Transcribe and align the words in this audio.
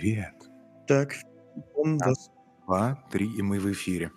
Привет. 0.00 0.32
Так, 0.88 1.12
он 1.74 1.98
Раз, 1.98 2.08
вас. 2.08 2.30
два, 2.66 3.04
три, 3.12 3.26
и 3.36 3.42
мы 3.42 3.60
в 3.60 3.70
эфире. 3.70 4.10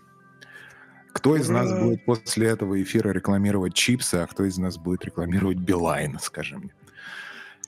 Кто 1.12 1.36
из 1.36 1.50
нас 1.50 1.70
Ура! 1.70 1.82
будет 1.82 2.06
после 2.06 2.48
этого 2.48 2.82
эфира 2.82 3.10
рекламировать 3.10 3.74
чипсы, 3.74 4.16
а 4.16 4.28
кто 4.28 4.46
из 4.46 4.57
нас 4.57 4.78
будет 4.78 5.04
рекламировать 5.04 5.57
Билайн, 5.57 6.20
скажи 6.21 6.57
мне? 6.57 6.70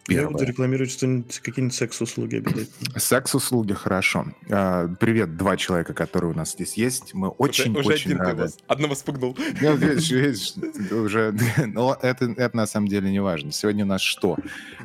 Я 0.07 0.27
буду 0.27 0.37
Первое. 0.37 0.47
рекламировать 0.47 0.91
что-нибудь, 0.91 1.39
какие-нибудь 1.39 1.75
секс-услуги 1.75 2.37
обязательно. 2.37 2.99
Секс-услуги, 2.99 3.73
хорошо. 3.73 4.27
А, 4.49 4.87
Привет, 4.97 5.35
два 5.35 5.57
человека, 5.57 5.93
которые 5.93 6.31
у 6.31 6.35
нас 6.35 6.53
здесь 6.53 6.75
есть. 6.75 7.13
Мы 7.13 7.27
очень-очень 7.27 7.79
уже 7.81 7.93
один 7.95 8.17
ты 8.19 8.23
рады. 8.23 8.41
вас- 8.43 8.57
одного 8.67 8.95
спугнул. 8.95 9.37
Ну, 9.61 9.75
видишь, 9.75 10.09
видишь, 10.11 10.53
уже, 10.91 11.35
но 11.65 11.97
это, 12.01 12.25
это 12.37 12.55
на 12.55 12.65
самом 12.65 12.87
деле 12.87 13.11
не 13.11 13.19
важно. 13.19 13.51
Сегодня 13.51 13.83
у 13.83 13.87
нас 13.89 13.99
что? 13.99 14.37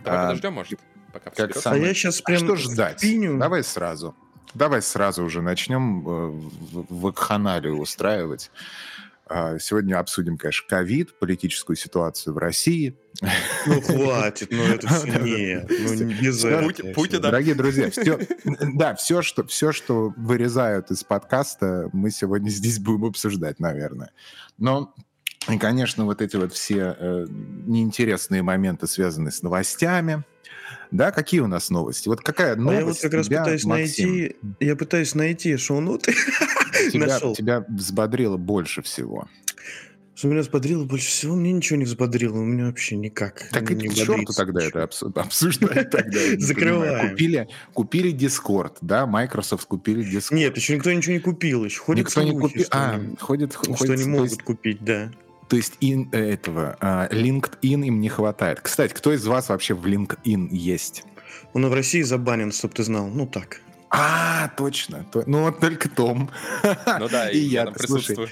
Давай 0.05 0.19
А, 0.19 0.27
подождем, 0.31 0.55
может, 0.55 0.81
пока 1.13 1.31
как 1.31 1.67
А 1.67 1.77
я 1.77 1.95
сейчас 1.95 2.21
А 2.21 2.25
прям 2.25 2.39
что 2.39 2.57
ждать? 2.57 2.99
впиню. 2.99 3.39
Давай 3.39 3.63
сразу. 3.65 4.15
Давай 4.55 4.83
сразу 4.83 5.23
уже 5.25 5.43
начнем 5.43 6.01
э, 6.09 6.11
в- 6.31 6.87
вакханалию 6.89 7.79
устраивать. 7.79 8.51
А, 9.33 9.61
Сегодня 9.61 9.97
обсудим, 10.01 10.37
конечно, 10.37 10.67
ковид, 10.69 11.17
политическую 11.21 11.77
ситуацию 11.77 12.35
в 12.35 12.39
России. 12.39 12.97
Ну 13.67 13.81
хватит, 13.81 14.49
ну 14.51 14.61
это 14.65 14.89
все 14.93 15.21
нет. 15.21 15.71
Ну 15.71 15.95
не 15.95 16.15
без 16.15 16.39
Всё. 16.39 16.49
этого. 16.49 16.93
Путина. 16.95 17.21
Дорогие 17.21 17.55
друзья, 17.55 17.91
все, 17.93 18.19
да, 18.75 18.97
все 18.97 19.23
что, 19.23 19.47
все, 19.47 19.71
что 19.71 20.13
вырезают 20.17 20.91
из 20.91 21.05
подкаста, 21.05 21.89
мы 21.93 22.11
сегодня 22.11 22.49
здесь 22.51 22.81
будем 22.81 23.05
обсуждать, 23.05 23.61
наверное. 23.61 24.11
Но, 24.59 24.93
и, 25.49 25.59
конечно, 25.59 26.07
вот 26.07 26.21
эти 26.23 26.35
вот 26.35 26.53
все 26.53 26.97
э, 26.99 27.27
неинтересные 27.31 28.43
моменты, 28.43 28.89
связанные 28.89 29.31
с 29.31 29.43
новостями. 29.43 30.25
Да, 30.91 31.13
какие 31.13 31.41
у 31.41 31.47
нас 31.47 31.71
новости? 31.71 32.09
Вот 32.09 32.21
какая 32.21 32.55
А 32.55 32.57
новость 32.57 32.79
я 32.81 32.85
вот 32.87 32.99
как 33.01 33.13
раз 33.15 33.27
тебя, 33.27 33.41
пытаюсь 33.41 33.65
Максим, 33.65 34.11
найти, 34.11 34.37
я 34.61 34.77
пытаюсь 34.77 35.15
найти 35.15 35.57
шоу-ноты. 35.57 36.15
тебя, 36.93 37.07
Нашел. 37.07 37.35
тебя 37.35 37.65
взбодрило 37.69 38.37
больше 38.37 38.83
всего? 38.83 39.29
Что 40.17 40.29
меня 40.29 40.41
взбодрило 40.43 40.85
больше 40.85 41.09
всего, 41.09 41.35
мне 41.35 41.51
ничего 41.51 41.79
не 41.79 41.85
взбодрило, 41.87 42.37
у 42.39 42.45
меня 42.45 42.67
вообще 42.67 42.97
никак. 42.97 43.49
Так 43.53 43.71
и 43.71 43.75
не 43.75 43.89
к 43.89 43.95
черту 43.95 44.25
тогда 44.37 44.61
ничего. 44.67 44.81
это 44.81 44.93
обсу- 44.93 45.19
обсуждать 45.19 45.89
тогда. 45.91 46.19
Закрываем. 46.37 47.11
Купили, 47.11 47.49
купили 47.73 48.13
Discord, 48.15 48.77
да, 48.83 49.07
Microsoft 49.07 49.67
купили 49.67 50.05
Discord. 50.05 50.35
Нет, 50.35 50.57
еще 50.57 50.77
никто 50.77 50.93
ничего 50.93 51.15
не 51.15 51.21
купил, 51.21 51.65
еще 51.65 51.81
ходят 51.81 52.07
Никто 52.07 52.23
не 52.23 52.33
купил. 52.39 52.67
А, 52.71 53.01
ходит, 53.19 53.53
что 53.55 53.73
ходит, 53.73 53.95
они 53.95 54.05
могут 54.05 54.43
купить, 54.43 54.85
да. 54.85 55.11
То 55.51 55.57
есть 55.57 55.75
ин, 55.81 56.09
э, 56.13 56.33
этого, 56.35 56.77
а, 56.81 57.09
LinkedIn 57.09 57.85
им 57.87 58.01
не 58.01 58.09
хватает. 58.09 58.61
Кстати, 58.61 58.93
кто 58.95 59.13
из 59.13 59.27
вас 59.27 59.49
вообще 59.49 59.75
в 59.75 59.85
LinkedIn 59.85 60.49
есть? 60.53 61.03
Он 61.55 61.67
в 61.69 61.75
России 61.75 62.03
забанен, 62.03 62.53
чтоб 62.53 62.73
ты 62.73 62.85
знал. 62.85 63.09
Ну 63.09 63.27
так. 63.27 63.61
А, 63.91 64.49
точно. 64.57 65.05
то- 65.13 65.25
ну, 65.27 65.43
вот 65.43 65.59
только 65.59 65.89
Том. 65.89 66.31
Ну 67.01 67.09
да, 67.09 67.31
и 67.31 67.39
и 67.39 67.41
я 67.41 67.65
Слушай, 67.65 67.79
присутствую. 67.79 68.29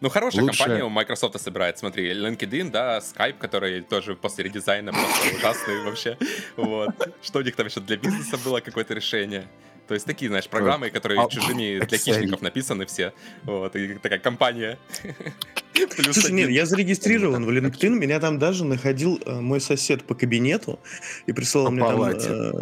Ну, 0.00 0.08
хорошая 0.08 0.42
лучше- 0.44 0.58
компания 0.58 0.84
у 0.84 0.88
Microsoft 0.88 1.38
собирает. 1.38 1.78
Смотри, 1.78 2.10
LinkedIn, 2.14 2.70
да, 2.70 2.98
Skype, 3.00 3.36
который 3.38 3.82
тоже 3.82 4.16
после 4.16 4.44
редизайна 4.44 4.92
просто 4.92 5.36
ужасный 5.36 5.84
вообще. 5.84 6.16
Вот. 6.56 6.88
Что 7.22 7.40
у 7.40 7.42
них 7.42 7.54
там 7.54 7.66
еще 7.66 7.80
для 7.80 7.98
бизнеса 7.98 8.38
было 8.42 8.60
какое-то 8.60 8.94
решение? 8.94 9.46
То 9.92 9.94
есть 9.94 10.06
такие, 10.06 10.30
знаешь, 10.30 10.48
программы, 10.48 10.88
которые 10.88 11.20
А, 11.20 11.28
чужими 11.28 11.78
для 11.86 11.98
хищников 11.98 12.40
написаны 12.40 12.86
все. 12.86 13.12
Вот, 13.42 13.76
и 13.76 13.92
такая 13.96 14.20
компания. 14.20 14.78
Плюс 15.74 16.14
Слушай, 16.14 16.32
нет, 16.32 16.48
я 16.48 16.64
зарегистрирован 16.64 17.44
в 17.44 17.50
LinkedIn, 17.50 17.90
меня 17.90 18.18
там 18.18 18.38
даже 18.38 18.64
находил 18.64 19.20
э, 19.26 19.40
мой 19.40 19.60
сосед 19.60 20.04
по 20.04 20.14
кабинету 20.14 20.80
и 21.26 21.32
присылал 21.32 21.66
По 21.66 21.72
мне 21.72 21.84
там... 21.84 22.02
э, 22.10 22.52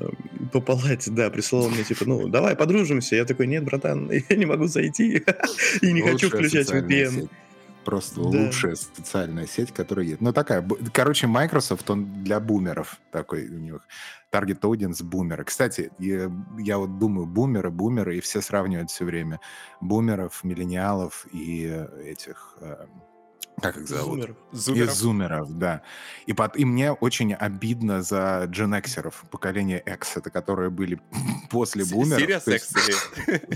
по 0.52 0.60
палате, 0.60 1.12
да, 1.12 1.30
присылал 1.30 1.70
мне 1.70 1.84
типа, 1.84 2.04
ну, 2.04 2.26
давай 2.26 2.56
подружимся. 2.56 3.14
Я 3.14 3.24
такой, 3.24 3.46
нет, 3.46 3.62
братан, 3.62 4.10
я 4.28 4.36
не 4.36 4.46
могу 4.46 4.66
зайти 4.66 5.22
и 5.80 5.92
не 5.92 6.02
хочу 6.02 6.30
включать 6.30 6.68
VPN. 6.68 7.28
Просто 7.84 8.20
Да. 8.20 8.28
лучшая 8.28 8.74
социальная 8.74 9.46
сеть, 9.46 9.72
которая 9.72 10.04
есть. 10.06 10.20
Ну, 10.20 10.32
такая. 10.32 10.66
Короче, 10.92 11.26
Microsoft, 11.26 11.88
он 11.90 12.22
для 12.22 12.38
бумеров 12.40 12.98
такой 13.10 13.48
у 13.48 13.58
них. 13.58 13.80
Target 14.30 14.60
audience 14.60 15.02
бумеры. 15.02 15.44
Кстати, 15.44 15.90
я, 15.98 16.30
я 16.58 16.78
вот 16.78 16.98
думаю, 16.98 17.26
бумеры, 17.26 17.70
бумеры, 17.70 18.18
и 18.18 18.20
все 18.20 18.40
сравнивают 18.42 18.90
все 18.90 19.04
время 19.04 19.40
бумеров, 19.80 20.44
миллениалов 20.44 21.26
и 21.32 21.66
э, 21.68 22.10
этих... 22.10 22.56
э, 22.60 22.86
как 23.60 23.76
их 23.76 23.88
зовут? 23.88 24.20
Зумеров. 24.20 24.36
И 24.52 24.56
Зумеров. 24.56 24.94
зумеров, 24.94 25.58
да. 25.58 25.82
И, 26.26 26.32
под, 26.32 26.56
и 26.56 26.64
мне 26.64 26.92
очень 26.92 27.34
обидно 27.34 28.02
за 28.02 28.46
Xеров, 28.48 29.24
поколение 29.30 29.82
X, 29.84 30.16
это 30.16 30.30
которые 30.30 30.70
были 30.70 31.00
после 31.50 31.84
С- 31.84 31.90
бумеров. 31.92 32.20
Serious 32.22 32.44
то 32.44 32.52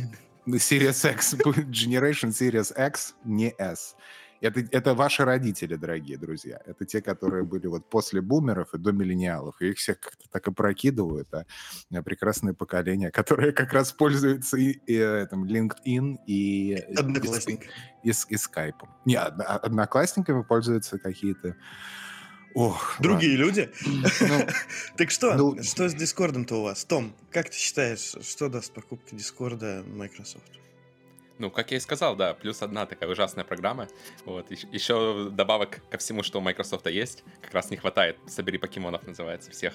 Series 0.46 1.10
X, 1.12 1.34
будет 1.44 1.66
Generation 1.68 2.30
Series 2.30 2.72
X, 2.88 3.14
не 3.24 3.54
S. 3.58 3.96
Это, 4.40 4.60
это 4.72 4.94
ваши 4.94 5.24
родители, 5.24 5.74
дорогие 5.76 6.18
друзья. 6.18 6.60
Это 6.66 6.84
те, 6.84 7.00
которые 7.00 7.44
были 7.44 7.66
вот 7.66 7.88
после 7.88 8.20
бумеров 8.20 8.74
и 8.74 8.78
до 8.78 8.92
миллениалов. 8.92 9.54
И 9.62 9.70
их 9.70 9.78
всех 9.78 10.00
как-то 10.00 10.28
так 10.30 10.46
и 10.48 10.52
прокидывают. 10.52 11.32
А 11.32 11.46
э, 11.90 12.02
прекрасное 12.02 12.52
поколение, 12.52 13.10
которое 13.10 13.52
как 13.52 13.72
раз 13.72 13.92
пользуется 13.92 14.58
и, 14.58 14.72
и, 14.86 14.96
э, 14.98 15.26
там, 15.30 15.44
LinkedIn 15.46 16.18
и, 16.26 16.74
и, 16.74 16.94
Одноклассник. 16.94 17.60
и, 18.02 18.12
с- 18.12 18.26
и 18.28 18.36
скайпом. 18.36 18.90
Не, 19.06 19.14
одно- 19.14 19.44
одноклассниками 19.46 20.42
пользуются 20.42 20.98
какие-то... 20.98 21.56
Ох, 22.54 22.96
Другие 23.00 23.36
люди. 23.36 23.70
ладно. 23.84 24.10
Ну, 24.20 24.46
Так 24.96 25.10
что, 25.10 25.34
Ну- 25.34 25.62
что 25.62 25.88
с 25.88 25.94
Дискордом-то 25.94 26.56
у 26.56 26.62
вас? 26.62 26.84
Том, 26.84 27.12
как 27.30 27.50
ты 27.50 27.56
считаешь, 27.56 28.14
что 28.22 28.48
даст 28.48 28.72
покупка 28.72 29.14
Дискорда 29.16 29.82
Microsoft? 29.86 30.44
Ну, 31.38 31.50
как 31.50 31.72
я 31.72 31.78
и 31.78 31.80
сказал, 31.80 32.14
да, 32.14 32.32
плюс 32.34 32.62
одна 32.62 32.86
такая 32.86 33.10
ужасная 33.10 33.44
программа. 33.44 33.88
Вот, 34.24 34.52
ещ- 34.52 34.68
еще 34.72 35.28
добавок 35.32 35.80
ко 35.90 35.98
всему, 35.98 36.22
что 36.22 36.38
у 36.38 36.40
Microsoft 36.40 36.86
есть, 36.86 37.24
как 37.42 37.52
раз 37.54 37.70
не 37.70 37.76
хватает. 37.76 38.16
Собери 38.28 38.56
покемонов 38.56 39.04
называется 39.06 39.50
всех. 39.50 39.74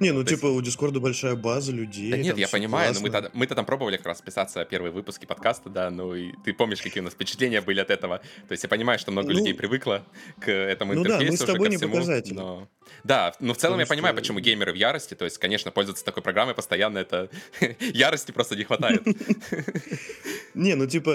Не, 0.00 0.10
ну 0.10 0.24
То 0.24 0.30
есть- 0.30 0.42
типа 0.42 0.50
у 0.50 0.60
Дискорда 0.60 0.98
большая 0.98 1.36
база 1.36 1.70
людей. 1.70 2.10
Да 2.10 2.16
нет, 2.16 2.36
я 2.36 2.48
понимаю, 2.48 2.92
но 2.92 3.00
мы-то, 3.00 3.30
мы-то 3.34 3.54
там 3.54 3.64
пробовали 3.66 3.96
как 3.98 4.06
раз 4.06 4.20
писаться 4.20 4.64
первые 4.64 4.90
выпуски 4.92 5.26
подкаста, 5.26 5.70
да, 5.70 5.90
ну 5.90 6.12
и 6.14 6.32
ты 6.44 6.52
помнишь, 6.52 6.82
какие 6.82 7.00
у 7.00 7.04
нас 7.04 7.12
впечатления 7.14 7.60
были 7.60 7.78
от 7.78 7.90
этого. 7.90 8.18
То 8.48 8.52
есть 8.52 8.64
я 8.64 8.68
понимаю, 8.68 8.98
что 8.98 9.12
много 9.12 9.28
Ну, 9.32 9.38
людей 9.38 9.54
привыкло 9.54 10.04
к 10.40 10.50
этому 10.50 10.92
ну 10.94 11.04
да, 11.04 11.10
мы 11.10 11.14
интерфейсу 11.22 11.44
с 11.44 11.46
тобой 11.46 11.68
не 11.68 11.76
всему, 11.76 11.92
показатели. 11.94 12.34
но- 12.34 12.68
Да, 13.04 13.32
но 13.40 13.54
в 13.54 13.56
целом 13.56 13.74
Потому 13.78 13.80
я 13.80 13.86
понимаю, 13.86 14.14
что- 14.14 14.20
почему 14.22 14.40
геймеры 14.40 14.72
в 14.72 14.76
ярости, 14.76 15.14
то 15.14 15.24
есть, 15.24 15.38
конечно, 15.38 15.70
пользоваться 15.70 16.04
такой 16.04 16.22
программой 16.24 16.54
постоянно, 16.54 16.98
это 16.98 17.30
ярости 17.80 18.32
просто 18.32 18.56
не 18.56 18.64
хватает. 18.64 19.02
Не, 20.54 20.74
ну 20.74 20.86
типа, 20.86 21.05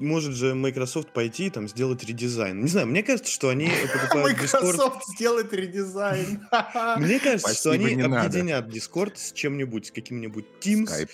может 0.00 0.34
же 0.34 0.54
Microsoft 0.54 1.12
пойти 1.12 1.50
там 1.50 1.68
сделать 1.68 2.04
редизайн. 2.04 2.60
Не 2.60 2.68
знаю, 2.68 2.86
мне 2.86 3.02
кажется, 3.02 3.30
что 3.30 3.48
они 3.48 3.68
покупают 3.92 4.38
Discord... 4.38 5.00
сделает 5.14 5.52
редизайн. 5.52 6.46
Мне 6.98 7.18
кажется, 7.20 7.54
что 7.54 7.70
они 7.72 8.00
объединят 8.00 8.68
Discord 8.68 9.12
с 9.16 9.32
чем-нибудь, 9.32 9.86
с 9.86 9.90
каким-нибудь 9.90 10.46
Teams, 10.60 10.90
э, 10.90 11.06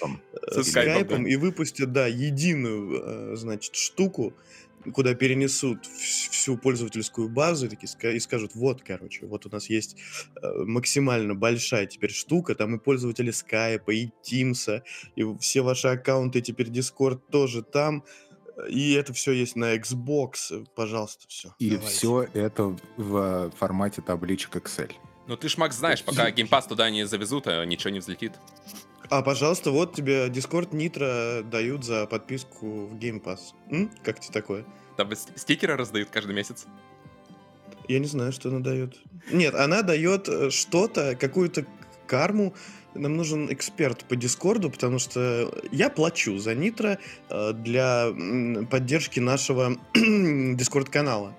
с 0.63 0.75
Skype'ом, 0.75 1.07
Skype'ом 1.07 1.23
да. 1.25 1.29
и 1.29 1.37
выпустят, 1.37 1.93
да, 1.93 2.07
единую, 2.07 3.33
э, 3.33 3.37
значит, 3.37 3.75
штуку, 3.75 4.35
куда 4.93 5.15
перенесут 5.15 5.87
вс- 5.87 6.31
всю 6.31 6.57
пользовательскую 6.57 7.29
базу 7.29 7.67
и, 7.67 7.69
такие 7.69 8.17
и 8.17 8.21
скажут, 8.21 8.55
вот, 8.55 8.83
короче, 8.83 9.27
вот 9.27 9.47
у 9.47 9.51
нас 9.51 9.69
есть 9.69 9.97
э, 10.41 10.49
максимально 10.65 11.35
большая 11.35 11.87
теперь 11.87 12.13
штука, 12.13 12.55
там 12.55 12.77
и 12.77 12.79
пользователи 12.79 13.33
Skype, 13.33 13.93
и 13.93 14.11
Teams, 14.23 14.83
и 15.17 15.25
все 15.41 15.63
ваши 15.63 15.89
аккаунты, 15.89 16.41
теперь 16.41 16.69
Discord 16.69 17.21
тоже 17.31 17.63
там, 17.63 18.05
и 18.69 18.93
это 18.93 19.13
все 19.13 19.33
есть 19.33 19.57
на 19.57 19.77
Xbox, 19.77 20.67
пожалуйста, 20.75 21.27
все. 21.29 21.55
И 21.59 21.77
все 21.79 22.29
это 22.35 22.77
в 22.97 23.51
формате 23.57 24.03
табличек 24.03 24.57
Excel. 24.57 24.93
Ну 25.27 25.37
ты 25.37 25.49
ж, 25.49 25.59
Макс, 25.59 25.77
знаешь, 25.77 26.03
пока 26.03 26.31
Game 26.31 26.49
Pass 26.49 26.69
туда 26.69 26.91
не 26.91 27.07
завезут, 27.07 27.47
а 27.47 27.65
ничего 27.65 27.91
не 27.91 28.01
взлетит. 28.01 28.33
А, 29.11 29.23
пожалуйста, 29.23 29.71
вот 29.71 29.95
тебе 29.95 30.29
Discord 30.29 30.71
Nitro 30.71 31.43
дают 31.43 31.85
за 31.85 32.07
подписку 32.07 32.87
в 32.87 32.95
Game 32.95 33.23
Pass. 33.23 33.41
М? 33.71 33.91
Как 34.03 34.21
тебе 34.21 34.33
такое? 34.33 34.65
Там 34.97 35.11
стикеры 35.15 35.77
раздают 35.77 36.11
каждый 36.11 36.35
месяц. 36.35 36.67
Я 37.89 37.99
не 38.01 38.07
знаю, 38.07 38.33
что 38.33 38.51
она 38.51 38.61
дает. 38.61 38.99
Нет, 39.31 39.55
она 39.55 39.83
дает 39.83 40.29
э, 40.29 40.51
что-то, 40.51 41.17
какую-то 41.17 41.65
карму. 42.07 42.55
Нам 42.99 43.17
нужен 43.17 43.53
эксперт 43.53 44.05
по 44.05 44.17
Дискорду, 44.17 44.71
потому 44.71 44.99
что 44.99 45.53
я 45.71 45.89
плачу 45.89 46.37
за 46.39 46.55
Нитро 46.55 46.99
э, 47.31 47.53
для 47.53 48.09
поддержки 48.71 49.21
нашего 49.21 49.77
Дискорд-канала. 49.95 51.37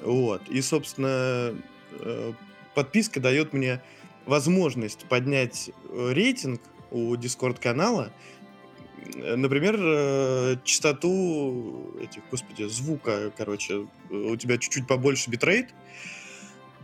Вот. 0.00 0.48
И, 0.48 0.60
собственно, 0.62 1.54
э, 1.98 2.32
подписка 2.74 3.18
дает 3.18 3.52
мне 3.52 3.82
возможность 4.26 5.06
поднять 5.06 5.70
э, 5.88 6.12
рейтинг 6.12 6.60
у 6.92 7.16
Дискорд-канала. 7.16 8.12
Например, 9.16 10.60
частоту 10.62 11.96
этих, 12.00 12.22
господи, 12.30 12.64
звука, 12.68 13.32
короче, 13.36 13.88
у 14.08 14.36
тебя 14.36 14.56
чуть-чуть 14.56 14.86
побольше 14.86 15.30
битрейт, 15.30 15.74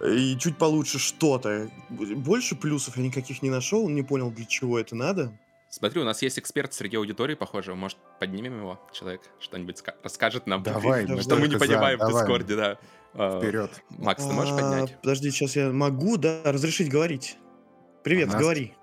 и 0.04 0.36
чуть 0.38 0.58
получше 0.58 0.98
что-то. 0.98 1.70
Больше 1.90 2.56
плюсов 2.56 2.96
я 2.96 3.02
никаких 3.02 3.42
не 3.42 3.50
нашел, 3.50 3.88
не 3.88 4.02
понял, 4.02 4.30
для 4.30 4.44
чего 4.44 4.78
это 4.78 4.94
надо. 4.94 5.32
Смотри, 5.68 6.00
у 6.00 6.04
нас 6.04 6.22
есть 6.22 6.38
эксперт 6.38 6.72
среди 6.74 6.96
аудитории, 6.96 7.34
похоже. 7.34 7.74
Может, 7.74 7.98
поднимем 8.20 8.58
его? 8.58 8.80
Человек 8.92 9.22
что-нибудь 9.40 9.76
ска- 9.78 9.94
расскажет 10.02 10.46
нам. 10.46 10.62
Давай, 10.62 11.04
Что 11.20 11.36
мы 11.36 11.42
не 11.48 11.54
только 11.54 11.66
за, 11.66 11.72
понимаем 11.72 11.98
в 11.98 12.00
давай. 12.00 12.22
Дискорде, 12.22 12.56
да. 12.56 12.78
А, 13.14 13.40
Вперед. 13.40 13.82
Макс, 13.90 14.24
ты 14.24 14.32
можешь 14.32 14.52
А, 14.52 14.56
поднять? 14.56 14.96
Подожди, 15.00 15.30
сейчас 15.30 15.56
я 15.56 15.70
могу, 15.72 16.16
да, 16.18 16.40
разрешить 16.44 16.88
говорить. 16.88 17.36
Привет, 18.04 18.32
А 18.32 18.38
говори. 18.38 18.74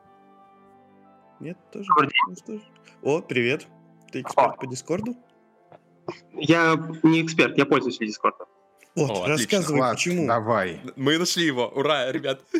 Нет, 1.39 1.57
тоже? 1.71 1.87
Ну. 2.47 2.61
О, 3.01 3.21
привет. 3.21 3.67
Ты 4.11 4.21
эксперт 4.21 4.57
по 4.57 4.67
Дискорду? 4.67 5.15
Я 6.33 6.75
не 7.03 7.21
эксперт, 7.21 7.57
я 7.57 7.65
пользователь 7.65 8.05
Дискорда. 8.07 8.45
Вот, 8.95 9.09
О, 9.09 9.27
рассказывай, 9.27 9.77
Влад, 9.77 9.95
почему. 9.95 10.27
давай. 10.27 10.81
Мы 10.95 11.17
нашли 11.17 11.45
его. 11.45 11.67
Ура, 11.67 12.11
ребят. 12.11 12.41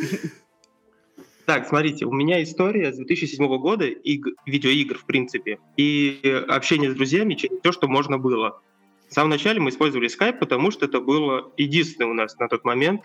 Так, 1.46 1.68
смотрите, 1.68 2.06
у 2.06 2.12
меня 2.14 2.42
история 2.42 2.94
с 2.94 2.96
2007 2.96 3.46
года, 3.58 3.86
иг- 3.86 4.34
видеоигр 4.46 4.98
в 4.98 5.06
принципе, 5.06 5.60
и 5.76 6.22
общение 6.48 6.90
с 6.90 6.96
друзьями 6.96 7.34
через 7.34 7.60
все, 7.60 7.74
что 7.74 7.90
можно 7.90 8.18
было. 8.18 8.62
В 9.10 9.14
самом 9.14 9.32
начале 9.32 9.60
мы 9.60 9.70
использовали 9.70 10.10
Skype, 10.10 10.40
потому 10.40 10.72
что 10.72 10.86
это 10.86 11.02
было 11.02 11.52
единственный 11.58 12.06
у 12.10 12.14
нас 12.14 12.38
на 12.40 12.48
тот 12.48 12.64
момент 12.64 13.02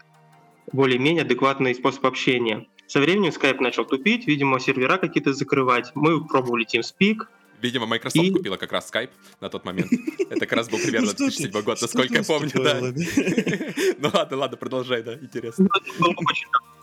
более-менее 0.71 1.23
адекватный 1.23 1.75
способ 1.75 2.07
общения. 2.07 2.69
Со 2.87 3.01
временем 3.01 3.31
Skype 3.31 3.61
начал 3.61 3.85
тупить, 3.85 4.29
видимо, 4.29 4.61
сервера 4.61 4.99
какие-то 4.99 5.33
закрывать. 5.33 5.91
Мы 5.97 6.25
пробовали 6.25 6.65
TeamSpeak, 6.65 7.27
Видимо, 7.61 7.87
Microsoft 7.87 8.27
И- 8.27 8.31
купила 8.31 8.57
как 8.57 8.73
раз 8.73 8.91
Skype 8.93 9.11
на 9.41 9.49
тот 9.49 9.65
момент. 9.65 9.91
Это 10.31 10.41
как 10.47 10.53
раз 10.53 10.69
был 10.69 10.79
примерно 10.79 11.09
что 11.09 11.17
ты, 11.17 11.25
2007 11.25 11.63
год, 11.63 11.81
насколько 11.81 12.15
я 12.15 12.23
помню, 12.23 12.51
да. 12.55 12.81
Ну 13.99 14.11
ладно, 14.13 14.37
ладно, 14.37 14.57
продолжай, 14.57 15.03
да, 15.03 15.15
интересно. 15.15 15.69
Ну. 15.99 16.15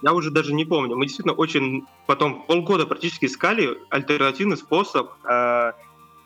Я 0.02 0.14
уже 0.14 0.32
даже 0.32 0.54
не 0.54 0.66
помню. 0.66 0.96
Мы 0.96 1.06
действительно 1.06 1.34
очень 1.34 1.86
потом 2.06 2.46
полгода 2.46 2.86
практически 2.86 3.26
искали 3.26 3.78
альтернативный 3.90 4.58
способ, 4.58 5.12
э, 5.30 5.72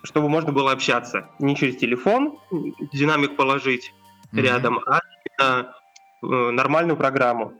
чтобы 0.03 0.29
можно 0.29 0.51
было 0.51 0.71
общаться. 0.71 1.29
Не 1.39 1.55
через 1.55 1.77
телефон, 1.77 2.37
динамик 2.93 3.35
положить 3.35 3.93
рядом, 4.31 4.79
а 4.85 4.99
именно 5.39 5.75
э, 6.23 6.51
нормальную 6.51 6.97
программу. 6.97 7.53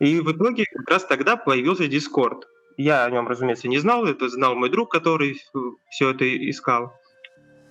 И 0.00 0.20
в 0.20 0.32
итоге 0.32 0.64
как 0.66 0.88
раз 0.90 1.04
тогда 1.04 1.36
появился 1.36 1.84
Discord. 1.84 2.42
Я 2.76 3.04
о 3.04 3.10
нем, 3.10 3.26
разумеется, 3.26 3.68
не 3.68 3.78
знал, 3.78 4.04
это 4.04 4.28
знал 4.28 4.54
мой 4.54 4.70
друг, 4.70 4.90
который 4.90 5.40
все 5.90 6.10
это 6.10 6.50
искал. 6.50 6.92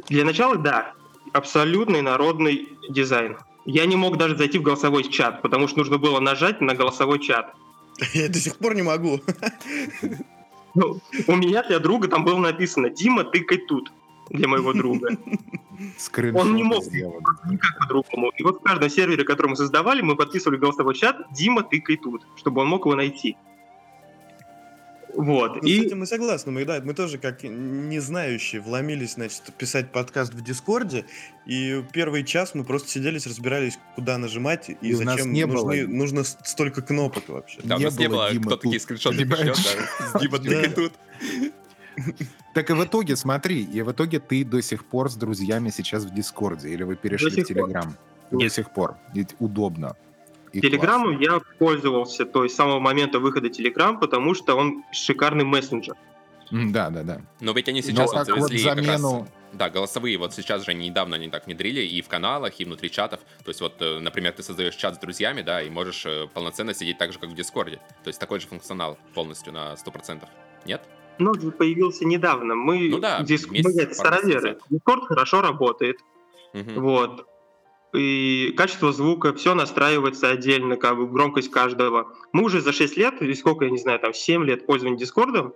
Для 0.09 0.25
начала, 0.25 0.57
да, 0.57 0.93
абсолютный 1.33 2.01
народный 2.01 2.67
дизайн. 2.89 3.37
Я 3.65 3.85
не 3.85 3.95
мог 3.95 4.17
даже 4.17 4.37
зайти 4.37 4.59
в 4.59 4.63
голосовой 4.63 5.03
чат, 5.03 5.41
потому 5.41 5.67
что 5.67 5.79
нужно 5.79 5.97
было 5.97 6.19
нажать 6.19 6.61
на 6.61 6.75
голосовой 6.75 7.19
чат. 7.19 7.53
Я 8.13 8.29
до 8.29 8.39
сих 8.39 8.57
пор 8.57 8.75
не 8.75 8.83
могу. 8.83 9.21
Ну, 10.75 10.99
у 11.27 11.35
меня 11.35 11.63
для 11.63 11.79
друга 11.79 12.07
там 12.07 12.25
было 12.25 12.37
написано 12.37 12.89
«Дима, 12.89 13.23
тыкай 13.23 13.59
тут» 13.59 13.91
для 14.29 14.47
моего 14.47 14.73
друга. 14.73 15.17
Он 16.33 16.55
не 16.55 16.63
мог. 16.63 16.83
сделаны. 16.83 17.21
Никак 17.49 17.77
по-другому. 17.79 18.31
И 18.37 18.43
вот 18.43 18.59
в 18.59 18.63
каждом 18.63 18.89
сервере, 18.89 19.23
который 19.23 19.47
мы 19.47 19.55
создавали, 19.55 20.01
мы 20.01 20.15
подписывали 20.15 20.57
голосовой 20.57 20.95
чат 20.95 21.17
«Дима, 21.31 21.63
тыкай 21.63 21.97
тут», 21.97 22.25
чтобы 22.35 22.61
он 22.61 22.67
мог 22.67 22.85
его 22.85 22.95
найти. 22.95 23.37
Вот. 25.15 25.61
Ну, 25.61 25.67
И 25.67 25.79
С 25.81 25.85
этим 25.85 25.99
мы 25.99 26.05
согласны. 26.05 26.51
Мы, 26.51 26.65
да, 26.65 26.81
мы 26.83 26.93
тоже, 26.93 27.17
как 27.17 27.43
не 27.43 27.99
знающие, 27.99 28.61
вломились, 28.61 29.13
значит, 29.13 29.41
писать 29.57 29.91
подкаст 29.91 30.33
в 30.33 30.41
Дискорде. 30.43 31.05
И 31.45 31.83
первый 31.93 32.23
час 32.23 32.53
мы 32.53 32.63
просто 32.63 32.89
сиделись, 32.89 33.25
разбирались, 33.25 33.77
куда 33.95 34.17
нажимать 34.17 34.69
и, 34.69 34.77
И 34.81 34.93
у 34.93 35.01
нас 35.03 35.15
зачем 35.15 35.33
не 35.33 35.43
нужны- 35.45 35.85
было- 35.85 35.87
нужно 35.87 36.23
столько 36.23 36.81
кнопок 36.81 37.29
вообще. 37.29 37.59
Да, 37.63 37.75
у 37.75 37.79
Не 37.79 37.85
нас 37.85 37.97
не 37.97 38.07
было 38.07 38.15
было, 38.17 38.31
Димы 38.31 38.45
кто 38.45 38.55
тут, 38.57 38.61
такие 38.63 38.79
скриншоты 38.79 39.17
понимаешь? 39.25 39.55
пришлет, 39.55 39.89
да. 40.13 40.19
С 40.19 40.21
Дима 40.21 40.69
тут. 40.75 40.93
Так 42.53 42.69
и 42.69 42.73
в 42.73 42.83
итоге, 42.83 43.15
смотри, 43.15 43.63
и 43.63 43.81
в 43.81 43.91
итоге 43.91 44.19
ты 44.19 44.43
до 44.43 44.61
сих 44.61 44.85
пор 44.85 45.09
с 45.09 45.15
друзьями 45.15 45.69
сейчас 45.69 46.03
в 46.05 46.13
Дискорде, 46.13 46.69
или 46.69 46.83
вы 46.83 46.95
перешли 46.95 47.41
в. 47.43 47.47
Телеграм? 47.47 47.95
До 48.31 48.49
сих 48.49 48.71
пор. 48.73 48.95
Ведь 49.13 49.35
удобно. 49.39 49.95
И 50.55 50.61
Телеграмом 50.61 51.19
я 51.19 51.41
пользовался, 51.59 52.25
то 52.25 52.43
есть 52.43 52.55
с 52.55 52.57
самого 52.57 52.79
момента 52.79 53.19
выхода 53.19 53.49
Телеграм, 53.49 53.99
потому 53.99 54.33
что 54.33 54.55
он 54.55 54.83
шикарный 54.93 55.43
мессенджер. 55.43 55.95
Да, 56.49 56.89
да, 56.89 57.03
да. 57.03 57.21
Но 57.41 57.51
ведь 57.51 57.67
они 57.67 57.81
сейчас 57.81 58.11
Но 58.11 58.17
вот 58.17 58.27
как 58.27 58.37
вот 58.37 58.47
завезли 58.47 58.69
как 58.69 58.77
раз... 58.77 59.01
замену... 59.01 59.27
Да, 59.51 59.69
голосовые 59.69 60.17
вот 60.17 60.33
сейчас 60.33 60.65
же 60.65 60.73
недавно 60.73 61.15
они 61.15 61.29
так 61.29 61.45
внедрили 61.45 61.81
и 61.81 62.01
в 62.01 62.07
каналах, 62.07 62.59
и 62.59 62.65
внутри 62.65 62.89
чатов. 62.89 63.19
То 63.43 63.49
есть 63.49 63.59
вот, 63.59 63.81
э, 63.81 63.99
например, 63.99 64.31
ты 64.33 64.43
создаешь 64.43 64.75
чат 64.75 64.95
с 64.95 64.97
друзьями, 64.99 65.41
да, 65.41 65.61
и 65.61 65.69
можешь 65.69 66.05
э, 66.05 66.27
полноценно 66.33 66.73
сидеть 66.73 66.97
так 66.97 67.11
же, 67.11 67.19
как 67.19 67.29
в 67.29 67.35
Дискорде. 67.35 67.77
То 68.03 68.07
есть 68.07 68.19
такой 68.19 68.39
же 68.39 68.47
функционал 68.47 68.97
полностью 69.13 69.51
на 69.51 69.73
100%. 69.73 70.23
Нет? 70.65 70.81
Же 71.19 71.51
появился 71.51 72.05
недавно. 72.05 72.55
Мы, 72.55 72.89
Ну 72.89 72.99
да, 72.99 73.21
Диск- 73.23 73.49
мы, 73.49 73.93
староверы. 73.93 74.57
Дискорд 74.69 75.05
хорошо 75.05 75.41
работает. 75.41 75.97
Мгм. 76.53 76.81
Вот. 76.81 77.27
И 77.95 78.53
качество 78.57 78.91
звука, 78.91 79.33
все 79.33 79.53
настраивается 79.53 80.29
отдельно, 80.29 80.75
как 80.75 80.97
бы 80.97 81.07
громкость 81.07 81.51
каждого. 81.51 82.13
Мы 82.33 82.43
уже 82.43 82.61
за 82.61 82.71
6 82.73 82.97
лет, 82.97 83.21
или 83.21 83.33
сколько, 83.33 83.65
я 83.65 83.71
не 83.71 83.77
знаю, 83.77 83.99
там 83.99 84.13
7 84.13 84.43
лет 84.43 84.65
пользования 84.65 84.97
Дискордом, 84.97 85.53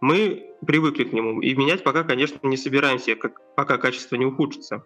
мы 0.00 0.46
привыкли 0.66 1.04
к 1.04 1.12
нему. 1.12 1.40
И 1.40 1.54
менять 1.54 1.82
пока, 1.82 2.04
конечно, 2.04 2.38
не 2.42 2.56
собираемся, 2.56 3.16
как, 3.16 3.40
пока 3.56 3.78
качество 3.78 4.16
не 4.16 4.26
ухудшится. 4.26 4.84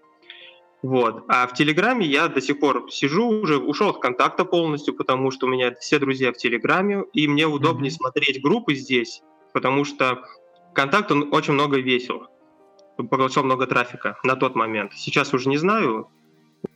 Вот. 0.83 1.25
А 1.29 1.47
в 1.47 1.55
Телеграме 1.55 2.07
я 2.07 2.29
до 2.29 2.41
сих 2.41 2.59
пор 2.59 2.91
сижу, 2.91 3.29
уже 3.29 3.59
ушел 3.59 3.91
от 3.91 4.01
контакта 4.01 4.45
полностью, 4.45 4.95
потому 4.95 5.31
что 5.31 5.47
у 5.47 5.51
меня 5.51 5.75
все 5.77 5.99
друзья 5.99 6.33
в 6.33 6.37
Телеграме, 6.37 7.05
и 7.13 7.29
мне 7.29 7.47
удобнее 7.47 7.91
Мгм. 7.91 7.97
смотреть 7.99 8.43
группы 8.43 8.75
здесь, 8.75 9.23
потому 9.53 9.85
что 9.85 10.25
контакт, 10.75 11.13
он 11.13 11.33
очень 11.33 11.53
много 11.53 11.79
весил, 11.79 12.27
поглощал 12.97 13.45
много 13.45 13.67
трафика 13.67 14.19
на 14.25 14.35
тот 14.35 14.57
момент. 14.57 14.93
Сейчас 14.95 15.33
уже 15.33 15.49
не 15.49 15.57
знаю, 15.57 16.09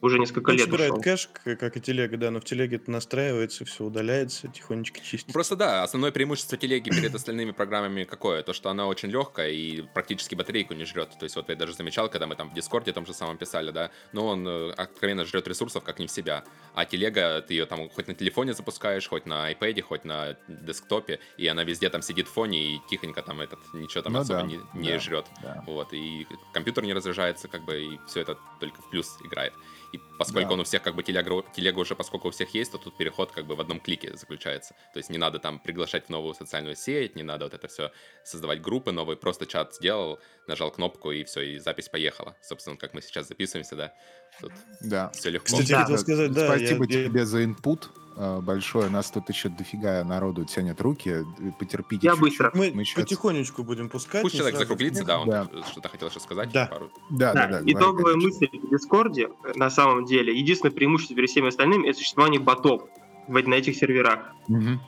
уже 0.01 0.19
несколько 0.19 0.51
Он 0.51 0.57
лет 0.57 0.67
собирает 0.67 0.93
ушел. 0.93 1.03
кэш, 1.03 1.29
как 1.45 1.77
и 1.77 1.81
телега, 1.81 2.17
да, 2.17 2.31
но 2.31 2.41
в 2.41 2.45
телеге 2.45 2.77
это 2.77 2.91
настраивается, 2.91 3.65
все 3.65 3.85
удаляется, 3.85 4.49
тихонечко 4.49 5.01
чистится. 5.01 5.33
Просто 5.33 5.57
да, 5.57 5.83
основное 5.83 6.11
преимущество 6.13 6.57
телеги 6.59 6.91
перед 6.91 7.15
остальными 7.15 7.51
программами 7.53 8.05
какое? 8.05 8.43
То, 8.43 8.53
что 8.53 8.71
она 8.71 8.87
очень 8.87 9.09
легкая 9.09 9.51
и 9.51 9.83
практически 9.95 10.35
батарейку 10.35 10.75
не 10.75 10.85
жрет. 10.85 11.11
То 11.19 11.25
есть 11.25 11.37
вот 11.37 11.49
я 11.49 11.57
даже 11.57 11.75
замечал, 11.75 12.09
когда 12.09 12.27
мы 12.27 12.37
там 12.37 12.51
в 12.51 12.55
Дискорде 12.55 12.93
том 12.93 13.07
же 13.07 13.15
самом 13.15 13.39
писали, 13.39 13.71
да, 13.71 13.91
но 14.13 14.27
он 14.27 14.47
э, 14.47 14.71
откровенно 14.73 15.25
жрет 15.25 15.49
ресурсов 15.49 15.83
как 15.85 15.99
не 15.99 16.07
в 16.07 16.11
себя. 16.11 16.45
А 16.75 16.85
телега, 16.85 17.43
ты 17.43 17.55
ее 17.55 17.67
там 17.67 17.89
хоть 17.91 18.07
на 18.09 18.15
телефоне 18.15 18.55
запускаешь, 18.55 19.09
хоть 19.09 19.27
на 19.27 19.53
iPad, 19.53 19.81
хоть 19.83 20.05
на 20.05 20.37
десктопе, 20.49 21.21
и 21.37 21.47
она 21.47 21.65
везде 21.65 21.89
там 21.91 22.03
сидит 22.03 22.29
в 22.29 22.33
фоне 22.33 22.75
и 22.75 22.81
тихонько 22.91 23.23
там 23.23 23.41
этот 23.41 23.59
ничего 23.75 24.03
там 24.03 24.13
Ну 24.13 24.21
особо 24.21 24.41
да, 24.41 24.47
не, 24.47 24.61
не 24.75 24.93
да. 24.93 24.99
жрет. 24.99 25.27
Да. 25.43 25.65
Вот, 25.67 25.93
и 25.93 26.27
компьютер 26.53 26.85
не 26.85 26.93
разряжается, 26.93 27.49
как 27.49 27.65
бы, 27.65 27.83
и 27.83 28.01
все 28.07 28.21
это 28.21 28.39
только 28.61 28.81
в 28.83 28.91
плюс 28.91 29.17
играет. 29.25 29.53
И 29.97 30.01
поскольку 30.19 30.49
Да. 30.49 30.55
он 30.55 30.61
у 30.61 30.65
всех, 30.65 30.83
как 30.83 30.95
бы, 30.95 31.03
телега, 31.03 31.43
телега 31.55 31.79
уже, 31.79 31.95
поскольку 31.95 32.29
у 32.29 32.31
всех 32.31 32.55
есть, 32.55 32.73
то 32.73 32.79
тут 32.79 32.97
переход, 32.97 33.33
как 33.33 33.47
бы, 33.47 33.55
в 33.57 33.61
одном 33.61 33.81
клике 33.81 34.15
заключается. 34.17 34.75
То 34.93 34.99
есть 34.99 35.11
не 35.11 35.19
надо 35.19 35.39
там 35.39 35.59
приглашать 35.59 36.07
в 36.07 36.11
новую 36.11 36.35
социальную 36.35 36.77
сеть, 36.77 37.17
не 37.17 37.23
надо 37.23 37.47
вот 37.47 37.55
это 37.55 37.67
все 37.69 37.91
создавать 38.25 38.61
группы 38.61 38.93
новые, 38.93 39.17
просто 39.17 39.47
чат 39.47 39.75
сделал, 39.75 40.19
нажал 40.49 40.71
кнопку, 40.71 41.11
и 41.13 41.25
все, 41.25 41.41
и 41.43 41.59
запись 41.59 41.89
поехала. 41.89 42.37
Собственно, 42.43 42.77
как 42.77 42.95
мы 42.95 43.03
сейчас 43.03 43.29
записываемся, 43.29 43.77
да, 43.77 43.93
тут 44.41 44.53
Да. 44.81 45.11
все 45.11 45.31
легко. 45.31 45.47
Кстати, 45.47 45.71
Да. 45.73 45.83
хотел 45.83 45.99
сказать, 45.99 46.33
да, 46.33 46.47
Спасибо 46.47 46.85
я- 46.89 47.01
я- 47.01 47.09
тебе 47.09 47.27
за 47.27 47.45
инпут 47.45 47.91
э, 48.19 48.41
большое. 48.41 48.89
Нас 48.89 49.11
тут 49.11 49.29
еще 49.29 49.51
дофига 49.51 50.03
народу 50.03 50.47
тянет 50.47 50.81
руки. 50.81 51.19
Потерпите 51.59 52.07
Я 52.07 52.13
чуть-чуть. 52.13 52.21
быстро. 52.31 52.51
Мы 52.55 52.71
Мы 52.73 52.85
щас- 52.85 53.03
потихонечку 53.03 53.63
будем 53.63 53.91
пускать. 53.91 54.23
Пусть 54.23 54.35
не 54.35 54.39
человек 54.39 54.57
сразу. 54.57 54.65
закруглится, 54.71 55.05
да, 55.05 55.19
он 55.21 55.29
Да. 55.29 55.45
тут 55.45 55.67
что-то 55.67 55.91
хотел 55.91 56.09
еще 56.09 56.21
сказать. 56.21 56.51
Да. 56.51 56.65
Пару... 56.67 56.91
Да, 57.11 57.35
да, 57.35 57.47
Да, 57.47 57.61
да. 57.61 57.71
итоговая 57.71 58.15
мысль 58.17 58.49
в 58.51 58.71
Дискорде, 58.71 59.29
на 59.55 59.69
самом 59.69 60.07
деле, 60.07 60.35
единственное 60.39 60.73
преимущество 60.73 61.15
перед 61.15 61.29
всеми 61.29 61.49
остальными— 61.49 61.89
это 61.91 61.99
существование 61.99 62.41
ботов 62.41 62.85
на 63.29 63.53
этих 63.55 63.77
серверах. 63.77 64.33
М, 64.49 64.81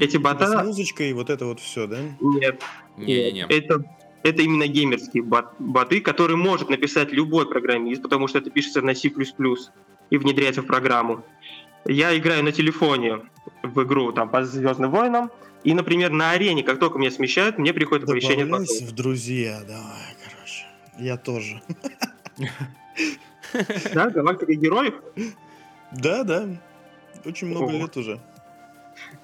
Эти 0.00 0.16
Это 0.16 0.18
С 0.18 0.22
бота... 0.22 0.64
музычкой 0.64 1.10
и 1.10 1.12
вот 1.12 1.28
это 1.30 1.44
вот 1.46 1.58
все, 1.60 1.86
да? 1.88 1.98
Нет, 2.20 2.62
Не-не-не. 2.96 3.46
Это, 3.48 3.84
это 4.22 4.42
именно 4.42 4.66
геймерские 4.66 5.22
бот- 5.22 5.54
боты, 5.58 6.00
которые 6.00 6.36
может 6.36 6.68
написать 6.68 7.12
любой 7.12 7.48
программист, 7.48 8.02
потому 8.02 8.28
что 8.28 8.38
это 8.38 8.50
пишется 8.50 8.82
на 8.82 8.94
C++ 8.94 9.08
и 10.10 10.16
внедряется 10.16 10.62
в 10.62 10.66
программу. 10.66 11.24
Я 11.84 12.16
играю 12.16 12.44
на 12.44 12.52
телефоне 12.52 13.20
в 13.62 13.82
игру 13.82 14.12
там, 14.12 14.28
по 14.28 14.44
Звездным 14.44 14.90
войнам, 14.90 15.30
и, 15.64 15.74
например, 15.74 16.10
на 16.10 16.32
арене, 16.32 16.62
как 16.62 16.78
только 16.78 16.98
меня 16.98 17.10
смещают, 17.10 17.58
мне 17.58 17.72
приходит 17.72 18.04
оповещение. 18.04 18.44
Добавляйся 18.44 18.84
в 18.84 18.92
друзья, 18.92 19.60
давай, 19.66 20.16
короче. 20.24 20.66
Я 20.98 21.16
тоже. 21.16 21.62
Да, 23.92 24.10
галактика 24.10 24.54
героев. 24.54 24.94
Да, 25.92 26.24
да. 26.24 26.48
Очень 27.24 27.48
много 27.48 27.64
Ого. 27.64 27.78
лет 27.78 27.96
уже. 27.96 28.20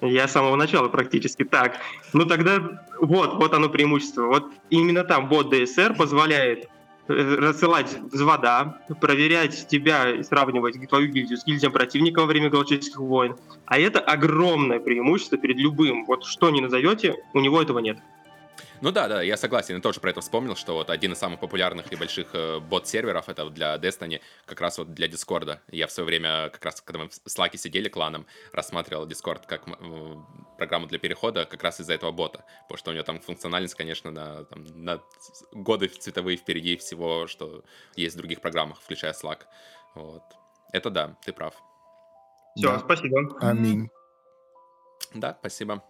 Я 0.00 0.28
с 0.28 0.32
самого 0.32 0.56
начала 0.56 0.88
практически 0.88 1.44
так. 1.44 1.78
Ну 2.12 2.24
тогда 2.24 2.84
вот, 3.00 3.34
вот 3.34 3.54
оно 3.54 3.68
преимущество. 3.68 4.26
Вот 4.26 4.52
именно 4.70 5.04
там 5.04 5.28
бот 5.28 5.52
DSR 5.52 5.96
позволяет 5.96 6.68
э, 7.08 7.36
рассылать 7.36 7.98
взвода, 8.12 8.80
проверять 9.00 9.66
тебя 9.68 10.10
и 10.10 10.22
сравнивать 10.22 10.76
твою 10.88 11.08
гильдию 11.08 11.36
с 11.36 11.44
гильдией 11.44 11.72
противника 11.72 12.20
во 12.20 12.26
время 12.26 12.48
галактических 12.48 13.00
войн. 13.00 13.36
А 13.66 13.78
это 13.78 13.98
огромное 13.98 14.78
преимущество 14.78 15.36
перед 15.36 15.56
любым. 15.56 16.04
Вот 16.04 16.24
что 16.24 16.50
ни 16.50 16.60
назовете, 16.60 17.16
у 17.32 17.40
него 17.40 17.60
этого 17.60 17.80
нет. 17.80 17.98
Ну 18.80 18.92
да, 18.92 19.08
да, 19.08 19.22
я 19.22 19.36
согласен. 19.36 19.74
Я 19.74 19.80
тоже 19.80 20.00
про 20.00 20.10
это 20.10 20.20
вспомнил, 20.20 20.54
что 20.54 20.74
вот 20.74 20.90
один 20.90 21.12
из 21.12 21.18
самых 21.18 21.40
популярных 21.40 21.92
и 21.92 21.96
больших 21.96 22.28
э, 22.34 22.60
бот-серверов 22.60 23.28
это 23.28 23.50
для 23.50 23.76
Destiny, 23.76 24.20
как 24.46 24.60
раз 24.60 24.78
вот 24.78 24.94
для 24.94 25.08
Дискорда. 25.08 25.60
Я 25.68 25.86
в 25.86 25.90
свое 25.90 26.06
время, 26.06 26.50
как 26.50 26.64
раз 26.64 26.80
когда 26.80 27.00
мы 27.00 27.08
в 27.08 27.26
Slack 27.26 27.56
сидели 27.56 27.88
кланом, 27.88 28.26
рассматривал 28.52 29.06
Discord 29.06 29.46
как 29.46 29.62
э, 29.66 30.14
программу 30.56 30.86
для 30.86 30.98
перехода 30.98 31.44
как 31.44 31.62
раз 31.62 31.80
из-за 31.80 31.94
этого 31.94 32.12
бота. 32.12 32.44
Потому 32.62 32.78
что 32.78 32.90
у 32.90 32.94
него 32.94 33.04
там 33.04 33.20
функциональность, 33.20 33.74
конечно, 33.74 34.10
на, 34.10 34.44
там, 34.44 34.64
на 34.64 35.00
годы 35.52 35.88
цветовые 35.88 36.36
впереди 36.36 36.76
всего, 36.76 37.26
что 37.26 37.64
есть 37.96 38.14
в 38.14 38.18
других 38.18 38.40
программах, 38.40 38.80
включая 38.80 39.12
Slack. 39.12 39.40
Вот. 39.94 40.22
Это 40.72 40.90
да, 40.90 41.16
ты 41.24 41.32
прав. 41.32 41.54
Все, 42.54 42.72
Да. 42.72 42.78
спасибо. 42.78 43.36
Аминь. 43.40 43.88
Да, 45.14 45.36
спасибо. 45.40 45.82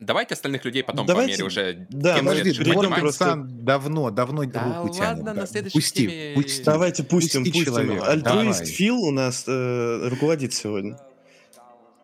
Давайте 0.00 0.34
остальных 0.34 0.64
людей 0.64 0.84
потом 0.84 1.06
Давайте- 1.06 1.32
по 1.32 1.36
мере 1.38 1.44
уже 1.44 1.86
да, 1.90 2.10
может, 2.10 2.20
Подожди, 2.20 2.34
следующих 2.52 2.58
перейдем 2.58 2.72
Дворкин 2.74 2.90
поднимаемся. 2.90 3.18
просто- 3.18 3.24
Сан 3.24 3.64
давно, 3.64 4.10
давно 4.10 4.44
Да 4.44 4.64
руку 4.64 4.76
ладно, 4.78 4.92
тянет. 4.94 5.24
на 5.24 5.34
да. 5.34 5.46
следующей 5.46 5.78
Пусти, 5.78 6.06
теме- 6.06 6.34
пусти. 6.34 6.62
Давайте 6.62 7.02
пустим, 7.04 7.40
Пусти 7.44 7.52
пустим. 7.64 7.74
человека, 7.74 8.06
Альтруист 8.10 8.58
давай. 8.60 8.72
Фил 8.72 8.96
у 9.02 9.10
нас 9.10 9.44
э, 9.48 10.08
руководит 10.08 10.54
сегодня. 10.54 10.98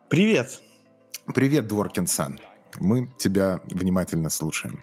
Привет. 0.09 0.61
Привет, 1.35 1.67
Дворкин 1.69 2.07
Сан. 2.07 2.39
Мы 2.81 3.09
тебя 3.19 3.61
внимательно 3.65 4.29
слушаем. 4.31 4.83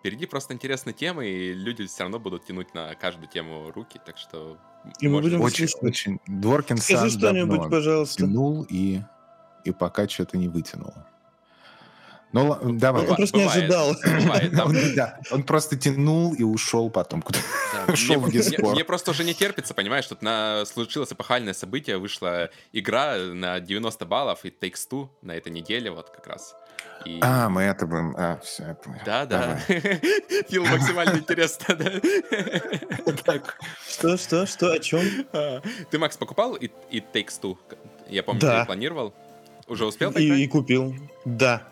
Впереди 0.00 0.26
просто 0.26 0.52
интересные 0.52 0.94
темы, 0.94 1.28
и 1.28 1.52
люди 1.52 1.86
все 1.86 2.02
равно 2.02 2.18
будут 2.18 2.44
тянуть 2.46 2.74
на 2.74 2.94
каждую 2.94 3.28
тему 3.28 3.70
руки, 3.72 4.00
так 4.04 4.18
что... 4.18 4.58
И 5.00 5.06
мы 5.08 5.20
будем 5.20 5.40
Очень, 5.40 5.68
слушать. 5.68 5.82
очень. 5.82 6.18
Дворкин 6.26 6.76
Скажи 6.78 7.10
Сан 7.10 7.18
что-нибудь, 7.20 7.56
давно 7.58 7.70
пожалуйста. 7.70 8.22
тянул 8.22 8.66
и, 8.68 9.00
и 9.64 9.70
пока 9.70 10.08
что-то 10.08 10.36
не 10.38 10.48
вытянуло. 10.48 11.06
Ну, 12.32 12.58
давай. 12.78 13.06
Он 13.06 13.16
просто 13.16 13.36
не 13.36 13.44
ожидал. 13.44 13.94
Он, 15.30 15.42
просто 15.42 15.76
тянул 15.76 16.34
и 16.34 16.42
ушел 16.42 16.90
потом 16.90 17.22
куда 17.22 17.38
Да, 17.86 17.94
Шел 17.96 18.20
мне, 18.26 18.40
в 18.40 18.58
мне- 18.72 18.84
просто 18.84 19.10
уже 19.10 19.24
не 19.24 19.34
терпится, 19.34 19.74
понимаешь, 19.74 20.06
тут 20.06 20.22
на, 20.22 20.64
случилось 20.64 21.12
эпохальное 21.12 21.54
событие, 21.54 21.98
вышла 21.98 22.48
игра 22.72 23.16
на 23.16 23.60
90 23.60 24.04
баллов, 24.06 24.44
и 24.44 24.48
Takes 24.48 24.88
Two 24.90 25.08
на 25.22 25.32
этой 25.32 25.52
неделе 25.52 25.90
вот 25.90 26.10
как 26.10 26.26
раз. 26.26 26.54
И- 27.04 27.18
А, 27.20 27.48
мы 27.48 27.62
это 27.62 27.86
будем... 27.86 28.14
А, 28.16 28.38
все, 28.42 28.62
я 28.68 28.74
понял. 28.74 28.98
Да, 29.04 29.26
да. 29.26 29.56
Фил 30.48 30.64
максимально 30.64 31.18
интересно, 31.18 31.74
да. 31.74 31.92
Что, 33.88 34.16
что, 34.16 34.46
что, 34.46 34.72
о 34.72 34.78
чем? 34.78 35.00
А, 35.32 35.60
Ты, 35.90 35.98
Макс, 35.98 36.16
покупал 36.16 36.54
и, 36.54 36.70
Takes 37.00 37.40
Two? 37.42 37.58
Я 38.08 38.22
помню, 38.22 38.40
Да. 38.40 38.60
ты 38.60 38.66
планировал. 38.66 39.12
Уже 39.68 39.84
успел 39.86 40.10
и 40.12 40.46
купил. 40.48 40.94
Да. 41.24 41.62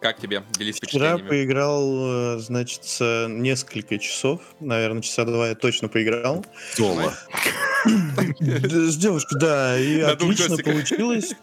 Как 0.00 0.18
тебе? 0.18 0.42
Делись 0.58 0.78
Вчера 0.82 1.16
поиграл, 1.18 2.36
э, 2.36 2.38
значит, 2.40 2.84
с- 2.84 3.26
несколько 3.28 3.98
часов. 3.98 4.40
Наверное, 4.58 5.00
часа 5.00 5.24
два 5.24 5.48
я 5.48 5.54
точно 5.54 5.88
поиграл. 5.88 6.44
Соло. 6.74 7.14
Д- 8.40 8.90
С 8.90 8.96
девушкой, 8.96 9.38
да, 9.38 9.78
и 9.78 10.02
На 10.02 10.10
отлично 10.10 10.56
получилось. 10.58 11.34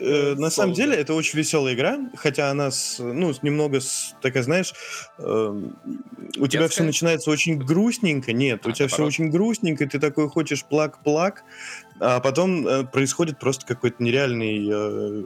Э, 0.00 0.34
На 0.34 0.50
самом 0.50 0.74
деле, 0.74 0.96
это 0.96 1.14
очень 1.14 1.38
веселая 1.38 1.74
игра, 1.74 1.98
хотя 2.16 2.50
она, 2.50 2.72
с- 2.72 2.98
ну, 2.98 3.32
немного, 3.42 3.80
с- 3.80 4.14
такая, 4.20 4.42
знаешь, 4.42 4.72
у 5.18 6.46
тебя 6.48 6.66
все 6.68 6.82
начинается 6.82 7.30
очень 7.30 7.58
грустненько. 7.58 8.32
Нет, 8.32 8.62
А, 8.64 8.70
у 8.70 8.72
тебя 8.72 8.88
все 8.88 9.04
очень 9.04 9.30
грустненько, 9.30 9.86
ты 9.88 10.00
такой 10.00 10.28
хочешь 10.28 10.64
плак-плак, 10.68 11.44
а 12.00 12.18
потом 12.18 12.66
э, 12.66 12.84
происходит 12.84 13.38
просто 13.38 13.64
какой-то 13.64 14.02
нереальный 14.02 14.68
э, 14.68 15.22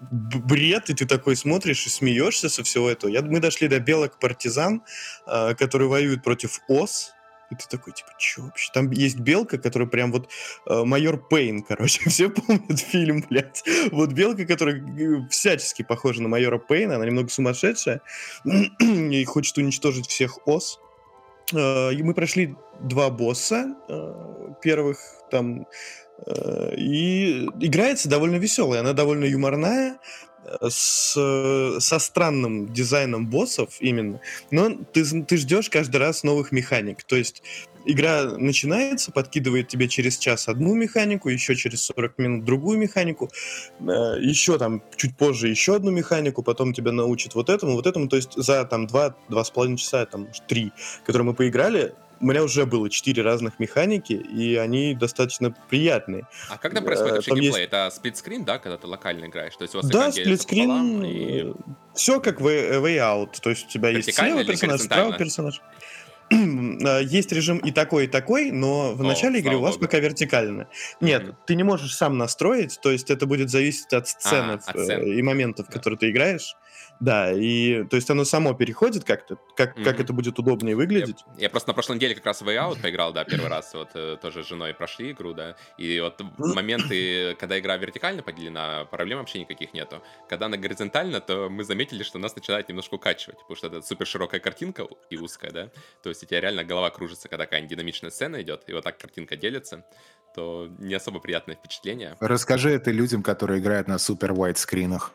бред, 0.00 0.90
и 0.90 0.94
ты 0.94 1.06
такой 1.06 1.36
смотришь 1.36 1.86
и 1.86 1.90
смеешься 1.90 2.48
со 2.48 2.62
всего 2.62 2.88
этого. 2.90 3.10
Я, 3.10 3.22
мы 3.22 3.40
дошли 3.40 3.68
до 3.68 3.80
белок 3.80 4.18
партизан, 4.18 4.82
э, 5.26 5.54
которые 5.54 5.88
воюют 5.88 6.22
против 6.22 6.60
ос. 6.68 7.12
И 7.50 7.56
ты 7.56 7.64
такой, 7.68 7.92
типа, 7.92 8.10
чё 8.16 8.42
вообще? 8.42 8.70
Там 8.72 8.90
есть 8.92 9.18
белка, 9.18 9.58
которая 9.58 9.88
прям 9.88 10.12
вот 10.12 10.30
э, 10.68 10.84
майор 10.84 11.18
Пейн, 11.28 11.62
короче. 11.68 12.08
Все 12.08 12.30
помнят 12.30 12.78
фильм, 12.78 13.24
блядь. 13.28 13.62
Вот 13.90 14.12
белка, 14.12 14.46
которая 14.46 14.76
э, 14.76 15.28
всячески 15.28 15.82
похожа 15.82 16.22
на 16.22 16.28
майора 16.28 16.58
Пейна, 16.58 16.96
она 16.96 17.06
немного 17.06 17.28
сумасшедшая 17.28 18.00
и 18.80 19.24
хочет 19.24 19.58
уничтожить 19.58 20.06
всех 20.06 20.46
ос. 20.46 20.80
Э, 21.52 21.92
И 21.92 22.02
мы 22.02 22.14
прошли 22.14 22.54
два 22.80 23.10
босса 23.10 23.74
э, 23.88 24.54
первых 24.62 24.98
там. 25.30 25.66
И 26.76 27.48
играется 27.60 28.08
довольно 28.08 28.36
веселая, 28.36 28.80
она 28.80 28.92
довольно 28.92 29.24
юморная, 29.24 29.98
э, 30.44 30.68
с, 30.68 31.14
э, 31.16 31.80
со 31.80 31.98
странным 31.98 32.72
дизайном 32.72 33.28
боссов 33.28 33.76
именно. 33.80 34.20
Но 34.50 34.70
ты, 34.92 35.04
ты 35.22 35.36
ждешь 35.36 35.70
каждый 35.70 35.96
раз 35.96 36.22
новых 36.22 36.52
механик. 36.52 37.02
То 37.04 37.16
есть 37.16 37.42
игра 37.86 38.24
начинается, 38.24 39.12
подкидывает 39.12 39.68
тебе 39.68 39.88
через 39.88 40.18
час 40.18 40.48
одну 40.48 40.74
механику, 40.74 41.28
еще 41.28 41.54
через 41.56 41.82
40 41.82 42.18
минут 42.18 42.44
другую 42.44 42.78
механику, 42.78 43.30
э, 43.80 44.16
еще 44.20 44.58
там 44.58 44.82
чуть 44.96 45.16
позже 45.16 45.48
еще 45.48 45.76
одну 45.76 45.90
механику, 45.90 46.42
потом 46.42 46.72
тебя 46.72 46.92
научат 46.92 47.34
вот 47.34 47.48
этому, 47.48 47.74
вот 47.74 47.86
этому. 47.86 48.08
То 48.08 48.16
есть 48.16 48.32
за 48.34 48.64
там 48.64 48.86
два, 48.86 49.14
два 49.28 49.44
с 49.44 49.50
половиной 49.50 49.78
часа, 49.78 50.06
там 50.06 50.28
три, 50.48 50.72
которые 51.04 51.28
мы 51.28 51.34
поиграли, 51.34 51.94
у 52.20 52.26
меня 52.26 52.42
уже 52.42 52.66
было 52.66 52.90
четыре 52.90 53.22
разных 53.22 53.58
механики, 53.58 54.12
и 54.12 54.54
они 54.56 54.94
достаточно 54.94 55.50
приятные. 55.68 56.26
А 56.48 56.58
как 56.58 56.74
там 56.74 56.84
происходит 56.84 57.12
Э, 57.12 57.16
вообще 57.16 57.30
там 57.30 57.40
геймплей? 57.40 57.64
Это 57.64 57.90
сплитскрин, 57.90 58.44
да, 58.44 58.58
когда 58.58 58.76
ты 58.76 58.86
локально 58.86 59.24
играешь? 59.26 59.56
То 59.56 59.62
есть 59.62 59.74
у 59.74 59.78
вас 59.78 59.88
Да, 59.88 60.12
сплитскрин, 60.12 61.02
и- 61.04 61.52
все 61.94 62.20
как 62.20 62.40
way, 62.40 62.80
way 62.82 62.96
out. 62.98 63.40
То 63.42 63.50
есть 63.50 63.66
у 63.66 63.68
тебя 63.68 63.88
есть 63.88 64.14
слева 64.14 64.44
персонаж, 64.44 64.82
справа 64.82 65.16
персонаж. 65.16 65.60
Э, 66.82 67.02
Есть 67.02 67.32
режим 67.32 67.58
и 67.58 67.70
такой, 67.72 68.04
и 68.04 68.06
такой, 68.06 68.50
но 68.52 68.94
в 68.94 69.00
О, 69.02 69.04
начале 69.04 69.40
игры 69.40 69.56
у 69.56 69.60
вас 69.60 69.74
богу. 69.74 69.86
пока 69.86 69.98
вертикально. 69.98 70.68
Нет, 71.00 71.34
ты 71.46 71.54
не 71.54 71.62
можешь 71.64 71.94
сам 71.94 72.16
настроить, 72.18 72.78
то 72.82 72.90
есть 72.90 73.10
это 73.10 73.26
будет 73.26 73.50
зависеть 73.50 73.92
от 73.92 74.08
сценок 74.08 74.62
от 74.66 74.76
э, 74.76 74.84
сцен. 74.84 75.02
и 75.02 75.20
моментов, 75.22 75.66
Да. 75.66 75.72
которые 75.72 75.98
ты 75.98 76.10
играешь. 76.10 76.54
Да, 77.00 77.32
и 77.32 77.84
то 77.84 77.96
есть 77.96 78.10
оно 78.10 78.24
само 78.24 78.52
переходит 78.52 79.04
как-то, 79.04 79.36
как, 79.56 79.74
как 79.74 79.94
Мгм. 79.94 80.02
это 80.04 80.12
будет 80.12 80.38
удобнее 80.38 80.76
выглядеть. 80.76 81.16
Я, 81.38 81.44
я 81.44 81.50
просто 81.50 81.70
на 81.70 81.74
прошлой 81.74 81.96
неделе 81.96 82.14
как 82.14 82.26
раз 82.26 82.42
в 82.42 82.46
Way 82.48 82.56
Out 82.56 82.82
поиграл, 82.82 83.12
да, 83.14 83.24
первый 83.24 83.48
раз, 83.48 83.72
вот 83.72 83.88
э, 83.94 84.18
тоже 84.20 84.44
с 84.44 84.46
женой 84.48 84.74
прошли 84.74 85.12
игру, 85.12 85.32
да, 85.32 85.56
и 85.78 85.98
вот 86.00 86.20
моменты, 86.38 87.34
когда 87.40 87.58
игра 87.58 87.76
вертикально 87.78 88.22
поделена, 88.22 88.84
проблем 88.84 89.18
вообще 89.18 89.40
никаких 89.40 89.72
нету. 89.72 90.02
Когда 90.28 90.46
она 90.46 90.58
горизонтально, 90.58 91.20
то 91.20 91.48
мы 91.48 91.64
заметили, 91.64 92.02
что 92.02 92.18
нас 92.18 92.36
начинает 92.36 92.68
немножко 92.68 92.94
укачивать, 92.94 93.38
потому 93.40 93.56
что 93.56 93.66
это 93.68 93.80
супер 93.82 94.06
широкая 94.06 94.40
картинка 94.40 94.86
и 95.08 95.16
узкая, 95.16 95.50
да, 95.52 95.70
то 96.02 96.10
есть 96.10 96.19
у 96.22 96.26
тебя 96.26 96.40
реально 96.40 96.64
голова 96.64 96.90
кружится, 96.90 97.28
когда 97.28 97.44
какая-нибудь 97.44 97.70
динамичная 97.70 98.10
сцена 98.10 98.40
идет, 98.42 98.64
и 98.66 98.72
вот 98.72 98.84
так 98.84 98.98
картинка 98.98 99.36
делится, 99.36 99.84
то 100.34 100.68
не 100.78 100.94
особо 100.94 101.18
приятное 101.20 101.56
впечатление. 101.56 102.16
Расскажи 102.20 102.70
это 102.70 102.90
людям, 102.90 103.22
которые 103.22 103.60
играют 103.60 103.88
на 103.88 103.98
супер 103.98 104.32
white 104.32 104.56
скринах. 104.58 105.12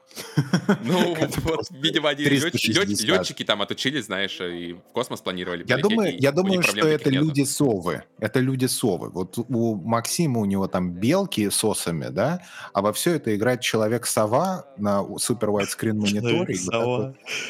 Ну, 0.83 1.15
вот, 1.43 1.67
видимо, 1.71 2.09
они 2.09 2.23
лёт- 2.23 2.51
360. 2.51 2.99
лёт- 3.01 3.17
летчики 3.19 3.43
там 3.43 3.61
отучились, 3.61 4.05
знаешь, 4.05 4.39
и 4.41 4.73
в 4.73 4.79
космос 4.93 5.21
планировали 5.21 5.63
Я 5.67 5.77
думаю, 5.77 6.15
я 6.19 6.31
думаю, 6.31 6.61
что 6.63 6.87
это 6.87 7.09
люди-совы. 7.09 8.03
Это 8.19 8.39
люди-совы. 8.39 9.09
Вот 9.09 9.37
у 9.37 9.75
Максима 9.75 10.39
у 10.39 10.45
него 10.45 10.67
там 10.67 10.91
белки 10.91 11.49
с 11.49 11.63
осами, 11.63 12.07
да, 12.09 12.41
а 12.73 12.81
во 12.81 12.91
все 12.93 13.15
это 13.15 13.35
играет 13.35 13.61
человек-сова 13.61 14.67
на 14.77 15.17
супер 15.17 15.49
white 15.49 15.67
скрин 15.67 15.99
мониторе 15.99 16.55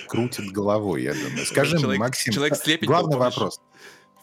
крутит 0.07 0.51
головой, 0.51 1.03
я 1.03 1.13
думаю. 1.13 1.45
Скажи 1.45 1.79
Максим, 1.97 2.33
был, 2.33 2.87
главный 2.87 3.17
помнишь? 3.17 3.33
Вопрос. 3.45 3.61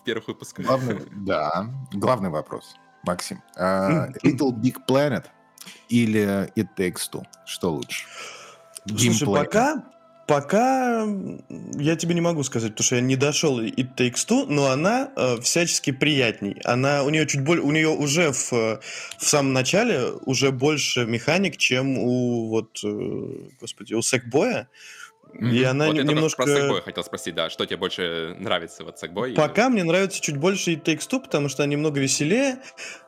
в 0.01 0.05
первых 0.05 0.29
выпусках. 0.29 0.67
Главный, 0.67 1.01
да, 1.13 1.69
главный 1.93 2.31
вопрос, 2.31 2.75
Максим. 3.05 3.43
А, 3.57 4.09
Little 4.25 4.53
Big 4.53 4.77
Planet 4.89 5.25
или 5.89 6.51
It 6.57 6.69
Takes 6.77 7.11
Two? 7.13 7.25
Что 7.47 7.73
лучше? 7.73 8.07
Слушай, 8.87 9.11
Геймплей. 9.11 9.45
пока, 9.45 9.85
пока 10.27 11.03
м, 11.03 11.45
я 11.79 11.95
тебе 11.95 12.15
не 12.15 12.21
могу 12.21 12.43
сказать, 12.43 12.71
потому 12.73 12.85
что 12.85 12.97
я 12.97 13.01
не 13.03 13.15
дошел 13.17 13.61
It 13.61 13.95
Takes 13.97 14.27
Two, 14.29 14.47
но 14.49 14.71
она 14.71 15.11
э, 15.15 15.41
всячески 15.41 15.93
приятней. 15.93 16.61
Она, 16.65 17.05
у 17.05 17.11
нее 17.11 17.27
чуть 17.27 17.45
более, 17.45 17.63
у 17.63 17.71
нее 17.71 17.89
уже 17.91 18.33
в, 18.33 18.53
э, 18.53 18.81
в 19.19 19.25
самом 19.25 19.53
начале 19.53 20.11
уже 20.27 20.51
больше 20.51 21.07
механик, 21.07 21.57
чем 21.59 21.97
у 21.99 22.49
вот, 22.49 22.81
э, 22.85 23.49
господи, 23.61 23.95
у 23.95 24.03
Сэкбоя. 24.03 24.69
И 25.35 25.63
она 25.63 25.87
вот 25.87 25.97
немножко... 25.97 26.43
про 26.43 26.53
Sackboy 26.53 26.83
хотел 26.83 27.05
спросить, 27.05 27.35
да, 27.35 27.51
что 27.51 27.65
тебе 27.65 27.77
больше 27.77 28.37
нравится 28.39 28.85
вот 28.85 29.03
Sackboy? 29.03 29.35
Пока 29.35 29.69
мне 29.69 29.85
нравится 29.85 30.21
чуть 30.21 30.37
больше 30.37 30.73
It 30.73 30.83
Takes 30.85 31.09
Two, 31.09 31.21
потому 31.21 31.49
что 31.49 31.63
она 31.63 31.73
немного 31.73 32.01
веселее 32.01 32.59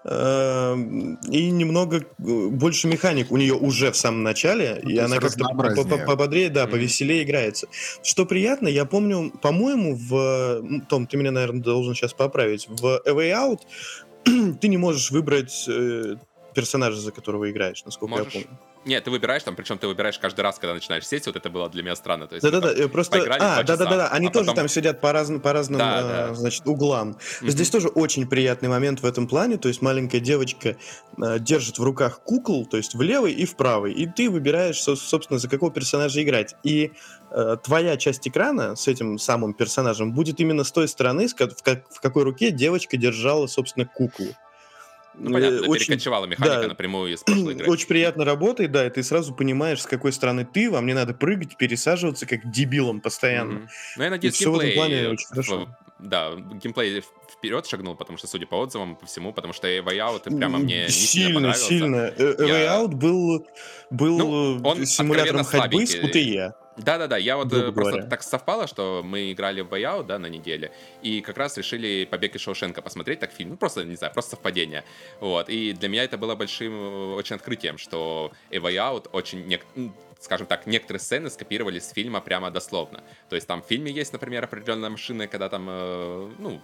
э, 0.04 0.74
и 1.30 1.50
немного 1.50 1.98
э, 1.98 2.02
больше 2.18 2.88
механик 2.88 3.30
у 3.30 3.36
нее 3.36 3.54
уже 3.54 3.90
в 3.90 3.96
самом 3.96 4.22
начале, 4.22 4.80
Ну, 4.82 4.90
и 4.90 4.98
она 4.98 5.18
как-то 5.18 5.44
пободрее, 6.06 6.48
да, 6.48 6.64
Мгм. 6.64 6.72
повеселее 6.72 7.22
играется. 7.22 7.68
Что 8.02 8.24
приятно, 8.26 8.68
я 8.68 8.84
помню, 8.84 9.30
по-моему, 9.42 9.94
в... 9.94 10.84
Том, 10.88 11.06
ты 11.06 11.16
меня, 11.16 11.30
наверное, 11.30 11.62
должен 11.62 11.94
сейчас 11.94 12.12
поправить. 12.14 12.66
В 12.68 13.02
A 13.04 13.10
Way 13.10 13.32
Out 13.32 13.60
ты 14.60 14.68
не 14.68 14.76
можешь 14.76 15.10
выбрать 15.10 15.64
э, 15.68 16.16
персонажа, 16.54 17.00
за 17.00 17.12
которого 17.12 17.50
играешь, 17.50 17.84
насколько 17.84 18.16
Можешь. 18.16 18.34
я 18.34 18.42
помню. 18.42 18.58
Нет, 18.84 19.04
ты 19.04 19.10
выбираешь 19.10 19.42
там, 19.42 19.56
причем 19.56 19.78
ты 19.78 19.86
выбираешь 19.86 20.18
каждый 20.18 20.42
раз, 20.42 20.58
когда 20.58 20.74
начинаешь 20.74 21.06
сесть, 21.06 21.26
вот 21.26 21.36
это 21.36 21.48
было 21.50 21.68
для 21.70 21.82
меня 21.82 21.96
странно. 21.96 22.26
То 22.26 22.34
есть, 22.34 22.42
Да-да-да, 22.44 22.68
мы 22.68 22.74
там 22.74 22.84
э, 22.86 22.88
просто... 22.88 23.18
А, 23.18 23.24
два 23.24 23.38
часа, 23.38 23.62
да-да-да, 23.64 24.08
они 24.08 24.26
а 24.28 24.30
тоже 24.30 24.46
потом- 24.46 24.56
там 24.56 24.68
сидят 24.68 25.00
по 25.00 25.12
разным, 25.12 25.40
по 25.40 25.52
разным 25.52 25.78
Да, 25.78 26.00
э, 26.00 26.02
да. 26.28 26.34
значит, 26.34 26.66
углам. 26.66 27.16
Мгм. 27.40 27.50
Здесь 27.50 27.70
тоже 27.70 27.88
очень 27.88 28.26
приятный 28.28 28.68
момент 28.68 29.00
в 29.00 29.06
этом 29.06 29.26
плане, 29.26 29.56
то 29.56 29.68
есть 29.68 29.80
маленькая 29.82 30.20
девочка 30.20 30.76
э, 31.16 31.38
держит 31.38 31.78
в 31.78 31.82
руках 31.82 32.20
кукол, 32.22 32.66
то 32.66 32.76
есть 32.76 32.94
в 32.94 33.00
левой 33.02 33.32
и 33.32 33.44
в 33.46 33.56
правой, 33.56 33.92
и 33.92 34.06
ты 34.06 34.28
выбираешь, 34.28 34.80
со- 34.82 34.96
собственно, 34.96 35.38
за 35.38 35.48
какого 35.48 35.72
персонажа 35.72 36.22
играть. 36.22 36.54
И 36.62 36.92
э, 37.30 37.56
твоя 37.62 37.96
часть 37.96 38.28
экрана 38.28 38.76
с 38.76 38.86
этим 38.88 39.18
самым 39.18 39.54
персонажем 39.54 40.12
будет 40.12 40.40
именно 40.40 40.62
с 40.64 40.70
той 40.72 40.88
стороны, 40.88 41.26
в, 41.28 41.34
как- 41.34 41.54
в 41.90 42.00
какой 42.00 42.22
руке 42.24 42.50
девочка 42.50 42.96
держала, 42.96 43.46
собственно, 43.46 43.86
куклу. 43.86 44.26
Ну, 45.16 45.32
понятно, 45.32 45.68
очень- 45.68 45.86
перекочевала 45.86 46.26
механика 46.26 46.62
да. 46.62 46.68
напрямую 46.68 47.12
из 47.12 47.22
прошлой 47.22 47.54
игры. 47.54 47.70
Очень 47.70 47.86
приятно 47.88 48.24
работает, 48.24 48.72
да, 48.72 48.86
и 48.86 48.90
ты 48.90 49.02
сразу 49.02 49.34
понимаешь, 49.34 49.82
с 49.82 49.86
какой 49.86 50.12
стороны 50.12 50.44
ты, 50.44 50.70
вам 50.70 50.86
не 50.86 50.94
надо 50.94 51.14
прыгать, 51.14 51.56
пересаживаться, 51.56 52.26
как 52.26 52.50
дебилом 52.50 53.00
постоянно. 53.00 53.52
Мгм. 53.54 53.68
Ну, 53.96 54.02
я 54.04 54.10
надеюсь, 54.10 54.40
этом 54.40 54.52
геймплей... 54.54 54.74
плане 54.74 55.08
очень 55.08 55.26
хорошо. 55.26 55.68
Да, 56.00 56.32
геймплей 56.34 57.02
вперед 57.32 57.66
шагнул, 57.66 57.94
потому 57.94 58.18
что, 58.18 58.26
судя 58.26 58.46
по 58.46 58.56
отзывам, 58.56 58.96
по 58.96 59.06
всему, 59.06 59.32
потому 59.32 59.52
что 59.52 59.68
Way 59.68 59.84
Out 59.84 60.36
прямо 60.36 60.58
мне 60.58 60.84
не 60.84 60.88
сильно 60.90 61.26
сильно, 61.28 61.34
понравился. 61.34 61.68
сильно. 61.68 61.96
Э, 61.96 62.34
A 62.38 62.42
Way 62.42 62.62
Я- 62.62 62.80
Out 62.80 62.88
был, 62.94 63.46
был 63.90 64.18
Ну, 64.18 64.60
он 64.64 64.82
э, 64.82 64.86
симулятором 64.86 65.40
откровенно 65.40 65.68
ходьбы 65.70 65.86
с. 65.86 65.94
QTE. 65.94 66.52
Да-да-да, 66.76 67.16
я 67.16 67.36
вот 67.36 67.48
грубо 67.48 67.68
э, 67.68 67.72
просто 67.72 67.92
говоря. 67.92 68.10
так 68.10 68.22
совпало, 68.22 68.66
что 68.66 69.02
мы 69.04 69.32
играли 69.32 69.60
в 69.60 69.68
Way 69.68 70.04
да, 70.04 70.18
на 70.18 70.26
неделе, 70.26 70.72
и 71.02 71.20
как 71.20 71.38
раз 71.38 71.56
решили 71.56 72.04
«Побег 72.04 72.34
из 72.34 72.40
Шоушенка» 72.40 72.82
посмотреть, 72.82 73.20
так 73.20 73.32
фильм, 73.32 73.50
ну 73.50 73.56
просто, 73.56 73.84
не 73.84 73.94
знаю, 73.94 74.12
просто 74.12 74.32
совпадение, 74.32 74.84
вот, 75.20 75.48
и 75.48 75.72
для 75.72 75.88
меня 75.88 76.04
это 76.04 76.18
было 76.18 76.34
большим 76.34 76.72
э, 76.72 77.14
очень 77.14 77.36
открытием, 77.36 77.78
что 77.78 78.32
A 78.50 78.56
Way 78.56 78.74
Out 78.74 79.08
очень, 79.12 79.60
м, 79.76 79.94
скажем 80.20 80.46
так, 80.46 80.66
некоторые 80.66 81.00
сцены 81.00 81.30
скопировали 81.30 81.78
с 81.78 81.90
фильма 81.90 82.20
прямо 82.20 82.50
дословно, 82.50 83.04
то 83.28 83.36
есть 83.36 83.46
там 83.46 83.62
в 83.62 83.66
фильме 83.66 83.92
есть, 83.92 84.12
например, 84.12 84.42
определенная 84.44 84.90
машина, 84.90 85.28
когда 85.28 85.48
там, 85.48 85.66
э, 85.68 86.30
ну, 86.38 86.60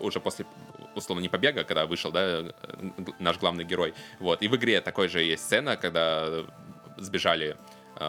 уже 0.00 0.18
после, 0.20 0.46
условно, 0.94 1.20
не 1.20 1.28
побега, 1.28 1.64
когда 1.64 1.84
вышел, 1.84 2.10
да, 2.10 2.54
наш 3.18 3.38
главный 3.38 3.64
герой, 3.64 3.92
вот, 4.18 4.42
и 4.42 4.48
в 4.48 4.56
игре 4.56 4.80
такой 4.80 5.08
же 5.08 5.22
есть 5.22 5.44
сцена, 5.44 5.76
когда 5.76 6.46
сбежали 6.96 7.56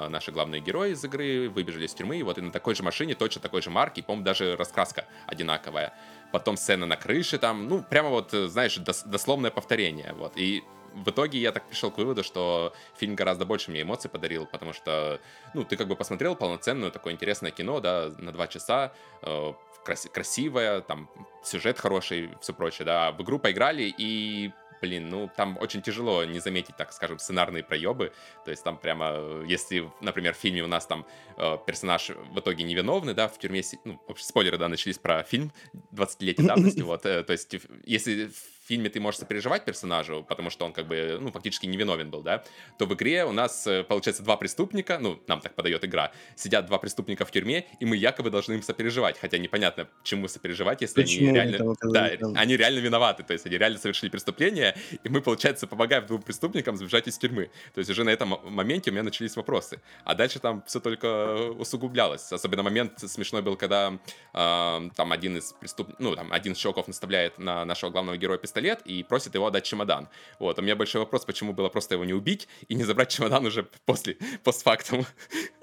наши 0.09 0.31
главные 0.31 0.62
герои 0.62 0.91
из 0.91 1.03
игры, 1.03 1.50
выбежали 1.50 1.85
из 1.85 1.93
тюрьмы, 1.93 2.17
и 2.17 2.23
вот 2.23 2.38
и 2.38 2.41
на 2.41 2.51
такой 2.51 2.75
же 2.75 2.83
машине, 2.83 3.15
точно 3.15 3.41
такой 3.41 3.62
же 3.62 3.69
марки, 3.69 4.01
по-моему, 4.01 4.25
даже 4.25 4.55
раскраска 4.55 5.05
одинаковая. 5.27 5.93
Потом 6.31 6.57
сцена 6.57 6.85
на 6.85 6.95
крыше 6.97 7.38
там, 7.38 7.67
ну, 7.67 7.83
прямо 7.83 8.09
вот, 8.09 8.33
э, 8.33 8.47
знаешь, 8.47 8.77
дос- 8.77 9.07
дословное 9.07 9.51
повторение, 9.51 10.13
вот. 10.13 10.33
И 10.35 10.63
в 10.93 11.09
итоге 11.09 11.39
я 11.39 11.51
так 11.51 11.67
пришел 11.67 11.91
к 11.91 11.97
выводу, 11.97 12.23
что 12.23 12.73
фильм 12.95 13.15
гораздо 13.15 13.45
больше 13.45 13.71
мне 13.71 13.81
эмоций 13.81 14.09
подарил, 14.09 14.45
потому 14.45 14.73
что, 14.73 15.19
ну, 15.53 15.63
ты 15.63 15.75
как 15.75 15.88
бы 15.88 15.95
посмотрел 15.95 16.35
полноценное 16.35 16.91
такое 16.91 17.13
интересное 17.13 17.51
кино, 17.51 17.79
да, 17.79 18.12
на 18.17 18.31
два 18.31 18.47
часа, 18.47 18.93
э, 19.21 19.53
крас- 19.83 20.09
красивое, 20.12 20.81
там, 20.81 21.09
сюжет 21.43 21.79
хороший, 21.79 22.29
все 22.41 22.53
прочее, 22.53 22.85
да, 22.85 23.12
в 23.12 23.21
игру 23.21 23.39
поиграли, 23.39 23.93
и 23.97 24.51
блин, 24.83 25.09
ну 25.09 25.29
там 25.33 25.57
очень 25.61 25.81
тяжело 25.81 26.25
не 26.25 26.39
заметить, 26.39 26.75
так 26.75 26.91
скажем, 26.91 27.17
сценарные 27.17 27.63
проебы. 27.63 28.11
То 28.43 28.51
есть 28.51 28.65
там 28.65 28.77
прямо, 28.77 29.11
э, 29.13 29.45
если, 29.47 29.89
например, 30.01 30.33
в 30.33 30.37
фильме 30.37 30.61
у 30.61 30.67
нас 30.67 30.85
там 30.85 31.05
э, 31.37 31.57
персонаж 31.65 32.09
в 32.09 32.39
итоге 32.39 32.65
невиновный, 32.65 33.13
да, 33.13 33.29
в 33.29 33.39
тюрьме, 33.39 33.61
ну, 33.85 33.97
спойлеры, 34.17 34.57
да, 34.57 34.67
начались 34.67 34.97
про 34.97 35.23
фильм 35.23 35.53
20-летней 35.93 36.45
давности, 36.45 36.81
вот, 36.91 37.05
э, 37.05 37.23
то 37.23 37.31
есть 37.31 37.55
если 37.85 38.29
фильме 38.67 38.89
ты 38.89 39.00
можешь 39.00 39.20
сопереживать 39.20 39.65
персонажу, 39.65 40.25
потому 40.27 40.49
что 40.49 40.65
он 40.65 40.73
как 40.73 40.88
бы, 40.88 41.17
ну, 41.19 41.32
фактически 41.32 41.65
невиновен 41.65 42.10
был, 42.10 42.21
да, 42.21 42.43
то 42.78 42.86
в 42.86 42.93
игре 42.93 43.26
у 43.26 43.32
нас, 43.32 43.67
э, 43.67 43.84
получается, 43.84 44.23
два 44.23 44.38
преступника, 44.38 44.99
ну, 44.99 45.19
нам 45.28 45.41
так 45.41 45.54
подает 45.54 45.84
игра, 45.84 46.12
сидят 46.36 46.65
два 46.65 46.78
преступника 46.78 47.26
в 47.26 47.32
тюрьме, 47.32 47.65
и 47.80 47.86
мы 47.86 47.97
якобы 47.97 48.30
должны 48.30 48.54
им 48.54 48.62
сопереживать, 48.63 49.19
хотя 49.19 49.38
непонятно, 49.38 49.88
чему 50.04 50.28
сопереживать, 50.28 50.82
если 50.82 51.02
Почему 51.02 51.30
они 51.30 51.36
реально... 51.36 51.76
да, 51.82 52.12
они 52.36 52.58
реально 52.58 52.80
виноваты, 52.80 53.23
то 53.23 53.34
есть 53.34 53.45
они 53.45 53.58
реально 53.58 53.80
совершили 53.80 54.10
преступление, 54.10 54.76
и 55.04 55.10
мы, 55.10 55.21
получается, 55.21 55.67
помогаем 55.67 56.06
двум 56.06 56.21
преступникам 56.21 56.78
сбежать 56.78 57.08
из 57.08 57.17
тюрьмы. 57.17 57.52
То 57.73 57.80
есть 57.80 57.89
уже 57.89 58.04
на 58.04 58.10
этом 58.10 58.39
моменте 58.43 58.91
у 58.91 58.93
меня 58.93 59.04
начались 59.04 59.36
вопросы. 59.36 59.82
А 60.06 60.15
дальше 60.15 60.39
там 60.39 60.63
все 60.65 60.80
только 60.80 61.52
усугублялось. 61.52 62.32
Особенно 62.32 62.63
момент 62.63 62.99
смешной 62.99 63.41
был, 63.41 63.58
когда 63.58 63.99
э, 64.34 64.89
там 64.95 65.12
один 65.12 65.38
из 65.38 65.54
преступников, 65.54 65.99
ну, 65.99 66.15
там 66.15 66.32
один 66.32 66.54
из 66.54 66.58
чуваков 66.58 66.88
наставляет 66.88 67.38
на 67.39 67.65
нашего 67.65 67.89
главного 67.89 68.17
героя 68.17 68.38
пистолет 68.38 68.52
и 68.85 69.03
просит 69.03 69.35
его 69.35 69.47
отдать 69.47 69.63
чемодан. 69.63 70.09
Вот, 70.39 70.59
у 70.59 70.61
меня 70.61 70.75
большой 70.75 71.01
вопрос, 71.01 71.25
почему 71.25 71.53
было 71.53 71.69
просто 71.69 71.95
его 71.95 72.05
не 72.05 72.13
убить 72.13 72.47
и 72.67 72.75
не 72.75 72.83
забрать 72.83 73.09
чемодан 73.09 73.45
уже 73.45 73.67
после, 73.85 74.17
постфактум. 74.43 75.05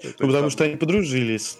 Ну, 0.03 0.27
потому 0.27 0.49
что 0.49 0.63
они 0.63 0.75
подружились. 0.75 1.57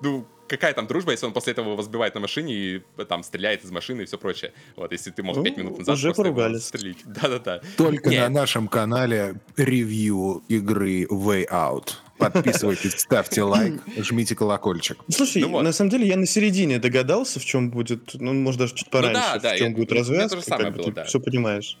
Ну, 0.00 0.26
какая 0.48 0.72
там 0.74 0.86
дружба, 0.86 1.12
если 1.12 1.26
он 1.26 1.32
после 1.32 1.52
этого 1.52 1.72
его 1.72 1.82
сбивает 1.82 2.14
на 2.14 2.20
машине 2.20 2.54
и 2.54 2.82
э, 2.98 3.04
там 3.04 3.22
стреляет 3.22 3.64
из 3.64 3.70
машины 3.70 4.02
и 4.02 4.04
все 4.04 4.18
прочее. 4.18 4.52
Вот, 4.76 4.92
если 4.92 5.10
ты 5.10 5.22
мог 5.22 5.36
Ну, 5.36 5.42
пять 5.42 5.56
минут 5.56 5.78
назад 5.78 5.94
уже 5.96 6.12
поругались. 6.14 6.58
застрелить. 6.60 6.98
Да-да-да. 7.04 7.60
Только 7.76 8.10
Не. 8.10 8.20
на 8.20 8.28
нашем 8.28 8.68
канале 8.68 9.36
ревью 9.56 10.42
игры 10.48 11.04
Way 11.04 11.48
Out. 11.50 11.94
Подписывайтесь, 12.18 12.92
ставьте 13.00 13.42
лайк, 13.42 13.82
жмите 13.96 14.36
колокольчик. 14.36 14.98
Слушай, 15.10 15.42
Ну 15.42 15.48
вот. 15.48 15.62
на 15.62 15.72
самом 15.72 15.90
деле 15.90 16.06
я 16.06 16.16
на 16.16 16.26
середине 16.26 16.78
догадался, 16.78 17.40
в 17.40 17.44
чем 17.44 17.70
будет, 17.70 18.14
ну, 18.14 18.32
может, 18.34 18.60
даже 18.60 18.74
чуть 18.74 18.88
пораньше, 18.88 19.20
да, 19.20 19.38
да, 19.40 19.54
в 19.54 19.58
чем 19.58 19.70
я- 19.70 19.74
будет 19.76 19.92
развязка, 19.92 20.28
то 20.28 20.36
же 20.36 20.42
самое 20.42 20.70
было, 20.70 20.84
ты 20.84 20.92
да. 20.92 21.04
все 21.04 21.18
понимаешь. 21.20 21.76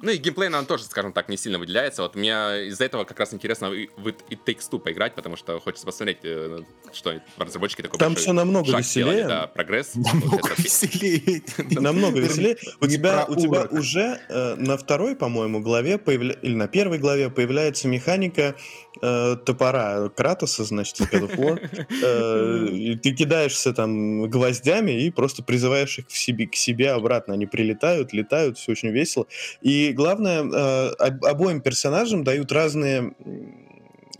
Ну 0.00 0.10
и 0.10 0.16
геймплей 0.16 0.48
нам 0.48 0.64
тоже, 0.64 0.84
скажем 0.84 1.12
так, 1.12 1.28
не 1.28 1.36
сильно 1.36 1.58
выделяется. 1.58 2.02
Вот 2.02 2.14
мне 2.14 2.68
из-за 2.68 2.84
этого 2.84 3.04
как 3.04 3.18
раз 3.18 3.34
интересно 3.34 3.70
в 3.70 3.72
It 3.74 4.38
Takes 4.46 4.70
Two 4.70 4.78
поиграть, 4.78 5.14
потому 5.14 5.36
что 5.36 5.58
хочется 5.58 5.86
посмотреть, 5.86 6.18
э, 6.22 6.60
что 6.92 7.20
разработчики 7.36 7.82
такой 7.82 7.98
Там 7.98 8.14
все 8.14 8.32
намного 8.32 8.70
шаг 8.70 8.84
сделали, 8.84 9.16
веселее. 9.16 9.28
да, 9.28 9.46
прогресс. 9.48 9.94
Намного 9.94 10.50
веселее. 10.56 11.42
Намного 11.80 12.20
веселее. 12.20 12.56
У 12.80 12.86
тебя, 12.86 13.24
у 13.28 13.34
тебя 13.34 13.64
уже 13.64 14.20
э, 14.28 14.54
на 14.54 14.76
второй, 14.76 15.16
по-моему, 15.16 15.60
главе 15.60 15.96
появля- 15.96 16.38
или 16.42 16.54
на 16.54 16.68
первой 16.68 16.98
главе 16.98 17.28
появляется 17.30 17.88
механика 17.88 18.54
э, 19.02 19.36
топора 19.44 20.08
Кратоса, 20.08 20.64
значит, 20.64 21.00
из 21.00 21.06
God 21.06 21.28
of 21.30 21.36
War. 21.36 21.86
Э, 22.02 22.68
и 22.68 22.96
ты 22.96 23.12
кидаешься 23.14 23.72
там 23.72 24.28
гвоздями 24.30 25.02
и 25.02 25.10
просто 25.10 25.42
призываешь 25.42 25.98
их 25.98 26.08
в 26.08 26.16
себе, 26.18 26.46
к 26.46 26.54
себе 26.54 26.90
обратно. 26.92 27.34
Они 27.34 27.46
прилетают, 27.46 28.12
летают, 28.12 28.58
все 28.58 28.72
очень 28.72 28.90
весело. 28.90 29.26
И 29.62 29.92
главное, 29.92 30.42
э, 30.42 30.88
об- 30.98 31.24
обоим 31.24 31.60
персонажам 31.60 32.24
дают 32.24 32.52
разные 32.52 33.14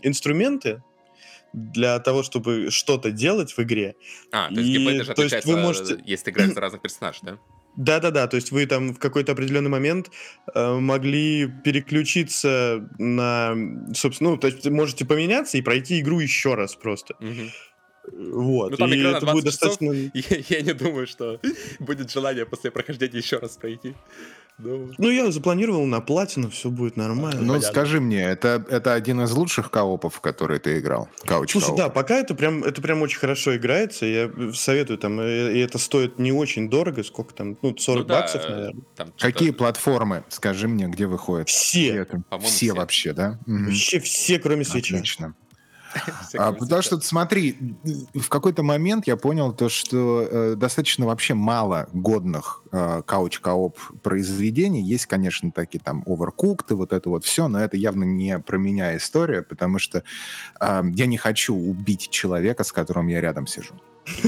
инструменты 0.01 0.81
для 1.53 1.99
того, 1.99 2.23
чтобы 2.23 2.69
что-то 2.69 3.11
делать 3.11 3.51
в 3.57 3.59
игре. 3.59 3.95
А, 4.31 4.49
то 4.49 4.55
есть 4.59 4.69
И, 4.69 4.73
геймплей 4.73 4.97
даже 4.99 5.13
то 5.13 5.23
есть 5.23 5.45
вы 5.45 5.57
можете- 5.57 5.97
если 6.05 6.25
ты 6.25 6.31
играешь 6.31 6.53
за 6.53 6.61
разных 6.61 6.81
персонажей, 6.81 7.21
да? 7.23 7.37
Да-да-да, 7.75 8.27
то 8.27 8.35
есть 8.35 8.51
вы 8.51 8.65
там 8.65 8.93
в 8.93 8.99
какой-то 8.99 9.31
определенный 9.31 9.69
момент 9.69 10.11
э, 10.53 10.73
могли 10.79 11.47
переключиться 11.63 12.89
на, 12.97 13.55
собственно, 13.93 14.31
ну, 14.31 14.37
то 14.37 14.47
есть 14.47 14.69
можете 14.69 15.05
поменяться 15.05 15.57
и 15.57 15.61
пройти 15.61 16.01
игру 16.01 16.19
еще 16.19 16.55
раз 16.55 16.75
просто. 16.75 17.15
Мгм. 17.19 17.51
Вот. 18.11 18.71
Ну, 18.71 18.77
там 18.77 18.91
и 18.91 18.99
игра 18.99 19.17
это 19.17 19.25
будет 19.27 19.43
20 19.43 19.59
часов. 19.59 19.79
достаточно... 19.79 20.11
Я, 20.49 20.57
я 20.57 20.61
не 20.61 20.73
думаю, 20.73 21.07
что 21.07 21.39
будет 21.79 22.11
желание 22.11 22.45
после 22.45 22.71
прохождения 22.71 23.17
еще 23.17 23.37
раз 23.37 23.57
пройти. 23.57 23.95
Ну, 24.59 25.09
я 25.09 25.31
запланировал 25.31 25.85
на 25.85 26.01
платину, 26.01 26.49
все 26.49 26.69
будет 26.69 26.97
нормально. 26.97 27.41
Ну, 27.41 27.53
понятно. 27.53 27.69
скажи 27.69 28.01
мне, 28.01 28.21
это, 28.21 28.65
это 28.69 28.93
один 28.93 29.21
из 29.21 29.31
лучших 29.31 29.71
коопов, 29.71 30.15
в 30.15 30.21
которые 30.21 30.59
ты 30.59 30.79
играл? 30.79 31.07
Кауч 31.25 31.51
Слушай, 31.51 31.77
да, 31.77 31.89
пока 31.89 32.17
это 32.17 32.35
прям, 32.35 32.63
это 32.63 32.81
прям 32.81 33.01
очень 33.01 33.19
хорошо 33.19 33.55
играется. 33.55 34.05
Я 34.05 34.29
советую 34.53 34.97
там, 34.97 35.19
э, 35.19 35.53
и 35.53 35.59
это 35.59 35.77
стоит 35.77 36.19
не 36.19 36.31
очень 36.31 36.69
дорого, 36.69 37.03
сколько 37.03 37.33
там, 37.33 37.57
ну, 37.61 37.77
40 37.77 38.01
ну 38.01 38.07
да, 38.07 38.21
баксов, 38.21 38.49
наверное. 38.49 38.83
там 38.95 39.13
Какие 39.17 39.51
платформы? 39.51 40.23
Скажи 40.29 40.67
мне, 40.67 40.87
где 40.87 41.07
выходят? 41.07 41.47
Все, 41.47 42.05
По-моему, 42.05 42.47
все 42.47 42.65
все. 42.67 42.73
вообще, 42.73 43.13
да? 43.13 43.39
Вообще 43.45 43.99
все, 43.99 44.39
кроме 44.39 44.65
Switch 44.65 44.88
а. 44.88 44.95
Отлично. 44.95 45.35
А, 46.37 46.51
потому 46.51 46.81
что, 46.81 46.99
смотри, 47.01 47.57
в 48.13 48.29
какой-то 48.29 48.61
момент 48.63 49.07
я 49.07 49.17
понял 49.17 49.51
то, 49.53 49.69
что 49.69 50.21
э, 50.29 50.55
достаточно 50.55 51.05
вообще 51.07 51.33
мало 51.33 51.87
годных 51.93 52.63
э, 52.71 53.01
couch 53.05 53.41
co-op 53.41 53.77
произведений. 54.03 54.81
Есть, 54.83 55.07
конечно, 55.07 55.51
такие 55.51 55.79
там 55.79 56.03
Overcooked 56.05 56.65
и 56.69 56.73
вот 56.73 56.93
это 56.93 57.09
вот 57.09 57.25
все, 57.25 57.47
но 57.47 57.59
это 57.59 57.75
явно 57.77 58.03
не 58.03 58.37
про 58.39 58.57
меня 58.57 58.95
история, 58.97 59.41
потому 59.41 59.79
что 59.79 60.03
э, 60.59 60.81
я 60.93 61.05
не 61.07 61.17
хочу 61.17 61.55
убить 61.55 62.09
человека, 62.09 62.63
с 62.63 62.71
которым 62.71 63.07
я 63.07 63.19
рядом 63.21 63.47
сижу. 63.47 63.73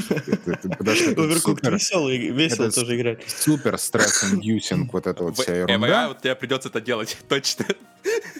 Это- 0.09 0.15
это- 0.51 0.67
это 0.69 0.83
Overcooked 0.83 1.39
супер- 1.39 1.73
весело, 1.73 2.65
это 2.65 2.71
тоже 2.75 2.95
играть. 2.99 3.19
Супер 3.29 3.77
stress-inducing, 3.77 4.93
вот 4.93 5.07
эта 5.07 5.23
вот 5.23 5.37
вся 5.37 5.55
ерунда. 5.55 6.07
вот 6.07 6.21
тебе 6.21 6.35
придется 6.35 6.69
это 6.69 6.81
делать, 6.81 7.17
точно. 7.29 7.65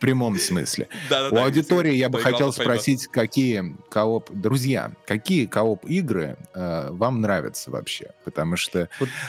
прямом 0.00 0.38
смысле. 0.38 0.88
У 1.30 1.36
аудитории 1.36 1.94
я 1.94 2.08
бы 2.08 2.20
хотел 2.20 2.52
спросить, 2.52 3.06
какие 3.06 3.76
кооп... 3.90 4.30
Друзья, 4.30 4.92
какие 5.06 5.46
кооп-игры 5.46 6.36
э, 6.54 6.88
вам 6.90 7.20
нравятся 7.20 7.70
вообще? 7.70 8.10
Потому 8.24 8.56
что 8.56 8.88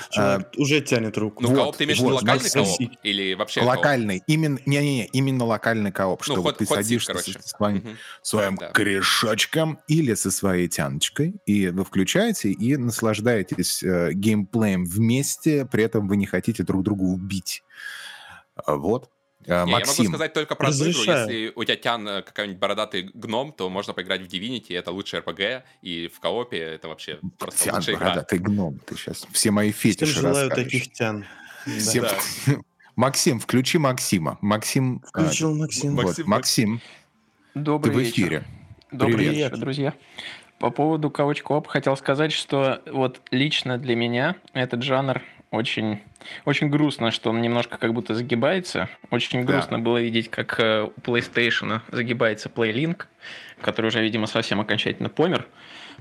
человек 0.10 0.50
уже 0.58 0.82
тянет 0.82 1.18
руку. 1.18 1.44
Ну, 1.44 1.54
кооп 1.54 1.78
ты 1.78 1.84
имеешь 1.84 2.00
в 2.00 2.04
виду 2.04 2.16
локальный 2.16 2.50
кооп? 2.50 2.82
Или 3.04 3.34
вообще 3.34 3.60
кооп? 3.60 3.70
локальный, 3.78 4.24
именно, 4.28 4.60
не-не-не, 4.66 5.06
именно 5.08 5.46
локальный 5.46 5.92
кооп, 5.92 6.24
что 6.24 6.36
Ну, 6.36 6.42
вот 6.42 6.58
ход- 6.58 6.60
ты 6.60 6.66
садишься 6.66 7.14
со 7.18 7.32
своим, 8.24 8.58
корешочком 8.58 9.80
или 9.88 10.14
со 10.14 10.32
своей 10.32 10.68
тяночкой, 10.68 11.36
и 11.46 11.68
вы 11.68 11.84
включаете 11.84 12.52
и 12.52 12.78
наслаждаетесь 12.78 13.84
э, 13.84 14.14
геймплеем 14.14 14.86
вместе, 14.86 15.66
при 15.66 15.84
этом 15.84 16.08
вы 16.08 16.18
не 16.18 16.26
хотите 16.26 16.64
друг 16.64 16.84
друга 16.84 17.04
убить. 17.04 17.64
Вот. 18.68 19.10
А, 19.48 19.66
Не, 19.66 19.72
я 19.72 19.78
могу 19.78 19.88
Максим, 19.88 20.06
сказать 20.08 20.34
только 20.34 20.56
про 20.56 20.68
одну 20.70 20.84
игру. 20.92 21.02
Если 21.04 21.52
у 21.56 21.64
тебя 21.64 21.76
тян 21.76 22.08
э, 22.08 22.22
какой-нибудь 22.22 22.60
бородатый 22.60 23.10
гном, 23.14 23.52
то 23.52 23.70
можно 23.70 23.94
поиграть 23.94 24.22
в 24.22 24.26
Divinity, 24.28 24.78
это 24.78 24.92
лучший 24.92 25.20
RPG, 25.20 25.64
и 25.82 26.08
в 26.14 26.20
коопе 26.20 26.60
это 26.60 26.88
вообще 26.88 27.20
просто 27.40 27.66
Тян, 27.66 27.76
лучшая 27.76 27.96
игра. 27.96 28.06
бородатый 28.06 28.40
гном, 28.40 28.80
ты 28.86 28.96
сейчас 28.96 29.26
все 29.32 29.52
мои 29.52 29.72
Всем 29.72 29.92
фетиши 29.92 30.20
желаю 30.20 30.50
расскажешь. 30.50 30.64
таких 30.72 30.92
тян. 30.94 31.26
Всем- 31.66 32.04
Да. 32.04 32.54
Максим, 32.96 33.40
включи 33.40 33.78
Максима. 33.78 34.38
Максим, 34.42 35.02
а, 35.14 35.24
Включил 35.24 35.56
Максим. 35.56 35.96
вот, 35.96 36.06
Максим, 36.06 36.28
Максим, 36.28 36.82
ты 37.54 37.60
Добрый 37.62 37.96
в 37.96 38.00
вечер. 38.00 38.12
эфире. 38.14 38.44
Добрый 38.92 39.16
Привет. 39.18 39.34
вечер, 39.36 39.58
друзья. 39.58 39.94
По 40.60 40.70
поводу 40.70 41.08
Couch 41.10 41.42
Co-op 41.42 41.66
хотел 41.68 41.98
сказать, 41.98 42.32
что 42.32 42.82
вот 42.86 43.22
лично 43.32 43.78
для 43.80 43.96
меня 43.96 44.36
этот 44.54 44.84
жанр 44.84 45.24
очень, 45.62 46.00
очень 46.46 46.70
грустно, 46.70 47.12
что 47.12 47.30
он 47.30 47.42
немножко 47.42 47.78
как 47.78 47.94
будто 47.94 48.16
загибается. 48.16 48.90
Очень 49.12 49.46
Да. 49.46 49.54
грустно 49.54 49.80
было 49.80 50.02
видеть, 50.02 50.30
как 50.30 50.60
э, 50.60 50.84
у 50.84 51.00
PlayStation 51.02 51.82
загибается 51.92 52.50
PlayLink, 52.50 53.04
который 53.62 53.88
уже, 53.88 54.02
видимо, 54.02 54.28
совсем 54.28 54.62
окончательно 54.62 55.10
помер. 55.10 55.46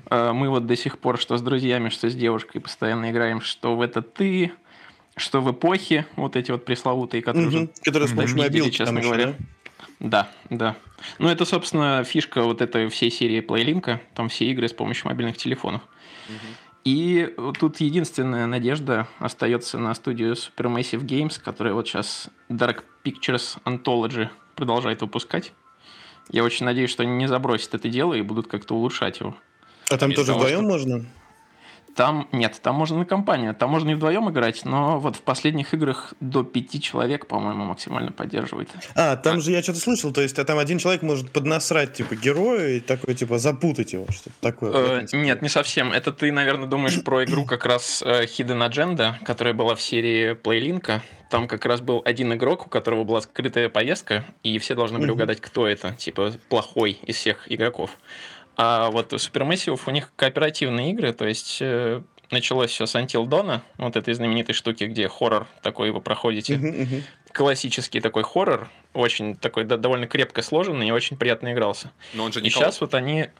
Э, 0.08 0.32
Мы 0.32 0.48
вот 0.48 0.66
до 0.66 0.76
сих 0.76 0.98
пор, 0.98 1.18
что 1.18 1.36
с 1.36 1.42
друзьями, 1.42 1.88
что 1.88 2.08
с 2.08 2.14
девушкой, 2.14 2.60
постоянно 2.60 3.10
играем, 3.10 3.40
что 3.40 3.76
в 3.76 3.82
это 3.82 4.02
ты, 4.02 4.52
что 5.16 5.40
в 5.40 5.50
эпохе, 5.50 6.06
вот 6.14 6.36
эти 6.36 6.52
вот 6.52 6.64
пресловутые, 6.64 7.20
которые 7.22 7.48
уже 7.48 7.68
с 7.84 7.88
Мгм. 7.88 8.14
помощью 8.14 8.36
Видели, 8.36 8.38
мобилки 8.38 8.70
честно 8.70 8.98
еще, 8.98 9.08
говоря. 9.08 9.26
да? 9.26 9.34
Да, 9.98 10.30
да. 10.50 10.76
Ну, 11.18 11.28
это, 11.28 11.44
собственно, 11.44 12.04
фишка 12.04 12.42
вот 12.42 12.62
этой 12.62 12.88
всей 12.88 13.10
серии 13.10 13.40
PlayLink. 13.42 13.98
Там 14.14 14.28
все 14.28 14.44
игры 14.46 14.68
с 14.68 14.72
помощью 14.72 15.08
мобильных 15.08 15.36
телефонов. 15.38 15.82
Мгм. 16.28 16.38
И 16.84 17.34
тут 17.58 17.80
единственная 17.80 18.46
надежда 18.46 19.06
остается 19.18 19.78
на 19.78 19.94
студию 19.94 20.34
Supermassive 20.34 21.04
Games, 21.04 21.40
которая 21.42 21.74
вот 21.74 21.86
сейчас 21.86 22.28
Dark 22.48 22.84
Pictures 23.04 23.58
Anthology 23.64 24.28
продолжает 24.56 25.02
выпускать. 25.02 25.52
Я 26.30 26.44
очень 26.44 26.64
надеюсь, 26.64 26.90
что 26.90 27.02
они 27.02 27.12
не 27.12 27.26
забросят 27.26 27.74
это 27.74 27.88
дело 27.88 28.14
и 28.14 28.22
будут 28.22 28.46
как-то 28.46 28.74
улучшать 28.74 29.20
его. 29.20 29.36
А 29.90 29.96
там 29.98 30.10
Из 30.10 30.16
тоже 30.16 30.28
того, 30.28 30.38
вдвоем 30.40 30.60
что- 30.60 30.68
можно? 30.68 31.06
Там 31.96 32.28
нет, 32.32 32.58
там 32.62 32.76
можно 32.76 32.98
на 32.98 33.04
компанию, 33.04 33.54
там 33.54 33.70
можно 33.70 33.90
и 33.90 33.94
вдвоем 33.94 34.30
играть, 34.30 34.64
но 34.64 34.98
вот 34.98 35.16
в 35.16 35.22
последних 35.22 35.74
играх 35.74 36.14
до 36.20 36.44
пяти 36.44 36.80
человек, 36.80 37.26
по-моему, 37.26 37.64
максимально 37.64 38.12
поддерживает. 38.12 38.68
А, 38.94 39.16
там 39.16 39.40
же 39.40 39.50
я 39.50 39.62
что-то 39.62 39.80
слышал, 39.80 40.12
то 40.12 40.20
есть 40.20 40.38
а 40.38 40.44
там 40.44 40.58
один 40.58 40.78
человек 40.78 41.02
может 41.02 41.30
поднасрать, 41.32 41.94
типа, 41.94 42.14
героя 42.14 42.68
и 42.76 42.80
такой, 42.80 43.14
типа, 43.14 43.38
запутать 43.38 43.92
его, 43.92 44.06
что-то 44.10 44.36
такое. 44.40 45.02
Э. 45.02 45.06
Нет, 45.12 45.42
не 45.42 45.48
совсем. 45.48 45.92
Это 45.92 46.12
ты, 46.12 46.32
наверное, 46.32 46.68
думаешь 46.68 47.02
про 47.02 47.24
игру 47.24 47.44
как 47.44 47.66
раз 47.66 48.02
э, 48.02 48.24
Hidden 48.24 48.68
Agenda, 48.68 49.14
которая 49.24 49.54
была 49.54 49.74
в 49.74 49.82
серии 49.82 50.34
Playlink. 50.34 51.00
Там 51.30 51.46
как 51.46 51.64
раз 51.64 51.80
был 51.80 52.02
один 52.04 52.32
игрок, 52.34 52.66
у 52.66 52.70
которого 52.70 53.04
была 53.04 53.20
скрытая 53.20 53.68
повестка, 53.68 54.24
и 54.42 54.58
все 54.58 54.74
должны 54.74 54.98
были 54.98 55.10
угадать, 55.10 55.40
кто 55.40 55.66
это, 55.66 55.92
типа 55.92 56.32
плохой 56.48 56.98
из 57.02 57.16
всех 57.16 57.50
игроков. 57.50 57.90
А 58.62 58.90
вот 58.90 59.14
у 59.14 59.16
Supermassive 59.16 59.80
у 59.86 59.90
них 59.90 60.12
кооперативные 60.16 60.90
игры, 60.90 61.14
то 61.14 61.26
есть 61.26 61.62
э, 61.62 62.02
началось 62.30 62.70
все 62.70 62.84
с 62.84 62.94
Until 62.94 63.24
Dawn, 63.24 63.62
вот 63.78 63.96
этой 63.96 64.12
знаменитой 64.12 64.54
штуки, 64.54 64.84
где 64.84 65.08
хоррор 65.08 65.46
такой 65.62 65.90
вы 65.92 66.02
проходите. 66.02 66.58
Мгм, 66.58 66.82
мгм. 66.82 67.02
Классический 67.32 68.00
такой 68.00 68.22
хоррор, 68.22 68.68
очень 68.92 69.34
такой 69.34 69.64
да, 69.64 69.78
довольно 69.78 70.06
крепко 70.06 70.42
сложенный 70.42 70.88
и 70.88 70.90
очень 70.90 71.16
приятно 71.16 71.54
игрался. 71.54 71.90
Но 72.12 72.24
он 72.24 72.32
же 72.32 72.42
не 72.42 72.48
И 72.48 72.50
сейчас 72.50 72.82
вот 72.82 72.92
они... 72.92 73.30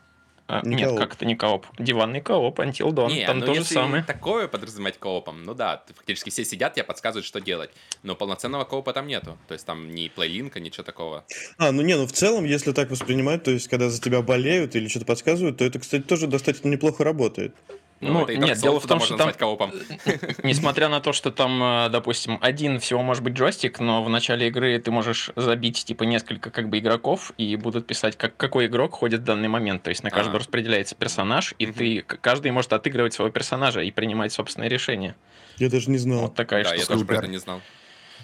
а, 0.51 0.67
Не 0.67 0.77
нет, 0.77 0.89
кооп. 0.89 0.99
как 0.99 1.15
это 1.15 1.25
не 1.25 1.37
кооп? 1.37 1.67
Диванный 1.79 2.21
кооп, 2.21 2.59
Until 2.59 2.91
Dawn, 2.91 3.13
Не, 3.13 3.25
там 3.27 3.39
ну 3.39 3.47
то 3.47 3.55
же 3.55 3.65
самое. 3.65 4.03
такое 4.03 4.49
подразумевать 4.49 4.99
коопом, 4.99 5.45
ну 5.45 5.55
да, 5.55 5.85
фактически 5.97 6.31
все 6.31 6.45
сидят, 6.45 6.75
тебе 6.75 6.83
подсказывают, 6.85 7.25
что 7.25 7.41
делать. 7.41 7.71
Но 8.03 8.17
полноценного 8.17 8.65
коопа 8.65 8.93
там 8.93 9.07
нету. 9.07 9.39
То 9.47 9.55
есть 9.55 9.65
там 9.65 9.95
ни 9.95 10.09
плейлинка, 10.09 10.59
ничего 10.59 10.83
такого. 10.83 11.25
А, 11.59 11.71
ну 11.71 11.83
не, 11.83 11.97
ну 11.97 12.07
в 12.07 12.13
целом, 12.13 12.45
если 12.45 12.73
так 12.73 12.91
воспринимать, 12.91 13.45
то 13.45 13.53
есть 13.53 13.69
когда 13.69 13.89
за 13.89 14.01
тебя 14.01 14.23
болеют 14.23 14.75
или 14.75 14.89
что-то 14.89 15.07
подсказывают, 15.07 15.59
то 15.59 15.65
это, 15.65 15.79
кстати, 15.79 16.03
тоже 16.03 16.27
достаточно 16.27 16.69
неплохо 16.69 17.05
работает. 17.05 17.55
Ну, 18.01 18.23
это 18.23 18.33
и 18.33 18.37
Dark 18.37 18.45
нет, 18.47 18.57
Souls 18.59 18.63
дело 18.63 18.79
в 18.79 18.83
туда 18.83 18.89
том, 18.95 18.99
можно 19.01 19.17
что 19.17 19.25
там, 19.25 19.35
коопом. 19.35 19.73
несмотря 20.43 20.89
на 20.89 21.01
то, 21.01 21.13
что 21.13 21.31
там, 21.31 21.63
э, 21.63 21.89
допустим, 21.91 22.39
один 22.41 22.81
всего 22.81 23.03
может 23.03 23.23
быть 23.23 23.35
джойстик, 23.35 23.79
но 23.79 24.03
в 24.03 24.09
начале 24.09 24.49
игры 24.49 24.79
ты 24.79 24.91
можешь 24.91 25.31
забить, 25.37 25.85
типа, 25.85 26.05
несколько, 26.05 26.51
как 26.51 26.69
бы, 26.71 26.79
игроков, 26.79 27.33
и 27.37 27.57
будут 27.57 27.87
писать, 27.87 28.17
как, 28.17 28.37
какой 28.37 28.67
игрок 28.67 28.95
ходит 28.95 29.21
в 29.21 29.25
данный 29.25 29.49
момент. 29.49 29.83
То 29.83 29.91
есть 29.91 30.03
на 30.03 30.11
каждого 30.11 30.37
А. 30.37 30.39
распределяется 30.41 30.95
персонаж, 30.95 31.55
и 31.59 31.67
ты, 31.67 32.01
каждый 32.03 32.53
может 32.53 32.73
отыгрывать 32.73 33.13
своего 33.13 33.31
персонажа 33.33 33.83
и 33.83 33.91
принимать 33.91 34.33
собственные 34.33 34.71
решения. 34.71 35.15
Я 35.59 35.69
даже 35.69 35.91
не 35.91 35.99
знал. 35.99 36.21
Вот 36.23 36.35
такая 36.35 36.65
Да, 36.65 36.71
я 36.71 36.79
штука. 36.79 36.93
тоже 36.95 37.05
про 37.05 37.17
это 37.17 37.27
не 37.29 37.37
знал. 37.39 37.61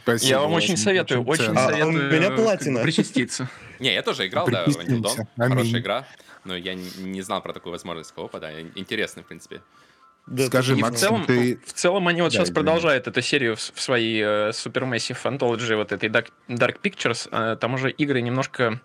Спасибо, 0.03 0.29
Я 0.31 0.39
вам 0.41 0.53
очень 0.53 0.77
советую, 0.77 1.25
очень 1.25 1.45
очень. 1.49 1.57
А, 1.59 1.69
советую 1.69 2.09
у 2.09 2.12
меня 2.12 2.31
платина. 2.31 2.81
причаститься. 2.81 3.51
Не, 3.81 3.93
я 3.93 4.03
тоже 4.03 4.27
играл, 4.29 4.47
да, 4.49 4.65
в 4.65 4.69
Until 4.69 4.75
Прикрестимся. 4.79 5.23
Dawn. 5.23 5.27
Аминь. 5.37 5.51
Хорошая 5.59 5.81
игра. 5.81 6.07
Но 6.47 6.57
я 6.57 6.75
не 6.75 7.23
знал 7.23 7.43
про 7.43 7.53
такую 7.53 7.73
возможность 7.73 8.13
коопа, 8.15 8.39
да. 8.41 8.51
Интересно, 8.77 9.23
в 9.23 9.27
принципе. 9.27 9.61
Да, 10.29 10.47
Скажи, 10.47 10.73
И 10.73 10.77
в 10.77 10.81
Максим, 10.81 10.99
знал. 10.99 11.11
целом, 11.25 11.27
ты- 11.27 11.61
в 11.65 11.73
целом 11.73 12.09
они 12.09 12.21
вот 12.21 12.29
Да, 12.29 12.39
сейчас 12.39 12.45
извини. 12.49 12.55
продолжают 12.55 13.07
эту 13.07 13.21
серию 13.23 13.55
в, 13.55 13.61
в 13.61 13.81
своей 13.81 14.21
э, 14.23 14.51
Supermassive 14.51 15.19
Anthology, 15.23 15.77
вот 15.77 15.93
этой 15.93 16.09
Dark, 16.09 16.31
Dark 16.49 16.81
Pictures. 16.83 17.29
Э, 17.31 17.57
там 17.57 17.75
уже 17.75 17.91
игры 17.93 18.21
немножко, 18.23 18.81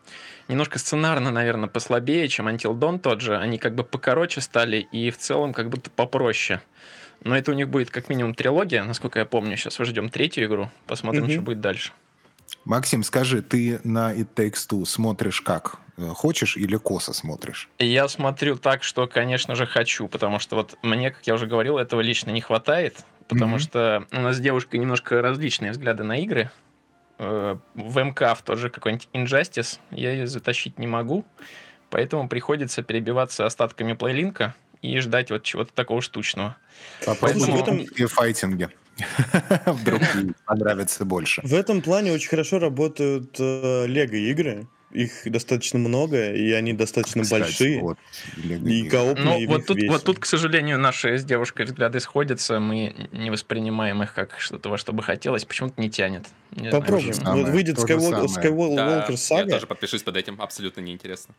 немножко 0.47 0.77
сценарно, 0.77 1.31
наверное, 1.31 1.67
послабее, 1.67 2.27
чем 2.27 2.47
Until 2.47 2.77
Dawn 2.77 2.99
тот 2.99 3.21
же. 3.21 3.37
Они 3.37 3.57
как 3.57 3.73
бы 3.73 3.83
покороче 3.83 4.39
стали 4.41 4.77
и 4.91 5.09
в 5.09 5.17
целом 5.17 5.53
как 5.53 5.69
будто 5.69 5.89
попроще. 5.89 6.61
Но 7.23 7.35
это 7.35 7.51
у 7.51 7.53
них 7.55 7.69
будет 7.69 7.89
как 7.89 8.09
минимум 8.09 8.35
трилогия, 8.35 8.83
насколько 8.83 9.17
я 9.17 9.25
помню. 9.25 9.57
Сейчас 9.57 9.79
мы 9.79 9.85
ждем 9.85 10.09
третью 10.09 10.45
игру. 10.45 10.69
Посмотрим, 10.85 11.23
Мгм. 11.23 11.31
что 11.31 11.41
будет 11.41 11.59
дальше. 11.61 11.91
Максим, 12.65 13.03
скажи, 13.03 13.41
ты 13.41 13.79
на 13.83 14.13
It 14.13 14.27
Takes 14.35 14.67
Two 14.69 14.85
смотришь 14.85 15.41
как? 15.41 15.77
Э, 15.97 16.09
Хочешь 16.09 16.57
или 16.57 16.77
косо 16.77 17.13
смотришь? 17.13 17.69
Я 17.79 18.07
смотрю 18.07 18.55
так, 18.57 18.83
что, 18.83 19.07
конечно 19.07 19.55
же, 19.55 19.65
хочу, 19.65 20.07
потому 20.07 20.39
что 20.39 20.55
вот 20.55 20.77
мне, 20.83 21.11
как 21.11 21.25
я 21.25 21.33
уже 21.33 21.47
говорил, 21.47 21.77
этого 21.77 22.01
лично 22.01 22.29
не 22.31 22.41
хватает, 22.41 23.03
потому 23.27 23.55
Мгм. 23.55 23.59
что 23.59 24.05
у 24.11 24.19
нас 24.19 24.35
с 24.37 24.39
девушкой 24.39 24.79
немножко 24.79 25.21
различные 25.21 25.71
взгляды 25.71 26.03
на 26.03 26.19
игры. 26.19 26.51
Э, 27.17 27.57
В 27.75 27.97
МК 27.99 28.35
в 28.35 28.41
тот 28.43 28.59
же 28.59 28.69
какой-нибудь 28.69 29.09
Injustice 29.13 29.79
я 29.91 30.11
ее 30.11 30.27
затащить 30.27 30.77
не 30.79 30.87
могу, 30.87 31.25
поэтому 31.89 32.27
приходится 32.29 32.83
перебиваться 32.83 33.45
остатками 33.45 33.93
плейлинка 33.93 34.55
и 34.83 34.99
ждать 34.99 35.29
вот 35.31 35.43
чего-то 35.43 35.73
такого 35.73 36.01
штучного. 36.01 36.55
Попробуй 37.05 37.35
Слушай, 37.41 37.51
в 37.53 37.61
этом- 37.61 37.77
и 37.79 38.05
файтинги. 38.05 38.69
Вдруг 39.65 40.01
понравится 40.45 41.05
больше. 41.05 41.41
В 41.43 41.53
этом 41.53 41.81
плане 41.81 42.11
очень 42.13 42.29
хорошо 42.29 42.59
работают 42.59 43.35
э, 43.39 43.85
лего-игры. 43.87 44.67
Их 44.91 45.21
достаточно 45.25 45.79
много, 45.79 46.33
и 46.33 46.51
они 46.51 46.73
достаточно 46.73 47.23
Кстати, 47.23 47.41
большие. 47.43 47.79
вот, 47.79 47.97
И 48.35 48.89
коопные, 48.89 49.47
Ну, 49.47 49.53
вот 49.53 49.65
тут, 49.65 49.77
весело. 49.77 49.93
вот 49.93 50.03
тут, 50.03 50.19
к 50.19 50.25
сожалению, 50.25 50.79
наши 50.79 51.17
с 51.17 51.23
девушкой 51.23 51.65
взгляды 51.65 52.01
сходятся, 52.01 52.59
мы 52.59 53.07
не 53.13 53.29
воспринимаем 53.29 54.03
их 54.03 54.13
как 54.13 54.35
что-то, 54.37 54.67
во 54.67 54.77
что 54.77 54.91
бы 54.91 55.01
хотелось, 55.01 55.45
почему-то 55.45 55.79
не 55.79 55.89
тянет. 55.89 56.25
Не 56.51 56.67
знаю, 56.69 56.81
Попробуем. 56.81 57.13
почему. 57.13 57.31
Вот 57.37 57.49
выйдет 57.51 57.77
Skywalker. 57.77 58.25
Skywalker 58.25 58.75
Да, 58.75 59.05
я 59.07 59.15
Saga. 59.15 59.49
тоже 59.51 59.65
подпишусь 59.65 60.03
под 60.03 60.17
этим. 60.17 60.41
Абсолютно 60.41 60.81
неинтересно. 60.81 61.35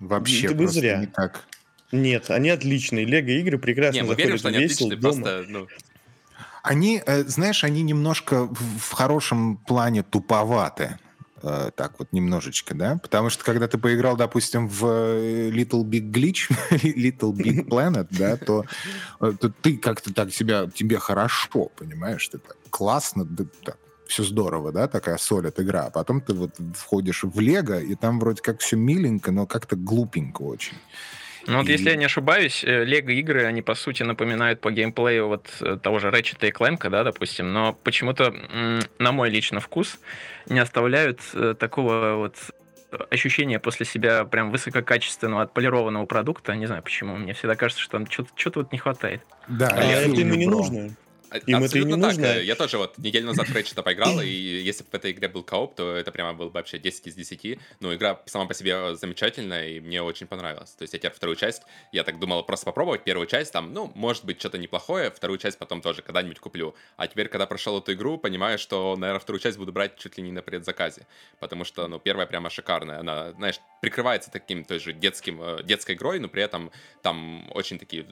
Вообще 0.00 0.48
вы 0.48 0.54
просто 0.54 0.80
зря. 0.80 0.96
не 0.96 1.06
так. 1.06 1.44
Нет, 1.92 2.30
они 2.30 2.48
отличные. 2.48 3.04
Лего-игры 3.04 3.58
прекрасно 3.58 3.96
Не, 3.98 4.02
мы 4.04 4.08
заходят 4.08 4.26
верим, 4.26 4.38
что 4.38 4.48
они 4.48 4.58
весело 4.60 4.88
отличные, 4.88 5.00
дома. 5.12 5.22
просто, 5.22 5.44
ну, 5.50 5.66
Они, 6.66 7.00
э, 7.06 7.22
знаешь, 7.24 7.62
они 7.62 7.82
немножко 7.82 8.48
в, 8.50 8.92
хорошем 8.92 9.56
плане 9.56 10.02
туповаты. 10.02 10.98
Э, 11.42 11.70
Так 11.76 11.98
вот 11.98 12.12
немножечко, 12.12 12.74
да? 12.74 12.98
Потому 13.00 13.30
что 13.30 13.44
когда 13.44 13.68
ты 13.68 13.78
поиграл, 13.78 14.16
допустим, 14.16 14.66
в 14.68 14.84
э, 14.84 15.50
Little 15.50 15.84
Big 15.84 16.10
Glitch, 16.10 16.50
Little 16.70 17.32
Big 17.32 17.68
Planet, 17.68 18.08
да, 18.10 18.36
то, 18.36 18.64
то 19.20 19.48
ты 19.62 19.76
как-то 19.76 20.12
так 20.12 20.32
себя, 20.34 20.66
тебе 20.66 20.98
хорошо, 20.98 21.70
понимаешь? 21.76 22.26
Ты 22.28 22.38
так 22.38 22.56
классно, 22.70 23.24
да, 23.24 23.44
так, 23.64 23.78
все 24.08 24.24
здорово, 24.24 24.72
да, 24.72 24.88
такая 24.88 25.18
солид 25.18 25.60
игра. 25.60 25.86
А 25.86 25.90
потом 25.90 26.20
ты 26.20 26.34
вот 26.34 26.56
входишь 26.74 27.22
в 27.22 27.38
Лего, 27.38 27.80
и 27.80 27.94
там 27.94 28.18
вроде 28.18 28.42
как 28.42 28.60
все 28.60 28.76
миленько, 28.76 29.30
но 29.30 29.46
как-то 29.46 29.76
глупенько 29.76 30.42
очень. 30.42 30.76
Ну 31.46 31.58
вот 31.58 31.68
И- 31.68 31.72
если 31.72 31.90
я 31.90 31.96
не 31.96 32.04
ошибаюсь, 32.04 32.64
э, 32.64 32.84
Лего 32.84 33.10
игры, 33.10 33.44
они 33.44 33.62
по 33.62 33.74
сути 33.74 34.02
напоминают 34.02 34.60
по 34.60 34.70
геймплею 34.70 35.28
вот 35.28 35.48
э, 35.60 35.78
того 35.82 35.98
же 35.98 36.08
Ratchet 36.08 36.46
и 36.46 36.50
Clank, 36.50 36.88
да, 36.90 37.04
допустим, 37.04 37.52
но 37.52 37.72
почему-то, 37.72 38.34
на 38.98 39.12
мой 39.12 39.30
лично 39.30 39.60
вкус, 39.60 39.98
не 40.48 40.58
оставляют 40.58 41.20
э, 41.34 41.54
такого 41.58 42.14
вот 42.16 42.36
ощущения 43.10 43.58
после 43.58 43.84
себя 43.84 44.24
прям 44.24 44.50
высококачественного 44.50 45.42
отполированного 45.42 46.06
продукта. 46.06 46.54
Не 46.54 46.66
знаю 46.66 46.82
почему. 46.82 47.16
Мне 47.16 47.34
всегда 47.34 47.56
кажется, 47.56 47.82
что 47.82 47.98
там 47.98 48.06
что-то 48.06 48.60
вот 48.60 48.72
не 48.72 48.78
хватает. 48.78 49.22
Да, 49.48 49.68
А 49.68 49.82
это 49.82 50.08
им 50.08 50.32
и 50.32 50.36
не 50.36 50.46
нужно. 50.46 50.94
Им 51.32 51.36
это 51.36 51.44
и 51.46 51.54
не 51.54 51.64
Абсолютно 51.64 51.96
так. 51.96 52.16
нужно. 52.16 52.26
Я 52.40 52.54
тоже 52.54 52.78
вот 52.78 52.98
неделю 52.98 53.26
назад 53.26 53.48
в 53.48 53.56
Ratchet 53.56 53.82
поиграл, 53.82 54.20
и 54.20 54.28
если 54.28 54.84
бы 54.84 54.90
в 54.90 54.94
этой 54.94 55.12
игре 55.12 55.28
был 55.28 55.42
кооп, 55.42 55.74
то 55.74 55.94
это 55.94 56.12
прямо 56.12 56.34
был 56.34 56.46
бы 56.46 56.52
вообще 56.52 56.78
10 56.78 57.06
из 57.08 57.14
10. 57.14 57.58
Ну, 57.80 57.94
игра 57.94 58.20
сама 58.26 58.46
по 58.46 58.54
себе 58.54 58.94
замечательная, 58.96 59.68
и 59.68 59.80
мне 59.80 60.02
очень 60.02 60.26
понравилась. 60.26 60.70
То 60.72 60.82
есть 60.82 60.94
я 60.94 60.98
теперь 60.98 61.12
вторую 61.12 61.36
часть, 61.36 61.62
я 61.92 62.04
так 62.04 62.18
думал 62.18 62.44
просто 62.44 62.66
попробовать 62.66 63.04
первую 63.04 63.26
часть, 63.26 63.52
там, 63.52 63.72
ну, 63.72 63.90
может 63.94 64.24
быть, 64.24 64.38
что-то 64.38 64.58
неплохое, 64.58 65.10
вторую 65.10 65.38
часть 65.38 65.58
потом 65.58 65.80
тоже 65.80 66.02
когда-нибудь 66.02 66.38
куплю. 66.38 66.74
А 66.96 67.06
теперь, 67.06 67.28
когда 67.28 67.46
прошел 67.46 67.78
эту 67.78 67.92
игру, 67.92 68.18
понимаю, 68.18 68.58
что, 68.58 68.96
наверное, 68.96 69.20
вторую 69.20 69.40
часть 69.40 69.58
буду 69.58 69.72
брать 69.72 69.96
чуть 69.96 70.16
ли 70.18 70.22
не 70.22 70.32
на 70.32 70.42
предзаказе. 70.42 71.06
Потому 71.40 71.64
что, 71.64 71.88
ну, 71.88 71.98
первая 71.98 72.26
прямо 72.26 72.50
шикарная. 72.50 73.00
Она, 73.00 73.32
знаешь, 73.32 73.60
прикрывается 73.80 74.30
таким 74.30 74.64
той 74.64 74.78
же 74.78 74.92
детским, 74.92 75.42
э, 75.42 75.62
детской 75.62 75.94
игрой, 75.94 76.18
но 76.18 76.28
при 76.28 76.42
этом 76.42 76.70
там 77.02 77.50
очень 77.54 77.78
такие 77.78 78.06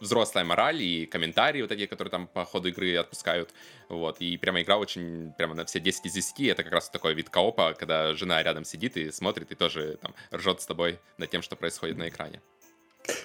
взрослая 0.00 0.44
мораль 0.44 0.82
и 0.82 1.06
комментарии 1.06 1.60
вот 1.60 1.68
такие, 1.68 1.88
которые 1.88 2.10
там 2.10 2.26
по 2.26 2.44
ходу 2.44 2.68
игры 2.68 2.96
отпускают. 2.96 3.50
Вот. 3.88 4.20
И 4.20 4.36
прямо 4.36 4.62
игра 4.62 4.78
очень, 4.78 5.32
прямо 5.36 5.54
на 5.54 5.64
все 5.64 5.80
10 5.80 6.06
из 6.06 6.12
10. 6.12 6.40
Это 6.48 6.64
как 6.64 6.72
раз 6.72 6.90
такой 6.90 7.14
вид 7.14 7.30
коопа, 7.30 7.74
когда 7.74 8.14
жена 8.14 8.42
рядом 8.42 8.64
сидит 8.64 8.96
и 8.96 9.10
смотрит, 9.10 9.50
и 9.52 9.54
тоже 9.54 9.98
там 10.00 10.14
ржет 10.32 10.60
с 10.60 10.66
тобой 10.66 10.98
над 11.16 11.30
тем, 11.30 11.42
что 11.42 11.56
происходит 11.56 11.96
на 11.96 12.08
экране. 12.08 12.40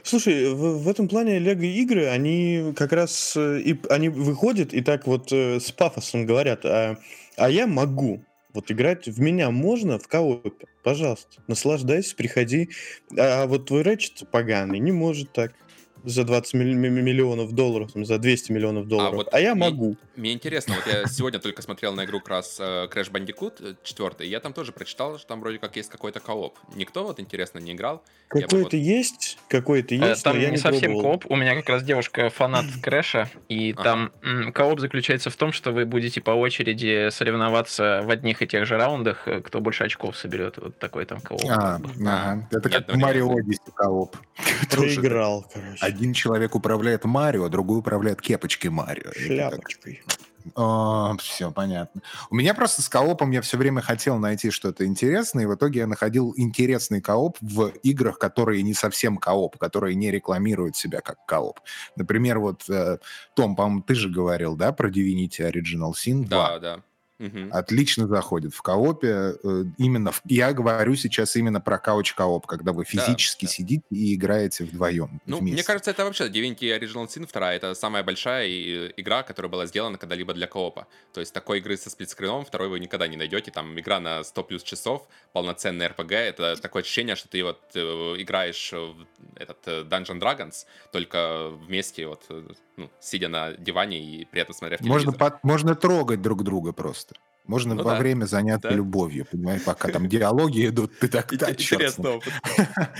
Слушай, 0.03 0.53
в, 0.53 0.83
в 0.83 0.89
этом 0.89 1.07
плане 1.07 1.39
Лего 1.39 1.63
игры, 1.63 2.07
они 2.07 2.73
как 2.75 2.93
раз 2.93 3.35
э, 3.35 3.59
и 3.59 3.79
они 3.89 4.09
выходят 4.09 4.73
и 4.73 4.81
так 4.81 5.07
вот 5.07 5.31
э, 5.31 5.59
с 5.59 5.71
пафосом 5.71 6.25
говорят, 6.25 6.65
а, 6.65 6.97
а 7.35 7.49
я 7.49 7.67
могу. 7.67 8.23
Вот 8.53 8.71
играть 8.71 9.07
в 9.07 9.19
меня 9.19 9.49
можно 9.49 9.97
в 9.97 10.07
коопе. 10.07 10.67
Пожалуйста, 10.83 11.41
наслаждайся, 11.47 12.15
приходи. 12.15 12.69
А 13.17 13.47
вот 13.47 13.65
твой 13.65 13.81
Рэчет 13.81 14.29
поганый 14.31 14.79
не 14.79 14.91
может 14.91 15.33
так 15.33 15.53
за 16.05 16.23
20 16.23 16.53
милли- 16.53 16.75
ми- 16.75 17.01
миллионов 17.01 17.51
долларов, 17.53 17.91
там, 17.93 18.05
за 18.05 18.17
200 18.17 18.51
миллионов 18.51 18.87
долларов. 18.87 19.13
А, 19.13 19.15
вот 19.15 19.27
я 19.41 19.53
ми- 19.53 19.59
могу. 19.59 19.95
Мне 20.15 20.31
интересно, 20.33 20.75
вот 20.75 20.85
я 20.93 21.07
сегодня 21.07 21.39
только 21.39 21.61
смотрел 21.63 21.93
на 21.93 22.05
игру 22.05 22.19
как 22.19 22.29
раз 22.29 22.57
э, 22.59 22.87
Crash 22.91 23.11
Bandicoot 23.11 23.77
4, 23.83 24.27
и 24.27 24.29
я 24.29 24.39
там 24.39 24.53
тоже 24.53 24.71
прочитал, 24.71 25.17
что 25.17 25.27
там 25.27 25.39
вроде 25.39 25.57
как 25.57 25.75
есть 25.75 25.89
какой-то 25.89 26.19
кооп. 26.19 26.57
Никто 26.75 27.03
вот, 27.03 27.19
интересно, 27.19 27.57
не 27.57 27.73
играл? 27.73 28.03
Какой-то 28.27 28.57
вот- 28.57 28.73
есть, 28.73 29.39
какой-то 29.47 29.95
Э, 29.95 30.09
есть, 30.09 30.23
Там 30.23 30.35
но 30.35 30.41
я 30.41 30.47
не 30.49 30.53
не 30.53 30.57
совсем 30.57 30.99
кооп. 30.99 31.25
У 31.29 31.35
меня 31.35 31.55
как 31.55 31.67
раз 31.69 31.83
девушка 31.83 32.29
фанат 32.29 32.65
Крэша, 32.83 33.29
и 33.49 33.71
Ага. 33.71 33.83
там 33.83 34.11
кооп 34.53 34.79
заключается 34.79 35.29
в 35.31 35.35
том, 35.35 35.51
что 35.51 35.71
вы 35.71 35.85
будете 35.85 36.21
по 36.21 36.31
очереди 36.31 37.09
соревноваться 37.09 38.01
в 38.03 38.09
одних 38.11 38.41
и 38.43 38.47
тех 38.47 38.65
же 38.67 38.77
раундах, 38.77 39.27
э, 39.27 39.41
кто 39.41 39.61
больше 39.61 39.83
очков 39.83 40.15
соберет. 40.15 40.57
Вот 40.57 40.77
такой 40.77 41.05
там 41.05 41.21
кооп. 41.21 41.41
А, 41.49 41.79
ага. 42.05 42.47
Это 42.51 42.69
как 42.69 42.87
ну, 42.87 42.99
Mario 42.99 43.35
Odyssey 43.35 43.61
кооп. 43.73 44.15
Проиграл, 44.69 45.45
короче. 45.51 45.77
Один 45.79 46.13
человек 46.13 46.53
управляет 46.55 47.03
Марио, 47.05 47.49
другой 47.49 47.79
управляет 47.79 48.21
кепочкой 48.21 48.69
Марио. 48.69 49.09
Это 49.09 49.59
так 50.55 51.21
Шляпочкой. 51.21 51.35
все 51.35 51.51
понятно. 51.51 52.01
У 52.29 52.35
меня 52.35 52.53
просто 52.53 52.81
с 52.81 52.89
коопом 52.89 53.31
я 53.31 53.41
все 53.41 53.57
время 53.57 53.81
хотел 53.81 54.17
найти 54.17 54.49
что-то 54.49 54.85
интересное, 54.85 55.43
и 55.43 55.47
в 55.47 55.55
итоге 55.55 55.81
я 55.81 55.87
находил 55.87 56.33
интересный 56.37 57.01
кооп 57.01 57.37
в 57.41 57.67
играх, 57.83 58.19
которые 58.19 58.63
не 58.63 58.73
совсем 58.73 59.17
кооп, 59.17 59.57
которые 59.57 59.95
не 59.95 60.11
рекламируют 60.11 60.75
себя 60.75 61.01
как 61.01 61.25
кооп. 61.25 61.59
Например, 61.95 62.39
вот, 62.39 62.69
э, 62.69 62.97
Том, 63.35 63.55
по-моему, 63.55 63.81
ты 63.81 63.95
же 63.95 64.09
говорил, 64.09 64.55
да, 64.55 64.71
про 64.71 64.89
Divinity 64.89 65.39
Original 65.39 65.93
Sin 65.93 66.25
2? 66.25 66.27
Да, 66.27 66.59
да. 66.59 66.83
Мгм. 67.19 67.49
Отлично 67.53 68.07
заходит 68.07 68.53
в 68.53 68.61
коопе. 68.61 69.35
э, 69.43 69.63
Именно 69.77 70.11
в- 70.11 70.21
я 70.25 70.51
говорю 70.53 70.95
сейчас 70.95 71.35
именно 71.35 71.61
про 71.61 71.77
couch 71.77 72.08
co-op, 72.08 72.45
когда 72.47 72.71
вы 72.73 72.85
физически 72.85 73.45
да. 73.45 73.51
сидите 73.51 73.83
и 73.91 74.15
играете 74.15 74.63
вдвоем. 74.65 75.21
Ну, 75.25 75.37
вместе. 75.37 75.53
мне 75.53 75.63
кажется, 75.63 75.91
это 75.91 76.03
вообще 76.05 76.27
Divinity 76.27 76.77
Original 76.77 77.07
Sin 77.07 77.27
2 77.31 77.53
это 77.53 77.75
самая 77.75 78.03
большая 78.03 78.47
и- 78.47 78.91
игра, 78.97 79.23
которая 79.23 79.49
была 79.51 79.65
сделана 79.67 79.97
когда-либо 79.97 80.33
для 80.33 80.47
коопа. 80.47 80.87
То 81.13 81.19
есть 81.19 81.33
такой 81.33 81.59
игры 81.59 81.77
со 81.77 81.89
сплитскрином 81.89 82.45
второй 82.45 82.67
вы 82.69 82.79
никогда 82.79 83.07
не 83.07 83.15
найдете. 83.17 83.51
Там 83.51 83.79
игра 83.79 83.99
на 83.99 84.23
100 84.23 84.43
плюс 84.43 84.63
часов, 84.63 85.07
полноценный 85.33 85.85
RPG. 85.87 86.15
Это 86.15 86.55
такое 86.61 86.81
ощущение, 86.81 87.15
что 87.15 87.29
ты 87.29 87.43
вот 87.43 87.59
э, 87.75 87.79
играешь 88.17 88.71
в 88.73 89.05
этот 89.35 89.57
э, 89.67 89.83
Dungeon 89.83 90.19
Dragons, 90.19 90.65
только 90.91 91.49
вместе 91.67 92.07
вот, 92.07 92.23
э, 92.29 92.43
ну, 92.77 92.89
сидя 92.99 93.27
на 93.29 93.53
диване 93.53 93.99
и 94.03 94.25
при 94.25 94.41
этом 94.41 94.53
смотря 94.55 94.77
в 94.77 94.81
Можно, 94.81 95.11
телевизор. 95.11 95.31
под- 95.31 95.43
можно 95.43 95.75
трогать 95.75 96.21
друг 96.21 96.43
друга 96.43 96.71
просто. 96.73 97.15
Можно 97.45 97.75
Ну 97.75 97.83
во 97.83 97.91
да, 97.91 97.99
время 97.99 98.23
заняться 98.23 98.69
да. 98.69 98.73
любовью, 98.73 99.25
понимаешь, 99.29 99.61
пока 99.65 99.89
там 99.89 100.07
диалоги 100.07 100.65
идут, 100.69 100.97
ты 100.97 101.09
так. 101.09 101.33
Интересно, 101.33 102.11
опыт. 102.11 102.31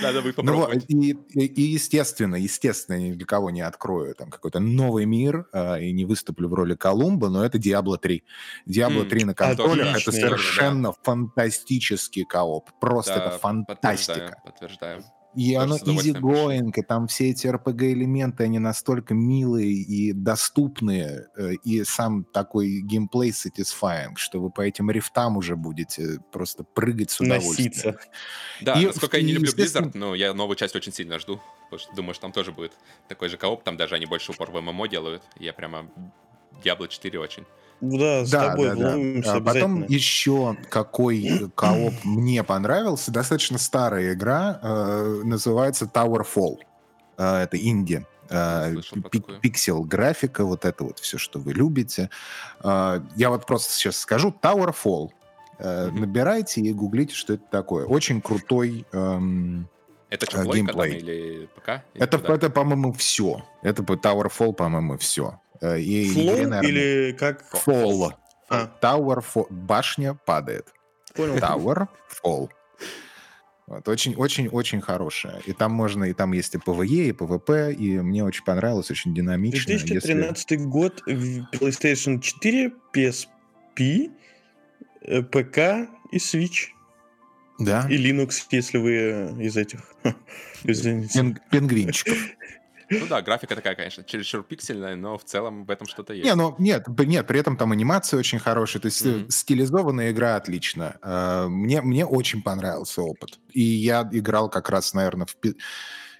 Надо 0.02 0.22
будет 0.22 0.36
Ну 0.44 0.44
попробовать. 0.44 0.84
и, 0.90 1.16
естественно, 1.62 2.36
естественно, 2.36 2.98
ни 3.00 3.14
для 3.14 3.26
кого 3.26 3.52
не 3.52 3.62
открою 3.62 4.16
там 4.16 4.30
какой-то 4.30 4.60
новый 4.60 5.06
мир 5.06 5.48
а, 5.54 5.78
и 5.80 5.94
не 5.94 6.04
выступлю 6.04 6.50
в 6.50 6.54
роли 6.56 6.76
Колумба, 6.76 7.30
но 7.30 7.46
это 7.46 7.58
Diablo 7.58 7.98
3. 7.98 8.22
Diablo 8.68 9.04
М, 9.04 9.08
3 9.10 9.24
на 9.24 9.34
контролях 9.34 10.02
это 10.02 10.12
совершенно 10.12 10.92
фантастический 11.04 12.26
кооп. 12.26 12.70
Просто 12.82 13.14
это 13.14 13.40
фантастика. 13.40 13.80
Подтверждаю, 13.86 14.36
подтверждаю. 14.46 15.04
И 15.36 15.54
Тоже 15.54 15.64
оно 15.64 15.76
удовольствием 15.76 16.16
easy-going, 16.18 16.72
и 16.76 16.82
там 16.82 17.08
все 17.08 17.30
эти 17.30 17.48
RPG-элементы, 17.48 18.44
они 18.44 18.60
настолько 18.60 19.14
милые 19.14 19.72
и 19.72 20.14
доступные, 20.14 21.28
э, 21.38 21.54
и 21.64 21.84
сам 21.84 22.24
такой 22.26 22.82
геймплей 22.82 23.32
satisfying, 23.32 24.14
что 24.16 24.40
вы 24.40 24.50
по 24.50 24.62
этим 24.62 24.92
рифтам 24.92 25.38
уже 25.38 25.56
будете 25.56 26.20
просто 26.32 26.64
прыгать 26.64 27.12
с 27.12 27.20
удовольствием. 27.20 27.70
Носиться. 27.70 28.00
Да, 28.62 28.80
И- 28.80 28.86
насколько 28.86 29.18
я 29.18 29.24
не 29.24 29.34
люблю 29.34 29.52
Blizzard, 29.52 29.92
но 29.94 30.16
я 30.16 30.34
новую 30.34 30.56
часть 30.56 30.76
очень 30.76 30.94
сильно 30.94 31.20
жду. 31.20 31.42
Потому 31.70 31.80
что 31.80 31.96
думаю, 31.96 32.14
что 32.14 32.22
там 32.22 32.32
тоже 32.32 32.52
будет 32.52 32.74
такой 33.08 33.30
же 33.30 33.38
кооп. 33.38 33.64
Там 33.64 33.78
даже 33.78 33.96
они 33.96 34.06
больше 34.06 34.32
упор 34.32 34.52
в 34.52 34.62
ММО 34.62 34.88
делают. 34.88 35.24
Я 35.40 35.54
прямо 35.54 35.90
Diablo 36.64 36.88
4 36.88 37.20
очень. 37.20 37.46
Да, 37.82 38.24
с 38.26 38.30
Да, 38.30 38.50
тобой 38.52 38.70
да, 38.70 38.76
да. 38.76 38.90
вломимся 38.96 39.36
А 39.36 39.42
Потом 39.42 39.86
еще 39.88 40.56
какой 40.70 41.26
э, 41.26 41.50
кооп 41.56 41.94
мне 42.04 42.44
понравился. 42.44 43.12
Достаточно 43.12 43.58
старая 43.58 44.14
игра, 44.14 44.60
э, 44.62 45.22
называется 45.26 45.90
Towerfall. 45.94 46.60
Э, 47.18 47.44
это 47.44 47.58
инди. 47.58 48.06
Э, 48.30 48.74
пик-. 49.12 49.42
Пиксел 49.42 49.84
графика, 49.84 50.46
вот 50.46 50.64
это 50.66 50.86
вот 50.86 51.00
все, 51.00 51.18
что 51.18 51.40
вы 51.40 51.54
любите. 51.54 52.10
Э, 52.64 53.02
Я 53.16 53.30
вот 53.30 53.46
просто 53.46 53.74
сейчас 53.74 53.98
скажу 53.98 54.34
Towerfall. 54.42 55.10
Э, 55.60 55.88
Мгм. 55.88 56.02
Набирайте 56.02 56.62
и 56.62 56.72
гуглите, 56.74 57.14
что 57.14 57.34
это 57.34 57.44
такое. 57.52 57.86
Очень 57.86 58.22
крутой. 58.22 58.86
эм, 58.94 59.68
Это 60.10 60.26
что, 60.26 60.42
А, 60.42 60.44
плойка 60.46 60.68
там 60.74 60.82
геймплей. 60.82 61.00
или 61.00 61.46
ПК? 61.56 61.70
Или 61.94 62.04
Это, 62.04 62.18
куда? 62.20 62.36
это, 62.36 62.50
по-моему, 62.50 62.94
все. 62.94 63.44
Это 63.62 63.84
по 63.84 63.94
Towerfall, 63.94 64.54
по-моему, 64.54 64.98
все. 64.98 65.40
И 65.64 66.10
Флоу 66.10 66.36
игре, 66.36 66.48
наверное, 66.48 66.70
или 66.70 67.12
как? 67.14 67.44
Fall. 67.66 68.12
А. 68.50 68.70
Tower 68.82 69.24
Fall. 69.24 69.48
Башня 69.50 70.14
падает. 70.14 70.68
Понял. 71.16 71.38
Tower 71.38 71.88
Fall. 72.24 72.50
Вот, 73.66 73.88
очень, 73.88 74.14
очень, 74.16 74.50
очень 74.50 74.82
хорошая. 74.82 75.40
И 75.46 75.54
там 75.54 75.72
можно, 75.72 76.04
и 76.04 76.14
там 76.14 76.34
есть 76.34 76.54
и 76.54 76.58
PvE, 76.58 77.08
и 77.08 77.12
PvP, 77.14 77.74
и 77.74 77.98
мне 78.00 78.24
очень 78.24 78.44
понравилось, 78.44 78.92
очень 78.92 79.16
динамично. 79.16 79.72
Если- 79.72 79.88
2013 79.88 80.58
год, 80.66 81.02
в 81.06 81.48
PlayStation 81.54 82.20
4, 82.20 82.74
PSP, 82.94 84.12
э, 85.02 85.22
ПК 85.22 85.88
и 86.12 86.18
Switch. 86.18 86.68
Да. 87.58 87.88
И 87.90 87.96
Linux, 87.98 88.32
если 88.52 88.80
вы 88.80 88.92
э, 88.92 89.42
из 89.42 89.56
этих. 89.56 89.80
Извините. 90.66 91.20
Пин- 91.20 91.38
Пингвинчиков. 91.50 92.18
Ну 92.90 93.08
да, 93.08 93.22
графика 93.22 93.56
такая, 93.56 93.76
конечно, 93.76 94.04
чересчур 94.04 94.44
пиксельная, 94.44 94.96
но 94.96 95.18
в 95.18 95.24
целом 95.24 95.66
в 95.66 95.72
этом 95.72 95.88
что-то 95.88 96.14
есть. 96.14 96.26
Не, 96.26 96.36
ну 96.36 96.56
нет, 96.60 96.86
нет, 96.88 97.28
при 97.28 97.40
этом 97.40 97.58
там 97.58 97.72
анимация 97.72 98.18
очень 98.20 98.40
хорошая, 98.40 98.82
то 98.82 98.88
есть 98.88 99.06
Мгм. 99.06 99.30
стилизованная 99.30 100.12
игра 100.12 100.36
отлично. 100.36 100.98
Э, 101.02 101.48
Мне, 101.48 101.82
мне 101.82 102.06
очень 102.06 102.42
понравился 102.42 103.02
опыт. 103.02 103.40
И 103.52 103.62
я 103.62 104.08
играл 104.12 104.50
как 104.50 104.70
раз, 104.70 104.94
наверное, 104.94 105.26
в... 105.28 105.36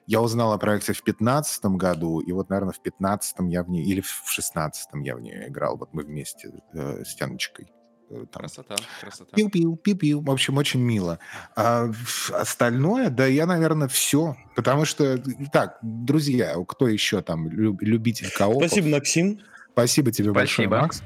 Я 0.06 0.22
узнал 0.22 0.52
о 0.52 0.58
проекте 0.58 0.92
в 0.94 1.02
2015 1.04 1.66
году, 1.78 2.20
и 2.20 2.32
вот, 2.34 2.50
наверное, 2.50 2.74
в 2.74 2.82
2015 2.82 3.36
я 3.50 3.64
в 3.64 3.70
ней, 3.70 3.84
или 3.86 4.02
в 4.02 4.08
2016 4.26 4.90
я 5.04 5.16
в 5.16 5.22
нее 5.22 5.48
играл, 5.48 5.78
вот 5.78 5.94
мы 5.94 6.04
вместе 6.04 6.52
э, 6.74 7.04
с 7.06 7.20
Яночкой. 7.22 7.72
Э, 8.14 8.26
там 8.32 8.42
Красота, 8.42 8.76
красота. 9.02 9.36
Пиу-пиу, 9.36 9.76
пиу-пиу. 9.78 10.22
В 10.22 10.32
общем, 10.32 10.58
очень 10.58 10.80
мило. 10.82 11.20
А 11.56 11.90
остальное, 12.32 13.10
да, 13.10 13.26
я, 13.26 13.46
наверное, 13.46 13.88
все. 13.88 14.36
Потому 14.56 14.86
что, 14.86 15.22
так, 15.52 15.78
друзья, 15.82 16.56
кто 16.68 16.88
еще 16.88 17.22
там 17.22 17.50
люб- 17.50 17.82
любитель 17.82 18.30
коопов? 18.32 18.68
Спасибо, 18.68 18.90
Максим. 18.90 19.40
Спасибо 19.74 20.12
тебе 20.12 20.32
большое, 20.32 20.68
Спасибо. 20.68 20.82
Макс. 20.82 21.04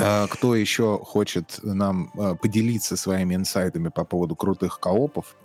А, 0.00 0.26
Кто 0.28 0.54
еще 0.54 0.98
хочет 0.98 1.58
нам 1.62 2.10
а, 2.16 2.34
поделиться 2.34 2.96
своими 2.96 3.34
инсайтами 3.34 3.88
по 3.88 4.04
поводу 4.04 4.36
крутых 4.36 4.78
коопов, 4.80 5.36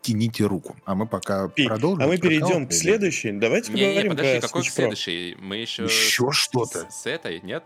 тяните 0.00 0.44
руку. 0.44 0.76
А 0.84 0.94
мы 0.94 1.06
пока 1.06 1.48
Пи, 1.48 1.66
продолжим. 1.66 2.02
А 2.02 2.06
мы 2.06 2.18
перейдем 2.18 2.66
к 2.68 2.72
следующей. 2.72 3.32
Давайте 3.32 3.72
Не, 3.72 3.80
не, 3.80 3.86
поговорим 3.86 4.10
подожди, 4.12 4.40
про 4.40 4.48
какой 4.48 4.62
Switch 4.62 4.70
следующий? 4.70 5.36
Мы 5.40 5.56
еще... 5.56 5.84
Еще 5.84 6.30
что-то. 6.30 6.90
С, 6.90 7.02
с 7.02 7.06
этой, 7.06 7.40
нет? 7.40 7.64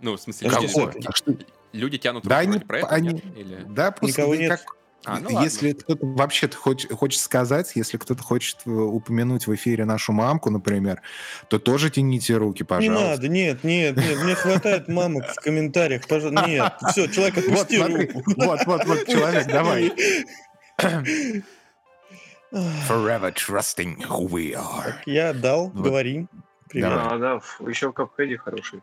Ну, 0.00 0.16
в 0.16 0.20
смысле, 0.20 0.50
Какой? 0.50 0.92
А 1.04 1.12
что- 1.12 1.34
люди 1.74 1.98
тянут 1.98 2.24
Да 2.24 2.38
они- 2.38 2.58
про 2.58 2.78
это, 2.78 2.88
они- 2.88 3.08
нет? 3.14 3.24
Или... 3.36 3.64
Да, 3.68 3.90
просто 3.90 4.20
Никого 4.22 4.34
нет. 4.34 4.50
как- 4.60 4.76
А, 5.06 5.18
ну 5.20 5.42
если 5.42 5.72
кто-то 5.74 6.06
вообще-то 6.06 6.56
хочет, 6.56 6.90
хочет 6.92 7.20
сказать, 7.20 7.72
если 7.74 7.98
кто-то 7.98 8.22
хочет 8.22 8.56
э, 8.64 8.70
упомянуть 8.70 9.46
в 9.46 9.54
эфире 9.54 9.84
нашу 9.84 10.12
мамку, 10.12 10.48
например, 10.48 11.02
то 11.48 11.58
тоже 11.58 11.90
тяните 11.90 12.38
руки, 12.38 12.62
Не 12.62 12.64
пожалуйста. 12.66 13.08
надо, 13.10 13.28
нет, 13.28 13.62
нет, 13.64 13.96
нет, 13.98 14.18
мне 14.22 14.34
хватает 14.34 14.88
мамок 14.88 15.24
в 15.26 15.34
комментариях, 15.42 16.08
пожалуйста. 16.08 16.48
Нет, 16.48 16.72
все, 16.90 17.06
человек, 17.08 17.34
Вот, 17.36 17.44
отпусти 17.44 17.76
смотри, 17.76 18.06
руку. 18.06 18.22
вот, 18.38 18.60
вот, 18.64 18.84
вот, 18.86 19.06
человек, 19.06 19.46
давай. 19.46 19.92
Forever 22.88 23.34
trusting 23.34 23.96
who 24.08 24.28
we 24.28 24.54
are. 24.54 24.94
Я 25.06 25.30
отдал, 25.30 25.70
Вот. 25.70 25.82
говори. 25.84 26.26
Привет. 26.70 26.88
Да, 27.20 27.36
ф- 27.36 27.60
еще 27.68 27.88
в 27.88 27.92
Капхеде 27.92 28.38
хороший. 28.38 28.80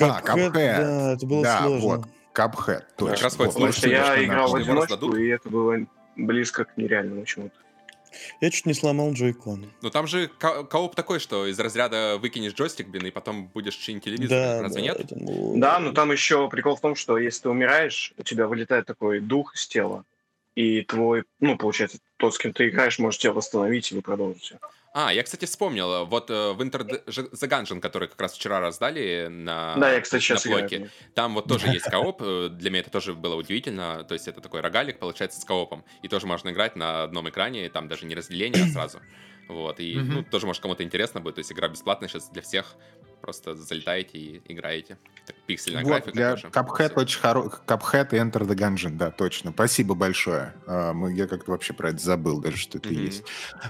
А, 0.00 0.20
Cuphead. 0.20 0.52
Да, 0.52 1.12
это 1.14 1.26
было 1.26 1.42
Да, 1.42 1.58
сложно. 1.62 1.88
вот. 1.88 2.00
Cuphead, 2.34 2.82
точно. 2.96 3.24
раз 3.24 3.36
хоть 3.36 3.54
Вот, 3.54 3.76
я 3.78 4.24
играл 4.24 4.50
в 4.50 4.54
одиночку, 4.54 5.16
и 5.16 5.28
это 5.28 5.48
было 5.48 5.76
близко 6.16 6.64
к 6.64 6.76
нереальному 6.76 7.24
чему-то. 7.24 7.56
Я 8.40 8.50
чуть 8.50 8.64
не 8.64 8.72
сломал 8.74 9.12
джойкон. 9.12 9.70
Ну 9.82 9.90
там 9.90 10.06
же 10.06 10.28
ко- 10.28 10.64
кооп 10.64 10.94
такой, 10.94 11.18
что 11.20 11.46
из 11.46 11.58
разряда 11.60 12.16
выкинешь 12.18 12.54
джойстик, 12.54 12.88
блин, 12.88 13.06
и 13.06 13.10
потом 13.10 13.48
будешь 13.48 13.74
чинить 13.74 14.04
телевизор. 14.04 14.38
Да, 14.38 14.62
Разве 14.62 14.80
да, 14.80 14.86
нет? 14.86 15.00
это 15.00 15.14
Да, 15.56 15.78
но 15.78 15.92
там 15.92 16.10
еще 16.10 16.48
прикол 16.48 16.76
в 16.76 16.80
том, 16.80 16.94
что 16.96 17.18
если 17.18 17.42
ты 17.42 17.48
умираешь, 17.50 18.14
у 18.16 18.22
тебя 18.22 18.46
вылетает 18.46 18.86
такой 18.86 19.20
дух 19.20 19.54
из 19.56 19.66
тела, 19.68 20.04
и 20.54 20.82
твой, 20.82 21.24
ну, 21.40 21.58
получается, 21.58 21.98
тот, 22.16 22.34
с 22.34 22.38
кем 22.38 22.52
ты 22.52 22.68
играешь, 22.68 22.98
может 22.98 23.20
тебя 23.20 23.32
восстановить, 23.32 23.92
и 23.92 23.94
вы 23.94 24.00
продолжите. 24.02 24.58
А, 25.00 25.12
я, 25.12 25.22
кстати, 25.22 25.44
вспомнил. 25.44 26.06
Вот 26.06 26.28
э, 26.28 26.52
в 26.54 26.60
Enter 26.60 26.82
the 26.84 27.04
the 27.06 27.48
Gungeon, 27.48 27.78
который 27.78 28.08
как 28.08 28.20
раз 28.20 28.32
вчера 28.32 28.58
раздали 28.58 29.28
на 29.30 29.76
да, 29.76 29.92
я, 29.92 30.00
кстати, 30.00 30.20
сейчас 30.20 30.44
на 30.44 30.66
играю. 30.66 30.90
Там 31.14 31.34
вот 31.34 31.46
тоже 31.46 31.68
есть 31.72 31.84
кооп. 31.84 32.20
э, 32.20 32.48
Для 32.50 32.70
меня 32.70 32.80
это 32.80 32.90
тоже 32.90 33.14
было 33.14 33.36
удивительно. 33.36 34.02
То 34.02 34.14
есть 34.14 34.26
это 34.26 34.40
такой 34.40 34.60
рогалик, 34.60 34.98
получается, 34.98 35.40
с 35.40 35.44
коопом. 35.44 35.84
И 36.02 36.08
тоже 36.08 36.26
можно 36.26 36.48
играть 36.48 36.74
на 36.74 37.04
одном 37.04 37.28
экране, 37.28 37.66
и 37.66 37.68
там 37.68 37.86
даже 37.86 38.06
не 38.06 38.16
разделение, 38.16 38.64
а 38.64 38.66
сразу. 38.66 39.00
Вот, 39.46 39.78
и 39.78 39.94
ну, 39.94 40.24
тоже, 40.24 40.46
может, 40.46 40.60
кому-то 40.60 40.82
интересно 40.82 41.20
будет. 41.20 41.36
То 41.36 41.38
есть 41.38 41.52
игра 41.52 41.68
бесплатная 41.68 42.08
сейчас 42.08 42.28
для 42.30 42.42
всех. 42.42 42.74
Просто 43.20 43.54
залетаете 43.54 44.16
и 44.18 44.42
играете. 44.46 44.96
Так, 45.26 45.36
пиксельная 45.46 45.82
Вот, 45.82 45.88
графика 45.90 46.12
для 46.12 46.30
тоже. 46.30 46.46
Cuphead 46.48 46.92
очень 46.94 47.20
хороший. 47.20 47.58
Cuphead 47.66 48.08
и 48.12 48.16
Enter 48.16 48.46
the 48.46 48.54
Gungeon, 48.54 48.96
да, 48.96 49.10
точно. 49.10 49.50
Спасибо 49.52 49.94
большое. 49.94 50.54
А, 50.66 50.92
мы- 50.92 51.12
Я 51.12 51.26
как-то 51.26 51.50
вообще 51.50 51.72
про 51.74 51.90
это 51.90 51.98
забыл 51.98 52.40
даже, 52.40 52.56
что 52.56 52.78
это 52.78 52.88
Мгм. 52.90 53.04
есть. 53.04 53.24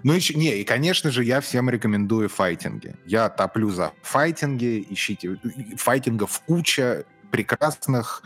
Ну, 0.04 0.12
еще, 0.12 0.34
не, 0.34 0.60
и, 0.60 0.64
конечно 0.64 1.10
же, 1.10 1.24
я 1.24 1.40
всем 1.40 1.68
рекомендую 1.70 2.28
файтинги. 2.28 2.94
Я 3.06 3.28
топлю 3.28 3.70
за 3.70 3.92
файтинги, 4.02 4.86
ищите. 4.90 5.40
Файтингов 5.76 6.40
куча 6.46 7.04
прекрасных. 7.30 8.22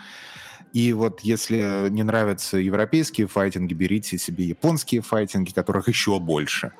И 0.73 0.93
вот 0.95 1.21
если 1.21 1.89
не 1.91 2.03
нравятся 2.03 2.57
европейские 2.57 3.27
файтинги, 3.27 3.75
берите 3.75 4.17
себе 4.19 4.45
японские 4.47 5.03
файтинги, 5.03 5.53
которых 5.53 5.87
еще 5.89 6.19
больше. 6.19 6.73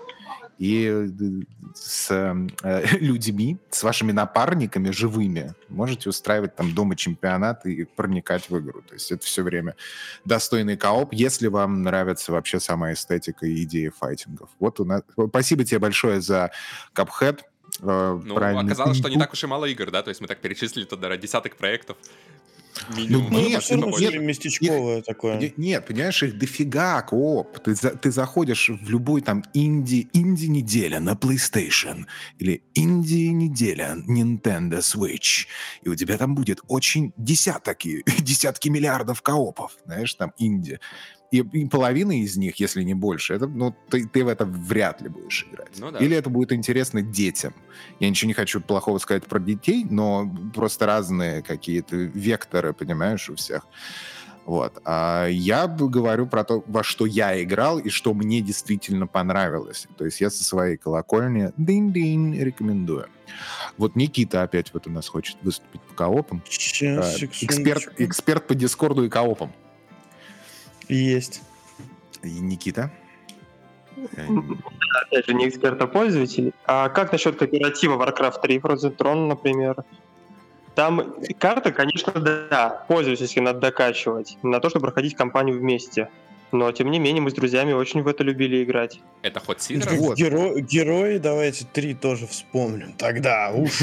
И 0.59 0.87
э, 0.87 1.09
с 1.75 2.11
э, 2.11 2.87
людьми, 3.01 3.59
с 3.71 3.83
вашими 3.83 4.13
напарниками 4.13 4.91
живыми 4.91 5.55
можете 5.69 6.09
устраивать 6.09 6.57
там 6.57 6.75
дома 6.75 6.97
чемпионат 6.97 7.67
и 7.67 7.85
проникать 7.85 8.49
в 8.49 8.59
игру. 8.59 8.83
То 8.83 8.95
есть 8.95 9.11
это 9.13 9.25
все 9.25 9.43
время 9.43 9.75
достойный 10.25 10.77
кооп, 10.77 11.13
если 11.13 11.49
вам 11.49 11.83
нравится 11.83 12.33
вообще 12.33 12.61
сама 12.61 12.93
эстетика 12.93 13.47
и 13.47 13.63
идея 13.65 13.91
файтингов. 13.91 14.51
Вот 14.59 14.81
у 14.81 14.85
нас... 14.85 15.03
Спасибо 15.29 15.65
тебе 15.65 15.79
большое 15.79 16.21
за 16.21 16.51
Cuphead. 16.95 17.41
Э, 17.81 18.21
Ну, 18.25 18.37
оказалось, 18.37 18.99
что 18.99 19.09
не 19.09 19.19
так 19.19 19.33
уж 19.33 19.43
и 19.43 19.47
мало 19.47 19.67
игр, 19.67 19.91
да? 19.91 20.03
То 20.03 20.11
есть 20.11 20.21
мы 20.21 20.27
так 20.27 20.41
перечислили 20.41 20.85
туда 20.85 21.17
десяток 21.17 21.57
проектов. 21.57 21.97
Ну, 22.89 22.97
Минимум. 22.97 23.33
Ну, 23.33 23.49
Нет, 23.49 23.71
равно 23.71 23.99
нет, 23.99 24.15
местечковое 24.21 25.03
такое. 25.03 25.39
Не- 25.39 25.53
Нет, 25.57 25.87
понимаешь, 25.87 26.23
их 26.23 26.39
дофига 26.39 27.03
кооп. 27.03 27.59
Ты, 27.61 27.75
за- 27.75 27.91
ты 27.91 28.11
заходишь 28.11 28.69
в 28.71 28.89
любой 28.89 29.21
там 29.21 29.45
инди, 29.55 30.09
инди-неделя 30.13 30.99
на 31.01 31.13
PlayStation 31.13 32.07
или 32.39 32.63
инди-неделя 32.75 33.97
Nintendo 34.09 34.79
Switch, 34.81 35.47
и 35.83 35.89
у 35.89 35.95
тебя 35.95 36.17
там 36.19 36.35
будет 36.35 36.61
очень 36.69 37.13
десятки, 37.17 38.03
десятки 38.21 38.69
миллиардов 38.69 39.23
коопов, 39.23 39.77
знаешь, 39.85 40.15
там 40.15 40.33
инди. 40.39 40.81
И, 41.33 41.39
и 41.39 41.67
половина 41.67 42.21
из 42.21 42.37
них, 42.37 42.57
если 42.61 42.83
не 42.83 42.93
больше, 42.93 43.33
это, 43.33 43.47
ну, 43.47 43.75
ты, 43.89 44.07
ты 44.07 44.23
в 44.23 44.29
это 44.29 44.45
вряд 44.45 45.01
ли 45.01 45.09
будешь 45.09 45.49
играть. 45.51 45.71
Ну 45.79 45.91
да. 45.91 45.99
Или 45.99 46.15
это 46.15 46.29
будет 46.29 46.53
интересно 46.53 47.01
детям. 47.01 47.55
Я 48.01 48.11
ничего 48.11 48.29
не 48.29 48.35
хочу 48.35 48.61
плохого 48.61 48.99
сказать 48.99 49.25
про 49.25 49.41
детей, 49.41 49.87
но 49.89 50.31
просто 50.55 50.85
разные 50.85 51.43
какие-то 51.43 51.97
векторы, 51.97 52.75
понимаешь, 52.75 53.31
у 53.31 53.37
всех. 53.37 53.67
Вот. 54.45 54.83
А 54.85 55.27
я 55.27 55.67
говорю 55.69 56.27
про 56.27 56.45
то, 56.45 56.63
во 56.67 56.83
что 56.83 57.07
я 57.07 57.43
играл 57.43 57.79
и 57.79 57.89
что 57.89 58.13
мне 58.13 58.43
действительно 58.43 59.07
понравилось. 59.07 59.87
То 59.97 60.05
есть 60.05 60.21
я 60.21 60.29
со 60.29 60.45
своей 60.45 60.77
колокольни 60.77 61.53
дин-дин 61.57 62.35
рекомендую. 62.35 63.07
Вот 63.79 63.97
Никита 63.97 64.43
опять 64.43 64.75
вот 64.75 64.87
у 64.87 64.91
нас 64.91 65.09
хочет 65.09 65.39
выступить 65.43 65.81
по 65.81 65.95
коопам. 65.95 66.43
Сейчас, 66.47 67.15
А, 67.15 67.19
секундочку. 67.19 67.47
Эксперт, 67.47 68.01
эксперт 68.01 68.47
по 68.47 68.55
Дискорду 68.55 69.05
и 69.05 69.09
коопам. 69.09 69.53
Есть. 70.89 71.43
И 72.23 72.31
Никита? 72.41 72.91
Э, 74.17 74.27
Опять 75.07 75.27
же, 75.27 75.35
не 75.35 75.49
эксперт, 75.49 75.81
а 75.81 75.87
пользователь. 75.87 76.53
А 76.67 76.89
как 76.89 77.13
насчет 77.13 77.37
кооператива 77.37 77.95
Warcraft 78.03 78.41
3 78.43 78.59
Frozen 78.59 78.97
Throne, 78.97 79.27
например? 79.29 79.77
Там 80.75 81.15
карта, 81.39 81.71
конечно, 81.73 82.13
да, 82.15 82.85
пользовательски 82.89 83.41
надо 83.41 83.61
докачивать, 83.61 84.39
на 84.43 84.59
то, 84.61 84.71
чтобы 84.71 84.87
проходить 84.87 85.15
кампанию 85.17 85.59
вместе. 85.59 86.09
Но, 86.51 86.71
тем 86.73 86.91
не 86.91 86.99
менее, 86.99 87.23
мы 87.23 87.31
с 87.31 87.35
друзьями 87.35 87.73
очень 87.73 88.03
в 88.03 88.09
это 88.09 88.23
любили 88.25 88.63
играть. 88.63 89.01
Это 89.23 89.41
ход 89.41 89.59
Ну, 89.71 89.81
Сидора? 89.81 89.95
Вот. 89.97 90.19
геро- 90.19 90.61
Герои, 90.61 91.19
давайте 91.19 91.65
три 91.65 91.95
тоже 91.95 92.27
вспомним. 92.27 92.93
Тогда 92.93 93.53
уж. 93.55 93.81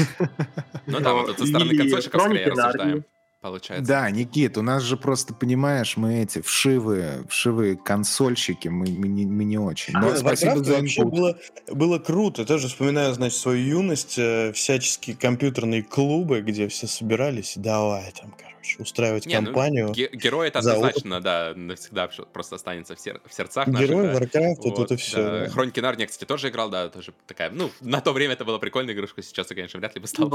Ну 0.86 1.00
да, 1.00 1.14
вот 1.14 1.36
со 1.38 1.46
стороны 1.46 1.72
И 1.72 1.76
консольщиков 1.78 2.22
скорее 2.22 2.46
рассуждаем. 2.46 3.04
Получается. 3.40 3.86
Да, 3.88 4.10
Никит, 4.10 4.58
у 4.58 4.62
нас 4.62 4.82
же 4.82 4.98
просто, 4.98 5.32
понимаешь, 5.32 5.96
мы 5.96 6.22
эти 6.22 6.42
вшивые, 6.42 7.24
вшивые 7.26 7.74
консольщики, 7.76 8.68
мы, 8.68 8.86
мы, 8.90 9.08
не, 9.08 9.24
мы 9.24 9.44
не 9.44 9.56
очень. 9.56 9.94
Но 9.94 10.10
Warcraft 10.10 10.16
спасибо 10.18 10.62
за 10.64 10.74
вообще 10.74 11.00
инпут. 11.00 11.14
было, 11.14 11.38
было 11.68 11.98
круто. 11.98 12.44
Тоже 12.44 12.68
вспоминаю, 12.68 13.14
значит, 13.14 13.38
свою 13.38 13.64
юность, 13.78 14.18
э, 14.18 14.52
всяческие 14.52 15.16
компьютерные 15.16 15.82
клубы, 15.82 16.42
где 16.42 16.68
все 16.68 16.86
собирались, 16.86 17.56
и 17.56 17.60
давай 17.60 18.12
там, 18.12 18.34
короче, 18.38 18.76
устраивать 18.78 19.24
Не, 19.24 19.40
ну, 19.40 19.46
компанию. 19.46 19.90
Ге- 19.92 20.10
Герой 20.12 20.48
это 20.48 20.60
за 20.60 20.72
однозначно, 20.74 21.22
да, 21.22 21.54
навсегда 21.56 22.10
просто 22.34 22.56
останется 22.56 22.94
в, 22.94 23.00
сер- 23.00 23.22
в 23.26 23.32
сердцах 23.32 23.68
Герой, 23.68 24.08
наших. 24.08 24.32
да. 24.32 24.38
Warcraft, 24.40 24.56
вот, 24.64 24.78
Вот, 24.78 24.84
это 24.92 24.96
все. 25.00 25.16
да. 25.16 25.48
Хроники 25.48 25.80
Нарнии, 25.80 26.04
кстати, 26.04 26.28
тоже 26.28 26.50
играл, 26.50 26.68
да, 26.68 26.90
тоже 26.90 27.14
такая, 27.26 27.50
ну, 27.50 27.70
на 27.80 28.02
то 28.02 28.12
время 28.12 28.34
это 28.34 28.44
была 28.44 28.58
прикольная 28.58 28.92
игрушка, 28.92 29.22
сейчас 29.22 29.46
конечно, 29.46 29.80
вряд 29.80 29.94
ли 29.94 30.02
бы 30.02 30.06
стал. 30.06 30.30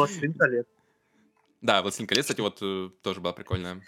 лет. 0.50 0.66
Да, 1.66 1.82
«Властелин 1.82 2.08
колец», 2.08 2.26
кстати, 2.26 2.42
вот 2.42 2.60
э, 2.62 2.90
тоже 3.02 3.22
была 3.22 3.34
прикольная. 3.34 3.82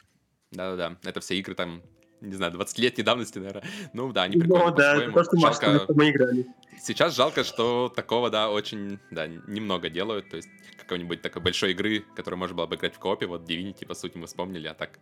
Да-да-да, 0.52 0.98
это 1.04 1.20
все 1.20 1.36
игры 1.36 1.54
там, 1.54 1.84
не 2.22 2.34
знаю, 2.34 2.54
20-летней 2.54 3.04
давности, 3.04 3.38
наверное. 3.38 3.64
Ну 3.94 4.12
да, 4.12 4.24
они 4.24 4.40
прикольные 4.40 4.70
Ну 4.70 4.76
да, 4.76 4.96
это 4.96 5.12
то, 5.12 5.24
что 5.24 5.38
Жалко, 5.38 5.94
мы 5.94 6.10
играли. 6.10 6.48
Сейчас 6.82 7.16
жалко, 7.16 7.44
что 7.44 7.94
такого, 7.96 8.32
да, 8.32 8.50
очень, 8.50 8.98
да, 9.12 9.28
немного 9.28 9.92
делают. 9.92 10.28
То 10.28 10.38
есть 10.38 10.50
какой-нибудь 10.80 11.22
такой 11.22 11.44
большой 11.44 11.72
игры, 11.72 12.04
которую 12.16 12.40
можно 12.40 12.56
было 12.56 12.66
бы 12.66 12.78
играть 12.78 12.96
в 12.96 13.00
коопе, 13.00 13.28
вот 13.28 13.48
Divinity, 13.48 13.86
по 13.86 13.94
сути, 13.94 14.18
мы 14.18 14.26
вспомнили, 14.26 14.68
а 14.68 14.74
так 14.74 14.98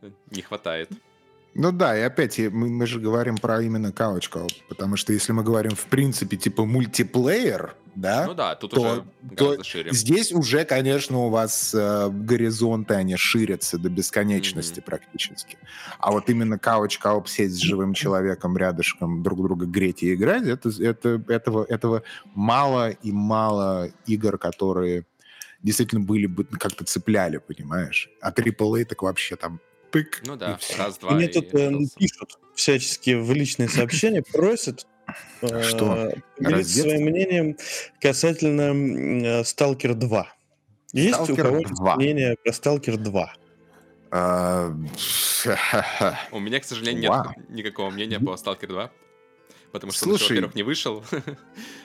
э, 0.00 0.10
не 0.30 0.40
хватает. 0.40 0.88
Ну 1.56 1.70
да, 1.70 1.96
и 1.96 2.02
опять 2.02 2.38
мы, 2.38 2.68
мы 2.68 2.86
же 2.86 2.98
говорим 3.00 3.36
про 3.36 3.62
именно 3.62 3.88
co 3.92 4.20
потому 4.68 4.96
что 4.96 5.12
если 5.12 5.32
мы 5.32 5.44
говорим 5.44 5.72
в 5.76 5.86
принципе 5.86 6.36
типа 6.36 6.64
мультиплеер, 6.64 7.76
да, 7.94 8.26
Ну 8.26 8.34
да, 8.34 8.56
тут 8.56 8.72
то- 8.72 8.80
уже 8.80 9.04
то 9.36 9.62
шире. 9.62 9.92
здесь 9.92 10.32
уже, 10.32 10.64
конечно, 10.64 11.18
у 11.18 11.28
вас 11.30 11.72
э, 11.72 12.08
горизонты, 12.10 12.94
они 12.94 13.16
ширятся 13.16 13.78
до 13.78 13.88
бесконечности 13.88 14.80
Мгм. 14.80 14.86
практически. 14.86 15.56
А 16.00 16.10
вот 16.10 16.28
именно 16.28 16.54
co 16.56 16.88
сесть 17.28 17.54
с 17.54 17.58
живым 17.58 17.94
человеком 17.94 18.56
рядышком, 18.56 19.22
друг 19.22 19.40
друга 19.40 19.66
греть 19.66 20.02
и 20.02 20.14
играть, 20.14 20.42
это, 20.48 20.70
это, 20.82 21.22
этого, 21.28 21.64
этого 21.68 22.02
мало 22.34 22.90
и 22.90 23.12
мало 23.12 23.90
игр, 24.06 24.38
которые 24.38 25.04
действительно 25.62 26.00
были 26.04 26.26
бы 26.26 26.44
как-то 26.44 26.84
цепляли, 26.84 27.36
понимаешь? 27.38 28.10
А 28.20 28.32
AAA 28.32 28.84
так 28.86 29.02
вообще 29.02 29.36
там 29.36 29.60
пык. 29.94 30.22
Ну 30.26 30.36
да, 30.36 30.58
раз-два. 30.76 31.12
Мне 31.12 31.28
тут 31.28 31.54
э, 31.54 31.72
пишут 31.96 32.38
всячески 32.56 33.14
в 33.14 33.32
личные 33.32 33.68
сообщения, 33.68 34.22
просят 34.32 34.86
э, 35.40 35.62
Что? 35.62 36.12
поделиться 36.36 36.80
своим 36.80 37.04
мнением 37.04 37.56
касательно 38.00 38.62
м, 38.62 39.44
Сталкер 39.44 39.94
2. 39.94 40.28
Есть 40.94 41.20
у 41.20 41.34
Stalker 41.34 41.74
2. 41.76 41.96
мнение 41.96 42.36
про 42.42 42.52
Сталкер 42.52 42.96
2? 42.96 43.32
А, 44.10 44.74
У 46.32 46.40
меня, 46.40 46.58
к 46.58 46.64
сожалению, 46.64 47.02
нет 47.02 47.48
никакого 47.48 47.90
мнения 47.90 48.18
по 48.18 48.30
Stalker 48.34 48.66
2. 48.66 48.90
Потому 49.70 49.92
что 49.92 50.06
он 50.06 50.16
во-первых, 50.16 50.54
не 50.54 50.62
вышел. 50.62 51.04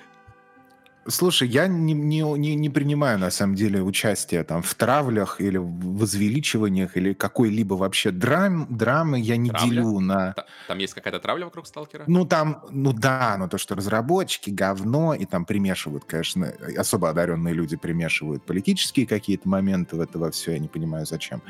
Слушай, 1.08 1.48
я 1.48 1.68
не, 1.68 1.94
не, 1.94 2.22
не, 2.22 2.56
не 2.56 2.70
принимаю, 2.70 3.18
на 3.18 3.32
самом 3.32 3.56
деле, 3.56 3.82
участие 3.82 4.44
там 4.44 4.62
в 4.62 4.76
травлях 4.76 5.42
или 5.42 5.58
в 5.58 5.98
возвеличиваниях 5.98 6.98
или 6.98 7.14
какой-либо 7.14 7.74
вообще 7.74 8.12
драм, 8.12 8.68
драмы 8.70 9.20
я 9.20 9.38
не 9.38 9.50
Травля? 9.50 9.70
делю 9.70 10.00
на... 10.00 10.34
Та- 10.34 10.46
Там 10.68 10.78
есть 10.78 10.94
какая-то 10.94 11.20
травля 11.20 11.46
вокруг 11.46 11.66
Сталкера? 11.68 12.04
Ну, 12.06 12.26
там, 12.26 12.64
ну 12.70 12.94
да, 12.94 13.38
но 13.40 13.48
то, 13.48 13.58
что 13.58 13.76
разработчики, 13.76 14.52
говно, 14.52 15.14
и 15.16 15.26
там 15.26 15.46
примешивают, 15.46 16.06
конечно, 16.06 16.54
особо 16.78 17.10
одаренные 17.10 17.54
люди 17.54 17.76
примешивают 17.76 18.46
политические 18.46 19.08
какие-то 19.08 19.50
моменты 19.50 19.96
в 19.96 20.02
это 20.02 20.20
во 20.20 20.30
все, 20.30 20.52
я 20.52 20.60
не 20.60 20.68
понимаю, 20.68 21.06
зачем. 21.06 21.42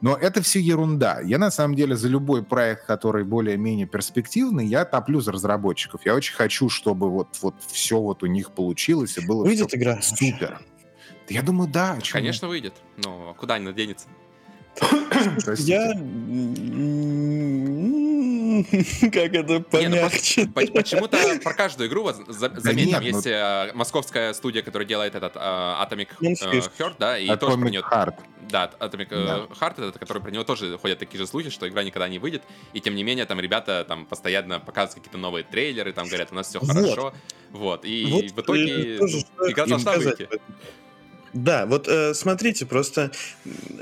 Но 0.00 0.16
это 0.16 0.42
все 0.42 0.60
ерунда. 0.60 1.20
Я 1.20 1.38
на 1.38 1.50
самом 1.50 1.74
деле 1.74 1.96
за 1.96 2.08
любой 2.08 2.44
проект, 2.44 2.86
который 2.86 3.24
более-менее 3.24 3.86
перспективный, 3.86 4.66
я 4.66 4.84
топлю 4.84 5.20
за 5.20 5.32
разработчиков. 5.32 6.02
Я 6.04 6.14
очень 6.14 6.34
хочу, 6.34 6.68
чтобы 6.68 7.10
вот, 7.10 7.36
вот 7.42 7.54
все 7.66 8.00
вот 8.00 8.22
у 8.22 8.26
них 8.26 8.52
получилось 8.52 9.18
и 9.18 9.26
было 9.26 9.44
Выйдет 9.44 9.74
игра 9.74 10.00
супер. 10.00 10.60
Да 11.28 11.34
Я 11.34 11.42
думаю, 11.42 11.68
да. 11.68 11.98
а 11.98 12.12
Конечно, 12.12 12.48
выйдет. 12.48 12.74
Но 12.96 13.34
куда 13.38 13.54
они 13.54 13.64
наденется? 13.64 14.08
Я... 15.58 15.92
Как 19.12 19.34
это 19.34 19.52
Не, 19.52 19.58
ну 19.58 19.64
помягче? 19.70 20.46
По- 20.48 20.66
Почему-то 20.66 21.18
про 21.44 21.54
каждую 21.54 21.88
игру, 21.88 22.02
вот, 22.02 22.16
за- 22.26 22.52
заметь, 22.60 22.90
там 22.90 23.02
нет, 23.02 23.12
ну- 23.12 23.18
есть 23.18 23.26
э, 23.26 23.70
московская 23.74 24.32
студия, 24.34 24.62
которая 24.62 24.86
делает 24.88 25.14
этот 25.14 25.36
э, 25.36 25.38
Atomic 25.38 26.08
Monster. 26.20 26.70
Heart, 26.78 26.94
да, 26.98 27.18
и 27.18 27.26
тоже 27.36 27.38
про 27.38 27.48
Atomic 27.52 27.70
нее... 27.70 27.80
Heart. 27.80 28.14
Да, 28.50 28.70
Atomic 28.80 29.08
Да. 29.10 29.46
Heart, 29.60 29.88
это, 29.88 29.98
который 29.98 30.22
про 30.22 30.30
него 30.30 30.42
тоже 30.44 30.76
ходят 30.78 30.98
такие 30.98 31.18
же 31.18 31.26
слухи, 31.26 31.50
что 31.50 31.68
игра 31.68 31.84
никогда 31.84 32.08
не 32.08 32.18
выйдет, 32.18 32.42
и 32.72 32.80
тем 32.80 32.94
не 32.94 33.04
менее 33.04 33.26
там 33.26 33.38
ребята 33.40 33.84
там 33.86 34.06
постоянно 34.06 34.58
показывают 34.58 34.94
какие-то 35.04 35.18
новые 35.18 35.44
трейлеры, 35.44 35.92
там 35.92 36.08
говорят, 36.08 36.32
у 36.32 36.34
нас 36.34 36.48
все 36.48 36.58
Вот. 36.58 36.70
хорошо, 36.72 37.12
вот, 37.52 37.84
и 37.84 38.06
Вот, 38.10 38.24
в 38.32 38.40
итоге 38.40 38.98
тоже 38.98 39.18
ну, 39.36 39.50
игра 39.50 39.66
должна 39.66 39.92
сказать 39.92 40.18
выйти. 40.18 40.40
Да, 41.32 41.66
вот 41.66 41.88
э, 41.88 42.14
смотрите, 42.14 42.66
просто 42.66 43.10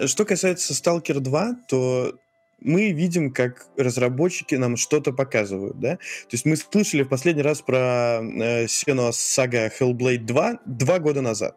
что 0.06 0.24
касается 0.24 0.72
Stalker 0.72 1.20
2, 1.20 1.56
то 1.68 2.18
мы 2.60 2.90
видим, 2.90 3.32
как 3.32 3.66
разработчики 3.76 4.54
нам 4.54 4.76
что-то 4.76 5.12
показывают, 5.12 5.78
да? 5.78 5.96
То 5.96 6.32
есть 6.32 6.46
мы 6.46 6.56
слышали 6.56 7.02
в 7.02 7.08
последний 7.08 7.42
раз 7.42 7.60
про 7.60 8.20
э, 8.22 8.64
Senua's 8.64 9.12
Saga 9.12 9.70
Hellblade 9.78 10.24
2 10.24 10.58
два 10.64 10.98
года 10.98 11.20
назад. 11.20 11.56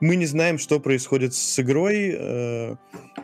Мы 0.00 0.16
не 0.16 0.26
знаем, 0.26 0.58
что 0.58 0.78
происходит 0.78 1.34
с 1.34 1.58
игрой, 1.58 2.14
э, 2.18 2.76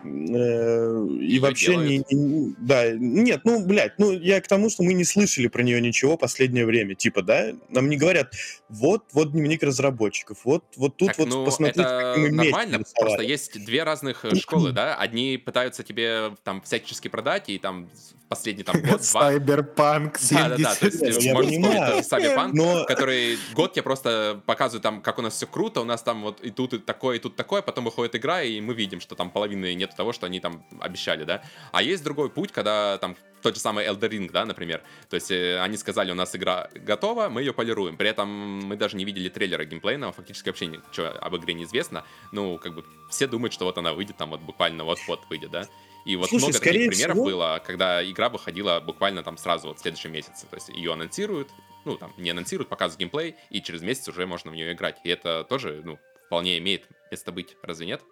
э, 0.04 1.06
и 1.20 1.38
вообще 1.38 1.76
не, 1.76 2.04
не- 2.10 2.54
да, 2.58 2.90
нет, 2.92 3.42
ну, 3.44 3.64
блядь, 3.64 3.98
ну, 3.98 4.12
я 4.12 4.40
к 4.40 4.48
тому, 4.48 4.70
что 4.70 4.82
мы 4.82 4.94
не 4.94 5.04
слышали 5.04 5.48
про 5.48 5.62
нее 5.62 5.80
ничего 5.80 6.16
последнее 6.16 6.64
время, 6.64 6.94
типа, 6.94 7.22
да, 7.22 7.52
нам 7.68 7.90
не 7.90 7.96
говорят, 7.96 8.32
вот, 8.70 9.04
вот 9.12 9.32
дневник 9.32 9.62
разработчиков, 9.62 10.38
вот, 10.44 10.64
вот 10.76 10.96
тут 10.96 11.08
Так, 11.08 11.18
вот 11.18 11.28
ну, 11.28 11.44
посмотрите, 11.44 11.82
это 11.82 12.14
как 12.16 12.32
нормально, 12.32 12.76
рисовали. 12.78 12.84
просто 12.98 13.22
есть 13.22 13.64
две 13.64 13.82
разных 13.82 14.24
школы, 14.34 14.72
да, 14.72 14.94
одни 14.94 15.36
пытаются 15.36 15.82
тебе 15.82 16.34
там 16.42 16.62
всячески 16.62 17.08
продать, 17.08 17.50
и 17.50 17.58
там 17.58 17.88
последний 18.32 18.62
там 18.62 18.80
год-два 18.80 19.34
Cyberpunk 19.34 20.16
Да, 20.30 20.48
да, 20.48 20.56
да, 20.56 20.74
то 20.74 20.86
есть 20.86 20.98
70. 20.98 21.22
Я 21.22 21.34
можно 21.34 22.00
Cyberpunk, 22.00 22.50
Но- 22.54 22.84
который 22.86 23.38
год 23.52 23.74
тебе 23.74 23.82
просто 23.82 24.40
показывает 24.46 24.82
там, 24.82 25.02
как 25.02 25.18
у 25.18 25.22
нас 25.22 25.34
все 25.34 25.46
круто, 25.46 25.82
у 25.82 25.84
нас 25.84 26.02
там 26.02 26.22
вот 26.22 26.40
и 26.40 26.50
тут 26.50 26.72
и 26.72 26.78
такое, 26.78 27.16
и 27.16 27.18
тут 27.18 27.36
такое, 27.36 27.60
потом 27.60 27.84
выходит 27.84 28.16
игра, 28.16 28.42
и 28.42 28.58
мы 28.62 28.72
видим, 28.72 29.00
что 29.00 29.14
там 29.14 29.30
половины 29.30 29.74
нет 29.74 29.94
того, 29.94 30.14
что 30.14 30.24
они 30.24 30.40
там 30.40 30.64
обещали, 30.80 31.24
да. 31.24 31.42
А 31.72 31.82
есть 31.82 32.02
другой 32.04 32.30
путь, 32.30 32.52
когда 32.52 32.96
там 32.98 33.16
тот 33.42 33.54
же 33.54 33.60
самый 33.60 33.84
Elder 33.86 34.08
Ring, 34.08 34.30
да, 34.32 34.46
например. 34.46 34.82
То 35.10 35.16
есть 35.16 35.30
э, 35.30 35.60
они 35.60 35.76
сказали, 35.76 36.10
у 36.12 36.14
нас 36.14 36.34
игра 36.34 36.68
готова, 36.74 37.28
мы 37.28 37.42
ее 37.42 37.52
полируем. 37.52 37.96
При 37.96 38.08
этом 38.08 38.28
мы 38.28 38.76
даже 38.76 38.96
не 38.96 39.04
видели 39.04 39.28
трейлера 39.28 39.64
геймплейного, 39.64 40.12
фактически 40.12 40.48
вообще 40.48 40.66
ничего 40.66 41.08
об 41.20 41.36
игре 41.36 41.52
не 41.54 41.64
известно. 41.64 42.04
Ну, 42.30 42.58
как 42.58 42.74
бы 42.74 42.84
все 43.10 43.26
думают, 43.26 43.52
что 43.52 43.64
вот 43.64 43.76
она 43.78 43.92
выйдет 43.92 44.16
там 44.16 44.30
вот 44.30 44.40
буквально 44.40 44.84
вот-вот 44.84 45.20
выйдет, 45.28 45.50
да. 45.50 45.66
И 46.04 46.16
вот 46.16 46.28
Слушай, 46.28 46.44
много 46.44 46.58
таких 46.58 46.90
примеров 46.90 47.14
всего- 47.14 47.24
было, 47.24 47.62
когда 47.64 48.04
игра 48.04 48.28
выходила 48.28 48.80
буквально 48.80 49.22
там 49.22 49.36
сразу 49.36 49.68
вот 49.68 49.78
в 49.78 49.82
следующем 49.82 50.12
месяце. 50.12 50.46
То 50.50 50.56
есть 50.56 50.68
ее 50.68 50.92
анонсируют, 50.92 51.48
ну 51.84 51.96
там 51.96 52.12
не 52.18 52.30
анонсируют, 52.30 52.68
показывают 52.68 52.98
геймплей, 53.00 53.36
и 53.50 53.62
через 53.62 53.82
месяц 53.82 54.08
уже 54.08 54.26
можно 54.26 54.50
в 54.50 54.54
нее 54.54 54.72
играть. 54.72 54.96
И 55.04 55.08
это 55.08 55.44
тоже, 55.44 55.82
ну, 55.84 55.98
вполне 56.26 56.58
имеет 56.58 56.84
место 57.10 57.30
быть, 57.30 57.56
разве 57.62 57.86
нет? 57.86 58.02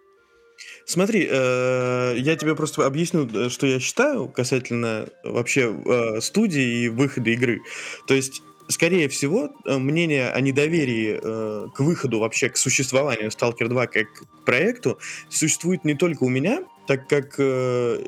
Смотри, 0.85 1.27
э, 1.29 2.15
я 2.17 2.35
тебе 2.35 2.55
просто 2.55 2.85
объясню, 2.85 3.27
э, 3.27 3.49
что 3.49 3.65
я 3.65 3.79
считаю 3.79 4.27
касательно 4.29 5.09
вообще 5.23 5.73
э, 5.73 6.21
студии 6.21 6.83
и 6.83 6.89
выхода 6.89 7.29
игры. 7.31 7.61
То 8.07 8.13
есть, 8.13 8.41
скорее 8.71 9.07
всего, 9.09 9.49
э, 9.65 9.77
мнение 9.77 10.31
о 10.31 10.41
недоверии 10.41 11.19
э, 11.21 11.67
к 11.73 11.79
выходу 11.79 12.19
вообще, 12.19 12.49
к 12.49 12.57
существованию 12.57 13.29
Stalker 13.29 13.67
2 13.67 13.87
как 13.87 14.07
проекту 14.45 14.99
существует 15.29 15.85
не 15.85 15.93
только 15.93 16.23
у 16.23 16.29
меня, 16.29 16.63
так 16.87 17.07
как 17.07 17.35
э, 17.37 18.03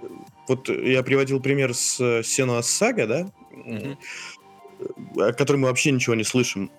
вот 0.47 0.69
я 0.69 1.03
приводил 1.03 1.39
пример 1.39 1.73
с 1.73 1.99
э, 1.99 2.21
Senua's 2.21 2.61
Saga, 2.61 3.07
да, 3.07 3.31
Мгм. 3.53 3.97
о 5.17 5.33
которой 5.33 5.57
мы 5.57 5.67
вообще 5.67 5.91
ничего 5.91 6.15
не 6.15 6.23
слышим. 6.23 6.71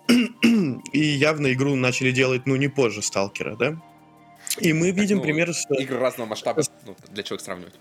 И 0.93 0.99
явно 0.99 1.53
игру 1.53 1.75
начали 1.77 2.11
делать, 2.11 2.47
ну, 2.47 2.57
не 2.57 2.69
позже 2.69 3.01
Сталкера, 3.01 3.57
да? 3.57 3.81
И 4.59 4.73
мы 4.73 4.91
видим 4.91 5.19
ну, 5.19 5.23
пример 5.23 5.53
с... 5.53 5.67
Игры 5.71 5.99
разного 5.99 6.29
масштаба, 6.29 6.63
ну, 6.85 6.97
для 7.11 7.23
чего 7.23 7.37
их 7.37 7.43
сравнивать? 7.43 7.75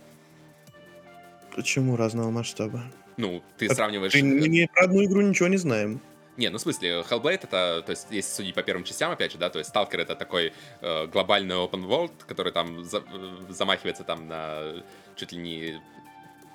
Почему 1.56 1.96
разного 1.96 2.32
масштаба? 2.32 2.84
Ну, 3.18 3.44
ты 3.58 3.68
А 3.68 3.76
сравниваешь... 3.76 4.12
Ты, 4.14 4.24
мы 4.24 4.48
не 4.48 4.68
про 4.68 4.86
одну 4.86 5.04
игру 5.04 5.22
ничего 5.22 5.48
не 5.48 5.58
знаем. 5.58 6.00
Не, 6.36 6.50
ну 6.50 6.58
в 6.58 6.62
смысле, 6.62 7.04
Hellblade 7.08 7.42
это, 7.44 7.84
то 7.86 7.92
есть, 7.92 8.08
если 8.10 8.34
судить 8.34 8.56
по 8.56 8.64
первым 8.64 8.84
частям, 8.84 9.12
опять 9.12 9.32
же, 9.32 9.38
да, 9.38 9.50
то 9.52 9.60
есть 9.60 9.72
Stalker 9.72 9.98
это 10.02 10.16
такой 10.16 10.52
э, 10.82 11.06
глобальный 11.08 11.56
open 11.56 11.86
world, 11.88 12.12
который 12.26 12.52
там 12.52 12.84
за- 12.84 13.04
э, 13.14 13.52
замахивается 13.54 14.04
там 14.04 14.28
на 14.28 14.84
чуть 15.16 15.32
ли 15.32 15.38
не 15.38 15.82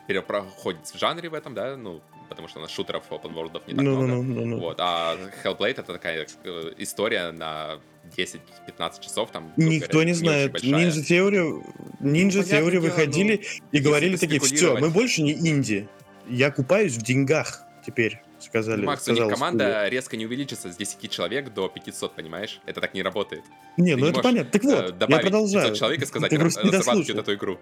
перепроходит 0.09 0.85
в 0.87 0.99
жанре 0.99 1.29
в 1.29 1.35
этом, 1.35 1.55
да, 1.55 1.77
ну, 1.77 2.01
потому 2.29 2.49
что 2.49 2.59
у 2.59 2.63
нас 2.63 2.73
шутеров 2.73 3.05
open 3.11 3.33
world 3.35 3.63
не 3.69 3.75
так 3.75 3.85
Ну, 3.85 3.95
много. 3.95 4.07
ну, 4.07 4.23
ну, 4.23 4.35
ну, 4.35 4.45
ну. 4.47 4.59
Вот, 4.59 4.79
а 4.81 5.17
Hellblade 5.45 5.71
это 5.71 5.83
такая 5.85 6.27
э, 6.45 6.73
история 6.79 7.31
на 7.31 7.79
10-15 8.17 9.01
часов 9.01 9.31
там. 9.31 9.53
Никто 9.57 9.93
говоря, 9.93 10.09
не 10.09 10.15
знает. 10.15 10.53
большая. 10.53 10.73
Ninja 10.73 11.03
Theory, 11.03 11.63
Ninja 12.01 12.43
понятное 12.43 12.43
Theory 12.43 12.71
дело, 12.73 12.83
выходили 12.83 13.45
и 13.71 13.79
говорили 13.79 14.17
такие, 14.17 14.41
все, 14.41 14.77
мы 14.77 14.91
больше 14.91 15.23
не 15.23 15.35
инди. 15.35 15.87
Я 16.29 16.51
купаюсь 16.51 16.95
в 16.97 17.03
деньгах 17.03 17.63
теперь, 17.87 18.21
сказали. 18.41 18.85
Макс, 18.85 19.07
у 19.07 19.11
них 19.11 19.19
сказала 19.19 19.31
команда 19.31 19.89
резко 19.89 20.17
не 20.17 20.27
увеличится 20.27 20.71
с 20.73 20.77
10 20.77 21.11
человек 21.11 21.53
до 21.55 21.69
500, 21.69 22.15
понимаешь? 22.15 22.61
Это 22.67 22.81
так 22.81 22.95
не 22.95 23.03
работает. 23.03 23.43
студия. 23.45 23.85
Не, 23.85 23.95
Ты 23.95 23.99
ну 24.01 24.07
не 24.07 24.13
это 24.13 24.21
понятно. 24.23 24.51
Так 24.53 24.65
э, 24.65 24.69
вот, 24.69 24.85
я 24.87 24.93
добавить 24.93 25.23
продолжаю. 25.23 25.65
500 25.69 25.79
человек 25.79 26.03
и 26.03 26.07
сказать, 26.07 26.31
Ты 26.31 26.37
«Раз- 26.37 26.43
просто 26.55 26.65
не 26.65 26.71
дослушал. 26.71 27.19
эту 27.19 27.35
игру. 27.35 27.59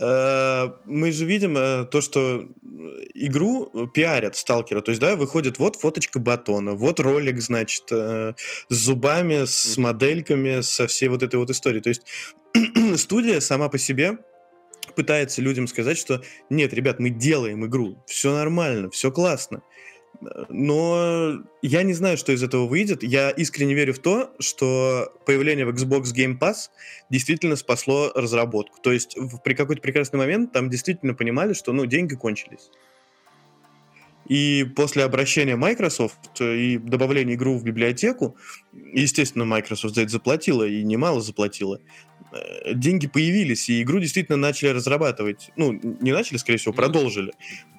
Э, 0.00 0.70
Мы 0.84 1.12
же 1.12 1.24
видим 1.24 1.56
э, 1.56 1.84
то, 1.86 2.00
что 2.00 2.46
игру 3.14 3.88
пиарят 3.94 4.36
сталкера. 4.36 4.80
То 4.80 4.90
есть, 4.90 5.00
да, 5.00 5.16
выходит 5.16 5.58
вот 5.58 5.76
фоточка 5.76 6.18
батона, 6.18 6.72
вот 6.74 7.00
ролик, 7.00 7.40
значит, 7.40 7.84
с 7.90 8.34
зубами, 8.68 9.44
с 9.44 9.76
модельками, 9.76 10.60
со 10.60 10.86
всей 10.86 11.08
вот 11.08 11.22
этой 11.22 11.36
вот 11.36 11.50
историей. 11.50 11.80
То 11.82 11.88
есть 11.90 12.02
студия 12.96 13.40
сама 13.40 13.68
по 13.68 13.78
себе 13.78 14.18
пытается 14.94 15.42
людям 15.42 15.66
сказать, 15.66 15.98
что 15.98 16.22
нет, 16.50 16.72
ребят, 16.72 16.98
мы 16.98 17.10
делаем 17.10 17.66
игру, 17.66 18.02
все 18.06 18.32
нормально, 18.34 18.90
все 18.90 19.10
классно. 19.10 19.62
Но 20.48 21.42
я 21.62 21.82
не 21.82 21.94
знаю, 21.94 22.16
что 22.16 22.32
из 22.32 22.42
этого 22.42 22.66
выйдет. 22.68 23.02
Я 23.02 23.30
искренне 23.30 23.74
верю 23.74 23.92
в 23.92 23.98
то, 23.98 24.32
что 24.38 25.12
появление 25.26 25.66
в 25.66 25.70
Xbox 25.70 26.14
Game 26.14 26.38
Pass 26.38 26.68
действительно 27.10 27.56
спасло 27.56 28.12
разработку. 28.14 28.78
То 28.80 28.92
есть 28.92 29.16
в- 29.16 29.38
при 29.38 29.54
какой-то 29.54 29.82
прекрасный 29.82 30.18
момент 30.18 30.52
там 30.52 30.70
действительно 30.70 31.14
понимали, 31.14 31.54
что 31.54 31.72
ну, 31.72 31.86
деньги 31.86 32.14
кончились. 32.14 32.70
И 34.28 34.64
после 34.76 35.02
обращения 35.02 35.56
Microsoft 35.56 36.40
и 36.40 36.78
добавления 36.78 37.34
игру 37.34 37.58
в 37.58 37.64
библиотеку, 37.64 38.36
естественно, 38.72 39.44
Microsoft 39.44 39.96
за 39.96 40.02
это 40.02 40.12
заплатила, 40.12 40.62
и 40.66 40.84
немало 40.84 41.20
заплатила, 41.20 41.80
деньги 42.74 43.06
появились, 43.06 43.68
и 43.68 43.82
игру 43.82 44.00
действительно 44.00 44.36
начали 44.36 44.70
разрабатывать. 44.70 45.50
Ну, 45.56 45.72
не 45.72 46.12
начали, 46.12 46.38
скорее 46.38 46.58
всего, 46.58 46.72
продолжили. 46.72 47.32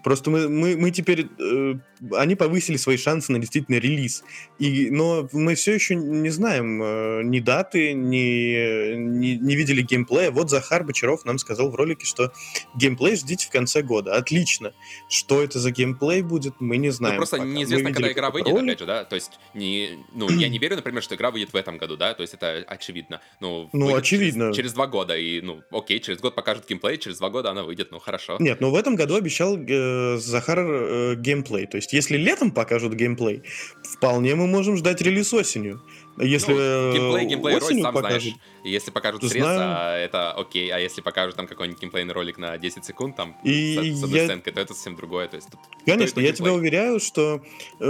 Просто 0.03 0.29
мы, 0.29 0.49
мы, 0.49 0.75
мы 0.75 0.91
теперь... 0.91 1.27
Э, 1.39 1.75
они 2.15 2.35
повысили 2.35 2.77
свои 2.77 2.97
шансы 2.97 3.31
на 3.31 3.39
действительно 3.39 3.77
релиз. 3.77 4.23
И, 4.59 4.89
но 4.91 5.29
мы 5.31 5.55
все 5.55 5.73
еще 5.73 5.95
не 5.95 6.29
знаем 6.29 6.83
э, 6.83 7.21
ни 7.23 7.39
даты, 7.39 7.93
ни, 7.93 8.95
ни, 8.95 9.35
не 9.35 9.55
видели 9.55 9.81
геймплея. 9.81 10.31
Вот 10.31 10.49
Захар 10.49 10.83
Бочаров 10.83 11.23
нам 11.25 11.37
сказал 11.37 11.69
в 11.71 11.75
ролике, 11.75 12.05
что 12.05 12.33
геймплей 12.75 13.15
ждите 13.15 13.47
в 13.47 13.49
конце 13.49 13.81
года. 13.81 14.15
Отлично. 14.15 14.73
Что 15.09 15.41
это 15.41 15.59
за 15.59 15.71
геймплей 15.71 16.21
будет, 16.21 16.55
мы 16.59 16.77
не 16.77 16.89
знаем. 16.89 17.15
Ну, 17.15 17.19
просто 17.19 17.37
пока. 17.37 17.49
неизвестно, 17.49 17.89
Мы 17.89 17.93
когда 17.93 18.11
игра 18.11 18.29
выйдет, 18.29 18.51
ролик. 18.51 18.63
опять 18.63 18.79
же, 18.79 18.85
да, 18.85 19.03
то 19.05 19.15
есть, 19.15 19.39
не, 19.53 19.99
ну, 20.13 20.29
я 20.29 20.49
не 20.49 20.59
верю, 20.59 20.75
например, 20.75 21.01
что 21.01 21.15
игра 21.15 21.31
выйдет 21.31 21.53
в 21.53 21.55
этом 21.55 21.77
году, 21.77 21.95
да, 21.95 22.13
то 22.13 22.21
есть 22.21 22.33
это 22.33 22.63
очевидно. 22.67 23.21
Ну, 23.39 23.69
Ну, 23.71 23.95
очевидно. 23.95 24.45
Через, 24.45 24.57
через 24.57 24.73
два 24.73 24.87
года, 24.87 25.17
и, 25.17 25.41
ну, 25.41 25.61
окей, 25.71 25.99
через 25.99 26.19
год 26.19 26.35
покажут 26.35 26.67
геймплей, 26.67 26.97
через 26.97 27.17
два 27.19 27.29
года 27.29 27.51
она 27.51 27.63
выйдет, 27.63 27.91
ну, 27.91 27.99
хорошо. 27.99 28.37
Нет, 28.39 28.59
но 28.59 28.71
в 28.71 28.75
этом 28.75 28.95
году 28.95 29.15
обещал 29.15 29.57
э, 29.57 29.92
Захар 30.17 30.59
э, 30.59 31.15
геймплей. 31.15 31.65
То 31.67 31.77
есть, 31.77 31.93
если 31.93 32.17
летом 32.17 32.51
покажут 32.51 32.93
геймплей, 32.93 33.43
вполне 33.83 34.35
мы 34.35 34.47
можем 34.47 34.77
ждать 34.77 35.01
релиз 35.01 35.33
осенью. 35.33 35.81
Если 36.17 36.53
Ну, 36.53 36.59
э, 36.59 36.93
геймплей, 36.93 37.25
геймплей 37.25 37.57
ролик, 37.57 37.81
сам 37.83 37.93
покажут, 37.93 38.21
знаешь. 38.21 38.37
Если 38.63 38.91
покажут 38.91 39.23
срез, 39.27 39.45
а 39.47 39.97
это 39.97 40.31
окей, 40.31 40.69
а 40.69 40.77
если 40.77 41.01
покажут 41.01 41.35
там 41.35 41.47
какой-нибудь 41.47 41.81
геймплейный 41.81 42.13
ролик 42.13 42.37
на 42.37 42.55
10 42.59 42.85
секунд, 42.85 43.15
там, 43.15 43.35
И 43.43 43.93
с, 43.95 44.01
с 44.01 44.07
я- 44.09 44.25
сценкой, 44.25 44.53
то 44.53 44.61
это 44.61 44.75
совсем 44.75 44.95
другое. 44.95 45.27
То 45.27 45.37
есть, 45.37 45.49
тут 45.49 45.59
Конечно, 45.87 46.19
я 46.19 46.31
тебя 46.31 46.53
уверяю, 46.53 46.99
что 46.99 47.41
э, 47.79 47.85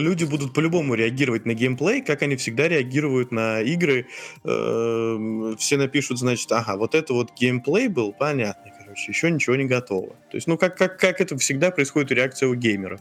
люди 0.00 0.24
будут 0.24 0.52
по-любому 0.52 0.94
реагировать 0.94 1.46
на 1.46 1.54
геймплей, 1.54 2.02
как 2.02 2.22
они 2.22 2.34
всегда 2.36 2.66
реагируют 2.66 3.30
на 3.30 3.60
игры. 3.60 4.08
Э, 4.42 5.54
все 5.56 5.76
напишут, 5.76 6.18
значит, 6.18 6.50
ага, 6.50 6.76
вот 6.76 6.96
это 6.96 7.12
вот 7.14 7.30
геймплей 7.38 7.86
был, 7.88 8.12
понятно, 8.12 8.72
короче, 8.94 9.10
еще 9.12 9.30
ничего 9.30 9.56
не 9.56 9.64
готово. 9.64 10.10
То 10.30 10.36
есть, 10.36 10.46
ну, 10.46 10.56
как, 10.56 10.76
как, 10.76 10.98
как 10.98 11.20
это 11.20 11.36
всегда 11.38 11.70
происходит 11.70 12.12
реакция 12.12 12.48
у 12.48 12.54
геймеров. 12.54 13.00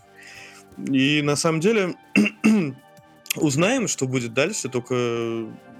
И 0.92 1.22
на 1.22 1.36
самом 1.36 1.60
деле 1.60 1.96
узнаем, 3.36 3.88
что 3.88 4.08
будет 4.08 4.34
дальше, 4.34 4.70
только 4.70 4.96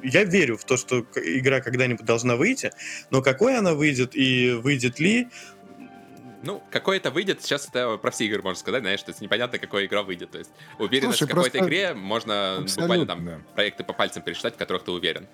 я 0.04 0.24
верю 0.24 0.58
в 0.58 0.66
то, 0.66 0.78
что 0.78 1.00
игра 1.16 1.62
когда-нибудь 1.62 2.06
должна 2.06 2.36
выйти, 2.36 2.72
но 3.10 3.22
какой 3.22 3.58
она 3.58 3.74
выйдет 3.74 4.16
и 4.16 4.52
выйдет 4.52 5.00
ли, 5.00 5.28
Ну, 6.44 6.62
какой 6.70 6.98
это 6.98 7.10
выйдет, 7.10 7.42
сейчас 7.42 7.70
это 7.70 7.98
про 7.98 8.12
все 8.12 8.26
игры 8.26 8.42
можно 8.42 8.60
сказать, 8.60 8.82
знаешь, 8.82 9.02
то 9.02 9.12
есть 9.12 9.22
непонятно, 9.22 9.58
какая 9.58 9.86
игра 9.86 10.04
выйдет. 10.04 10.32
То 10.32 10.40
есть 10.40 10.52
уверенность 10.78 11.20
Слушай, 11.20 11.32
в 11.32 11.36
какой-то 11.36 11.60
игре 11.60 11.94
можно 11.94 12.66
буквально 12.78 13.06
там 13.06 13.44
проекты 13.56 13.84
по 13.84 13.94
пальцам 13.94 14.22
пересчитать, 14.22 14.56
в 14.56 14.58
которых 14.58 14.84
ты 14.84 14.92
уверен. 14.92 15.28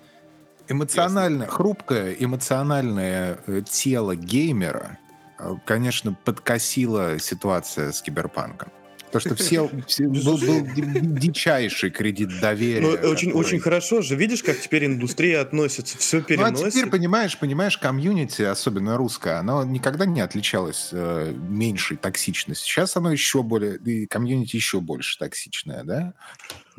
Эмоционально, 0.70 1.46
хрупкое 1.46 2.12
эмоциональное 2.18 3.38
э, 3.46 3.62
тело 3.68 4.14
геймера, 4.16 4.98
э, 5.38 5.54
конечно, 5.66 6.14
подкосила 6.24 7.18
ситуация 7.18 7.92
с 7.92 8.00
киберпанком. 8.02 8.70
То, 9.10 9.18
что 9.18 9.34
все, 9.34 9.68
все- 9.88 10.06
был, 10.06 10.38
был 10.38 10.60
ди- 10.72 11.00
дичайший 11.00 11.90
кредит 11.90 12.28
доверия. 12.40 12.80
Ну, 12.80 12.90
очень, 13.10 13.30
который- 13.30 13.32
очень 13.34 13.58
хорошо 13.58 14.02
же. 14.02 14.14
Видишь, 14.14 14.44
как 14.44 14.60
теперь 14.60 14.86
индустрия 14.86 15.40
относится, 15.40 15.98
все 15.98 16.18
Ну, 16.18 16.22
а 16.22 16.26
переносит. 16.26 16.72
теперь, 16.72 16.90
понимаешь, 16.90 17.36
понимаешь, 17.36 17.76
комьюнити, 17.76 18.42
особенно 18.42 18.96
русское, 18.96 19.40
оно 19.40 19.64
никогда 19.64 20.06
не 20.06 20.20
отличалось 20.20 20.90
э, 20.92 21.32
меньшей 21.36 21.96
токсичностью. 21.96 22.68
Сейчас 22.72 22.96
оно 22.96 23.10
еще 23.10 23.42
более, 23.42 23.78
и 23.78 24.06
комьюнити 24.06 24.54
еще 24.54 24.78
больше 24.80 25.18
токсичное, 25.18 25.82
да? 25.82 26.12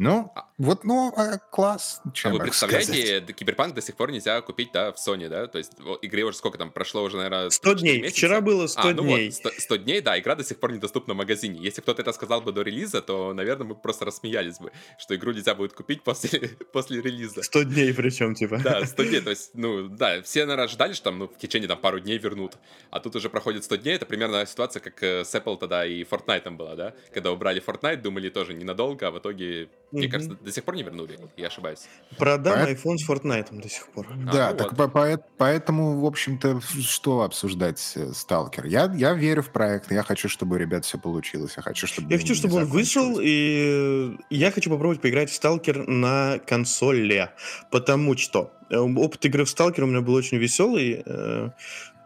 Ну, 0.01 0.31
А- 0.35 0.45
вот, 0.57 0.83
ну, 0.83 1.13
а, 1.15 1.37
класс. 1.37 2.01
А 2.03 2.11
чем 2.11 2.31
вы 2.31 2.37
я 2.37 2.43
представляете, 2.43 2.91
сказать. 2.91 3.35
Киберпанк 3.35 3.75
до 3.75 3.81
сих 3.81 3.95
пор 3.95 4.11
нельзя 4.11 4.41
купить, 4.41 4.71
да, 4.73 4.91
в 4.91 4.95
Sony, 4.95 5.29
да? 5.29 5.45
То 5.45 5.59
есть 5.59 5.79
в 5.79 5.99
игре 6.01 6.23
уже 6.23 6.37
сколько 6.37 6.57
там 6.57 6.71
прошло 6.71 7.03
уже, 7.03 7.17
наверное... 7.17 7.51
100 7.51 7.71
3-4 7.71 7.79
дней. 7.79 8.01
месяца? 8.01 8.17
Вчера 8.17 8.41
было 8.41 8.65
100 8.65 8.81
а, 8.81 8.93
ну 8.93 9.03
дней. 9.03 9.25
вот, 9.25 9.35
100, 9.35 9.49
100 9.59 9.75
дней, 9.77 10.01
да, 10.01 10.19
игра 10.19 10.35
до 10.35 10.43
сих 10.43 10.59
пор 10.59 10.71
недоступна 10.71 11.13
в 11.13 11.17
магазине. 11.17 11.59
Если 11.61 11.81
кто-то 11.81 12.01
это 12.01 12.13
сказал 12.13 12.41
бы 12.41 12.51
до 12.51 12.63
релиза, 12.63 13.03
то, 13.03 13.31
наверное, 13.33 13.67
мы 13.67 13.75
просто 13.75 14.05
рассмеялись 14.05 14.57
бы, 14.57 14.71
что 14.97 15.15
игру 15.15 15.33
нельзя 15.33 15.53
будет 15.53 15.73
купить 15.73 16.03
после, 16.03 16.39
после 16.73 16.99
релиза. 17.01 17.43
100 17.43 17.63
дней 17.63 17.93
причем, 17.93 18.33
типа. 18.33 18.57
Да, 18.63 18.83
100 18.85 19.03
дней, 19.03 19.21
то 19.21 19.29
есть, 19.29 19.51
ну, 19.53 19.87
да, 19.87 20.23
все, 20.23 20.45
наверное, 20.45 20.67
ждали, 20.67 20.93
что 20.93 21.05
там, 21.05 21.19
ну, 21.19 21.27
в 21.27 21.37
течение, 21.37 21.67
там, 21.67 21.79
пару 21.79 21.99
дней 21.99 22.17
вернут. 22.17 22.57
А 22.89 22.99
тут 22.99 23.15
уже 23.15 23.29
проходит 23.29 23.63
100 23.63 23.75
дней, 23.77 23.95
это 23.97 24.07
примерно 24.07 24.45
ситуация, 24.47 24.79
как 24.79 25.01
э, 25.03 25.25
с 25.25 25.35
Apple 25.35 25.57
тогда 25.57 25.85
и 25.85 26.03
Fortnite 26.03 26.49
была, 26.51 26.75
да? 26.75 26.93
Когда 27.13 27.31
убрали 27.31 27.63
Fortnite, 27.63 27.97
думали 27.97 28.29
тоже 28.29 28.53
ненадолго, 28.53 29.07
а 29.07 29.11
в 29.11 29.19
итоге, 29.19 29.69
мне 29.91 30.03
Мгм. 30.07 30.11
кажется, 30.11 30.37
до 30.41 30.51
сих 30.51 30.63
пор 30.63 30.75
не 30.75 30.83
вернули, 30.83 31.19
я 31.37 31.47
ошибаюсь. 31.47 31.81
Продам 32.17 32.53
Поэт- 32.59 32.77
iPhone 32.81 32.97
с 32.97 33.09
Fortnite 33.09 33.61
до 33.61 33.69
сих 33.69 33.87
пор. 33.87 34.07
Да, 34.31 34.49
А, 34.49 34.51
ну 34.51 34.57
так 34.57 34.71
вот. 34.73 34.77
по- 34.77 34.99
поэт- 34.99 35.23
поэтому, 35.37 35.99
в 35.99 36.05
общем-то, 36.05 36.61
что 36.61 37.21
обсуждать 37.23 37.93
э, 37.95 38.11
Сталкер? 38.13 38.65
Я, 38.67 38.91
я 38.95 39.13
верю 39.13 39.41
в 39.43 39.49
проект, 39.51 39.91
я 39.91 40.03
хочу, 40.03 40.29
чтобы 40.29 40.55
у 40.55 40.59
ребят 40.59 40.85
все 40.85 40.97
получилось, 40.97 41.53
я 41.57 41.63
хочу, 41.63 41.87
чтобы... 41.87 42.11
Я 42.11 42.17
хочу, 42.19 42.35
чтобы 42.35 42.55
он 42.57 42.65
вышел, 42.65 43.19
и 43.21 44.15
я 44.29 44.51
хочу 44.51 44.69
попробовать 44.69 45.01
поиграть 45.01 45.29
в 45.29 45.33
Сталкер 45.35 45.87
на 45.87 46.39
консоли, 46.47 47.29
потому 47.69 48.15
что 48.17 48.53
э, 48.69 48.77
опыт 48.77 49.25
игры 49.25 49.43
в 49.45 49.49
Сталкер 49.49 49.83
у 49.83 49.87
меня 49.87 50.01
был 50.01 50.13
очень 50.13 50.37
веселый. 50.37 51.03
э, 51.05 51.49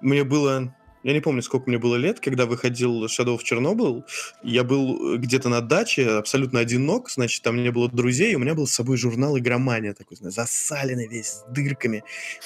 Мне 0.02 0.24
было... 0.24 0.74
Я 1.06 1.14
не 1.14 1.20
помню, 1.20 1.44
сколько 1.44 1.70
мне 1.70 1.78
было 1.78 1.98
лет, 1.98 2.20
когда 2.20 2.48
выходил 2.48 3.06
Shadow 3.06 3.38
of 3.38 3.42
Chernobyl. 3.44 4.04
Я 4.42 4.64
был 4.64 5.14
э, 5.14 5.18
где-то 5.18 5.50
на 5.50 5.62
даче, 5.62 6.10
абсолютно 6.10 6.60
одинок, 6.60 7.12
значит, 7.12 7.44
там 7.44 7.62
не 7.62 7.70
было 7.70 7.88
друзей, 7.88 8.32
и 8.32 8.36
у 8.36 8.40
меня 8.40 8.56
был 8.56 8.66
с 8.66 8.74
собой 8.74 8.98
журнал 8.98 9.38
«Игромания», 9.38 9.94
такой, 9.94 10.18
знаешь, 10.18 10.34
засаленный 10.34 11.08
весь, 11.08 11.28
с 11.28 11.46
дырками, 11.48 12.04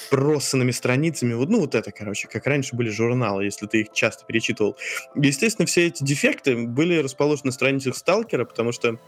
просанными 0.09 0.71
страницами. 0.71 1.35
Вот, 1.35 1.47
ну, 1.47 1.61
вот 1.61 1.73
это, 1.73 1.93
короче, 1.93 2.27
как 2.27 2.45
раньше 2.47 2.75
были 2.75 2.89
журналы, 2.89 3.45
если 3.45 3.65
ты 3.65 3.79
их 3.79 3.93
часто 3.93 4.25
перечитывал. 4.25 4.75
Естественно, 5.15 5.65
все 5.65 5.87
эти 5.87 6.03
дефекты 6.03 6.57
были 6.57 6.97
расположены 6.97 7.47
на 7.47 7.51
страницах 7.53 7.95
Сталкера, 7.95 8.43
потому 8.43 8.73
что 8.73 8.99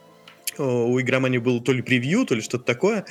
у 0.62 1.00
игромании 1.00 1.38
было 1.38 1.62
то 1.62 1.72
ли 1.72 1.82
превью, 1.82 2.26
то 2.26 2.36
ли 2.36 2.42
что-то 2.42 2.64
такое, 2.64 3.06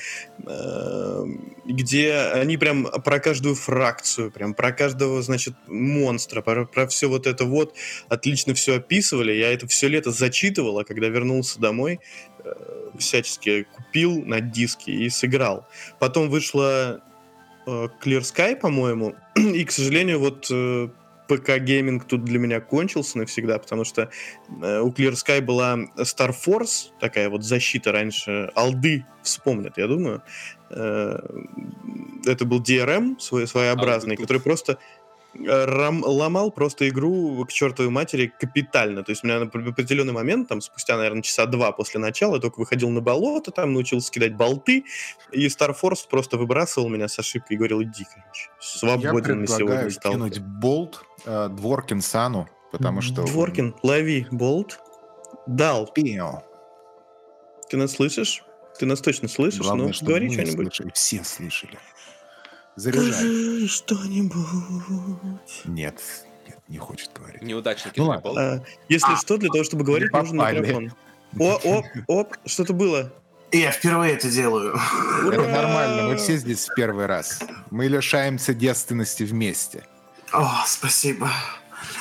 э, 0.46 1.24
где 1.66 2.14
они 2.34 2.56
прям 2.56 2.84
про 2.84 3.20
каждую 3.20 3.54
фракцию, 3.54 4.30
прям 4.30 4.54
про 4.54 4.72
каждого, 4.72 5.22
значит, 5.22 5.54
монстра, 5.66 6.42
про, 6.42 6.66
про 6.66 6.86
все 6.86 7.08
вот 7.08 7.26
это 7.26 7.44
вот 7.44 7.74
отлично 8.08 8.54
все 8.54 8.76
описывали. 8.76 9.32
Я 9.32 9.52
это 9.52 9.66
все 9.66 9.88
лето 9.88 10.10
зачитывал, 10.10 10.78
а 10.78 10.84
когда 10.84 11.08
вернулся 11.08 11.60
домой, 11.60 12.00
э, 12.44 12.52
всячески 12.98 13.66
купил 13.74 14.24
на 14.24 14.40
диске 14.40 14.92
и 14.92 15.08
сыграл. 15.08 15.66
Потом 15.98 16.28
вышла 16.28 17.00
э, 17.66 17.88
Clear 18.02 18.20
Sky, 18.20 18.56
по-моему, 18.56 19.14
и, 19.36 19.64
к 19.64 19.72
сожалению, 19.72 20.20
вот 20.20 20.48
э, 20.50 20.88
ПК-гейминг 21.30 22.04
тут 22.04 22.24
для 22.24 22.38
меня 22.38 22.60
кончился 22.60 23.18
навсегда, 23.18 23.58
потому 23.58 23.84
что 23.84 24.10
э, 24.62 24.80
у 24.80 24.90
Clear 24.90 25.12
Sky 25.12 25.40
была 25.40 25.76
Star 25.96 26.34
Force, 26.34 26.90
такая 26.98 27.28
вот 27.28 27.44
защита 27.44 27.92
раньше, 27.92 28.50
олды 28.56 29.04
вспомнят, 29.22 29.78
я 29.78 29.86
думаю. 29.86 30.22
Э, 30.70 31.18
Это 32.26 32.44
был 32.44 32.60
DRM 32.60 33.18
свой, 33.20 33.46
своеобразный, 33.46 34.16
который 34.16 34.42
просто 34.42 34.78
рам- 35.34 36.04
ломал 36.04 36.50
просто 36.50 36.88
игру 36.88 37.44
к 37.44 37.52
чертовой 37.52 37.90
матери 37.90 38.32
капитально. 38.38 39.02
То 39.02 39.10
есть 39.10 39.24
у 39.24 39.26
меня 39.26 39.40
на 39.40 39.46
определенный 39.46 40.12
момент, 40.12 40.48
там, 40.48 40.60
спустя, 40.60 40.96
наверное, 40.96 41.22
часа 41.22 41.46
два 41.46 41.72
после 41.72 42.00
начала, 42.00 42.36
я 42.36 42.40
только 42.40 42.60
выходил 42.60 42.90
на 42.90 43.00
болото, 43.00 43.50
там 43.50 43.72
научился 43.72 44.10
кидать 44.10 44.36
болты, 44.36 44.84
и 45.32 45.46
Star 45.46 45.76
Force 45.80 46.08
просто 46.08 46.36
выбрасывал 46.36 46.88
меня 46.88 47.08
с 47.08 47.18
ошибкой 47.18 47.54
и 47.54 47.58
говорил, 47.58 47.82
иди, 47.82 48.04
короче, 48.04 48.50
свободен 48.60 49.40
на 49.42 49.46
сегодня 49.46 49.90
стал. 49.90 50.12
кинуть 50.12 50.38
болт 50.38 51.04
э, 51.24 51.48
Дворкин 51.50 52.00
Сану, 52.00 52.48
потому 52.72 53.00
что... 53.00 53.24
Дворкин, 53.24 53.76
лови 53.82 54.26
болт. 54.30 54.80
Дал. 55.46 55.86
Пиу. 55.86 56.42
Ты 57.68 57.76
нас 57.76 57.92
слышишь? 57.92 58.44
Ты 58.78 58.86
нас 58.86 59.00
точно 59.00 59.28
слышишь? 59.28 59.60
Главное, 59.60 59.88
ну, 59.88 60.06
говори 60.06 60.30
что-нибудь. 60.30 60.74
слышали. 60.74 60.90
Все 60.94 61.24
слышали. 61.24 61.78
Заряжай. 62.76 63.66
Что-нибудь. 63.66 64.42
Нет, 65.64 66.00
нет, 66.46 66.58
не 66.68 66.78
хочет 66.78 67.10
говорить. 67.14 67.42
Неудачники 67.42 67.98
Ну 67.98 68.06
ладно. 68.06 68.30
А, 68.36 68.64
если 68.88 69.14
что, 69.16 69.36
для 69.36 69.48
того, 69.48 69.64
чтобы 69.64 69.84
говорить, 69.84 70.12
нужен 70.12 70.36
микрофон. 70.36 70.92
О, 71.38 71.60
оп, 71.64 71.86
оп, 72.08 72.36
что-то 72.46 72.72
было. 72.72 73.12
Я 73.52 73.72
впервые 73.72 74.14
это 74.14 74.30
делаю. 74.30 74.78
Это 75.26 75.48
нормально, 75.48 76.04
мы 76.04 76.16
все 76.16 76.36
здесь 76.36 76.68
в 76.68 76.74
первый 76.74 77.06
раз. 77.06 77.40
Мы 77.70 77.88
лишаемся 77.88 78.54
девственности 78.54 79.24
вместе. 79.24 79.84
О, 80.32 80.64
спасибо. 80.66 81.28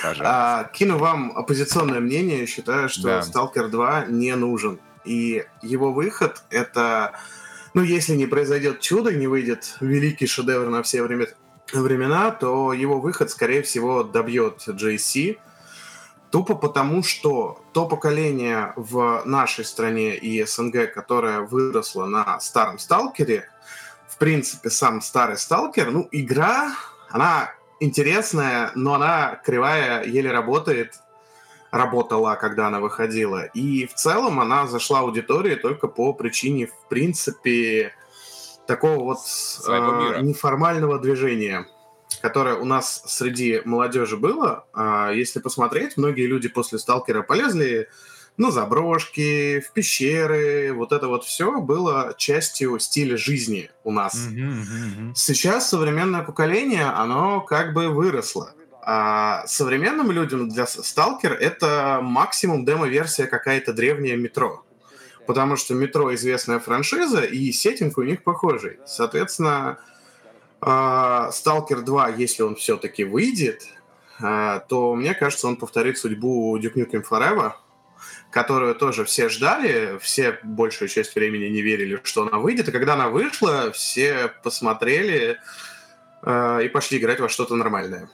Пожалуйста. 0.01 0.23
А, 0.25 0.63
кину 0.65 0.97
вам 0.97 1.35
оппозиционное 1.35 1.99
мнение. 1.99 2.45
Считаю, 2.45 2.89
что 2.89 3.03
Да. 3.03 3.19
Stalker 3.21 3.67
2 3.69 4.05
не 4.05 4.35
нужен. 4.35 4.79
И 5.05 5.45
его 5.61 5.91
выход— 5.91 6.43
это... 6.49 7.13
Ну, 7.73 7.83
если 7.83 8.15
не 8.15 8.25
произойдет 8.25 8.79
чудо, 8.79 9.11
не 9.13 9.27
выйдет 9.27 9.75
великий 9.79 10.27
шедевр 10.27 10.69
на 10.69 10.81
все 10.81 11.03
время- 11.03 11.27
времена, 11.73 12.31
то 12.31 12.73
его 12.73 12.99
выход, 12.99 13.29
скорее 13.29 13.61
всего, 13.61 14.03
добьет 14.03 14.63
JC. 14.67 15.37
Тупо 16.31 16.55
потому, 16.55 17.03
что 17.03 17.63
то 17.73 17.87
поколение 17.87 18.73
в 18.75 19.23
нашей 19.25 19.65
стране 19.65 20.15
и 20.15 20.43
СНГ, 20.43 20.93
которое 20.93 21.41
выросло 21.41 22.05
на 22.05 22.39
старом 22.39 22.77
Сталкере, 22.77 23.49
в 24.07 24.17
принципе, 24.17 24.69
сам 24.69 25.01
старый 25.01 25.37
Сталкер, 25.37 25.91
ну, 25.91 26.07
игра, 26.11 26.71
она 27.09 27.51
интересная, 27.79 28.71
но 28.75 28.95
она 28.95 29.41
кривая, 29.43 30.03
еле 30.03 30.31
работает. 30.31 30.99
Работала, 31.71 32.35
когда 32.35 32.67
она 32.67 32.79
выходила. 32.79 33.45
И 33.45 33.85
в 33.87 33.93
целом 33.93 34.39
она 34.39 34.67
зашла 34.67 34.99
аудитории 34.99 35.55
только 35.55 35.87
по 35.87 36.13
причине, 36.13 36.67
в 36.67 36.87
принципе, 36.89 37.93
такого 38.67 39.03
вот 39.03 39.19
э, 39.67 40.21
неформального 40.21 40.99
движения, 40.99 41.67
которое 42.21 42.55
у 42.55 42.65
нас 42.65 43.03
среди 43.07 43.61
молодежи 43.65 44.17
было. 44.17 44.65
Э, 44.75 45.11
если 45.13 45.39
посмотреть, 45.39 45.97
многие 45.97 46.27
люди 46.27 46.47
после 46.49 46.79
«Сталкера» 46.79 47.23
полезли 47.23 47.87
на 48.37 48.51
заброшки, 48.51 49.59
в 49.59 49.73
пещеры. 49.73 50.73
Вот 50.73 50.93
это 50.93 51.07
вот 51.07 51.25
все 51.25 51.59
было 51.59 52.15
частью 52.17 52.79
стиля 52.79 53.17
жизни 53.17 53.69
у 53.83 53.91
нас. 53.91 54.15
Mm-hmm, 54.15 54.61
mm-hmm. 54.61 55.11
Сейчас 55.13 55.69
современное 55.69 56.23
поколение, 56.23 56.85
оно 56.85 57.41
как 57.41 57.73
бы 57.73 57.89
выросло. 57.89 58.53
А 58.91 59.45
современным 59.45 60.09
людям 60.09 60.49
для 60.49 60.65
Сталкер 60.65 61.33
это 61.33 61.99
максимум 62.01 62.65
демо-версия 62.65 63.27
какая-то 63.27 63.71
древняя 63.71 64.17
метро. 64.17 64.63
Потому 65.27 65.57
что 65.57 65.75
метро 65.75 66.11
известная 66.15 66.57
франшиза, 66.57 67.21
и 67.21 67.51
сеттинг 67.51 67.99
у 67.99 68.01
них 68.01 68.23
похожий. 68.23 68.79
Соответственно, 68.87 69.77
Сталкер 70.59 71.81
2, 71.81 72.09
если 72.17 72.41
он 72.41 72.55
все-таки 72.55 73.03
выйдет, 73.03 73.67
а, 74.19 74.57
то 74.61 74.95
мне 74.95 75.13
кажется, 75.13 75.47
он 75.47 75.57
повторит 75.57 75.99
судьбу 75.99 76.57
Duke 76.57 76.73
Nukem 76.73 77.03
Forever, 77.07 77.51
которую 78.31 78.73
тоже 78.73 79.05
все 79.05 79.29
ждали, 79.29 79.99
все 80.01 80.39
большую 80.41 80.89
часть 80.89 81.13
времени 81.13 81.45
не 81.45 81.61
верили, 81.61 82.01
что 82.03 82.23
она 82.23 82.39
выйдет, 82.39 82.69
и 82.69 82.71
когда 82.71 82.95
она 82.95 83.09
вышла, 83.09 83.71
все 83.71 84.33
посмотрели 84.43 85.37
э, 86.23 86.61
и 86.65 86.69
пошли 86.69 86.97
играть 86.97 87.19
во 87.19 87.29
что-то 87.29 87.55
нормальное. 87.55 88.09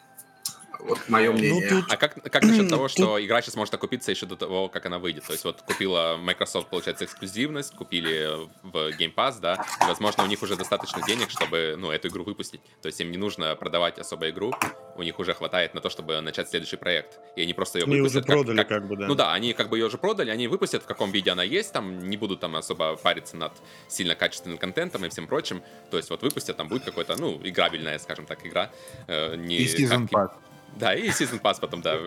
Вот 0.88 1.10
мое 1.10 1.32
ну, 1.32 1.38
мнение. 1.38 1.70
Ну, 1.72 1.82
тут... 1.82 1.92
А 1.92 1.98
как, 1.98 2.22
как 2.22 2.44
насчет 2.44 2.70
того, 2.70 2.88
что 2.88 3.24
игра 3.24 3.42
сейчас 3.42 3.56
может 3.56 3.74
окупиться 3.74 4.12
еще 4.12 4.26
до 4.26 4.36
того, 4.36 4.70
как 4.70 4.86
она 4.86 5.00
выйдет? 5.00 5.26
То 5.26 5.34
есть 5.34 5.44
вот 5.44 5.62
купила 5.62 6.18
Microsoft, 6.18 6.70
получается, 6.70 7.06
эксклюзивность, 7.06 7.74
купили 7.76 8.48
в 8.64 8.90
Game 8.98 9.14
Pass, 9.14 9.40
да, 9.40 9.66
и, 9.82 9.88
возможно, 9.88 10.24
у 10.24 10.28
них 10.28 10.42
уже 10.42 10.56
достаточно 10.56 11.02
денег, 11.06 11.30
чтобы, 11.30 11.76
ну, 11.78 11.92
эту 11.92 12.08
игру 12.10 12.24
выпустить. 12.24 12.62
То 12.82 12.88
есть 12.88 13.00
им 13.02 13.12
не 13.12 13.18
нужно 13.18 13.56
продавать 13.56 13.98
особо 14.00 14.30
игру, 14.30 14.54
у 14.96 15.04
них 15.04 15.20
уже 15.20 15.34
хватает 15.34 15.74
на 15.74 15.82
то, 15.82 15.90
чтобы 15.90 16.22
начать 16.22 16.50
следующий 16.50 16.78
проект. 16.78 17.20
И 17.36 17.42
они 17.42 17.54
просто 17.54 17.80
ее 17.80 17.86
выпустят. 17.86 18.24
уже 18.24 18.24
продали 18.24 18.58
как, 18.58 18.68
как, 18.68 18.80
как 18.80 18.88
бы, 18.88 18.98
да. 18.98 19.08
Ну 19.08 19.16
да, 19.16 19.34
они 19.34 19.54
как 19.54 19.70
бы 19.70 19.78
ее 19.78 19.88
уже 19.88 19.98
продали, 19.98 20.30
они 20.30 20.48
выпустят, 20.48 20.84
в 20.84 20.86
каком 20.86 21.12
виде 21.12 21.32
она 21.32 21.44
есть, 21.44 21.74
там 21.74 22.10
не 22.10 22.18
будут 22.18 22.40
там 22.40 22.56
особо 22.56 22.96
париться 22.96 23.38
над 23.38 23.54
сильно 23.88 24.16
качественным 24.16 24.58
контентом 24.58 25.06
и 25.06 25.10
всем 25.10 25.28
прочим. 25.28 25.64
То 25.90 25.98
есть 25.98 26.10
вот 26.10 26.22
выпустят, 26.22 26.58
там 26.58 26.68
будет 26.68 26.84
какой-то, 26.84 27.16
ну, 27.18 27.40
играбельная, 27.44 28.00
скажем 28.00 28.26
так, 28.26 28.46
игра. 28.46 28.72
Э, 29.08 29.36
не 29.36 29.58
и 29.58 29.66
Season 29.66 30.08
Pass. 30.10 30.32
Да, 30.76 30.93
и 30.93 31.09
Pass 31.09 31.57
потом, 31.59 31.82
да, 31.82 31.97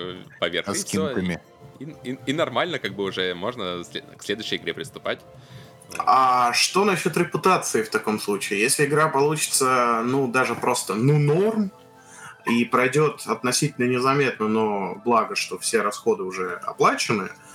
поверх. 0.41 0.69
А 0.69 0.75
с 0.75 0.83
скинками. 0.83 1.41
И, 1.79 1.85
и, 2.05 2.19
и 2.27 2.33
нормально, 2.33 2.79
как 2.79 2.95
бы 2.95 3.05
уже 3.05 3.35
можно 3.35 3.83
к 4.17 4.23
следующей 4.23 4.57
игре 4.57 4.75
приступать. 4.75 5.21
А 5.99 6.53
что 6.53 6.85
насчет 6.85 7.17
репутации 7.17 7.83
в 7.83 7.89
таком 7.89 8.21
случае? 8.21 8.61
Если 8.61 8.85
игра 8.85 9.09
получится, 9.09 10.03
ну, 10.05 10.29
даже 10.29 10.55
просто, 10.55 10.95
ну, 10.95 11.19
норм, 11.19 11.73
и 12.47 12.65
пройдет 12.65 13.23
относительно 13.27 13.87
незаметно, 13.87 14.49
но 14.49 14.97
благо, 15.05 15.35
что 15.35 15.59
все 15.59 15.83
расходы 15.83 16.23
уже 16.23 16.55
оплачены, 16.65 17.25
а, 17.25 17.48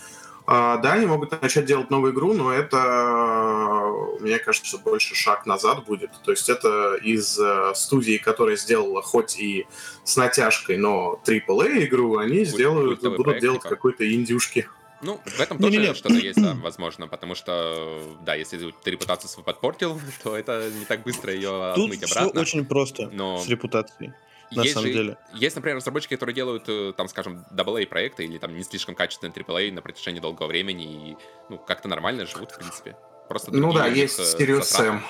да, 0.46 0.94
они 0.94 1.06
могут 1.06 1.42
начать 1.42 1.66
делать 1.66 1.90
новую 1.90 2.14
игру, 2.14 2.34
но 2.34 2.52
это, 2.52 3.88
мне 4.20 4.40
кажется, 4.40 4.78
больше 4.78 5.16
шаг 5.16 5.46
назад 5.46 5.86
будет. 5.86 6.12
То 6.24 6.32
есть 6.32 6.50
это 6.50 6.96
из 6.96 7.40
э, 7.40 7.72
студии, 7.76 8.18
которая 8.18 8.58
сделала 8.58 9.02
хоть 9.02 9.40
и 9.40 9.66
с 10.04 10.18
натяжкой, 10.18 10.78
но 10.78 11.20
AAA 11.26 11.86
игру, 11.86 12.18
они 12.18 12.44
сделают, 12.44 13.02
будут 13.02 13.24
проект, 13.24 13.42
делать 13.42 13.62
типа. 13.62 13.70
какой-то 13.70 14.12
индюшки. 14.14 14.68
Ну, 15.02 15.20
в 15.26 15.40
этом 15.40 15.58
тоже 15.60 15.78
не, 15.78 15.88
не, 15.88 15.94
что-то 15.94 16.16
есть, 16.16 16.42
да, 16.42 16.54
возможно, 16.56 17.08
потому 17.08 17.36
что, 17.36 18.02
да, 18.22 18.36
если 18.36 18.74
ты 18.84 18.92
репутацию 18.92 19.30
свою 19.30 19.46
подпортил, 19.46 20.00
то 20.24 20.36
это 20.36 20.70
не 20.78 20.86
так 20.86 21.04
быстро 21.04 21.34
ее 21.34 21.74
Тут 21.76 21.86
отмыть 21.86 22.04
обратно. 22.04 22.32
Все 22.32 22.42
очень 22.42 22.66
просто 22.66 23.10
но... 23.12 23.38
с 23.38 23.48
репутацией 23.48 24.14
на 24.56 24.62
есть 24.62 24.74
самом 24.74 24.88
же, 24.88 24.94
деле. 24.94 25.18
Есть, 25.34 25.56
например, 25.56 25.78
разработчики, 25.78 26.14
которые 26.16 26.36
делают, 26.36 26.64
э, 26.68 26.94
там, 26.96 27.08
скажем, 27.08 27.46
AA 27.52 27.86
проекты 27.88 28.26
или 28.26 28.38
там 28.38 28.56
не 28.56 28.64
слишком 28.64 28.96
качественные 28.96 29.34
AAA 29.34 29.72
на 29.72 29.82
протяжении 29.82 30.20
долгого 30.20 30.48
времени 30.48 31.12
и, 31.12 31.18
ну, 31.50 31.58
как-то 31.58 31.88
нормально 31.88 32.26
живут, 32.26 32.52
в 32.52 32.58
принципе. 32.58 32.96
Просто 33.30 33.52
ну 33.52 33.72
да, 33.74 33.88
есть 33.88 34.20
Serious 34.20 34.62
Sam. 34.62 35.02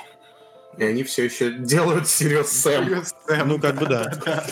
И 0.77 0.83
они 0.83 1.03
все 1.03 1.25
еще 1.25 1.51
делают 1.51 2.05
Serious 2.05 2.45
Sam. 2.45 3.05
Ну, 3.45 3.59
как 3.59 3.75
бы 3.75 3.85
да. 3.85 4.11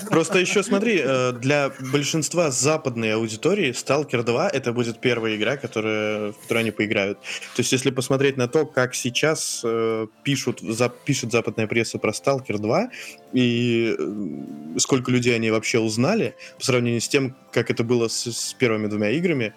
Просто 0.09 0.39
еще 0.39 0.63
смотри, 0.63 1.01
э, 1.03 1.32
для 1.34 1.72
большинства 1.91 2.51
западной 2.51 3.15
аудитории 3.15 3.72
Stalker 3.72 4.24
2 4.24 4.49
это 4.49 4.72
будет 4.72 4.99
первая 4.99 5.36
игра, 5.36 5.57
которая, 5.57 6.32
в 6.32 6.38
которой 6.39 6.59
они 6.59 6.72
поиграют. 6.72 7.19
То 7.55 7.61
есть, 7.61 7.72
если 7.72 7.89
посмотреть 7.89 8.38
на 8.38 8.47
то, 8.47 8.65
как 8.65 8.93
сейчас 8.93 9.61
э, 9.63 10.07
пишут, 10.24 10.59
за, 10.61 10.89
пишет 10.89 11.32
западная 11.32 11.67
пресса 11.67 11.97
про 11.97 12.11
Stalker 12.11 12.57
2, 12.57 12.89
и 13.34 13.95
э, 13.97 14.80
сколько 14.80 15.11
людей 15.11 15.36
они 15.36 15.49
вообще 15.51 15.80
узнали, 15.80 16.36
по 16.57 16.65
сравнению 16.65 17.01
с 17.01 17.07
тем, 17.07 17.36
как 17.51 17.72
это 17.72 17.84
было 17.84 18.07
с, 18.07 18.32
с 18.32 18.53
первыми 18.53 18.88
двумя 18.88 19.09
играми, 19.09 19.53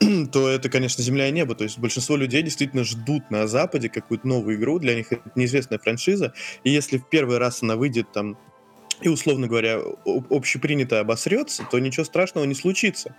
то 0.32 0.48
это, 0.48 0.68
конечно, 0.68 1.02
земля 1.02 1.28
и 1.28 1.32
небо. 1.32 1.54
То 1.54 1.64
есть 1.64 1.78
большинство 1.78 2.16
людей 2.16 2.42
действительно 2.42 2.84
ждут 2.84 3.30
на 3.30 3.46
Западе 3.46 3.88
какую-то 3.88 4.26
новую 4.26 4.56
игру, 4.56 4.78
для 4.78 4.94
них 4.94 5.12
это 5.12 5.30
неизвестная 5.34 5.78
франшиза, 5.78 6.32
и 6.64 6.70
если 6.70 6.98
в 6.98 7.08
первый 7.08 7.38
раз 7.38 7.62
она 7.62 7.76
выйдет 7.76 8.12
там 8.12 8.36
и, 9.02 9.08
условно 9.08 9.46
говоря, 9.46 9.80
общепринято 10.04 11.00
обосрется, 11.00 11.64
то 11.70 11.78
ничего 11.78 12.04
страшного 12.04 12.44
не 12.44 12.54
случится. 12.54 13.14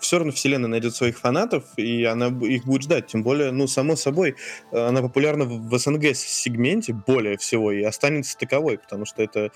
Все 0.00 0.18
равно 0.18 0.32
вселенная 0.32 0.68
найдет 0.68 0.94
своих 0.94 1.18
фанатов, 1.18 1.64
и 1.76 2.04
она 2.04 2.26
их 2.26 2.64
будет 2.64 2.82
ждать. 2.82 3.06
Тем 3.06 3.22
более, 3.22 3.52
ну, 3.52 3.66
само 3.66 3.96
собой, 3.96 4.36
она 4.72 5.02
популярна 5.02 5.44
в 5.44 5.78
СНГ-сегменте 5.78 6.92
более 6.92 7.36
всего 7.38 7.72
и 7.72 7.82
останется 7.82 8.36
таковой, 8.36 8.78
потому 8.78 9.04
что 9.04 9.22
это 9.22 9.52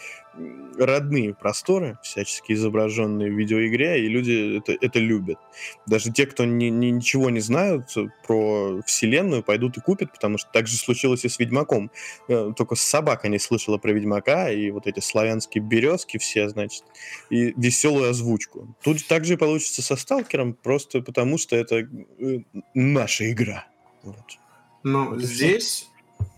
родные 0.79 1.35
просторы, 1.35 1.99
всячески 2.03 2.53
изображенные 2.53 3.31
в 3.31 3.35
видеоигре, 3.35 4.05
и 4.05 4.09
люди 4.09 4.59
это, 4.59 4.73
это 4.81 4.99
любят. 4.99 5.39
Даже 5.87 6.13
те, 6.13 6.27
кто 6.27 6.45
ни, 6.45 6.67
ни, 6.67 6.87
ничего 6.87 7.31
не 7.31 7.41
знают 7.41 7.87
про 8.27 8.81
вселенную, 8.87 9.43
пойдут 9.43 9.77
и 9.77 9.81
купят, 9.81 10.13
потому 10.13 10.39
что 10.39 10.51
так 10.53 10.67
же 10.67 10.77
случилось 10.77 11.25
и 11.25 11.29
с 11.29 11.39
Ведьмаком. 11.39 11.91
Э, 12.29 12.53
только 12.57 12.75
собака 12.77 13.29
не 13.29 13.39
слышала 13.39 13.79
про 13.79 13.93
Ведьмака, 13.93 14.51
и 14.51 14.71
вот 14.71 14.87
эти 14.87 15.01
славянские 15.01 15.63
березки 15.63 16.19
все, 16.19 16.49
значит, 16.49 16.85
и 17.29 17.53
веселую 17.57 18.11
озвучку. 18.11 18.75
Тут 18.83 19.07
также 19.07 19.35
и 19.35 19.37
получится 19.37 19.83
со 19.83 19.97
Сталкером, 19.97 20.55
просто 20.55 21.03
потому 21.03 21.39
что 21.39 21.57
это 21.57 21.89
э, 22.19 22.39
наша 22.75 23.31
игра. 23.31 23.67
Вот. 24.03 24.39
Ну, 24.83 25.19
здесь 25.19 25.90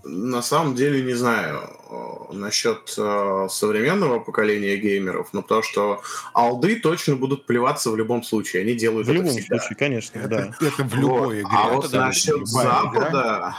на 0.05 0.43
самом 0.43 0.75
деле 0.75 1.03
не 1.03 1.15
знаю 1.15 1.61
э, 1.91 2.33
насчет 2.33 2.95
э, 2.99 3.47
современного 3.51 4.19
поколения 4.21 4.77
геймеров, 4.77 5.29
но 5.33 5.43
потому 5.43 5.63
что 5.63 6.03
алды 6.35 6.77
точно 6.77 7.17
будут 7.17 7.47
плеваться 7.47 7.91
в 7.91 7.97
любом 7.97 8.23
случае. 8.23 8.63
Они 8.63 8.75
делают 8.75 9.07
в 9.07 9.11
это 9.11 9.19
любом 9.19 9.33
всегда. 9.33 9.59
случае, 9.59 9.77
конечно, 9.77 10.19
это, 10.19 10.29
да. 10.29 10.67
Это 10.67 10.85
в 10.85 10.95
любой 10.95 11.43
игре. 11.43 11.51
А 11.51 11.69
вот 11.69 11.93
насчет 11.93 12.47
Запада, 12.47 13.55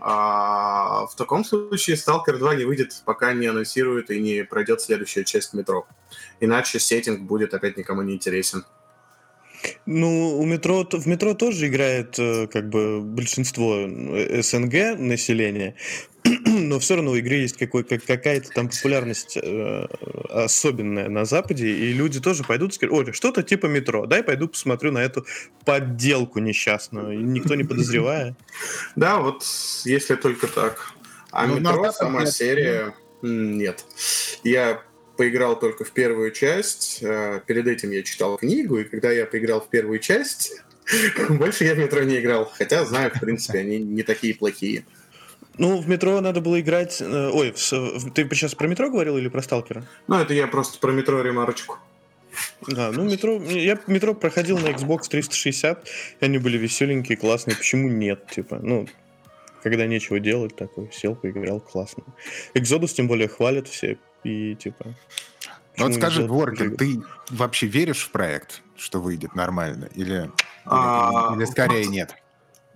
а, 0.00 1.06
в 1.06 1.16
таком 1.16 1.44
случае 1.44 1.96
Stalker 1.96 2.36
2 2.36 2.56
не 2.56 2.64
выйдет, 2.64 3.02
пока 3.04 3.32
не 3.32 3.46
анонсируют 3.46 4.10
и 4.10 4.20
не 4.20 4.44
пройдет 4.44 4.80
следующая 4.80 5.24
часть 5.24 5.54
метро. 5.54 5.86
Иначе 6.40 6.78
сеттинг 6.78 7.22
будет 7.22 7.54
опять 7.54 7.76
никому 7.76 8.02
не 8.02 8.14
интересен. 8.14 8.64
Ну, 9.86 10.38
у 10.38 10.44
метро, 10.44 10.86
в 10.90 11.06
метро 11.06 11.34
тоже 11.34 11.68
играет 11.68 12.18
э, 12.18 12.46
как 12.46 12.68
бы 12.68 13.00
большинство 13.00 13.76
э, 13.76 14.42
СНГ 14.42 14.98
населения, 14.98 15.74
но 16.44 16.78
все 16.78 16.96
равно 16.96 17.12
у 17.12 17.14
игры 17.16 17.36
есть 17.36 17.56
какой, 17.56 17.84
как, 17.84 18.04
какая-то 18.04 18.50
там 18.50 18.68
популярность 18.68 19.38
э, 19.40 19.86
особенная 20.30 21.08
на 21.08 21.24
Западе, 21.24 21.68
и 21.68 21.92
люди 21.92 22.20
тоже 22.20 22.44
пойдут 22.44 22.72
и 22.72 22.74
скажут, 22.74 22.96
Оля, 22.96 23.12
что-то 23.12 23.42
типа 23.42 23.66
метро, 23.66 24.06
дай 24.06 24.22
пойду 24.22 24.48
посмотрю 24.48 24.92
на 24.92 24.98
эту 24.98 25.26
подделку 25.64 26.38
несчастную, 26.38 27.18
и 27.18 27.22
никто 27.22 27.54
не 27.54 27.64
подозревая. 27.64 28.36
Да, 28.96 29.18
вот 29.18 29.44
если 29.84 30.14
только 30.16 30.46
так. 30.46 30.92
А 31.30 31.46
ну, 31.46 31.58
метро, 31.58 31.92
сама 31.92 32.26
серия, 32.26 32.94
нет. 33.22 33.84
Я 34.42 34.82
поиграл 35.16 35.58
только 35.58 35.84
в 35.84 35.90
первую 35.92 36.30
часть. 36.30 37.02
Э, 37.02 37.40
перед 37.46 37.66
этим 37.66 37.90
я 37.90 38.02
читал 38.02 38.36
книгу, 38.36 38.78
и 38.78 38.84
когда 38.84 39.10
я 39.10 39.26
поиграл 39.26 39.60
в 39.60 39.68
первую 39.68 39.98
часть, 39.98 40.62
больше 41.28 41.64
я 41.64 41.74
в 41.74 41.78
метро 41.78 42.02
не 42.02 42.18
играл. 42.18 42.50
Хотя 42.56 42.84
знаю, 42.84 43.10
в 43.14 43.20
принципе, 43.20 43.60
они 43.60 43.78
не 43.78 44.02
такие 44.02 44.34
плохие. 44.34 44.84
Ну, 45.58 45.80
в 45.80 45.88
метро 45.88 46.20
надо 46.20 46.40
было 46.40 46.60
играть... 46.60 47.00
Э, 47.00 47.30
ой, 47.32 47.52
ты 47.52 48.28
сейчас 48.32 48.54
про 48.54 48.66
метро 48.66 48.90
говорил 48.90 49.16
или 49.16 49.28
про 49.28 49.42
сталкера? 49.42 49.86
Ну, 50.06 50.16
это 50.16 50.34
я 50.34 50.46
просто 50.46 50.78
про 50.78 50.92
метро 50.92 51.22
ремарочку. 51.22 51.78
Да, 52.66 52.92
ну 52.92 53.04
метро, 53.04 53.40
я 53.42 53.78
метро 53.86 54.14
проходил 54.14 54.58
на 54.58 54.68
Xbox 54.68 55.08
360, 55.08 55.88
и 56.20 56.24
они 56.24 56.38
были 56.38 56.58
веселенькие, 56.58 57.16
классные. 57.16 57.56
Почему 57.56 57.88
нет, 57.88 58.26
типа, 58.30 58.58
ну, 58.62 58.86
когда 59.62 59.86
нечего 59.86 60.20
делать, 60.20 60.54
такой 60.54 60.90
сел, 60.92 61.16
поиграл, 61.16 61.60
классно. 61.60 62.04
Exodus 62.54 62.94
тем 62.94 63.08
более 63.08 63.28
хвалят 63.28 63.68
все, 63.68 63.98
и 64.26 64.54
типа 64.56 64.84
Ну 65.78 65.86
вот 65.86 65.94
скажи, 65.94 66.22
Дворкин, 66.24 66.76
ты 66.76 67.02
вообще 67.30 67.66
веришь 67.66 68.04
в 68.06 68.10
проект, 68.10 68.62
что 68.76 69.00
выйдет 69.00 69.34
нормально? 69.34 69.88
Или, 69.94 70.14
или, 70.14 70.30
А, 70.64 71.34
или 71.36 71.44
скорее 71.44 71.84
вот 71.84 71.92
нет? 71.92 72.14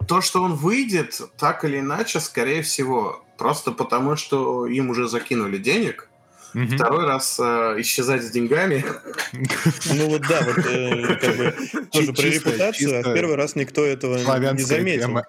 То, 0.08 0.20
что 0.20 0.42
он 0.42 0.54
выйдет, 0.54 1.20
так 1.36 1.64
или 1.64 1.78
иначе, 1.80 2.20
скорее 2.20 2.62
всего, 2.62 3.24
просто 3.36 3.72
потому, 3.72 4.16
что 4.16 4.66
им 4.66 4.90
уже 4.90 5.08
закинули 5.08 5.58
денег. 5.58 6.08
Мгм. 6.54 6.76
Второй 6.76 7.06
раз 7.06 7.38
э, 7.38 7.76
исчезать 7.78 8.22
с 8.24 8.30
деньгами. 8.30 8.84
Ну 9.94 10.08
вот 10.08 10.22
да, 10.28 10.40
вот 10.42 10.58
э, 10.66 11.16
как 11.16 11.36
бы 11.36 11.54
тоже 11.92 12.12
про 12.12 12.22
Чисто- 12.22 12.50
репутацию, 12.50 12.90
а 12.90 12.92
в 12.92 13.04
чисто 13.04 13.14
первый 13.14 13.36
раз 13.36 13.56
никто 13.56 13.84
этого 13.84 14.16
не 14.52 14.62
заметил. 14.62 15.06
тема. 15.06 15.26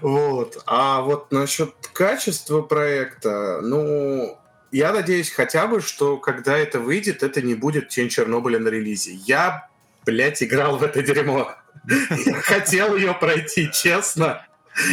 Вот. 0.00 0.62
А 0.66 1.00
вот 1.00 1.32
насчет 1.32 1.74
качества 1.92 2.62
проекта, 2.62 3.60
ну, 3.62 4.38
я 4.70 4.92
надеюсь 4.92 5.30
хотя 5.30 5.66
бы, 5.66 5.80
что 5.80 6.16
когда 6.16 6.56
это 6.56 6.78
выйдет, 6.80 7.22
это 7.22 7.42
не 7.42 7.54
будет 7.54 7.88
Тень 7.88 8.08
Чернобыля 8.08 8.58
на 8.58 8.68
релизе. 8.68 9.12
Я, 9.12 9.68
блядь, 10.04 10.42
играл 10.42 10.76
в 10.78 10.82
это 10.82 11.02
дерьмо. 11.02 11.54
Я 12.26 12.34
хотел 12.34 12.96
ее 12.96 13.14
пройти, 13.14 13.70
честно. 13.72 14.46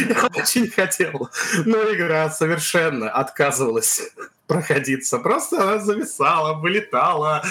Я 0.08 0.26
очень 0.40 0.68
хотел. 0.70 1.30
Но 1.64 1.78
игра 1.94 2.30
совершенно 2.30 3.10
отказывалась 3.10 4.02
проходиться. 4.46 5.18
Просто 5.18 5.62
она 5.62 5.78
зависала, 5.78 6.54
вылетала. 6.54 7.42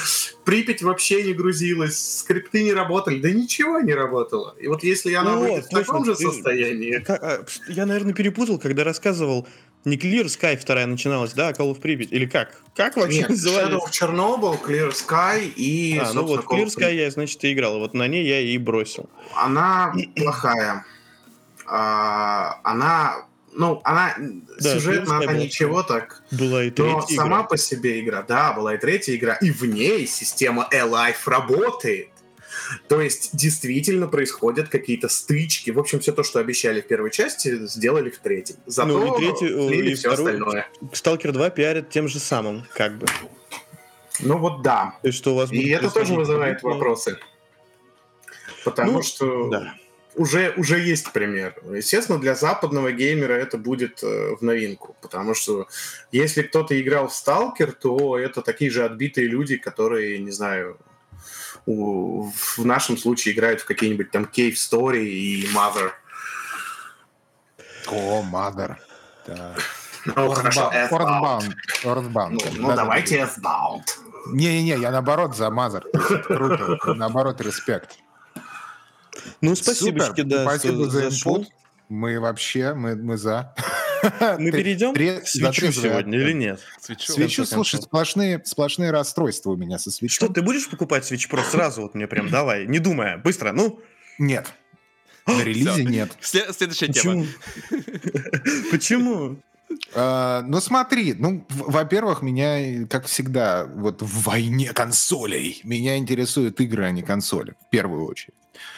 Припять 0.43 0.81
вообще 0.81 1.23
не 1.23 1.33
грузилась, 1.33 2.19
скрипты 2.19 2.63
не 2.63 2.73
работали, 2.73 3.19
да 3.19 3.29
ничего 3.31 3.79
не 3.79 3.93
работало. 3.93 4.55
И 4.59 4.67
вот 4.67 4.83
если 4.83 5.13
она 5.13 5.33
Ну 5.33 5.47
вот, 5.47 5.65
в 5.65 5.69
таком 5.69 6.05
же 6.05 6.15
ты- 6.15 6.23
состоянии, 6.25 7.03
а, 7.07 7.45
Я, 7.67 7.85
наверное, 7.85 8.13
перепутал, 8.13 8.57
когда 8.59 8.83
рассказывал 8.83 9.47
не 9.85 9.95
Clear 9.95 10.25
Sky 10.25 10.57
вторая 10.57 10.85
начиналась, 10.87 11.33
да, 11.33 11.49
а 11.49 11.51
Call 11.51 11.71
of 11.71 11.79
Pripyat. 11.81 12.07
Или 12.09 12.25
как? 12.25 12.61
Как 12.75 12.97
вообще 12.97 13.19
Нет, 13.19 13.29
назывались? 13.29 13.73
Shadow 13.75 13.79
of 13.79 13.91
Chernobyl, 13.91 14.59
Clear 14.65 14.91
Sky 14.91 15.47
и, 15.55 15.97
А, 15.99 16.11
ну 16.13 16.23
вот 16.23 16.45
Clear 16.45 16.65
Sky 16.65 16.95
я, 16.95 17.11
значит, 17.11 17.43
и 17.43 17.53
играл. 17.53 17.79
Вот 17.79 17.93
на 17.93 18.07
ней 18.07 18.25
я 18.25 18.39
и 18.41 18.57
бросил. 18.57 19.07
Она 19.35 19.93
плохая. 20.15 20.83
А, 21.67 22.59
Она, 22.63 23.25
ну, 23.53 23.81
она 23.83 24.15
Да, 24.17 24.73
сюжетно 24.73 25.17
она 25.17 25.33
ничего 25.33 25.83
так. 25.83 26.23
Была 26.31 26.63
и 26.63 26.69
Но 26.77 26.99
третья 27.01 27.15
сама 27.17 27.37
игра. 27.39 27.43
по 27.43 27.57
себе 27.57 27.99
игра, 27.99 28.21
да, 28.23 28.53
была 28.53 28.75
и 28.75 28.77
третья 28.77 29.15
игра, 29.15 29.35
и 29.35 29.51
в 29.51 29.63
ней 29.65 30.07
система 30.07 30.67
Alive 30.71 31.15
работает. 31.25 32.09
То 32.89 32.99
есть 33.01 33.29
действительно 33.35 34.07
происходят 34.07 34.67
какие-то 34.69 35.07
стычки. 35.09 35.71
В 35.71 35.79
общем, 35.79 35.99
все 35.99 36.11
то, 36.11 36.23
что 36.23 36.39
обещали 36.39 36.81
в 36.81 36.87
первой 36.87 37.11
части, 37.11 37.65
сделали 37.67 38.09
в 38.09 38.17
третьей. 38.19 38.57
Зато 38.65 38.87
Ну, 38.89 39.15
и 39.15 39.19
третью, 39.19 39.67
слили 39.69 39.91
и 39.91 39.95
все 39.95 40.09
вторую. 40.09 40.33
остальное. 40.33 40.67
Stalker 40.91 41.31
2 41.31 41.49
пиарят 41.51 41.89
тем 41.89 42.07
же 42.07 42.19
самым, 42.19 42.65
как 42.73 42.97
бы. 42.97 43.05
Ну 44.19 44.37
вот 44.37 44.63
да. 44.63 44.95
То 45.01 45.07
есть, 45.07 45.17
что 45.19 45.33
у 45.33 45.35
вас 45.35 45.51
И 45.51 45.69
это 45.69 45.89
тоже 45.91 46.13
вызывает 46.15 46.61
вопросы. 46.63 47.17
Потому 48.65 48.93
Ну, 48.93 49.01
что 49.03 49.49
да. 49.49 49.75
Уже, 50.17 50.53
уже 50.57 50.79
есть 50.79 51.11
пример. 51.13 51.55
Естественно, 51.75 52.19
для 52.19 52.35
западного 52.35 52.91
геймера 52.91 53.33
это 53.33 53.57
будет 53.57 54.03
э, 54.03 54.35
в 54.35 54.41
новинку. 54.41 54.95
Потому 55.01 55.33
что 55.33 55.67
если 56.11 56.41
кто-то 56.41 56.79
играл 56.79 57.07
в 57.07 57.13
Сталкер, 57.15 57.71
то 57.71 58.17
это 58.17 58.41
такие 58.41 58.69
же 58.71 58.83
отбитые 58.83 59.27
люди, 59.27 59.57
которые, 59.57 60.19
не 60.19 60.31
знаю, 60.31 60.77
у- 61.65 62.31
в 62.57 62.65
нашем 62.65 62.97
случае 62.97 63.33
играют 63.33 63.61
в 63.61 63.65
какие-нибудь 63.65 64.11
там 64.11 64.23
Cave 64.23 64.53
Story 64.53 65.03
и 65.05 65.47
Mother. 65.53 65.91
О, 67.87 68.23
Mother. 68.23 68.75
Да. 69.27 69.55
Ну, 70.15 70.29
хорошо, 70.31 70.71
Earthbound. 70.73 71.53
Ну, 72.31 72.39
ну, 72.69 72.75
давайте 72.75 73.17
Earthbound. 73.19 73.81
Не-не-не, 74.27 74.77
я 74.81 74.91
наоборот 74.91 75.35
за 75.35 75.47
Mother. 75.47 75.81
Круто. 76.23 76.93
Наоборот, 76.95 77.41
респект. 77.41 77.97
Ну, 79.41 79.55
спасибо, 79.55 80.03
Супер. 80.03 80.23
да, 80.25 80.43
Спасибо 80.43 80.73
что 80.83 80.89
за 80.89 81.09
зашел. 81.09 81.37
инпут. 81.37 81.53
Мы 81.89 82.19
вообще, 82.19 82.73
мы, 82.73 82.95
мы 82.95 83.17
за. 83.17 83.53
Мы 84.37 84.51
перейдем 84.51 84.93
к 84.93 85.27
свечу 85.27 85.71
сегодня 85.71 86.19
или 86.19 86.31
нет? 86.33 86.59
Свечу. 86.79 87.45
Слушай, 87.45 87.81
сплошные, 87.81 88.41
сплошные 88.45 88.91
расстройства 88.91 89.51
у 89.51 89.55
меня 89.55 89.79
со 89.79 89.89
свечом. 89.89 90.27
Что, 90.27 90.33
ты 90.33 90.41
будешь 90.41 90.69
покупать 90.69 91.09
Switch 91.11 91.29
Pro 91.29 91.43
сразу 91.43 91.81
вот 91.81 91.95
мне 91.95 92.07
прям 92.07 92.29
давай, 92.29 92.67
не 92.67 92.79
думая, 92.79 93.17
быстро, 93.17 93.53
ну? 93.53 93.81
Нет. 94.19 94.53
На 95.25 95.43
релизе 95.43 95.83
нет. 95.83 96.11
Сле- 96.21 96.53
Следующая 96.53 96.87
тема. 96.89 97.25
Почему? 98.71 99.37
А, 99.93 100.43
ну 100.47 100.61
смотри, 100.61 101.13
ну, 101.13 101.45
во-первых, 101.49 102.21
меня, 102.21 102.85
как 102.87 103.05
всегда, 103.05 103.65
вот 103.65 104.01
в 104.01 104.23
войне 104.23 104.71
консолей, 104.73 105.59
меня 105.63 105.97
интересуют 105.97 106.59
игры, 106.61 106.85
а 106.85 106.91
не 106.91 107.01
консоли, 107.01 107.55
в 107.67 107.69
первую 107.69 108.05
очередь. 108.05 108.33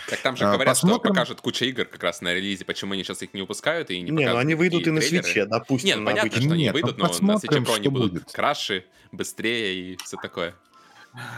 Так 0.09 0.19
там 0.21 0.35
же 0.37 0.45
А, 0.45 0.53
говорят, 0.53 0.77
что 0.77 0.87
посмотрим. 0.87 1.13
покажут 1.13 1.41
куча 1.41 1.65
игр 1.65 1.85
как 1.85 2.01
раз 2.03 2.21
на 2.21 2.33
релизе. 2.33 2.65
Почему 2.65 2.93
они 2.93 3.03
сейчас 3.03 3.21
их 3.21 3.33
не 3.33 3.41
выпускают 3.41 3.89
и 3.91 4.01
не 4.01 4.11
Не, 4.11 4.29
ну 4.31 4.37
они 4.37 4.55
выйдут 4.55 4.87
и 4.87 4.91
на 4.91 5.01
свече, 5.01 5.45
допустим, 5.45 5.87
Нет, 5.87 5.99
на 5.99 6.05
понятно, 6.05 6.21
обычном. 6.29 6.43
что 6.43 6.53
они 6.53 6.63
Нет, 6.63 6.73
ну 6.73 6.81
выйдут, 6.81 6.97
но 6.97 7.07
на 7.33 7.37
Switch 7.37 7.49
Pro 7.63 7.73
они 7.75 7.81
что 7.83 7.91
будут 7.91 8.13
будет. 8.13 8.31
краше, 8.31 8.85
быстрее 9.11 9.93
и 9.93 9.97
все 10.03 10.17
такое. 10.21 10.55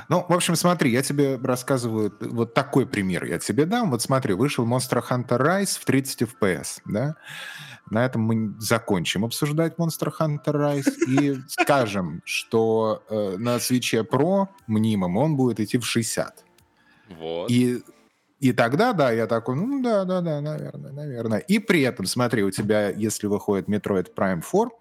Ну, 0.10 0.26
в 0.28 0.34
общем, 0.34 0.56
смотри, 0.58 0.92
я 0.92 1.02
тебе 1.02 1.38
рассказываю 1.42 2.14
вот 2.20 2.54
такой 2.54 2.86
пример. 2.86 3.24
Я 3.24 3.40
тебе 3.40 3.66
дам. 3.66 3.92
Вот 3.92 4.02
смотри, 4.02 4.34
вышел 4.34 4.66
Monster 4.68 5.02
Hunter 5.10 5.40
Rise 5.40 5.80
в 5.80 5.86
30 5.86 6.24
FPS, 6.24 6.82
да? 6.86 7.16
На 7.90 8.06
этом 8.06 8.22
мы 8.22 8.54
закончим 8.60 9.24
обсуждать 9.26 9.76
Monster 9.78 10.12
Hunter 10.20 10.40
Rise 10.46 10.92
и 11.08 11.40
скажем, 11.48 12.22
что 12.26 13.04
э, 13.10 13.36
на 13.38 13.58
Switch 13.58 14.06
Pro 14.08 14.48
мнимом 14.68 15.16
он 15.18 15.38
будет 15.38 15.60
идти 15.62 15.78
в 15.78 15.86
60. 15.86 16.44
Вот. 17.10 17.50
И, 17.50 17.82
и 18.42 18.54
тогда, 18.54 18.94
да, 18.94 19.12
я 19.12 19.28
такой, 19.28 19.56
ну 19.56 19.82
да, 19.84 20.04
да, 20.04 20.20
да, 20.22 20.42
наверное, 20.42 20.92
наверное. 20.92 21.40
И 21.40 21.60
при 21.60 21.82
этом, 21.84 22.06
смотри, 22.06 22.44
у 22.44 22.52
тебя, 22.52 22.90
если 22.90 23.28
выходит 23.28 23.70
Metroid 23.70 24.14
Prime 24.16 24.42
4, 24.42 24.72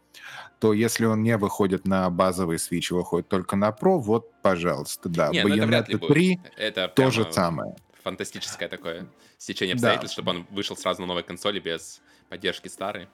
то 0.59 0.73
если 0.73 1.05
он 1.05 1.23
не 1.23 1.37
выходит 1.37 1.87
на 1.87 2.09
базовый 2.11 2.57
Switch, 2.57 2.93
выходит 2.95 3.29
только 3.29 3.57
на 3.57 3.69
Pro, 3.69 3.99
вот, 3.99 4.33
пожалуйста, 4.43 5.09
да. 5.09 5.29
Не, 5.29 5.45
ну 5.45 5.55
это 5.55 5.67
Bayonetta 5.67 5.99
будет. 5.99 6.09
3 6.09 6.41
Это 6.57 6.89
то 6.89 7.11
же 7.11 7.31
самое. 7.33 7.75
фантастическое 8.03 8.69
такое 8.69 9.07
стечение 9.39 9.75
Да. 9.77 9.79
обстоятельств, 9.89 10.15
чтобы 10.15 10.31
он 10.31 10.47
вышел 10.51 10.77
сразу 10.77 11.03
на 11.03 11.07
новой 11.07 11.23
консоли 11.23 11.61
без 11.61 12.01
поддержки 12.29 12.69
старой. 12.69 13.09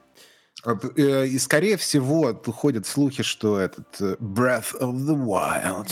Э, 0.65 1.25
И, 1.27 1.37
скорее 1.39 1.77
всего, 1.77 2.33
ходят 2.33 2.85
слухи, 2.87 3.23
что 3.23 3.59
этот 3.59 4.01
э, 4.01 4.15
Breath 4.19 4.73
of 4.79 4.93
the 4.93 5.15
Wild 5.15 5.91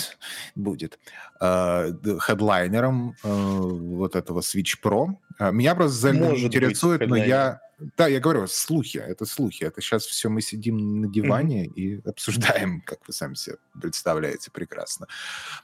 будет 0.55 0.99
э, 1.39 1.91
д- 1.91 2.19
хедлайнером 2.19 3.15
э, 3.23 3.27
вот 3.29 4.15
этого 4.15 4.39
Switch 4.41 4.75
Pro. 4.83 5.09
А, 5.37 5.51
Меня 5.51 5.75
просто 5.75 5.97
Может 6.13 6.45
быть, 6.47 6.55
интересует, 6.55 7.01
но 7.07 7.15
я... 7.15 7.61
Да, 7.97 8.07
я 8.07 8.19
говорю, 8.19 8.47
слухи, 8.47 8.97
это 8.97 9.25
слухи. 9.25 9.63
Это 9.63 9.81
сейчас 9.81 10.05
все 10.05 10.29
мы 10.29 10.41
сидим 10.41 11.01
на 11.01 11.07
диване 11.07 11.65
и 11.65 11.99
обсуждаем, 12.07 12.81
как 12.81 12.99
вы 13.07 13.13
сами 13.13 13.35
себе 13.35 13.57
представляете 13.81 14.49
прекрасно. 14.49 15.07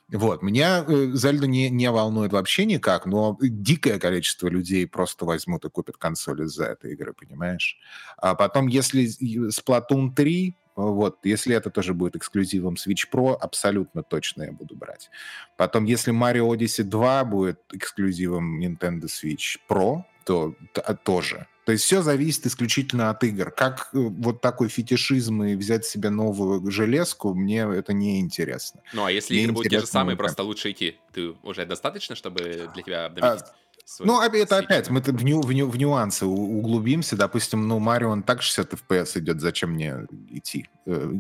Вот, 0.10 0.42
меня 0.42 0.84
э, 0.86 1.12
Зельда 1.14 1.48
не, 1.48 1.70
не 1.70 1.90
волнует 1.90 2.34
вообще 2.34 2.66
никак, 2.66 3.06
но 3.06 3.38
дикое 3.42 3.98
количество 3.98 4.48
людей 4.48 4.86
просто 4.88 5.26
возьмут 5.26 5.64
и 5.64 5.70
купят 5.70 5.98
консоль 5.98 6.44
из-за 6.44 6.66
этой 6.66 6.94
игры, 6.94 7.14
понимаешь? 7.14 7.78
А 8.18 8.36
потом, 8.36 8.68
если 8.68 9.06
Splatoon 9.50 10.14
3, 10.14 10.58
вот, 10.76 11.20
если 11.24 11.56
это 11.56 11.70
тоже 11.70 11.94
будет 11.94 12.16
эксклюзивом 12.16 12.76
Switch 12.76 13.08
Pro, 13.12 13.36
абсолютно 13.36 14.04
точно 14.04 14.44
я 14.44 14.52
буду 14.52 14.76
брать. 14.76 15.10
Потом, 15.58 15.86
если 15.86 16.14
Mario 16.14 16.50
Odyssey 16.50 16.84
2 16.84 17.24
будет 17.26 17.60
эксклюзивом 17.74 18.60
Nintendo 18.60 19.04
Switch 19.04 19.58
Pro, 19.70 20.04
то 20.32 20.56
т- 20.72 20.80
а, 20.80 20.94
тоже. 20.94 21.46
То 21.66 21.74
есть 21.74 21.84
все 21.84 22.02
зависит 22.02 22.46
исключительно 22.46 23.10
от 23.10 23.22
игр. 23.26 23.52
Как 23.52 23.90
э, 23.94 23.98
вот 23.98 24.40
такой 24.40 24.70
фетишизм 24.70 25.44
и 25.44 25.56
взять 25.56 25.86
себе 25.86 26.10
новую 26.10 26.72
железку, 26.72 27.34
мне 27.34 27.60
это 27.64 27.92
не 27.92 28.22
интересно. 28.22 28.82
Ну, 28.94 29.04
а 29.04 29.12
если 29.12 29.34
Мне 29.34 29.44
игры 29.44 29.54
будут 29.54 29.70
те 29.70 29.80
же 29.82 29.88
самые, 29.88 30.16
просто 30.16 30.44
лучше 30.44 30.72
идти, 30.72 30.96
ты 31.12 31.32
уже 31.44 31.66
достаточно, 31.66 32.16
чтобы 32.16 32.70
для 32.74 32.84
тебя 32.84 33.06
обновить? 33.06 33.40
свой 33.40 33.52
Ну, 34.00 34.22
это 34.22 34.58
опять, 34.58 34.90
мы 34.90 35.02
в, 35.02 35.24
ню- 35.24 35.42
в 35.42 35.52
ню- 35.52 35.68
в 35.70 35.78
нюансы 35.78 36.26
углубимся. 36.26 37.16
Допустим, 37.18 37.68
ну, 37.68 37.80
Марио, 37.80 38.10
он 38.10 38.24
так 38.24 38.42
60 38.42 38.74
FPS 38.74 39.20
идет, 39.20 39.42
зачем 39.42 39.72
мне 39.72 40.08
идти? 40.30 40.68
Э, 40.86 41.12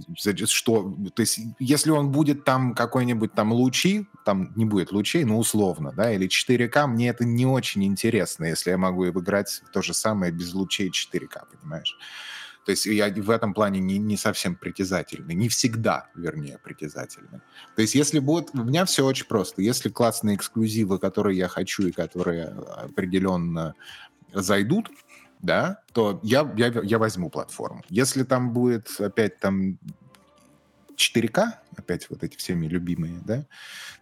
Что, 0.45 0.95
то 1.13 1.22
есть, 1.22 1.39
если 1.59 1.91
он 1.91 2.11
будет 2.11 2.43
там 2.45 2.74
какой-нибудь 2.74 3.34
там 3.34 3.51
лучи, 3.51 4.07
там 4.26 4.53
не 4.55 4.65
будет 4.65 4.91
лучей, 4.91 5.24
ну, 5.24 5.38
условно, 5.38 5.91
да, 5.95 6.11
или 6.13 6.28
4К, 6.28 6.88
мне 6.88 7.09
это 7.09 7.26
не 7.26 7.45
очень 7.45 7.84
интересно, 7.84 8.45
если 8.45 8.69
я 8.69 8.78
могу 8.78 9.07
играть 9.09 9.61
то 9.74 9.82
же 9.82 9.93
самое 9.93 10.32
без 10.32 10.53
лучей 10.53 10.89
4К, 10.89 11.45
понимаешь? 11.59 11.97
То 12.66 12.72
есть 12.72 12.86
я 12.86 13.09
в 13.09 13.30
этом 13.30 13.53
плане 13.53 13.80
не, 13.80 13.97
не 13.97 14.18
совсем 14.18 14.55
притязательный. 14.55 15.34
Не 15.34 15.49
всегда, 15.49 16.09
вернее, 16.16 16.59
притязательный. 16.64 17.41
То 17.76 17.82
есть 17.82 17.95
если 17.95 18.20
будет... 18.20 18.49
У 18.53 18.64
меня 18.64 18.86
все 18.86 19.05
очень 19.05 19.26
просто. 19.26 19.62
Если 19.62 19.89
классные 19.89 20.36
эксклюзивы, 20.36 20.99
которые 20.99 21.38
я 21.38 21.47
хочу 21.47 21.88
и 21.88 21.91
которые 21.91 22.45
определенно 22.45 23.74
зайдут, 24.34 24.89
да, 25.41 25.80
то 25.93 26.20
я, 26.24 26.51
я, 26.55 26.68
я 26.84 26.99
возьму 26.99 27.30
платформу. 27.30 27.84
Если 27.89 28.24
там 28.24 28.53
будет 28.53 28.89
опять 28.99 29.39
там 29.39 29.80
4К, 30.95 31.53
опять 31.78 32.09
вот 32.09 32.24
эти 32.24 32.38
всеми 32.38 32.68
любимые, 32.68 33.20
да, 33.26 33.45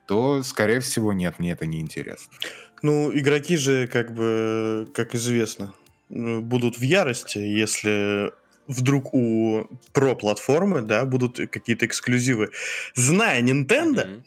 то, 0.05 0.43
скорее 0.43 0.81
всего, 0.81 1.13
нет, 1.13 1.39
мне 1.39 1.51
это 1.51 1.65
не 1.65 1.79
интересно. 1.79 2.33
Ну, 2.81 3.11
игроки 3.15 3.57
же, 3.57 3.87
как 3.87 4.13
бы, 4.13 4.89
как 4.93 5.15
известно, 5.15 5.73
будут 6.09 6.77
в 6.77 6.81
ярости, 6.81 7.37
если 7.37 8.31
вдруг 8.69 9.13
у 9.13 9.67
про-платформы, 9.93 10.83
да, 10.83 11.03
будут 11.03 11.37
какие-то 11.51 11.87
эксклюзивы. 11.87 12.51
Зная 12.93 13.41
Nintendo, 13.41 14.21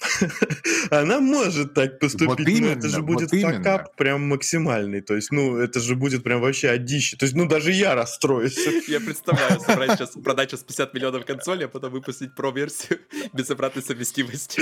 она 0.90 1.20
может 1.20 1.74
так 1.74 2.00
поступить, 2.00 2.28
Вот 2.28 2.38
но 2.40 2.50
именно, 2.50 2.70
это 2.78 2.88
же 2.88 2.96
вот 3.00 3.06
будет 3.06 3.32
именно. 3.32 3.54
факап 3.54 3.94
прям 3.96 4.26
максимальный. 4.28 5.00
То 5.00 5.14
есть, 5.14 5.30
ну, 5.30 5.56
это 5.56 5.78
же 5.80 5.94
будет 5.94 6.24
прям 6.24 6.40
вообще 6.40 6.70
одище. 6.70 7.16
То 7.16 7.24
есть, 7.24 7.36
ну, 7.36 7.46
даже 7.46 7.72
я 7.72 7.94
расстроюсь. 7.94 8.58
Я 8.88 9.00
представляю, 9.00 9.60
собрать 9.60 9.92
сейчас, 9.92 10.10
продать 10.10 10.50
сейчас 10.50 10.64
50 10.64 10.92
миллионов 10.94 11.24
консолей, 11.24 11.66
а 11.66 11.68
потом 11.68 11.92
выпустить 11.92 12.34
про-версию 12.34 12.98
без 13.32 13.48
обратной 13.50 13.82
совместимости. 13.82 14.60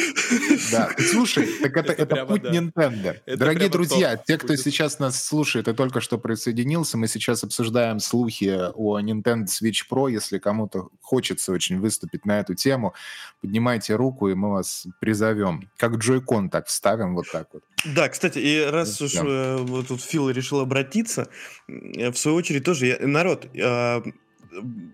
Да, 0.70 0.90
слушай, 1.10 1.46
так 1.62 1.76
это, 1.76 1.92
Это 1.92 2.02
это 2.02 2.14
прямо 2.14 2.28
путь 2.28 2.42
да. 2.42 2.50
Nintendo. 2.50 3.16
Это 3.24 3.36
Дорогие 3.38 3.68
друзья, 3.70 4.16
топ 4.16 4.26
те, 4.26 4.36
кто 4.36 4.48
будет. 4.48 4.60
сейчас 4.60 4.98
нас 4.98 5.24
слушает 5.24 5.68
и 5.68 5.72
только 5.72 6.00
что 6.02 6.18
присоединился, 6.18 6.98
мы 6.98 7.08
сейчас 7.08 7.42
обсуждаем 7.44 7.98
слухи 7.98 8.58
о 8.74 9.00
Nintendo 9.00 9.46
Switch 9.46 9.69
Pro. 9.90 10.10
Если 10.10 10.38
кому-то 10.38 10.88
хочется 11.00 11.52
очень 11.52 11.80
выступить 11.80 12.26
на 12.26 12.40
эту 12.40 12.54
тему, 12.54 12.94
поднимайте 13.40 13.94
руку, 13.96 14.28
и 14.28 14.34
мы 14.34 14.50
вас 14.50 14.86
призовем. 15.00 15.70
Как 15.76 15.92
Joy-Con 15.92 16.48
так 16.50 16.66
вставим 16.66 17.14
вот 17.14 17.26
так 17.32 17.48
вот. 17.52 17.62
Да, 17.84 18.08
кстати, 18.08 18.38
и 18.38 18.60
раз 18.60 19.00
уж 19.00 19.12
да. 19.14 19.24
э, 19.24 19.56
вот 19.56 19.88
тут 19.88 20.02
Фил 20.02 20.30
решил 20.30 20.60
обратиться, 20.60 21.28
э, 21.68 22.10
в 22.10 22.18
свою 22.18 22.36
очередь 22.36 22.64
тоже, 22.64 22.86
я- 22.86 22.98
народ, 23.06 23.46
э, 23.54 24.02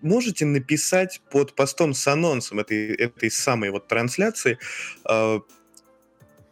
можете 0.01 0.45
написать 0.45 1.21
под 1.31 1.55
постом 1.55 1.93
с 1.93 2.07
анонсом 2.07 2.59
этой, 2.59 2.95
этой 2.95 3.31
самой 3.31 3.71
вот 3.71 3.87
трансляции, 3.87 4.59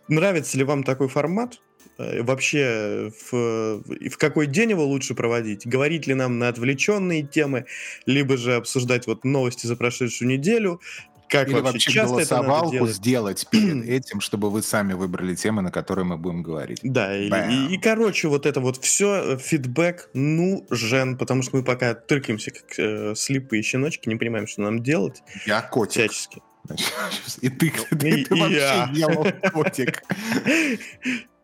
нравится 0.07 0.57
ли 0.57 0.63
вам 0.63 0.83
такой 0.83 1.07
формат? 1.07 1.59
Э, 1.97 2.21
Вообще, 2.23 3.11
в, 3.31 3.81
и 3.93 4.09
в 4.09 4.17
какой 4.17 4.47
день 4.47 4.71
его 4.71 4.85
лучше 4.85 5.15
проводить? 5.15 5.65
Говорить 5.67 6.07
ли 6.07 6.13
нам 6.13 6.39
на 6.39 6.49
отвлеченные 6.49 7.23
темы, 7.23 7.65
либо 8.05 8.37
же 8.37 8.55
обсуждать 8.55 9.07
вот 9.07 9.23
новости 9.23 9.67
за 9.67 9.75
прошедшую 9.75 10.27
неделю? 10.29 10.81
Как 11.27 11.47
Или 11.47 11.55
вообще, 11.55 11.71
вообще 11.73 11.91
часто 11.91 12.21
это 12.21 12.35
надо 12.35 12.47
голосовалку 12.47 12.71
делать? 12.77 12.95
сделать 12.95 13.47
перед 13.49 13.83
этим, 13.89 14.21
чтобы 14.21 14.51
вы 14.51 14.61
сами 14.61 14.93
выбрали 14.93 15.33
темы, 15.33 15.63
на 15.63 15.71
которые 15.71 16.05
мы 16.05 16.17
будем 16.17 16.43
говорить. 16.43 16.79
Да, 16.83 17.17
и, 17.17 17.29
и- 17.29 17.73
и, 17.73 17.77
короче, 17.79 18.27
вот 18.27 18.45
это 18.45 18.59
вот 18.61 18.77
все, 18.77 19.35
фидбэк 19.37 20.11
нужен, 20.13 21.17
потому 21.17 21.41
что 21.41 21.57
мы 21.57 21.63
пока 21.63 21.95
тыркаемся 21.95 22.51
как 22.51 22.77
э, 22.77 23.15
слепые 23.15 23.63
щеночки, 23.63 24.07
не 24.07 24.17
понимаем, 24.17 24.45
что 24.45 24.61
нам 24.61 24.83
делать 24.83 25.23
Я 25.47 25.61
котик. 25.63 25.93
всячески. 26.11 26.41
И 27.41 27.49
ты, 27.49 27.73
Ну, 27.91 27.97
ты, 27.97 28.09
и- 28.21 28.25
ты 28.25 28.35
и 28.35 28.39
вообще 28.39 28.87
я. 28.93 29.49
котик. 29.51 30.03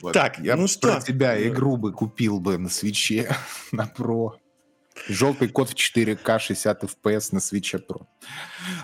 Вот. 0.00 0.12
Так, 0.12 0.38
я 0.38 0.56
ну 0.56 0.62
про 0.62 0.68
что? 0.68 1.00
тебя 1.00 1.48
игру 1.48 1.76
бы 1.76 1.92
купил 1.92 2.40
бы 2.40 2.58
на 2.58 2.68
свече, 2.68 3.34
на 3.72 3.90
Pro. 3.96 4.32
Желтый 5.08 5.48
код 5.48 5.68
в 5.68 5.74
4К 5.74 6.38
60 6.38 6.84
FPS 6.84 7.28
на 7.32 7.40
свече 7.40 7.76
Pro. 7.76 8.06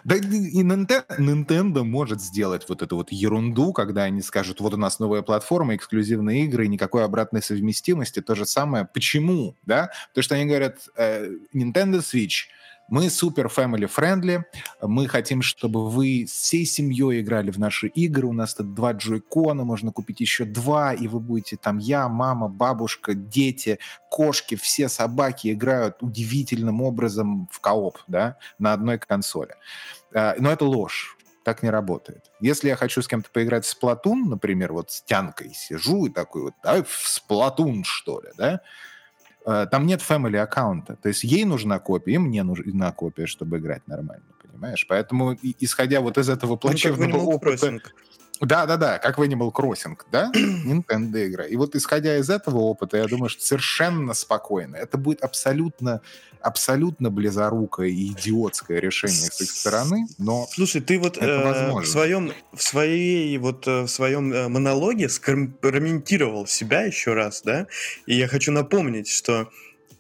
Да 0.05 0.16
и 0.16 0.20
и 0.20 0.62
Ninte- 0.62 1.07
Nintendo 1.18 1.84
может 1.84 2.20
сделать 2.20 2.68
вот 2.68 2.82
эту 2.82 2.97
вот 2.97 3.11
ерунду, 3.11 3.72
когда 3.72 4.03
они 4.03 4.20
скажут, 4.20 4.61
вот 4.61 4.74
у 4.74 4.76
нас 4.76 4.99
новая 4.99 5.22
платформа, 5.22 5.74
эксклюзивные 5.74 6.45
игры, 6.45 6.68
никакой 6.68 7.05
обратной 7.05 7.43
совместимости. 7.43 8.20
То 8.20 8.34
же 8.34 8.45
самое. 8.45 8.86
Почему? 8.93 9.57
Да? 9.62 9.90
Потому 10.09 10.22
что 10.22 10.34
они 10.34 10.45
говорят, 10.45 10.80
э, 10.97 11.30
Nintendo 11.55 12.01
Switch, 12.01 12.45
мы 12.93 13.09
супер 13.09 13.47
family 13.47 13.90
friendly, 13.90 14.45
мы 14.82 15.09
хотим, 15.09 15.40
чтобы 15.40 15.88
вы 15.88 16.26
всей 16.26 16.66
семьей 16.66 17.22
играли 17.22 17.51
в 17.51 17.59
наши 17.59 17.86
игры. 17.86 18.26
У 18.26 18.34
нас 18.34 18.55
тут 18.55 18.74
два 18.74 18.93
джойкона, 18.93 19.64
можно 19.64 19.93
купить 19.93 20.20
еще 20.20 20.45
два, 20.45 20.93
и 20.93 21.09
вы 21.09 21.18
будете 21.18 21.57
там 21.57 21.78
я, 21.78 22.07
мама, 22.09 22.49
бабушка, 22.49 23.14
дети, 23.14 23.78
кошки, 24.11 24.57
все 24.57 24.90
собаки 24.90 25.55
играют 25.55 26.03
удивительным 26.03 26.82
образом 26.82 27.49
в 27.51 27.61
кооп, 27.61 27.97
да, 28.09 28.36
на 28.59 28.74
одной 28.74 28.99
консоли. 28.99 29.55
А, 30.14 30.34
Но 30.38 30.53
это 30.53 30.66
ложь. 30.66 31.16
Так 31.45 31.62
не 31.62 31.70
работает. 31.70 32.30
Если 32.40 32.68
я 32.68 32.76
хочу 32.76 33.01
с 33.01 33.09
кем-то 33.09 33.30
поиграть 33.30 33.64
в 33.64 33.70
Сплатун, 33.70 34.28
например, 34.28 34.74
вот 34.74 34.90
с 34.90 35.01
Тянкой 35.01 35.55
сижу 35.55 36.05
и 36.07 36.11
такой 36.11 36.43
вот, 36.43 36.55
давай 36.62 36.82
в 36.82 37.09
Сплатун, 37.09 37.84
что 37.84 38.20
ли, 38.20 38.28
да, 38.36 38.61
там 39.45 39.86
нет 39.86 40.01
family 40.01 40.36
аккаунта. 40.36 40.97
То 40.97 41.09
есть 41.09 41.24
ей 41.24 41.45
нужна 41.45 41.78
копия, 41.78 42.14
и 42.14 42.18
мне 42.18 42.43
нужна 42.43 42.93
копия, 42.93 43.26
чтобы 43.26 43.59
играть 43.59 43.86
нормально, 43.88 44.24
понимаешь? 44.43 44.86
Поэтому, 44.88 45.36
исходя 45.61 46.01
вот 46.01 46.18
из 46.18 46.28
этого 46.28 46.53
Ну, 46.53 46.59
плачевного 46.59 47.11
Animal 47.11 47.24
опыта... 47.24 47.80
Да-да-да, 48.43 48.99
как 48.99 49.18
в 49.18 49.22
Animal 49.22 49.53
Crossing, 49.53 49.97
да? 50.11 50.30
Nintendo 50.34 51.26
игра. 51.26 51.47
И 51.47 51.57
вот 51.57 51.76
исходя 51.76 52.16
из 52.18 52.28
этого 52.28 52.59
опыта, 52.59 52.97
я 52.97 53.07
думаю, 53.07 53.28
что 53.28 53.43
совершенно 53.43 54.14
спокойно. 54.14 54.76
Это 54.76 54.99
будет 54.99 55.22
абсолютно, 55.22 56.01
абсолютно 56.40 57.11
близорукое 57.11 57.88
и 57.88 58.09
идиотское 58.09 58.80
решение 58.80 59.30
с 59.30 59.40
их 59.40 59.51
стороны, 59.51 60.07
но 60.18 60.49
Слушай, 60.51 60.80
ты 60.80 60.99
вот 60.99 61.18
э, 61.18 61.80
в 61.80 61.86
своем 61.86 62.32
в 62.53 62.62
своей 62.62 63.38
вот 63.38 63.66
э, 63.68 63.82
в 63.82 63.88
своем 63.88 64.32
э, 64.32 64.49
монологе 64.49 65.09
скомпрометировал 65.09 66.47
себя 66.49 66.82
еще 66.82 67.14
раз, 67.14 67.43
да? 67.43 67.68
И 68.07 68.16
я 68.16 68.26
хочу 68.26 68.51
напомнить, 68.51 69.09
что 69.09 69.51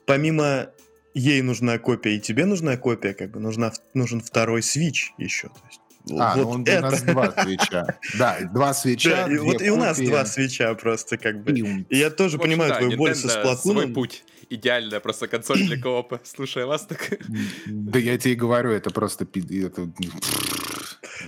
помимо 0.04 0.66
ей 1.14 1.42
нужна 1.42 1.78
копия 1.78 2.16
и 2.16 2.20
тебе 2.20 2.46
нужна 2.46 2.76
копия, 2.76 3.14
как 3.14 3.30
бы 3.30 3.40
нужна 3.40 3.72
нужен 3.94 4.20
второй 4.20 4.62
свич 4.62 5.12
еще. 5.18 5.48
То 5.48 5.60
есть, 5.68 5.81
А, 6.18 6.36
ну 6.36 6.44
вот 6.44 6.54
он- 6.54 6.64
это. 6.66 6.78
у 6.78 6.90
нас 6.90 7.02
два 7.02 7.32
свеча. 7.42 7.98
Да, 8.18 8.38
два 8.52 8.74
свеча, 8.74 9.26
Да, 9.26 9.32
и 9.32 9.38
вот 9.38 9.62
и 9.62 9.70
у 9.70 9.76
нас 9.76 9.98
два 9.98 10.24
свеча 10.26 10.74
просто 10.74 11.16
как 11.16 11.42
бы. 11.42 11.52
И 11.88 11.96
я 11.96 12.10
тоже 12.10 12.38
понимаю 12.38 12.70
да, 12.70 12.78
твою 12.78 12.96
боль 12.96 13.14
со 13.14 13.28
Сплатуном. 13.28 13.82
Свой 13.84 13.88
путь. 13.94 14.24
Идеальная 14.50 15.00
просто 15.00 15.28
консоль 15.28 15.62
для 15.62 15.80
коопа. 15.80 16.20
Слушай, 16.24 16.66
вас 16.66 16.86
так... 16.86 17.18
Да 17.66 17.98
я 17.98 18.18
тебе 18.18 18.34
говорю, 18.34 18.70
это 18.70 18.90
просто... 18.90 19.24
это- 19.24 19.88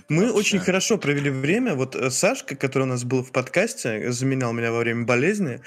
Мы 0.08 0.22
Вообще. 0.22 0.38
очень 0.38 0.58
хорошо 0.60 0.98
провели 0.98 1.30
время. 1.30 1.74
Вот 1.74 1.96
э, 1.96 2.10
Сашка, 2.10 2.56
который 2.56 2.84
у 2.84 2.86
нас 2.86 3.04
был 3.04 3.22
в 3.22 3.32
подкасте, 3.32 4.12
заменял 4.12 4.52
меня 4.52 4.70
во 4.72 4.78
время 4.78 5.04
болезни. 5.04 5.60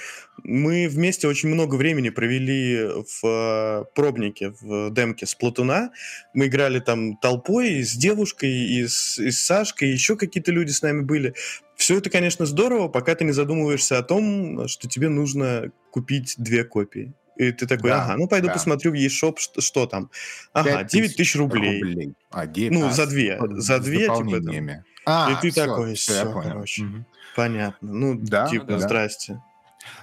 Мы 0.44 0.88
вместе 0.88 1.28
очень 1.28 1.50
много 1.50 1.76
времени 1.76 2.10
провели 2.10 2.88
в 3.22 3.24
э, 3.24 3.86
пробнике, 3.96 4.54
в 4.62 4.92
демке 4.92 5.26
с 5.26 5.36
Платуна. 5.36 5.92
Мы 6.34 6.48
играли 6.48 6.80
там 6.80 7.18
толпой, 7.18 7.84
с 7.84 7.94
девушкой, 7.94 8.52
и 8.52 8.88
с, 8.88 9.20
и 9.20 9.32
с 9.32 9.40
Сашкой, 9.40 9.90
и 9.90 9.94
еще 9.94 10.16
какие-то 10.16 10.52
люди 10.52 10.72
с 10.72 10.82
нами 10.82 11.02
были. 11.02 11.34
Все 11.76 11.98
это, 11.98 12.10
конечно, 12.10 12.46
здорово, 12.46 12.88
пока 12.88 13.14
ты 13.14 13.24
не 13.24 13.34
задумываешься 13.34 13.98
о 13.98 14.04
том, 14.04 14.68
что 14.68 14.88
тебе 14.88 15.10
нужно 15.10 15.72
купить 15.92 16.36
две 16.38 16.64
копии. 16.64 17.14
И 17.38 17.52
ты 17.52 17.68
такой, 17.68 17.90
Да, 17.92 18.04
ага, 18.04 18.18
ну 18.18 18.28
пойду 18.28 18.48
да. 18.48 18.54
посмотрю 18.54 18.92
в 18.92 18.96
eShop, 18.96 19.36
что, 19.38 19.62
что 19.62 19.86
там. 19.86 20.10
Ага, 20.54 20.70
Пять 20.80 20.88
9 20.92 21.16
тысяч 21.16 21.36
рублей. 21.36 21.82
рублей. 21.82 22.14
А, 22.32 22.46
девять- 22.48 22.72
Ну, 22.78 22.88
а, 22.88 22.92
за 22.92 23.06
две. 23.08 23.40
За 23.58 23.80
две, 23.80 24.00
типа, 24.08 24.42
там. 24.42 24.70
А, 25.06 25.32
И 25.32 25.42
ты 25.42 25.52
всё, 25.52 25.66
такой, 25.68 25.94
всё, 25.96 26.32
понял. 26.34 26.50
короче. 26.50 26.84
Мгм. 26.84 27.06
Понятно. 27.36 27.88
Ну, 27.94 28.16
Да, 28.20 28.48
типа, 28.48 28.66
да. 28.66 28.80
здрасте. 28.80 29.40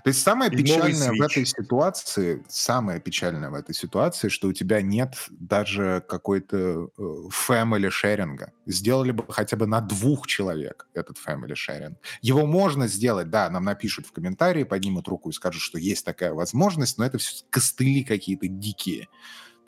То 0.03 0.09
есть 0.09 0.23
самое 0.23 0.51
И 0.51 0.57
печальное 0.57 1.13
в 1.13 1.21
этой 1.21 1.45
ситуации, 1.45 2.45
самое 2.49 3.01
печальное 3.01 3.51
в 3.51 3.55
этой 3.55 3.75
ситуации, 3.75 4.29
что 4.29 4.49
у 4.49 4.53
тебя 4.53 4.83
нет 4.83 5.15
даже 5.31 6.05
какой-то 6.09 6.91
э, 6.97 7.03
family 7.49 7.91
шеринга. 7.91 8.53
Сделали 8.67 9.13
бы 9.13 9.25
хотя 9.29 9.57
бы 9.57 9.67
на 9.67 9.81
двух 9.81 10.27
человек 10.27 10.89
этот 10.95 11.19
family 11.19 11.55
шеринг. 11.55 11.99
Его 12.23 12.47
можно 12.47 12.87
сделать, 12.89 13.31
да, 13.31 13.49
нам 13.51 13.65
напишут 13.65 14.07
в 14.07 14.13
комментарии, 14.13 14.65
поднимут 14.65 15.09
руку 15.09 15.31
и 15.31 15.33
скажут, 15.33 15.63
что 15.63 15.79
есть 15.79 16.05
такая 16.05 16.35
возможность, 16.35 16.99
но 16.99 17.05
это 17.05 17.19
все 17.19 17.45
костыли 17.51 18.05
какие-то 18.05 18.49
дикие, 18.49 19.09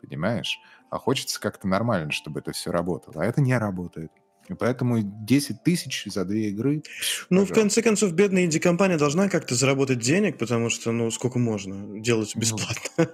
понимаешь? 0.01 0.59
А 0.89 0.97
хочется 0.99 1.39
как-то 1.39 1.67
нормально, 1.67 2.11
чтобы 2.11 2.39
это 2.39 2.51
все 2.51 2.71
работало. 2.71 3.21
А 3.21 3.25
это 3.25 3.41
не 3.41 3.57
работает. 3.57 4.11
И 4.49 4.53
поэтому 4.53 4.99
10 5.01 5.63
тысяч 5.63 6.05
за 6.05 6.23
две 6.25 6.49
игры... 6.49 6.83
Ну, 7.29 7.41
в 7.41 7.49
пожалуйста. 7.49 7.53
конце 7.55 7.81
концов, 7.81 8.13
бедная 8.13 8.45
инди-компания 8.45 8.97
должна 8.97 9.29
как-то 9.29 9.55
заработать 9.55 9.99
денег, 9.99 10.37
потому 10.37 10.69
что, 10.69 10.91
ну, 10.91 11.11
сколько 11.11 11.37
можно 11.37 11.99
делать 11.99 12.31
Ну, 12.35 12.41
бесплатно. 12.41 13.09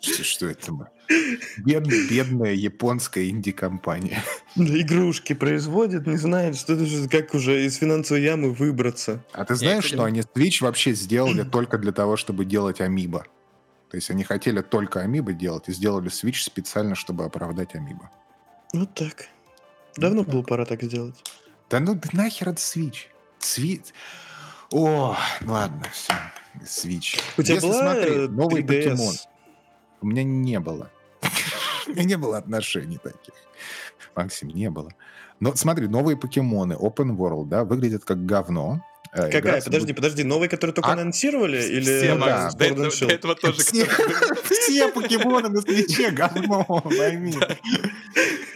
Что, 0.00 0.46
это? 0.46 0.72
Бедная, 1.58 2.52
японская 2.54 3.28
инди-компания. 3.28 4.22
Игрушки 4.56 5.32
производят, 5.32 6.06
не 6.06 6.16
знает, 6.16 6.56
что 6.56 6.76
как 7.10 7.34
уже 7.34 7.64
из 7.64 7.76
финансовой 7.76 8.22
ямы 8.22 8.52
выбраться. 8.52 9.24
А 9.32 9.44
ты 9.44 9.56
знаешь, 9.56 9.84
что 9.84 10.04
они 10.04 10.20
Switch 10.20 10.62
вообще 10.62 10.92
сделали 10.92 11.42
только 11.50 11.78
для 11.78 11.92
того, 11.92 12.16
чтобы 12.16 12.44
делать 12.44 12.80
амибо? 12.80 13.26
То 13.90 13.96
есть 13.96 14.10
они 14.10 14.22
хотели 14.22 14.60
только 14.60 15.00
амибо 15.00 15.32
делать 15.32 15.68
и 15.68 15.72
сделали 15.72 16.10
Switch 16.10 16.42
специально, 16.42 16.94
чтобы 16.94 17.24
оправдать 17.24 17.74
амибо. 17.74 18.10
Вот 18.72 18.94
так. 18.94 19.28
Давно 19.96 20.24
так. 20.24 20.32
было 20.32 20.42
пора 20.42 20.64
так 20.64 20.82
сделать. 20.82 21.14
Да 21.70 21.80
ну 21.80 21.94
да 21.94 22.08
нахер 22.12 22.48
это 22.50 22.58
Switch? 22.60 23.06
Switch... 23.40 23.86
О, 24.70 25.16
ладно, 25.46 25.86
все. 25.92 26.12
Switch. 26.62 27.18
У 27.38 27.42
тебя 27.42 27.54
Если 27.54 27.66
была 27.68 27.80
смотри, 27.94 28.28
новый 28.28 28.62
3DS? 28.62 28.66
покемон. 28.90 29.14
У 30.02 30.06
меня 30.06 30.24
не 30.24 30.60
было. 30.60 30.90
У 31.86 31.90
меня 31.90 32.04
не 32.04 32.16
было 32.16 32.36
отношений 32.38 32.98
таких. 32.98 33.34
Максим, 34.14 34.48
не 34.48 34.68
было. 34.68 34.92
Но 35.40 35.54
смотри, 35.54 35.86
новые 35.88 36.16
покемоны 36.16 36.74
Open 36.74 37.16
World, 37.16 37.46
да, 37.46 37.64
выглядят 37.64 38.04
как 38.04 38.26
говно. 38.26 38.84
Э, 39.12 39.22
Какая? 39.22 39.40
играться 39.40 39.70
Подожди, 39.70 39.86
будет- 39.86 39.96
подожди, 39.96 40.24
новые, 40.24 40.50
которые 40.50 40.74
только 40.74 40.90
А- 40.90 40.92
анонсировали? 40.92 41.62
Или 41.64 41.82
Все, 41.84 42.18
да. 42.18 42.50
до 42.50 42.64
этого 43.06 43.34
тоже 43.36 43.58
Все, 43.62 43.86
все 44.50 44.88
покемоны 44.92 45.48
на 45.48 45.62
свече 45.62 46.10
говно, 46.10 46.64
пойми. 46.84 47.34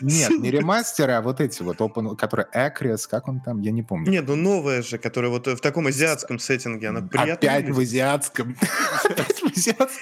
Нет, 0.02 0.30
не 0.38 0.50
ремастеры, 0.50 1.12
а 1.12 1.22
вот 1.22 1.40
эти 1.40 1.62
вот, 1.62 1.78
open, 1.78 2.16
которые 2.16 2.46
Acres, 2.54 3.06
как 3.08 3.28
он 3.28 3.40
там, 3.40 3.60
я 3.60 3.70
не 3.70 3.82
помню. 3.82 4.10
Нет, 4.10 4.24
ну 4.26 4.36
новая 4.36 4.82
же, 4.82 4.98
которая 4.98 5.30
вот 5.30 5.46
в 5.46 5.60
таком 5.60 5.86
азиатском 5.86 6.38
сеттинге, 6.38 6.88
она 6.88 7.02
приятно 7.02 7.34
Опять 7.48 7.68
в 7.70 7.78
азиатском. 7.78 8.56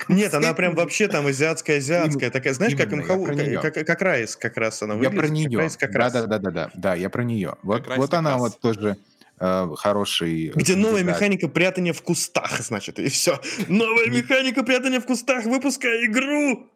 Нет, 0.08 0.34
она 0.34 0.54
прям 0.54 0.74
вообще 0.74 1.08
там 1.08 1.26
азиатская-азиатская, 1.26 2.30
такая, 2.30 2.54
знаешь, 2.54 2.74
как 2.76 2.90
я 2.90 2.96
МХУ, 2.96 3.24
про 3.24 3.70
как, 3.70 3.86
как 3.86 4.02
Райс 4.02 4.36
как 4.36 4.56
раз 4.56 4.82
она 4.82 4.94
Я 4.94 4.98
выглядит. 5.10 5.18
про 5.18 5.26
как 5.26 5.36
нее. 5.36 5.70
Как 5.78 5.92
Да, 5.92 5.98
раз. 5.98 6.12
да, 6.12 6.26
да, 6.26 6.38
да, 6.38 6.50
да, 6.50 6.70
да, 6.74 6.94
я 6.94 7.10
про 7.10 7.22
нее. 7.24 7.56
Вот, 7.62 8.14
она 8.14 8.38
вот 8.38 8.60
тоже 8.60 8.96
э, 9.38 9.68
хороший. 9.76 10.52
Где 10.54 10.76
новая 10.76 11.02
механика 11.02 11.48
прятания 11.48 11.92
в 11.92 12.02
кустах, 12.02 12.60
значит, 12.60 12.98
и 12.98 13.08
все. 13.08 13.40
Новая 13.68 14.06
механика 14.06 14.62
прятания 14.62 15.00
в 15.00 15.06
кустах, 15.06 15.44
выпускай 15.44 16.06
игру! 16.06 16.68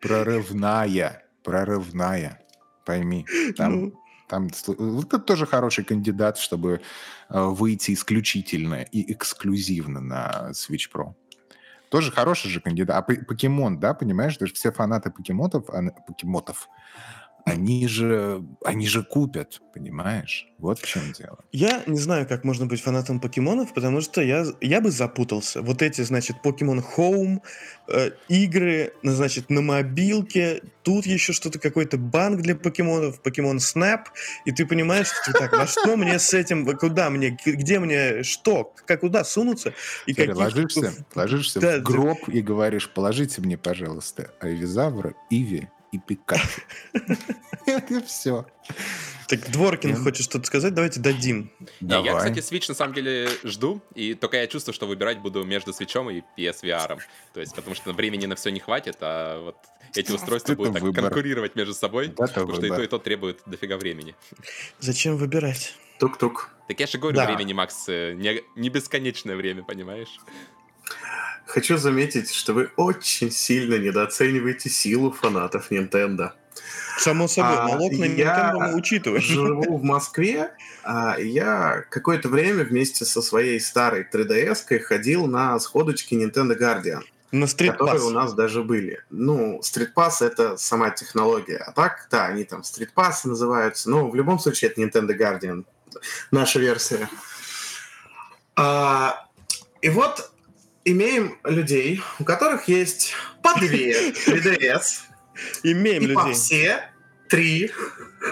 Прорывная, 0.00 1.22
прорывная, 1.46 2.40
пойми. 2.84 3.24
Там, 3.56 3.72
Ну, 3.72 3.92
там 4.28 4.48
вот 4.66 5.06
это 5.06 5.18
тоже 5.20 5.46
хороший 5.46 5.84
кандидат, 5.84 6.38
чтобы 6.38 6.80
э, 7.30 7.40
выйти 7.44 7.92
исключительно 7.94 8.82
и 8.82 9.12
эксклюзивно 9.12 10.00
на 10.00 10.50
Switch 10.50 10.90
Pro. 10.92 11.14
Тоже 11.88 12.10
хороший 12.10 12.50
же 12.50 12.60
кандидат. 12.60 12.96
А 12.96 13.02
покемон, 13.02 13.78
да, 13.78 13.94
понимаешь, 13.94 14.36
даже 14.38 14.52
все 14.54 14.72
фанаты 14.72 15.10
покемотов, 15.12 15.70
ан- 15.70 15.92
покемотов, 16.06 16.68
они 17.46 17.86
же, 17.86 18.42
они 18.64 18.88
же 18.88 19.04
купят, 19.04 19.62
понимаешь? 19.72 20.48
Вот 20.58 20.80
в 20.80 20.86
чем 20.86 21.12
дело. 21.12 21.38
Я 21.52 21.84
не 21.86 21.98
знаю, 21.98 22.26
как 22.26 22.42
можно 22.42 22.66
быть 22.66 22.80
фанатом 22.82 23.20
покемонов, 23.20 23.72
потому 23.72 24.00
что 24.00 24.20
я, 24.20 24.44
я 24.60 24.80
бы 24.80 24.90
запутался. 24.90 25.62
Вот 25.62 25.80
эти, 25.80 26.00
значит, 26.00 26.38
Pokemon 26.42 26.84
Home, 26.96 27.38
э, 27.88 28.10
игры, 28.28 28.94
значит, 29.04 29.48
на 29.48 29.62
мобилке, 29.62 30.60
тут 30.82 31.06
еще 31.06 31.32
что-то, 31.32 31.60
какой-то 31.60 31.98
банк 31.98 32.42
для 32.42 32.56
покемонов, 32.56 33.20
Pokemon 33.22 33.58
Snap, 33.58 34.06
и 34.44 34.50
ты 34.50 34.66
понимаешь, 34.66 35.06
что 35.06 35.32
ты 35.32 35.38
так, 35.38 35.52
во 35.52 35.68
что 35.68 35.96
мне 35.96 36.18
с 36.18 36.34
этим, 36.34 36.66
куда 36.76 37.10
мне, 37.10 37.38
где 37.46 37.78
мне, 37.78 38.24
что, 38.24 38.74
как, 38.86 39.00
куда 39.00 39.22
сунуться, 39.22 39.72
и 40.06 40.14
Смотри, 40.14 40.32
каких... 40.32 40.36
ложишься, 40.36 41.06
ложишься 41.14 41.60
Да, 41.60 41.78
в 41.78 41.82
гроб 41.84 42.28
и 42.28 42.40
говоришь, 42.40 42.90
положите 42.90 43.40
мне, 43.40 43.56
пожалуйста, 43.56 44.32
Айвизавра, 44.40 45.14
Иви 45.30 45.68
и 45.96 45.98
Пикачу. 45.98 46.60
Это 47.66 48.00
все. 48.02 48.46
Так, 49.28 49.50
Дворкин 49.50 49.90
Я- 49.90 49.96
хочет 49.96 50.24
что-то 50.24 50.46
сказать, 50.46 50.72
давайте 50.74 51.00
дадим. 51.00 51.50
Не, 51.80 51.94
я, 51.94 52.02
Давай. 52.02 52.16
кстати, 52.32 52.38
Switch 52.38 52.66
на 52.68 52.74
самом 52.74 52.94
деле 52.94 53.28
жду, 53.42 53.80
и 53.94 54.14
только 54.14 54.36
я 54.36 54.46
чувствую, 54.46 54.72
что 54.72 54.86
выбирать 54.86 55.18
буду 55.18 55.42
между 55.44 55.72
Switch 55.72 56.22
и 56.36 56.40
PSVR. 56.40 56.98
То 57.34 57.40
есть, 57.40 57.54
потому 57.54 57.74
что 57.74 57.92
времени 57.92 58.26
на 58.26 58.36
все 58.36 58.50
не 58.50 58.60
хватит, 58.60 58.98
а 59.00 59.42
вот 59.42 59.56
эти 59.94 60.12
устройства 60.12 60.54
будут 60.54 60.74
так 60.74 60.94
конкурировать 60.94 61.56
между 61.56 61.74
собой, 61.74 62.10
потому 62.10 62.54
что 62.54 62.66
и 62.66 62.68
то, 62.68 62.82
и 62.82 62.86
то 62.86 62.98
требует 62.98 63.40
дофига 63.46 63.76
времени. 63.78 64.14
Зачем 64.78 65.16
выбирать? 65.16 65.74
Тук-тук. 65.98 66.50
Так 66.68 66.78
я 66.78 66.86
же 66.86 66.98
говорю, 66.98 67.16
Да. 67.16 67.26
времени, 67.26 67.52
Макс, 67.52 67.88
э, 67.88 68.12
не, 68.14 68.42
не 68.54 68.68
бесконечное 68.68 69.34
время, 69.34 69.64
понимаешь? 69.64 70.20
Хочу 71.46 71.76
заметить, 71.76 72.32
что 72.32 72.52
вы 72.54 72.70
очень 72.76 73.30
сильно 73.30 73.76
недооцениваете 73.78 74.68
силу 74.68 75.12
фанатов 75.12 75.70
Nintendo. 75.70 76.32
Само 76.98 77.28
собой, 77.28 77.56
А, 77.56 77.68
налог 77.68 77.92
на 77.92 78.04
я 78.06 78.52
Nintendo 78.52 78.58
мы 78.70 78.74
учитываем. 78.76 79.22
Живу 79.22 79.76
в 79.78 79.82
Москве, 79.82 80.50
а 80.82 81.16
я 81.18 81.84
какое-то 81.90 82.28
время 82.28 82.64
вместе 82.64 83.04
со 83.04 83.22
своей 83.22 83.60
старой 83.60 84.06
3DS-кой 84.10 84.80
ходил 84.80 85.26
на 85.26 85.58
сходочки 85.60 86.14
Nintendo 86.14 86.58
Guardian, 86.58 87.02
На 87.32 87.46
которые 87.46 87.46
у 87.46 87.46
стритпасс. 87.48 88.10
нас 88.10 88.32
даже 88.32 88.62
были. 88.64 89.02
Ну, 89.10 89.60
стритпасс— 89.62 90.20
это 90.22 90.56
сама 90.56 90.90
технология. 90.90 91.58
А 91.58 91.72
так, 91.72 92.08
да, 92.10 92.26
они 92.26 92.44
там 92.44 92.64
стритпассы 92.64 93.28
называются. 93.28 93.90
Но 93.90 94.08
в 94.08 94.14
любом 94.16 94.38
случае 94.38 94.70
это 94.70 94.80
Nintendo 94.80 95.16
Guardian. 95.16 95.64
Наша 96.30 96.58
версия. 96.58 97.08
А, 98.56 99.26
и 99.82 99.90
вот 99.90 100.30
имеем 100.86 101.38
людей, 101.44 102.00
у 102.18 102.24
которых 102.24 102.68
есть 102.68 103.12
по 103.42 103.58
две 103.60 104.10
3DS, 104.26 104.82
Имеем 105.64 106.04
и 106.04 106.14
по 106.14 106.20
людей. 106.20 106.34
все 106.34 106.90
три 107.28 107.70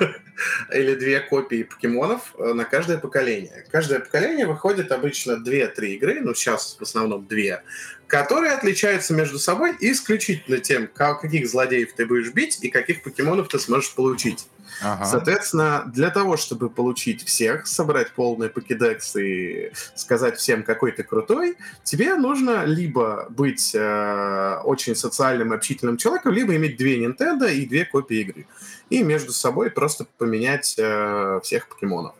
или 0.73 0.95
две 0.95 1.21
копии 1.21 1.65
покемонов 1.65 2.35
э, 2.39 2.53
на 2.55 2.65
каждое 2.65 2.99
поколение. 2.99 3.67
Каждое 3.71 4.01
поколение 4.01 4.47
выходит 4.47 4.91
обычно 4.93 5.33
2-3 5.45 5.87
игры, 5.97 6.21
ну 6.21 6.35
сейчас 6.35 6.77
в 6.79 6.83
основном 6.83 7.27
две, 7.27 7.63
которые 8.07 8.53
отличаются 8.53 9.15
между 9.15 9.39
собой 9.39 9.75
исключительно 9.81 10.59
тем, 10.59 10.87
ка- 10.89 11.15
каких 11.15 11.49
злодеев 11.49 11.93
ты 11.95 12.07
будешь 12.07 12.33
бить 12.33 12.59
и 12.63 12.71
каких 12.71 13.03
покемонов 13.03 13.49
ты 13.49 13.59
сможешь 13.59 13.93
получить. 13.95 14.47
Ага. 14.83 15.05
Соответственно, 15.05 15.85
для 15.87 16.11
того, 16.11 16.37
чтобы 16.37 16.71
получить 16.71 17.25
всех, 17.25 17.67
собрать 17.67 18.13
полный 18.13 18.49
покедекс 18.49 19.17
и 19.17 19.73
сказать 19.95 20.39
всем, 20.39 20.63
какой 20.63 20.93
ты 20.93 21.03
крутой, 21.03 21.57
тебе 21.85 22.15
нужно 22.17 22.65
либо 22.65 23.27
быть 23.31 23.75
э, 23.75 24.59
очень 24.65 24.95
социальным 24.97 25.53
общительным 25.53 25.97
человеком, 25.97 26.33
либо 26.33 26.55
иметь 26.57 26.77
две 26.77 27.05
Nintendo 27.05 27.53
и 27.53 27.67
две 27.67 27.85
копии 27.85 28.19
игры. 28.19 28.47
И 28.91 29.03
между 29.03 29.33
собой 29.33 29.71
просто 29.71 30.07
поменять 30.19 30.75
э, 30.79 31.41
всех 31.43 31.69
покемонов. 31.69 32.15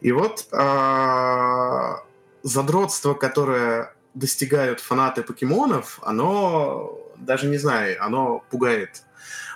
И 0.00 0.12
вот 0.12 0.46
э, 0.52 1.94
задротство, 2.42 3.14
которое 3.14 3.92
достигают 4.14 4.80
фанаты 4.80 5.22
покемонов, 5.22 5.98
оно, 6.02 6.98
даже 7.16 7.46
не 7.46 7.58
знаю, 7.58 8.02
оно 8.02 8.44
пугает. 8.50 9.02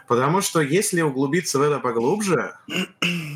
Потому 0.07 0.41
что 0.41 0.61
если 0.61 1.01
углубиться 1.01 1.59
в 1.59 1.63
это 1.63 1.79
поглубже, 1.79 2.55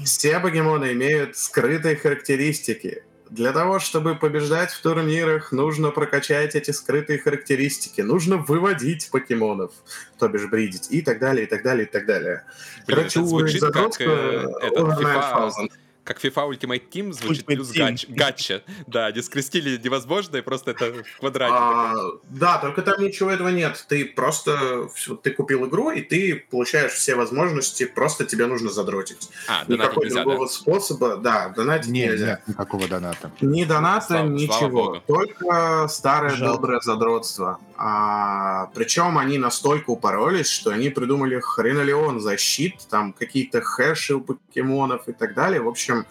все 0.04 0.40
покемоны 0.40 0.92
имеют 0.92 1.36
скрытые 1.36 1.96
характеристики. 1.96 3.02
Для 3.28 3.52
того, 3.52 3.80
чтобы 3.80 4.14
побеждать 4.14 4.70
в 4.70 4.80
турнирах, 4.82 5.50
нужно 5.50 5.90
прокачать 5.90 6.54
эти 6.54 6.70
скрытые 6.70 7.18
характеристики, 7.18 8.00
нужно 8.00 8.36
выводить 8.36 9.10
покемонов, 9.10 9.72
то 10.18 10.28
бишь 10.28 10.46
бридить, 10.46 10.88
и 10.90 11.02
так 11.02 11.18
далее, 11.18 11.46
и 11.46 11.48
так 11.48 11.64
далее, 11.64 11.86
и 11.86 11.90
так 11.90 12.06
далее. 12.06 12.44
Блин, 12.86 12.98
Короче, 12.98 13.18
это 13.18 13.28
звучит 13.28 13.60
как, 13.62 14.00
э, 14.00 14.04
этот, 14.04 14.78
over 14.78 14.96
FIFA, 15.00 15.50
9000. 15.56 15.85
Как 16.06 16.24
FIFA 16.24 16.50
Ultimate 16.52 16.88
Team 16.88 17.12
звучит 17.12 17.42
Ultimate 17.42 17.54
плюс 17.54 17.74
Team. 17.74 17.88
гач- 17.90 18.06
гатча. 18.08 18.62
Да, 18.86 19.06
они 19.06 19.20
скрестили 19.20 19.76
невозможно, 19.76 20.36
и 20.36 20.40
просто 20.40 20.70
это 20.70 20.92
в 20.92 21.18
квадрате. 21.18 21.54
А, 21.56 21.94
да, 22.30 22.58
только 22.58 22.82
там 22.82 23.02
ничего 23.02 23.30
этого 23.30 23.48
нет. 23.48 23.84
Ты 23.88 24.04
просто 24.06 24.88
ты 25.22 25.30
купил 25.32 25.66
игру, 25.66 25.90
и 25.90 26.00
ты 26.02 26.36
получаешь 26.50 26.92
все 26.92 27.16
возможности, 27.16 27.84
просто 27.84 28.24
тебе 28.24 28.46
нужно 28.46 28.70
задротить. 28.70 29.28
А, 29.48 29.64
донатить 29.64 29.68
Никакого 29.68 30.04
нельзя, 30.04 30.22
другого 30.22 30.46
да? 30.46 30.52
способа, 30.52 31.16
да, 31.16 31.48
донатить 31.48 31.90
Не, 31.90 32.06
нельзя. 32.06 32.26
нет 32.26 32.40
никакого 32.48 32.86
доната. 32.88 33.32
Ни 33.40 33.64
доната, 33.64 34.06
Слава- 34.06 34.22
слава 34.26 34.30
ничего. 34.38 34.70
богу. 34.70 35.02
Только 35.06 35.88
старое 35.88 36.30
Жалко. 36.36 36.52
доброе 36.54 36.80
задротство. 36.80 37.58
А, 37.78 38.66
причем 38.74 39.18
они 39.18 39.38
настолько 39.38 39.90
упоролись, 39.90 40.48
что 40.48 40.70
они 40.70 40.88
придумали 40.88 41.40
хренолеон 41.40 42.20
защит, 42.20 42.86
там 42.88 43.12
какие-то 43.12 43.60
хэши 43.60 44.14
у 44.14 44.20
покемонов 44.20 45.08
и 45.08 45.12
так 45.12 45.34
далее. 45.34 45.60
В 45.60 45.68
общем, 45.68 46.06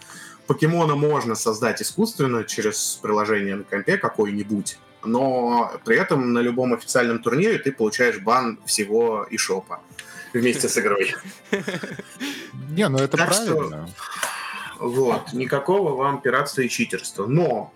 покемона 0.46 0.94
можно 0.94 1.34
создать 1.34 1.82
искусственно 1.82 2.44
через 2.44 2.98
приложение 3.02 3.56
на 3.56 3.64
компе 3.64 3.96
какой-нибудь, 3.96 4.78
но 5.04 5.72
при 5.84 5.96
этом 5.96 6.32
на 6.32 6.38
любом 6.38 6.72
официальном 6.72 7.20
турнире 7.20 7.58
ты 7.58 7.72
получаешь 7.72 8.18
бан 8.20 8.58
всего 8.64 9.26
и 9.28 9.36
шопа 9.36 9.80
вместе 10.32 10.68
с 10.68 10.78
игрой. 10.78 11.14
Не, 12.70 12.88
ну 12.88 12.98
это 12.98 13.16
правильно. 13.16 13.88
Вот, 14.78 15.32
никакого 15.32 15.96
вам 15.96 16.20
пиратства 16.20 16.60
и 16.60 16.68
читерства. 16.68 17.26
Но 17.26 17.72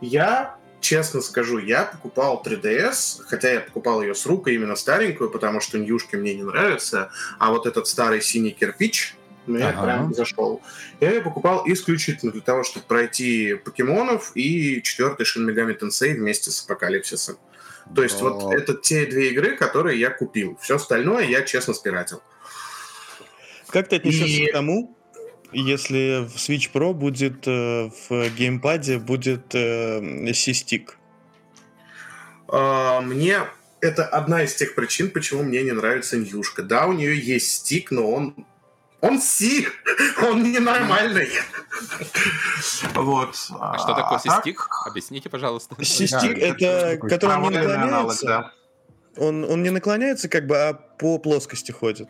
я, 0.00 0.56
честно 0.82 1.22
скажу, 1.22 1.58
я 1.58 1.84
покупал 1.84 2.42
3DS, 2.44 3.22
хотя 3.26 3.52
я 3.52 3.60
покупал 3.60 4.02
ее 4.02 4.14
с 4.14 4.26
рук, 4.26 4.48
именно 4.48 4.76
старенькую, 4.76 5.30
потому 5.30 5.60
что 5.60 5.78
ньюшки 5.78 6.16
мне 6.16 6.34
не 6.34 6.42
нравятся, 6.42 7.10
а 7.38 7.50
вот 7.50 7.66
этот 7.66 7.86
старый 7.86 8.20
синий 8.20 8.50
кирпич 8.50 9.14
мне 9.46 9.64
Ага. 9.68 9.82
прям 9.84 10.14
зашел. 10.14 10.60
Я 11.00 11.10
ее 11.12 11.22
покупал 11.22 11.62
исключительно 11.66 12.30
для 12.32 12.42
того, 12.42 12.62
чтобы 12.64 12.84
пройти 12.86 13.54
покемонов 13.54 14.32
и 14.34 14.82
четвертый 14.82 15.24
Shin 15.24 15.48
Megami 15.48 15.78
Tensei 15.78 16.14
вместе 16.14 16.50
с 16.50 16.62
Апокалипсисом. 16.64 17.38
То 17.94 18.02
есть 18.02 18.18
Да. 18.20 18.24
вот 18.28 18.52
это 18.52 18.74
те 18.74 19.06
две 19.06 19.30
игры, 19.30 19.56
которые 19.56 19.98
я 19.98 20.10
купил. 20.10 20.56
Все 20.60 20.76
остальное 20.76 21.24
я 21.24 21.42
честно 21.42 21.74
спиратил. 21.74 22.22
Как 23.70 23.88
ты 23.88 23.96
отнесешься 23.96 24.42
И- 24.42 24.46
к 24.46 24.52
тому, 24.52 24.96
если 25.52 26.24
в 26.26 26.36
Switch 26.36 26.70
Pro 26.72 26.92
будет 26.92 27.46
э, 27.46 27.90
в 28.08 28.28
геймпаде 28.36 28.98
будет 28.98 29.54
э, 29.54 30.32
C-стик? 30.32 30.98
А, 32.48 33.00
Мне 33.00 33.40
это 33.80 34.04
одна 34.04 34.42
из 34.44 34.54
тех 34.54 34.74
причин, 34.74 35.10
почему 35.10 35.42
мне 35.42 35.62
не 35.62 35.72
нравится 35.72 36.16
Ньюшка. 36.16 36.62
Да, 36.62 36.86
у 36.86 36.92
нее 36.92 37.18
есть 37.18 37.50
стик, 37.52 37.90
но 37.90 38.10
он 38.10 38.46
он 39.00 39.20
си, 39.20 39.66
он 40.22 40.42
ненормальный. 40.52 41.28
Вот. 42.94 43.34
А 43.58 43.76
что 43.78 43.94
такое 43.94 44.18
так- 44.18 44.36
систик? 44.44 44.68
Объясните, 44.86 45.28
пожалуйста. 45.28 45.74
Систик 45.84 46.38
Да, 46.38 46.46
это, 46.46 47.08
который 47.08 47.38
не 47.50 47.56
аналог, 47.58 47.64
наклоняется. 47.64 48.26
да. 48.26 48.52
Он, 49.16 49.44
он 49.44 49.62
не 49.62 49.70
наклоняется, 49.70 50.28
как 50.28 50.46
бы, 50.46 50.56
а 50.56 50.72
по 50.74 51.18
плоскости 51.18 51.72
ходит. 51.72 52.08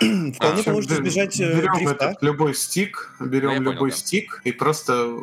Вполне 0.34 0.60
А, 0.60 0.62
поможет 0.64 0.90
Б- 0.90 0.96
избежать 0.96 1.40
э, 1.40 1.54
берем 1.56 1.74
дрифта. 1.74 1.94
этот 2.10 2.22
любой 2.22 2.54
стик, 2.54 3.12
берем 3.20 3.48
Ну, 3.48 3.52
я 3.52 3.58
понял, 3.58 3.72
любой 3.72 3.90
да. 3.90 3.96
стик 3.96 4.40
и 4.44 4.52
просто 4.52 5.18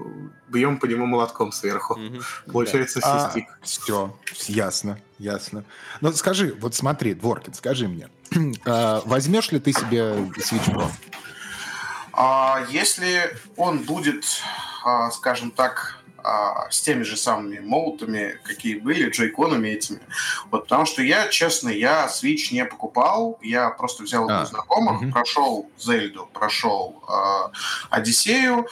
бьем 0.49 0.77
по 0.79 0.85
нему 0.85 1.05
молотком 1.05 1.51
сверху. 1.51 1.95
Мгм. 1.95 2.21
Получается 2.51 2.99
А, 3.03 3.29
систик. 3.29 3.47
все, 3.61 4.17
ясно, 4.47 4.99
ясно. 5.17 5.63
Ну 6.01 6.11
скажи, 6.13 6.55
вот 6.59 6.75
смотри, 6.75 7.13
Дворкин, 7.13 7.53
скажи 7.53 7.87
мне, 7.87 8.09
а, 8.65 9.01
возьмешь 9.05 9.51
ли 9.51 9.59
ты 9.59 9.71
себе 9.71 9.99
Switch 10.37 10.65
Pro? 10.73 10.89
А 12.13 12.65
если 12.69 13.35
он 13.57 13.79
будет, 13.79 14.23
а, 14.83 15.11
скажем 15.11 15.51
так, 15.51 15.97
а, 16.25 16.71
с 16.71 16.81
теми 16.81 17.03
же 17.03 17.17
самыми 17.17 17.59
моутами, 17.59 18.39
какие 18.43 18.79
были, 18.79 19.09
джейконами 19.09 19.69
этими. 19.69 19.99
Вот, 20.49 20.63
потому 20.63 20.85
что 20.85 21.03
я, 21.03 21.27
честно, 21.27 21.69
я 21.69 22.07
Switch 22.07 22.51
не 22.51 22.65
покупал, 22.65 23.37
я 23.43 23.69
просто 23.69 24.03
взял 24.03 24.27
А, 24.29 24.41
у 24.41 24.45
знакомых, 24.45 25.01
мгм. 25.01 25.11
прошел 25.11 25.69
Зельду, 25.77 26.27
прошел 26.33 27.03
а, 27.07 27.51
Одиссею 27.91 28.67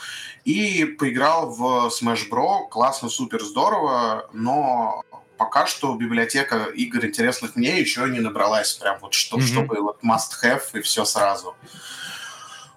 и 0.46 0.86
поиграл 0.86 1.52
в 1.52 1.62
Smash 1.90 2.28
Bros. 2.30 2.70
Классно, 2.70 3.10
супер, 3.10 3.44
здорово, 3.44 4.28
но 4.34 5.04
пока 5.38 5.68
что 5.68 5.94
библиотека 5.96 6.66
игр 6.74 7.06
интересных 7.06 7.56
мне 7.56 7.80
еще 7.80 8.10
не 8.10 8.20
набралась, 8.20 8.74
прям 8.74 8.98
вот 9.02 9.14
что, 9.14 9.38
Мгм. 9.38 9.46
чтобы 9.46 9.80
вот 9.82 10.00
must-have 10.04 10.64
и 10.74 10.82
все 10.82 11.06
сразу. 11.06 11.56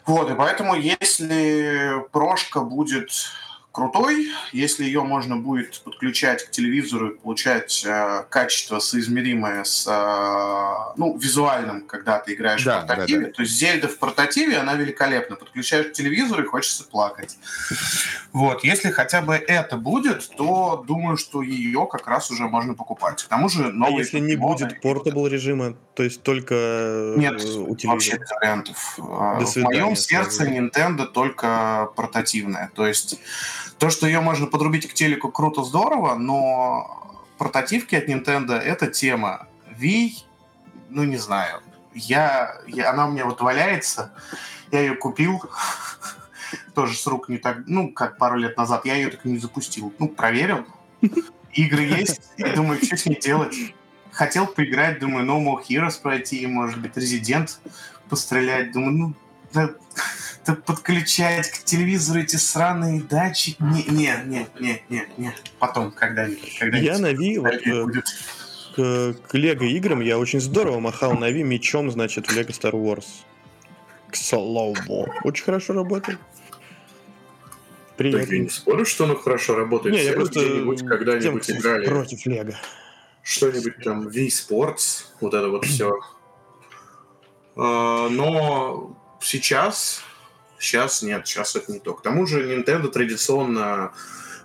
Вот, 0.05 0.31
и 0.31 0.35
поэтому 0.35 0.75
если 0.77 2.05
прошка 2.13 2.61
будет 2.61 3.11
крутой, 3.77 4.29
если 4.53 4.85
ее 4.85 5.03
можно 5.03 5.37
будет 5.37 5.81
подключать 5.85 6.47
к 6.47 6.51
телевизору 6.51 7.11
и 7.11 7.19
получать 7.19 7.85
э, 7.87 8.25
качество 8.31 8.79
соизмеримое 8.79 9.65
с 9.65 9.87
э, 9.87 10.93
ну, 10.97 11.17
визуальным, 11.19 11.83
когда 11.87 12.19
ты 12.19 12.33
играешь 12.33 12.65
Да, 12.65 12.81
в 12.81 12.87
портативе. 12.87 13.21
да, 13.21 13.27
да. 13.27 13.33
То 13.33 13.43
есть 13.43 13.55
Зельда 13.55 13.89
в 13.89 13.99
портативе, 13.99 14.57
она 14.57 14.75
великолепна. 14.75 15.37
Подключаешь 15.37 15.89
к 15.89 15.93
телевизору 15.93 16.43
и 16.43 16.47
хочется 16.47 16.85
плакать. 16.85 17.37
Вот, 18.33 18.65
если 18.65 18.91
хотя 18.91 19.21
бы 19.21 19.35
это 19.35 19.77
будет, 19.77 20.27
то 20.37 20.83
думаю, 20.89 21.19
что 21.19 21.43
ее 21.43 21.87
как 21.91 22.07
раз 22.09 22.31
уже 22.31 22.45
можно 22.49 22.73
покупать. 22.75 23.23
К 23.23 23.29
тому 23.29 23.49
же 23.51 23.67
А 23.67 23.73
новые 23.73 23.99
если 23.99 24.21
не 24.21 24.37
будет 24.37 24.81
портабл 24.81 25.27
режима, 25.27 25.75
то 25.95 26.03
есть 26.03 26.23
только 26.23 26.55
э, 26.55 27.15
Нет, 27.19 27.45
у 27.45 27.69
Вообще 27.69 27.77
телевизора? 27.77 28.19
без 28.21 28.31
вариантов. 28.31 28.99
А, 28.99 29.39
До 29.39 29.45
В 29.45 29.49
свидания, 29.49 29.83
моем 29.83 29.97
сердце. 29.97 30.47
Nintendo 30.47 31.05
только 31.07 31.91
портативная. 31.95 32.71
То 32.75 32.87
есть 32.87 33.19
то, 33.79 33.91
что 33.91 34.07
ее 34.07 34.21
можно 34.21 34.47
подрубить 34.47 34.89
к 34.89 34.95
телеку, 34.95 35.31
круто, 35.31 35.63
здорово, 35.63 36.15
но 36.15 37.25
портативки 37.39 37.95
от 37.95 38.09
Nintendo— 38.09 38.53
это 38.55 38.87
тема. 38.87 39.49
Wii, 39.79 40.13
ну 40.89 41.05
не 41.05 41.17
знаю. 41.17 41.61
Я, 41.95 42.57
я, 42.67 42.91
она 42.91 43.07
у 43.07 43.13
меня 43.13 43.25
вот 43.27 43.41
валяется. 43.41 44.13
Я 44.71 44.81
ее 44.81 44.95
купил. 44.95 45.43
Тоже 46.75 46.97
с 46.97 47.07
рук 47.07 47.29
не 47.29 47.39
так, 47.39 47.59
ну, 47.67 47.93
как 47.93 48.19
пару 48.19 48.37
лет 48.37 48.57
назад. 48.57 48.85
Я 48.85 48.95
ее 48.95 49.09
так 49.09 49.25
и 49.25 49.29
не 49.29 49.39
запустил. 49.39 49.93
Ну, 49.99 50.09
проверил. 50.09 50.67
Игры 51.53 51.83
есть. 51.83 52.21
И 52.37 52.45
думаю, 52.45 52.83
что 52.83 52.97
с 52.97 53.07
ней 53.07 53.19
делать. 53.19 53.55
Хотел 54.13 54.47
поиграть, 54.47 54.99
думаю, 54.99 55.27
No 55.27 55.43
More 55.43 55.63
Heroes 55.67 56.01
пройти, 56.01 56.47
может 56.47 56.81
быть, 56.81 56.97
Резидент 56.97 57.61
пострелять. 58.09 58.73
Думаю, 58.73 58.93
ну, 58.93 59.15
да, 59.53 59.71
да 60.47 60.55
подключать 60.55 61.51
к 61.51 61.65
телевизору 61.65 62.21
эти 62.21 62.37
сраные 62.37 63.03
датчики. 63.03 63.57
Не, 63.61 63.83
не, 63.85 64.15
не, 64.27 64.47
не, 64.61 64.83
не, 64.89 65.09
не. 65.17 65.35
Потом, 65.59 65.91
когда-нибудь. 65.91 66.59
когда-нибудь. 66.59 66.87
Я 66.87 66.99
на 66.99 67.13
Wii, 67.13 67.41
вот, 67.41 67.67
э, 67.67 67.83
будет. 67.85 68.05
к, 68.77 69.29
к 69.29 69.35
Лего 69.35 69.65
играм 69.65 70.01
я 70.01 70.19
очень 70.19 70.41
здорово 70.41 70.79
махал 70.79 71.15
на 71.15 71.31
Wii 71.31 71.43
мечом, 71.43 71.91
значит, 71.91 72.29
в 72.29 72.37
Лего 72.37 72.51
Star 72.51 72.73
Wars. 72.73 73.07
К 74.11 74.17
слову. 74.17 75.13
Очень 75.25 75.45
хорошо 75.45 75.73
работает. 75.73 76.19
Так 77.97 78.07
я 78.07 78.13
не 78.21 78.27
Приятно. 78.27 78.51
спорю, 78.51 78.85
что 78.85 79.05
оно 79.05 79.17
хорошо 79.17 79.57
работает. 79.57 79.95
Не, 79.95 80.05
я 80.05 80.13
просто 80.13 80.41
где-нибудь 80.41 80.79
тем, 80.79 80.89
когда-нибудь 80.89 81.43
кто 81.43 81.53
играли. 81.55 81.87
против 81.87 82.27
Лего. 82.27 82.55
что-нибудь 83.23 83.83
там 83.83 84.09
Wii 84.09 84.29
Sports, 84.29 85.07
вот 85.21 85.35
это 85.35 85.49
вот 85.49 85.65
все. 85.65 85.99
Но 87.57 88.97
сейчас, 89.21 90.03
сейчас 90.59 91.03
нет, 91.03 91.27
сейчас 91.27 91.57
это 91.57 91.73
не 91.73 91.79
то. 91.79 91.95
К 91.95 92.03
тому 92.03 92.27
же 92.27 92.43
Nintendo 92.57 92.89
традиционно 92.89 93.93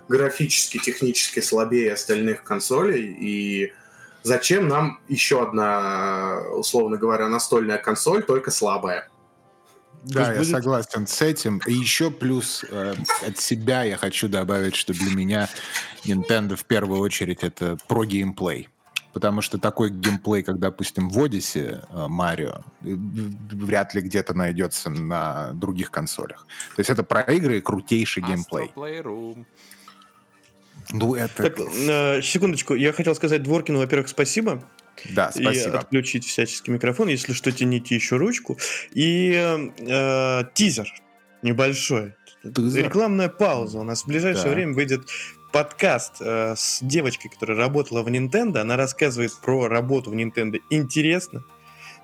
графически, 0.08 0.78
технически 0.78 1.40
слабее 1.40 1.92
остальных 1.94 2.42
консолей, 2.44 3.14
и 3.18 3.72
зачем 4.22 4.68
нам 4.68 5.00
еще 5.08 5.42
одна, 5.42 6.42
условно 6.52 6.96
говоря, 6.96 7.28
настольная 7.28 7.78
консоль, 7.78 8.22
только 8.22 8.50
слабая? 8.50 9.08
Да, 10.04 10.32
я 10.32 10.38
будет- 10.38 10.50
согласен 10.50 11.06
с 11.06 11.22
этим. 11.22 11.62
И 11.66 11.72
еще 11.72 12.10
плюс 12.10 12.64
э, 12.68 12.94
от 13.26 13.38
себя 13.38 13.84
я 13.84 13.96
хочу 13.96 14.28
добавить, 14.28 14.74
что 14.74 14.92
для 14.92 15.14
меня 15.14 15.48
Nintendo 16.04 16.56
в 16.56 16.64
первую 16.64 17.00
очередь 17.00 17.42
это 17.42 17.78
про 17.86 18.04
геймплей. 18.04 18.68
Потому 19.12 19.42
что 19.42 19.58
такой 19.58 19.90
геймплей, 19.90 20.42
как, 20.42 20.58
допустим, 20.58 21.10
в 21.10 21.18
Odyssey 21.18 21.84
э, 21.90 22.06
Марио, 22.08 22.62
э, 22.82 22.96
вряд 23.52 23.94
ли 23.94 24.00
где-то 24.00 24.34
найдется 24.34 24.88
на 24.90 25.52
других 25.52 25.90
консолях. 25.90 26.46
То 26.76 26.80
есть 26.80 26.90
это 26.90 27.02
про 27.02 27.20
игры 27.22 27.58
и 27.58 27.60
крутейший 27.60 28.22
геймплей. 28.22 28.72
Ну, 30.90 31.14
это... 31.14 31.42
Так, 31.42 31.58
э, 31.58 32.22
секундочку, 32.22 32.74
я 32.74 32.92
хотел 32.92 33.14
сказать 33.14 33.42
Дворкину, 33.42 33.78
во-первых, 33.78 34.08
спасибо. 34.08 34.62
Да, 35.10 35.30
И 35.34 35.42
спасибо. 35.42 35.78
отключить 35.78 36.24
всяческий 36.26 36.70
микрофон. 36.70 37.08
Если 37.08 37.32
что, 37.32 37.50
тяните 37.50 37.94
еще 37.94 38.16
ручку. 38.16 38.58
И 38.92 39.32
э, 39.78 40.44
тизер 40.54 40.88
небольшой. 41.42 42.14
Тизер. 42.42 42.86
Рекламная 42.86 43.28
пауза. 43.28 43.78
У 43.78 43.84
нас 43.84 44.02
в 44.02 44.06
ближайшее 44.06 44.44
Да. 44.44 44.50
время 44.50 44.74
выйдет 44.74 45.08
подкаст 45.52 46.16
э, 46.20 46.54
с 46.56 46.80
девочкой, 46.82 47.30
которая 47.30 47.56
работала 47.56 48.02
в 48.02 48.08
Nintendo. 48.08 48.58
Она 48.58 48.76
рассказывает 48.76 49.32
про 49.42 49.68
работу 49.68 50.10
в 50.10 50.14
Nintendo. 50.14 50.58
Интересно, 50.70 51.44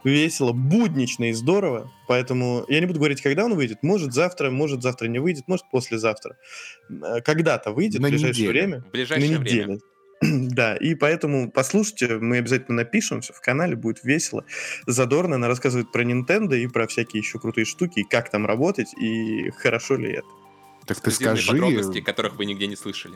весело, 0.05 0.53
буднично 0.53 1.31
и 1.31 1.33
здорово. 1.33 1.91
Поэтому 2.07 2.65
я 2.69 2.81
не 2.81 2.87
буду 2.87 2.99
говорить, 2.99 3.23
когда 3.23 3.45
он 3.45 3.55
выйдет. 3.55 3.83
Может 3.83 4.13
завтра, 4.13 4.51
может 4.51 4.83
завтра 4.83 5.09
не 5.09 5.19
выйдет, 5.19 5.49
может 5.49 5.67
послезавтра. 5.71 6.37
Э, 6.91 7.21
Когда-то 7.23 7.73
выйдет 7.73 8.01
На 8.01 8.09
в 8.09 8.11
ближайшее 8.11 8.49
неделе. 8.49 8.51
время. 8.51 8.81
В 8.83 8.91
ближайшее 8.91 9.33
на 9.33 9.39
время. 9.41 9.65
неделе. 9.65 9.81
Да, 10.51 10.75
и 10.75 10.97
поэтому 10.97 11.49
послушайте, 11.49 12.19
мы 12.19 12.39
обязательно 12.39 12.79
напишем 12.79 13.21
в 13.23 13.41
канале, 13.41 13.77
будет 13.77 14.03
весело, 14.03 14.45
задорно. 14.85 15.37
Она 15.37 15.47
рассказывает 15.47 15.93
про 15.93 16.03
Nintendo 16.03 16.59
и 16.59 16.67
про 16.67 16.89
всякие 16.89 17.21
еще 17.21 17.39
крутые 17.39 17.65
штуки, 17.65 18.01
и 18.01 18.05
как 18.05 18.29
там 18.29 18.45
работать, 18.45 18.93
и 19.01 19.51
хорошо 19.51 19.95
ли 19.95 20.11
это. 20.15 20.27
Так 20.89 20.99
ты 21.01 21.11
скажи, 21.13 21.53
подробности, 21.53 22.01
которых 22.01 22.35
вы 22.37 22.47
нигде 22.47 22.67
не 22.67 22.75
слышали. 22.75 23.15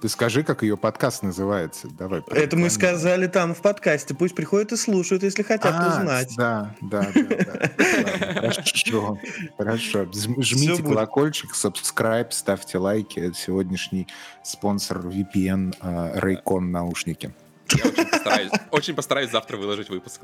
ты 0.00 0.08
скажи, 0.08 0.44
как 0.44 0.62
ее 0.62 0.76
подкаст 0.76 1.22
называется. 1.24 1.88
Давай. 1.88 2.20
Это 2.20 2.28
мы 2.28 2.34
прорекламируй. 2.34 2.70
сказали 2.70 3.26
там 3.26 3.54
в 3.54 3.62
подкасте, 3.62 4.14
пусть 4.14 4.34
приходят 4.36 4.70
и 4.72 4.76
слушают, 4.76 5.22
если 5.24 5.42
хотят 5.42 5.74
А, 5.74 5.88
узнать. 5.98 6.34
Да, 6.36 6.76
да, 6.82 7.10
да. 7.14 7.70
Хорошо, 8.34 9.18
хорошо. 9.56 10.02
Жм- 10.04 10.42
Жмите 10.42 10.82
колокольчик, 10.82 11.52
subscribe, 11.54 12.30
ставьте 12.30 12.78
лайки. 12.78 13.18
Это 13.18 13.34
сегодняшний 13.34 14.06
спонсор 14.44 14.98
VPN 14.98 15.74
э, 15.80 16.18
Raycon 16.20 16.60
наушники. 16.60 17.32
Я 17.74 17.84
очень 17.86 18.06
постараюсь, 18.08 18.50
очень 18.70 18.94
постараюсь 18.94 19.30
завтра 19.30 19.56
выложить 19.56 19.88
выпуск. 19.90 20.20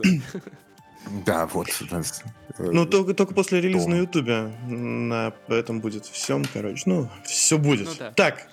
Да, 1.26 1.46
вот. 1.46 1.68
у 1.90 1.94
нас, 1.94 2.22
Ну, 2.58 2.86
только, 2.86 3.14
только 3.14 3.34
после 3.34 3.60
релиза 3.60 3.84
Том. 3.84 3.92
на 3.92 3.96
Ютубе. 4.00 4.52
На 4.66 5.32
этом 5.48 5.80
будет 5.80 6.06
всем, 6.06 6.44
короче. 6.52 6.82
Ну, 6.86 7.08
все 7.24 7.58
будет. 7.58 7.86
Ну 7.86 7.92
да. 7.98 8.10
Так, 8.12 8.48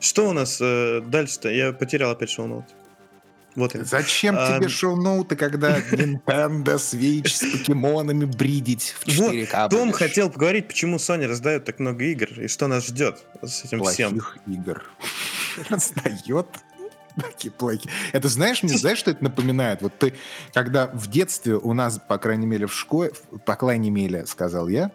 что 0.00 0.28
у 0.28 0.32
нас 0.32 0.58
э, 0.60 1.00
дальше-то? 1.00 1.48
Я 1.50 1.72
потерял 1.72 2.10
опять 2.10 2.30
шоу-ноут. 2.30 2.64
Вот. 3.54 3.72
Зачем 3.72 4.36
А, 4.38 4.58
тебе 4.58 4.68
шоу-ноуты, 4.68 5.34
когда 5.34 5.78
Nintendo 5.80 6.76
Switch 6.76 7.28
с 7.28 7.40
покемонами 7.58 8.26
бридить 8.26 8.94
в 9.00 9.18
Вот, 9.18 9.32
4К 9.32 9.70
Том 9.70 9.88
будешь? 9.88 9.96
хотел 9.98 10.28
поговорить, 10.28 10.68
почему 10.68 10.96
Sony 10.96 11.26
раздает 11.26 11.64
так 11.64 11.78
много 11.78 12.04
игр 12.04 12.28
и 12.38 12.48
что 12.48 12.66
нас 12.66 12.86
ждет 12.88 13.24
с 13.42 13.64
этим 13.64 13.82
всем. 13.84 14.12
плохих 14.12 14.36
игр. 14.46 14.84
Раздает. 15.70 16.48
Такие 17.20 17.50
плохие. 17.50 17.90
Это 18.12 18.28
знаешь, 18.28 18.62
мне 18.62 18.76
знаешь, 18.76 18.98
что 18.98 19.10
это 19.10 19.24
напоминает? 19.24 19.80
Вот 19.82 19.98
ты, 19.98 20.14
когда 20.52 20.88
в 20.88 21.08
детстве 21.08 21.54
у 21.54 21.72
нас, 21.72 21.98
по 21.98 22.18
крайней 22.18 22.46
мере, 22.46 22.66
в 22.66 22.74
школе, 22.74 23.12
по 23.44 23.56
крайней 23.56 23.90
мере, 23.90 24.26
сказал 24.26 24.68
я, 24.68 24.90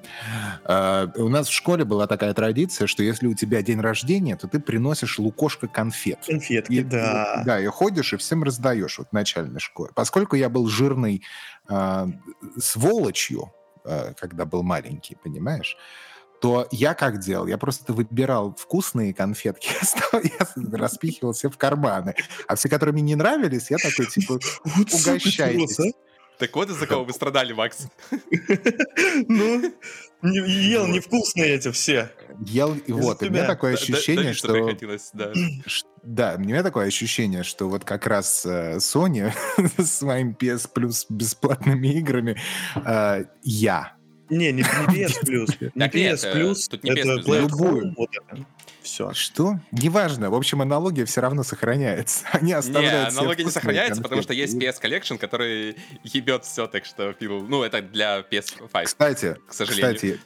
э, 0.66 1.08
у 1.16 1.30
нас 1.30 1.48
в 1.48 1.54
школе 1.54 1.84
была 1.84 2.08
такая 2.08 2.34
традиция, 2.34 2.88
что 2.88 3.04
если 3.04 3.28
у 3.28 3.34
тебя 3.34 3.62
день 3.62 3.80
рождения, 3.80 4.36
то 4.36 4.48
ты 4.48 4.60
приносишь 4.60 5.18
лукошко 5.20 5.68
конфет. 5.68 6.20
Конфетки, 6.28 6.74
И, 6.74 6.84
да. 6.84 7.44
Да, 7.46 7.60
и 7.60 7.66
ходишь 7.68 8.14
и 8.14 8.18
всем 8.18 8.44
раздаешь 8.44 9.00
вот 9.00 9.10
в 9.10 9.14
начальной 9.14 9.60
школе. 9.60 9.92
Поскольку 9.96 10.36
я 10.36 10.50
был 10.50 10.68
жирный 10.68 11.24
э, 11.70 12.08
сволочью, 12.60 13.52
э, 13.84 14.14
когда 14.20 14.46
был 14.46 14.62
маленький, 14.64 15.16
понимаешь, 15.16 15.78
то 16.42 16.68
я 16.72 16.96
как 16.96 17.20
делал? 17.20 17.46
Я 17.46 17.60
просто 17.60 17.94
выбирал 17.94 18.56
вкусные 18.58 19.14
конфетки, 19.14 19.70
я 20.14 20.78
распихивал 20.78 21.34
все 21.34 21.52
в 21.52 21.58
карманы. 21.58 22.16
А 22.48 22.56
все, 22.56 22.68
которые 22.68 22.94
мне 22.94 23.04
не 23.04 23.16
нравились, 23.16 23.70
я 23.70 23.78
такой, 23.78 24.08
типа, 24.08 24.40
угощайтесь. 24.66 25.78
пес, 25.78 25.94
Так 26.40 26.56
вот 26.56 26.72
из-за 26.72 26.88
кого 26.88 27.04
вы 27.04 27.14
страдали, 27.14 27.54
Макс. 27.54 27.86
а. 28.12 28.16
Ну, 29.28 29.72
не- 30.24 30.72
ел 30.72 30.88
невкусные 30.88 31.56
эти 31.56 31.72
все. 31.72 32.12
Ел, 32.48 32.76
и 32.76 32.92
вот, 32.92 33.22
у 33.22 33.30
меня 33.30 33.46
такое 33.46 33.74
ощущение, 33.76 34.34
что... 34.34 34.52
да. 36.04 36.36
У 36.38 36.40
меня 36.40 36.64
такое 36.64 36.88
ощущение, 36.88 37.44
что 37.44 37.70
вот 37.70 37.86
как 37.86 38.08
раз 38.08 38.48
э, 38.48 38.78
Sony 38.78 39.32
с 39.78 39.92
своим 40.00 40.32
PS 40.32 40.68
Plus 40.74 41.06
бесплатными 41.08 41.88
играми 41.90 42.36
э, 42.84 43.26
я. 43.44 44.01
Не, 44.32 44.52
не, 44.52 44.54
не 44.54 44.64
PS 44.64 45.24
Plus. 45.24 45.72
Не 45.76 45.86
PS 45.88 46.26
э, 46.26 46.36
Plus, 46.36 46.70
тут 46.70 46.84
не 46.84 46.92
это 46.92 47.20
это. 47.20 48.46
Все. 48.82 49.14
Что? 49.14 49.60
Неважно. 49.72 50.32
В 50.32 50.36
общем, 50.36 50.62
аналогия 50.62 51.06
все 51.06 51.22
равно 51.22 51.44
сохраняется. 51.44 52.26
Они 52.32 52.48
Не, 52.48 52.54
оставляют 52.54 53.12
себе 53.12 53.20
аналогия 53.20 53.44
не 53.44 53.52
сохраняется, 53.52 54.02
потому 54.02 54.22
что 54.22 54.34
есть 54.34 54.56
PS 54.58 54.82
Collection, 54.82 55.18
который 55.18 55.76
ебет 56.04 56.46
все, 56.46 56.66
так 56.68 56.86
что, 56.86 57.14
ну, 57.20 57.64
это 57.64 57.82
для 57.82 58.22
PS5, 58.22 58.84
Кстати, 58.86 59.38
к 59.48 59.54
сожалению. 59.54 59.96
кстати, 59.96 60.20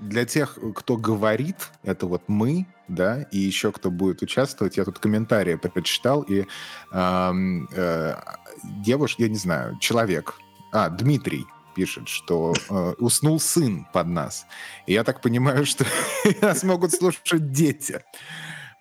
для 0.00 0.24
тех, 0.24 0.58
кто 0.76 0.96
говорит, 0.96 1.56
это 1.82 2.06
вот 2.06 2.22
мы, 2.28 2.66
да, 2.88 3.22
и 3.32 3.38
еще 3.38 3.72
кто 3.72 3.90
будет 3.90 4.22
участвовать, 4.22 4.76
я 4.76 4.84
тут 4.84 4.98
комментарии 4.98 5.56
прочитал, 5.56 6.22
и 6.22 6.46
эм, 6.92 7.68
э, 7.72 8.14
девушка, 8.62 9.22
я 9.22 9.28
не 9.28 9.36
знаю, 9.36 9.78
человек, 9.78 10.34
а, 10.72 10.88
Дмитрий 10.88 11.44
пишет, 11.74 12.08
что 12.08 12.54
э, 12.68 12.94
уснул 12.98 13.40
сын 13.40 13.86
под 13.92 14.06
нас. 14.08 14.46
И 14.86 14.92
я 14.92 15.04
так 15.04 15.20
понимаю, 15.20 15.64
что 15.66 15.84
нас 16.42 16.62
могут 16.62 16.92
слушать 16.92 17.52
дети. 17.52 18.00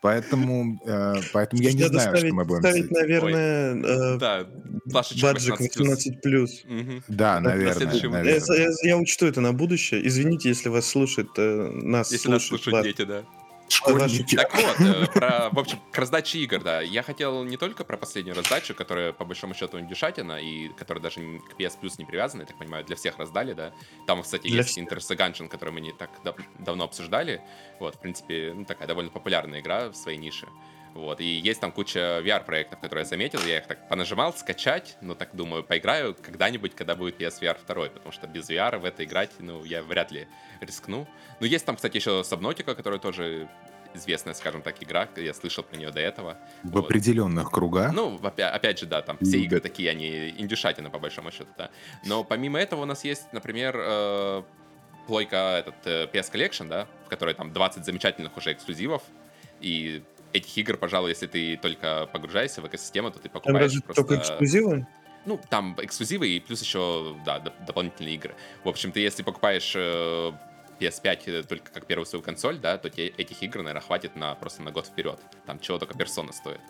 Поэтому, 0.02 0.80
э, 0.86 1.16
поэтому 1.34 1.62
я 1.62 1.74
не 1.74 1.82
Надо 1.84 1.94
знаю, 1.96 2.10
что 2.10 2.18
ставить, 2.20 2.34
мы 2.34 2.46
будем 2.46 2.62
ставить, 2.62 2.92
наверное, 2.92 3.76
э, 3.84 4.18
Да, 4.18 4.48
баджик 4.86 5.18
18+. 5.60 5.60
18+. 5.60 6.64
Мгм. 6.66 7.04
Да, 7.10 7.40
на 7.42 7.50
наверное. 7.50 7.94
Я, 7.96 8.10
наверное. 8.10 8.58
я- 8.58 8.90
я 8.90 8.98
учту 8.98 9.26
это 9.26 9.42
на 9.42 9.52
будущее. 9.52 10.08
Извините, 10.08 10.48
если 10.50 10.70
вас 10.70 10.86
слушает, 10.86 11.28
э, 11.38 11.70
нас 11.84 12.14
Если 12.14 12.30
нас 12.30 12.46
слушают 12.46 12.84
дети, 12.86 13.04
да. 13.04 13.24
Школьники. 13.70 14.36
Так 14.36 14.54
вот, 14.56 14.80
э, 14.80 15.06
про, 15.14 15.50
в 15.52 15.60
общем, 15.60 15.80
к 15.92 15.98
раздаче 15.98 16.40
игр, 16.40 16.62
да. 16.62 16.82
Я 16.82 17.04
хотел 17.04 17.44
не 17.44 17.56
только 17.58 17.84
про 17.84 17.98
последнюю 17.98 18.36
раздачу, 18.36 18.74
которая, 18.74 19.14
по 19.14 19.26
большому 19.26 19.54
счету, 19.54 19.80
индюшатина, 19.80 20.40
и 20.40 20.70
которая 20.70 21.02
даже 21.04 21.20
к 21.40 21.60
PS 21.60 21.80
Plus 21.82 21.94
не 21.98 22.06
привязана, 22.06 22.42
я 22.42 22.48
так 22.48 22.58
понимаю, 22.58 22.84
для 22.86 22.96
всех 22.96 23.18
раздали, 23.18 23.54
да. 23.54 23.74
Там, 24.08 24.22
кстати, 24.24 24.48
Для 24.48 24.58
есть. 24.58 24.78
Interest 24.78 25.16
Gungeon, 25.16 25.48
который 25.48 25.72
мы 25.72 25.82
не 25.82 25.92
так 25.92 26.10
дав- 26.24 26.36
давно 26.58 26.84
обсуждали. 26.86 27.42
Вот, 27.80 27.96
в 27.96 28.00
принципе, 28.00 28.54
ну, 28.56 28.66
такая 28.66 28.88
довольно 28.88 29.12
популярная 29.12 29.60
игра 29.62 29.90
в 29.90 29.96
своей 29.96 30.18
нише. 30.18 30.48
Вот, 30.96 31.22
и 31.22 31.26
есть 31.26 31.62
там 31.62 31.72
куча 31.72 32.22
VR-проектов, 32.26 32.80
которые 32.80 33.04
я 33.04 33.06
заметил, 33.10 33.40
я 33.46 33.60
их 33.60 33.68
так 33.68 33.88
понажимал, 33.88 34.34
скачать, 34.34 34.98
но 35.02 35.14
так 35.16 35.30
думаю, 35.34 35.64
поиграю 35.64 36.16
когда-нибудь, 36.16 36.76
когда 36.76 36.96
будет 36.96 37.20
PSVR 37.22 37.58
2, 37.66 37.90
потому 37.90 38.12
что 38.12 38.28
без 38.28 38.50
VR 38.50 38.80
в 38.80 38.86
это 38.86 39.04
играть, 39.04 39.32
ну, 39.40 39.64
я 39.64 39.82
вряд 39.84 40.12
ли 40.12 40.28
рискну. 40.62 41.08
Ну, 41.40 41.46
есть 41.46 41.66
там, 41.66 41.76
кстати, 41.76 41.98
еще 41.98 42.22
Subnautica, 42.22 42.76
которая 42.76 43.00
тоже 43.00 43.48
известная, 43.94 44.34
скажем 44.34 44.62
так, 44.62 44.82
игра, 44.84 45.08
я 45.16 45.34
слышал 45.34 45.64
про 45.64 45.78
нее 45.78 45.92
до 45.92 46.00
этого. 46.00 46.38
В 46.64 46.72
Вот. 46.72 46.86
определенных 46.86 47.50
кругах. 47.52 47.92
Ну, 47.94 48.18
опя- 48.18 48.50
опять 48.50 48.80
же, 48.80 48.86
да, 48.86 49.02
там 49.02 49.18
все 49.22 49.40
игры 49.40 49.60
такие, 49.62 49.90
они 49.90 50.30
индюшатины, 50.38 50.90
по 50.90 51.00
большому 51.00 51.32
счету, 51.32 51.50
да. 51.58 51.70
Но 52.06 52.24
помимо 52.24 52.60
этого 52.60 52.82
у 52.82 52.86
нас 52.86 53.04
есть, 53.04 53.32
например, 53.34 53.76
э, 53.78 54.44
плойка 55.08 55.58
этот 55.60 55.76
э, 55.86 56.08
PS 56.14 56.32
Collection, 56.32 56.68
да, 56.68 56.88
в 57.06 57.10
которой 57.10 57.34
там 57.34 57.52
20 57.52 57.84
замечательных 57.86 58.36
уже 58.38 58.54
эксклюзивов, 58.54 59.02
и 59.60 60.04
этих 60.34 60.58
игр, 60.58 60.78
пожалуй, 60.78 61.10
если 61.10 61.28
ты 61.28 61.58
только 61.58 62.08
погружаешься 62.12 62.62
в 62.62 62.68
экосистему, 62.68 63.12
то 63.12 63.18
ты 63.20 63.24
Там 63.30 63.34
покупаешь 63.34 63.62
разве 63.64 63.82
просто... 63.82 64.04
только 64.04 64.22
эксклюзивы? 64.22 64.88
Ну, 65.26 65.40
там 65.50 65.76
эксклюзивы 65.82 66.28
и 66.30 66.40
плюс 66.40 66.62
еще, 66.62 67.16
да, 67.26 67.38
доп- 67.40 67.66
дополнительные 67.66 68.16
игры. 68.16 68.36
В 68.64 68.70
общем, 68.70 68.92
ты 68.92 69.00
если 69.02 69.22
покупаешь 69.24 69.74
э, 69.76 70.32
PS5 70.80 71.44
только 71.44 71.72
как 71.72 71.86
первую 71.86 72.06
свою 72.06 72.24
консоль, 72.24 72.58
да, 72.58 72.78
то 72.78 72.90
тебе 72.90 73.08
этих 73.08 73.44
игр, 73.44 73.60
наверное, 73.60 73.82
хватит 73.82 74.16
на 74.16 74.36
просто 74.36 74.62
на 74.64 74.72
год 74.72 74.88
вперед. 74.88 75.20
Там 75.46 75.60
чего 75.60 75.78
только 75.78 75.98
персона 75.98 76.32
стоит. 76.32 76.62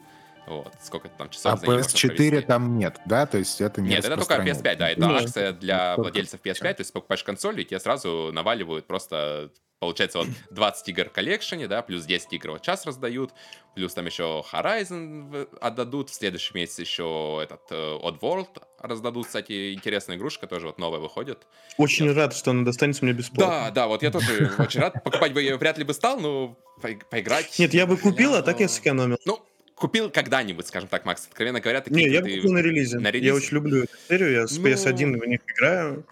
Вот, 0.47 0.73
сколько 0.81 1.09
там 1.09 1.29
часов 1.29 1.53
А 1.53 1.57
за 1.57 1.67
ней 1.67 1.73
можно 1.75 1.87
PS4 1.87 2.07
провести. 2.15 2.41
там 2.47 2.77
нет, 2.79 2.99
да? 3.05 3.27
То 3.27 3.37
есть 3.37 3.61
это 3.61 3.81
не 3.81 3.89
Нет, 3.89 3.99
это 3.99 4.15
только 4.17 4.21
распространяется. 4.21 4.63
PS5, 4.63 4.75
да, 4.77 4.89
это 4.89 4.99
Ну, 5.01 5.15
акция 5.15 5.51
для 5.53 5.95
только 5.95 6.01
владельцев 6.01 6.39
PS5, 6.43 6.73
то 6.73 6.81
есть 6.81 6.91
покупаешь 6.93 7.23
консоль, 7.23 7.61
и 7.61 7.65
тебе 7.65 7.79
сразу 7.79 8.31
наваливают 8.33 8.87
просто, 8.87 9.51
получается, 9.79 10.19
вот 10.19 10.27
20 10.51 10.89
игр 10.89 11.05
в 11.05 11.11
коллекшене, 11.11 11.67
да, 11.67 11.81
плюс 11.81 12.05
10 12.05 12.33
игр 12.33 12.51
вот 12.51 12.61
час 12.61 12.85
раздают, 12.85 13.31
плюс 13.75 13.93
там 13.93 14.05
еще 14.05 14.43
Horizon 14.51 15.47
отдадут, 15.61 16.09
в 16.09 16.13
следующем 16.13 16.55
месяце 16.55 16.81
еще 16.81 17.39
этот 17.41 17.61
э, 17.71 17.75
Oddworld 17.75 18.61
раздадут, 18.79 19.27
кстати, 19.27 19.73
интересная 19.73 20.17
игрушка, 20.17 20.47
тоже 20.47 20.67
вот 20.67 20.77
новая 20.79 20.99
выходит. 20.99 21.47
Очень 21.77 22.11
рад, 22.13 22.35
что 22.35 22.51
она 22.51 22.63
достанется 22.63 23.03
мне 23.05 23.13
бесплатно. 23.13 23.45
Да, 23.67 23.71
да, 23.71 23.87
вот 23.87 24.03
я 24.03 24.11
тоже 24.11 24.51
очень 24.57 24.81
рад, 24.81 25.01
покупать 25.03 25.33
бы 25.33 25.41
я 25.41 25.55
вряд 25.57 25.77
ли 25.77 25.83
бы 25.85 25.93
стал, 25.93 26.19
но 26.19 26.57
по- 26.81 27.05
поиграть... 27.09 27.57
Нет, 27.57 27.73
я 27.73 27.85
бы 27.87 27.97
купил, 27.97 28.35
а 28.35 28.41
так 28.41 28.59
я 28.59 28.65
но- 28.65 28.71
сэкономил. 28.71 29.17
Ну, 29.25 29.39
купил 29.75 30.09
когда-нибудь, 30.09 30.67
скажем 30.67 30.89
так, 30.89 31.05
Макс, 31.05 31.25
откровенно 31.25 31.61
говоря, 31.61 31.79
такие 31.79 32.05
Не, 32.09 32.13
я 32.13 32.21
купил 32.21 32.51
на 32.51 32.59
релизе. 32.59 32.99
на 32.99 33.11
релизе? 33.11 33.27
Я 33.27 33.33
очень 33.33 33.53
люблю 33.55 33.83
эту 33.83 33.93
серию, 34.09 34.31
я 34.33 34.45
с 34.47 34.57
Ну, 34.57 34.67
PS1 34.67 35.19
в 35.21 35.25
них 35.25 35.39
играю. 35.47 36.03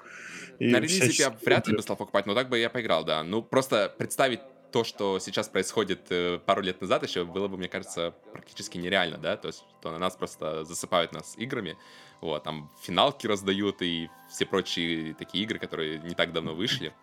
И 0.59 0.67
На 0.67 0.79
релизе 0.79 1.11
я 1.23 1.29
вряд 1.29 1.67
ли 1.67 1.75
бы 1.77 1.81
стал 1.81 1.95
покупать, 1.95 2.25
но 2.25 2.33
так 2.33 2.49
бы 2.49 2.57
я 2.57 2.69
поиграл, 2.69 3.03
да. 3.03 3.23
Ну, 3.23 3.41
просто 3.41 3.93
представить 3.97 4.41
то, 4.71 4.83
что 4.83 5.19
сейчас 5.19 5.47
происходит 5.47 6.07
э, 6.09 6.39
пару 6.45 6.61
лет 6.61 6.81
назад 6.81 7.03
еще, 7.03 7.25
было 7.25 7.47
бы, 7.47 7.57
мне 7.57 7.69
кажется, 7.69 8.13
практически 8.33 8.77
нереально, 8.77 9.17
да, 9.17 9.37
то 9.37 9.47
есть, 9.47 9.63
что 9.79 9.91
на 9.91 9.97
нас 9.97 10.15
просто 10.15 10.65
засыпают 10.65 11.13
нас 11.13 11.35
играми, 11.37 11.77
вот, 12.21 12.43
там 12.43 12.71
финалки 12.81 13.27
раздают 13.27 13.81
и 13.81 14.09
все 14.29 14.45
прочие 14.45 15.13
такие 15.13 15.43
игры, 15.43 15.59
которые 15.59 15.99
не 15.99 16.15
так 16.15 16.33
давно 16.33 16.53
вышли. 16.53 16.93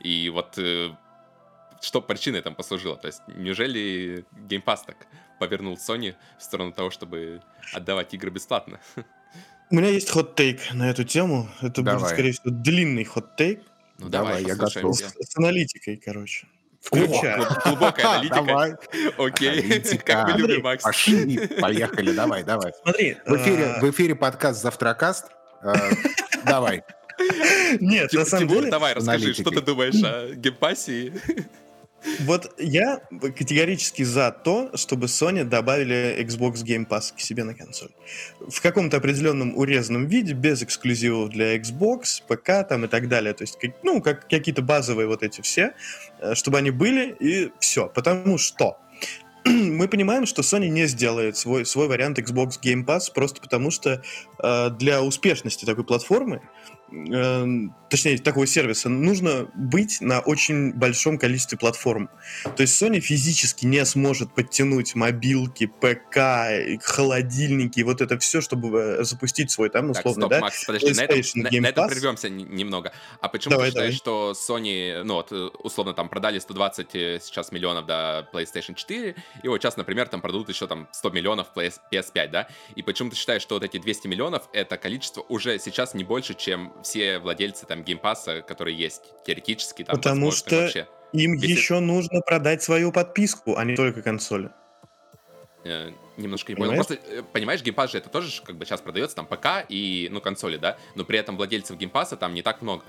И 0.00 0.28
вот 0.30 0.58
э, 0.58 0.96
что 1.80 2.00
причиной 2.00 2.42
там 2.42 2.54
послужило? 2.54 2.96
То 2.96 3.06
есть, 3.06 3.22
неужели 3.28 4.24
Game 4.32 4.64
Pass 4.64 4.80
так 4.86 5.06
повернул 5.38 5.74
Sony 5.74 6.14
в 6.38 6.42
сторону 6.42 6.72
того, 6.72 6.90
чтобы 6.90 7.42
отдавать 7.72 8.14
игры 8.14 8.30
бесплатно? 8.30 8.80
У 9.70 9.74
меня 9.76 9.88
есть 9.88 10.10
хот-тейк 10.10 10.60
на 10.74 10.90
эту 10.90 11.04
тему. 11.04 11.48
Это 11.60 11.82
будет, 11.82 11.94
Давай. 11.94 12.10
скорее 12.12 12.32
всего, 12.32 12.50
длинный 12.50 13.04
хот-тейк 13.04 13.60
Ну, 13.98 14.08
Давай, 14.08 14.44
я 14.44 14.54
готов. 14.54 14.96
с, 14.96 15.02
с 15.02 15.36
аналитикой, 15.36 15.96
короче. 15.96 16.46
Включая. 16.80 17.38
Глуб- 17.38 17.62
Глубокая 17.64 18.06
аналитика. 18.06 18.42
Давай, 18.42 18.72
Окей, 19.18 19.48
Аналитика. 19.60 20.04
как 20.04 20.34
мы 20.34 20.38
любим, 20.38 20.62
Макс. 20.62 20.84
пошли, 20.84 21.46
поехали, 21.60 22.12
давай, 22.12 22.44
давай. 22.44 22.72
Смотри, 22.82 23.16
В 23.26 23.36
эфире, 23.36 23.64
а, 23.66 23.80
в 23.80 23.90
эфире 23.90 24.14
подкаст 24.14 24.62
«Завтракаст». 24.62 25.26
Э, 25.62 25.72
Давай. 26.44 26.82
Нет, 27.80 28.12
на 28.12 28.24
самом 28.24 28.46
деле, 28.48 28.70
давай, 28.70 28.94
расскажи, 28.94 29.32
что 29.34 29.50
ты 29.50 29.62
думаешь 29.62 30.00
о 30.04 30.32
Game 30.36 30.66
Pass 30.66 30.97
е? 30.97 31.12
Вот 32.20 32.54
я 32.58 33.00
категорически 33.20 34.02
за 34.02 34.30
то, 34.30 34.70
чтобы 34.76 35.06
Sony 35.06 35.44
добавили 35.44 36.16
Xbox 36.20 36.64
Game 36.64 36.86
Pass 36.86 37.12
к 37.14 37.20
себе 37.20 37.44
на 37.44 37.54
консоль. 37.54 37.90
В 38.48 38.60
каком-то 38.60 38.98
определенном 38.98 39.56
урезанном 39.56 40.06
виде, 40.06 40.32
без 40.32 40.62
эксклюзивов 40.62 41.30
для 41.30 41.56
Xbox, 41.56 42.22
ПК 42.26 42.68
там 42.68 42.84
и 42.84 42.88
так 42.88 43.08
далее. 43.08 43.34
То 43.34 43.42
есть, 43.42 43.58
ну, 43.82 44.00
как 44.00 44.28
какие-то 44.28 44.62
базовые 44.62 45.08
вот 45.08 45.22
эти 45.22 45.40
все, 45.40 45.74
э, 46.20 46.34
чтобы 46.34 46.58
они 46.58 46.70
были, 46.70 47.16
и 47.18 47.50
все. 47.58 47.88
Потому 47.88 48.38
что 48.38 48.78
мы 49.44 49.88
понимаем, 49.88 50.26
что 50.26 50.42
Sony 50.42 50.68
не 50.68 50.86
сделает 50.86 51.36
свой, 51.36 51.64
свой 51.64 51.88
вариант 51.88 52.18
Xbox 52.18 52.60
Game 52.62 52.84
Pass 52.84 53.12
просто 53.12 53.40
потому, 53.40 53.70
что 53.70 54.02
э, 54.42 54.70
для 54.70 55.02
успешности 55.02 55.64
такой 55.64 55.84
платформы 55.84 56.42
э, 56.90 57.46
точнее, 57.88 58.18
такого 58.18 58.46
сервиса, 58.46 58.88
нужно 58.88 59.48
быть 59.54 60.00
на 60.00 60.20
очень 60.20 60.72
большом 60.72 61.18
количестве 61.18 61.58
платформ. 61.58 62.10
То 62.56 62.62
есть 62.62 62.80
Sony 62.80 63.00
физически 63.00 63.66
не 63.66 63.84
сможет 63.84 64.34
подтянуть 64.34 64.94
мобилки, 64.94 65.66
ПК, 65.66 66.84
холодильники, 66.84 67.80
вот 67.80 68.00
это 68.00 68.18
все, 68.18 68.40
чтобы 68.40 68.78
э, 68.78 69.04
запустить 69.04 69.50
свой 69.50 69.70
там, 69.70 69.92
Так, 69.92 70.04
условно, 70.04 70.22
стоп, 70.22 70.30
да? 70.30 70.40
Макс, 70.40 70.64
подожди, 70.64 70.92
на 70.92 71.00
этом, 71.02 71.20
на, 71.34 71.50
на 71.50 71.66
этом 71.66 71.88
прервемся 71.88 72.28
немного. 72.28 72.92
А 73.20 73.28
почему 73.28 73.52
Давай, 73.52 73.70
ты 73.70 73.72
считаешь, 73.72 74.00
давай. 74.02 74.34
что 74.34 74.54
Sony, 74.54 75.02
ну 75.02 75.14
вот, 75.14 75.32
э, 75.32 75.48
условно, 75.62 75.94
там 75.94 76.08
продали 76.08 76.38
120 76.38 76.94
э, 76.94 77.20
сейчас 77.22 77.52
миллионов 77.52 77.86
до 77.86 78.28
PlayStation 78.32 78.74
4, 78.74 79.14
и 79.42 79.48
вот 79.48 79.60
сейчас, 79.60 79.76
например, 79.76 80.08
там 80.08 80.20
продадут 80.20 80.48
еще 80.48 80.66
там 80.66 80.88
100 80.92 81.10
миллионов 81.10 81.48
PS, 81.54 81.74
PS5, 81.92 82.28
да? 82.28 82.48
И 82.74 82.82
почему 82.82 83.10
ты 83.10 83.16
считаешь, 83.16 83.42
что 83.42 83.54
вот 83.56 83.64
эти 83.64 83.78
200 83.78 84.08
миллионов, 84.08 84.48
это 84.52 84.76
количество 84.76 85.22
уже 85.28 85.58
сейчас 85.58 85.94
не 85.94 86.04
больше, 86.04 86.34
чем 86.34 86.72
все 86.82 87.18
владельцы 87.18 87.66
там 87.66 87.82
Game 87.82 88.06
Pass 88.06 88.30
а, 88.30 88.42
которые 88.42 88.76
есть 88.76 89.02
теоретически 89.24 89.84
там, 89.84 89.96
Потому 89.96 90.30
что 90.32 90.56
вообще? 90.62 90.86
Им 91.12 91.34
Если- 91.34 91.46
еще 91.48 91.78
нужно 91.80 92.20
продать 92.20 92.62
свою 92.62 92.92
подписку, 92.92 93.56
а 93.56 93.64
не 93.64 93.76
только 93.76 94.02
консоли. 94.02 94.50
Э, 95.64 95.90
немножко 96.16 96.52
не 96.52 96.56
понял. 96.56 96.70
Понимаешь? 96.70 96.86
Просто, 96.86 97.04
э, 97.12 97.22
понимаешь, 97.32 97.62
Game 97.62 97.76
Pass 97.76 97.90
же 97.92 97.98
это 97.98 98.08
тоже 98.08 98.40
как 98.42 98.56
бы 98.56 98.64
сейчас 98.64 98.80
продается 98.80 99.16
там 99.16 99.26
ПК 99.26 99.64
и, 99.68 100.08
ну, 100.12 100.20
консоли, 100.20 100.58
да? 100.58 100.76
Но 100.94 101.04
при 101.04 101.18
этом 101.18 101.36
владельцев 101.36 101.76
геймпаса 101.76 102.16
там 102.16 102.34
не 102.34 102.42
так 102.42 102.62
много. 102.62 102.84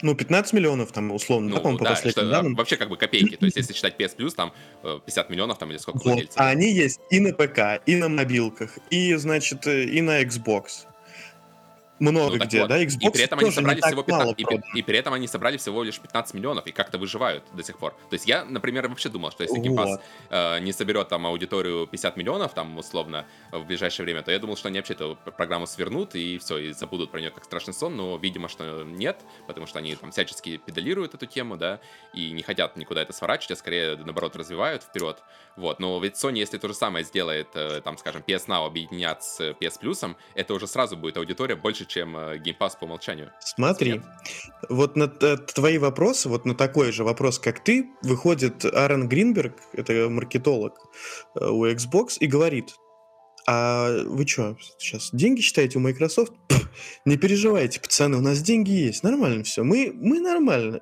Ну, 0.00 0.14
15 0.16 0.52
миллионов 0.52 0.90
там, 0.90 1.12
условно, 1.12 1.50
да, 1.50 1.54
Ну, 1.56 1.60
по-моему, 1.60 1.78
по 1.78 1.84
да, 1.84 1.90
последним 1.90 2.12
что, 2.24 2.30
данным. 2.30 2.54
вообще 2.56 2.76
как 2.76 2.88
бы 2.88 2.96
копейки. 2.96 3.36
То 3.36 3.44
есть, 3.44 3.56
если 3.56 3.72
считать 3.72 3.96
PS 4.00 4.16
Plus, 4.16 4.30
там 4.34 4.52
э, 4.82 4.98
50 5.04 5.30
миллионов 5.30 5.58
там 5.58 5.70
или 5.70 5.76
сколько 5.78 5.98
Вот. 5.98 6.04
владельцев. 6.06 6.36
А 6.40 6.48
они 6.48 6.72
есть 6.72 6.98
и 7.10 7.20
на 7.20 7.32
ПК, 7.34 7.82
и 7.86 7.94
на 7.96 8.08
мобилках, 8.08 8.78
и, 8.90 9.14
значит, 9.14 9.66
э, 9.66 9.84
и 9.84 10.00
на 10.00 10.22
Xbox. 10.22 10.86
Много 12.10 12.36
Ну, 12.38 12.44
где, 12.44 12.60
вот. 12.60 12.68
да? 12.68 12.78
И 12.78 12.86
Xbox 12.86 13.10
при 13.12 13.22
этом 13.22 13.38
они 13.38 13.50
собрали 13.50 13.80
всего 13.80 14.04
мало 14.08 14.34
15, 14.34 14.38
и, 14.38 14.44
продано. 14.44 14.64
и 14.74 14.82
при 14.82 14.98
этом 14.98 15.14
они 15.14 15.26
собрали 15.28 15.56
всего 15.56 15.82
лишь 15.82 16.00
15 16.00 16.34
миллионов 16.34 16.66
и 16.66 16.72
как-то 16.72 16.98
выживают 16.98 17.44
до 17.52 17.62
сих 17.62 17.78
пор. 17.78 17.92
То 18.10 18.14
есть 18.14 18.26
я, 18.26 18.44
например, 18.44 18.88
вообще 18.88 19.08
думал, 19.08 19.30
что 19.30 19.44
если 19.44 19.60
Game 19.60 19.76
Pass 19.76 19.86
Вот. 19.86 20.00
э, 20.30 20.58
не 20.60 20.72
соберет 20.72 21.08
там 21.08 21.26
аудиторию 21.26 21.86
50 21.86 22.16
миллионов, 22.16 22.54
там 22.54 22.76
условно 22.78 23.24
в 23.52 23.64
ближайшее 23.64 24.04
время, 24.04 24.22
то 24.22 24.32
я 24.32 24.38
думал, 24.38 24.56
что 24.56 24.68
они 24.68 24.78
вообще 24.78 24.94
эту 24.94 25.16
программу 25.36 25.66
свернут 25.66 26.14
и 26.14 26.38
все, 26.38 26.58
и 26.58 26.72
забудут 26.72 27.10
про 27.10 27.20
нее 27.20 27.30
как 27.30 27.44
страшный 27.44 27.74
сон, 27.74 27.96
но 27.96 28.16
видимо, 28.16 28.48
что 28.48 28.82
нет, 28.84 29.20
потому 29.46 29.66
что 29.66 29.78
они 29.78 29.94
там 29.94 30.10
всячески 30.10 30.56
педалируют 30.56 31.14
эту 31.14 31.26
тему, 31.26 31.56
да, 31.56 31.80
и 32.14 32.30
не 32.32 32.42
хотят 32.42 32.76
никуда 32.76 33.02
это 33.02 33.12
сворачивать, 33.12 33.52
а 33.52 33.56
скорее 33.56 33.96
наоборот 33.96 34.34
развивают 34.36 34.82
вперед. 34.82 35.22
Вот, 35.56 35.78
но 35.80 36.00
ведь 36.00 36.14
Sony, 36.14 36.38
если 36.38 36.58
то 36.58 36.66
же 36.68 36.74
самое 36.74 37.04
сделает, 37.04 37.48
э, 37.54 37.80
там, 37.82 37.96
скажем, 37.98 38.22
PS 38.26 38.46
Now 38.48 38.66
объединят 38.66 39.22
с 39.22 39.40
PS 39.40 39.80
Plus, 39.80 40.16
это 40.34 40.54
уже 40.54 40.66
сразу 40.66 40.96
будет 40.96 41.16
аудитория 41.16 41.54
больше, 41.54 41.86
чем 41.92 42.16
э, 42.16 42.38
Game 42.38 42.56
Pass 42.58 42.72
по 42.78 42.84
умолчанию. 42.84 43.30
Смотри, 43.40 43.92
Нет. 43.92 44.02
вот 44.68 44.96
на 44.96 45.08
т- 45.08 45.36
твои 45.36 45.78
вопросы, 45.78 46.28
вот 46.28 46.46
на 46.46 46.54
такой 46.54 46.92
же 46.92 47.04
вопрос, 47.04 47.38
как 47.38 47.62
ты, 47.62 47.90
выходит 48.02 48.64
Аарон 48.64 49.08
Гринберг, 49.08 49.54
это 49.72 50.08
маркетолог 50.08 50.78
э, 51.34 51.46
у 51.46 51.66
Xbox, 51.66 52.16
и 52.20 52.26
говорит, 52.26 52.74
а 53.46 53.90
вы 54.06 54.26
что, 54.26 54.56
сейчас 54.78 55.10
деньги 55.12 55.40
считаете 55.40 55.78
у 55.78 55.82
Microsoft? 55.82 56.32
Пф, 56.48 56.68
не 57.04 57.16
переживайте, 57.16 57.80
пацаны, 57.80 58.16
у 58.16 58.20
нас 58.20 58.40
деньги 58.40 58.70
есть, 58.70 59.02
нормально 59.02 59.44
все, 59.44 59.62
мы, 59.62 59.92
мы 59.94 60.20
нормально. 60.20 60.80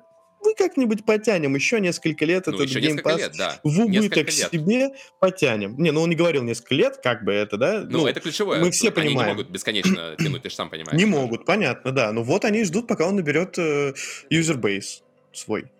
Мы 0.51 0.55
как-нибудь 0.55 1.05
потянем 1.05 1.55
еще 1.55 1.79
несколько 1.79 2.25
лет 2.25 2.45
Ну, 2.47 2.53
этот 2.55 2.67
еще 2.67 2.79
Game 2.79 3.01
Pass 3.01 3.17
лет, 3.17 3.31
да. 3.37 3.59
в 3.63 3.79
убыток 3.79 4.29
себе 4.29 4.91
потянем. 5.19 5.77
Не, 5.77 5.91
ну 5.91 6.01
он 6.01 6.09
не 6.09 6.15
говорил 6.15 6.43
несколько 6.43 6.75
лет, 6.75 6.97
как 7.01 7.23
бы 7.23 7.31
это, 7.31 7.55
да? 7.55 7.85
Ну, 7.87 8.05
это 8.05 8.19
ключевое. 8.19 8.59
мы 8.59 8.69
все 8.71 8.87
Они 8.87 8.95
понимаем. 8.95 9.29
не 9.29 9.35
могут 9.35 9.49
бесконечно 9.49 10.15
тянуть, 10.19 10.41
ты 10.41 10.49
же 10.49 10.55
сам 10.55 10.69
понимаешь. 10.69 10.97
Не 10.97 11.05
могут, 11.05 11.45
понятно, 11.45 11.93
да. 11.93 12.11
Ну 12.11 12.23
вот 12.23 12.43
они 12.43 12.65
ждут, 12.65 12.87
пока 12.87 13.07
он 13.07 13.15
наберет 13.15 13.57
э, 13.57 13.93
юзербейс 14.29 15.03
свой. 15.31 15.71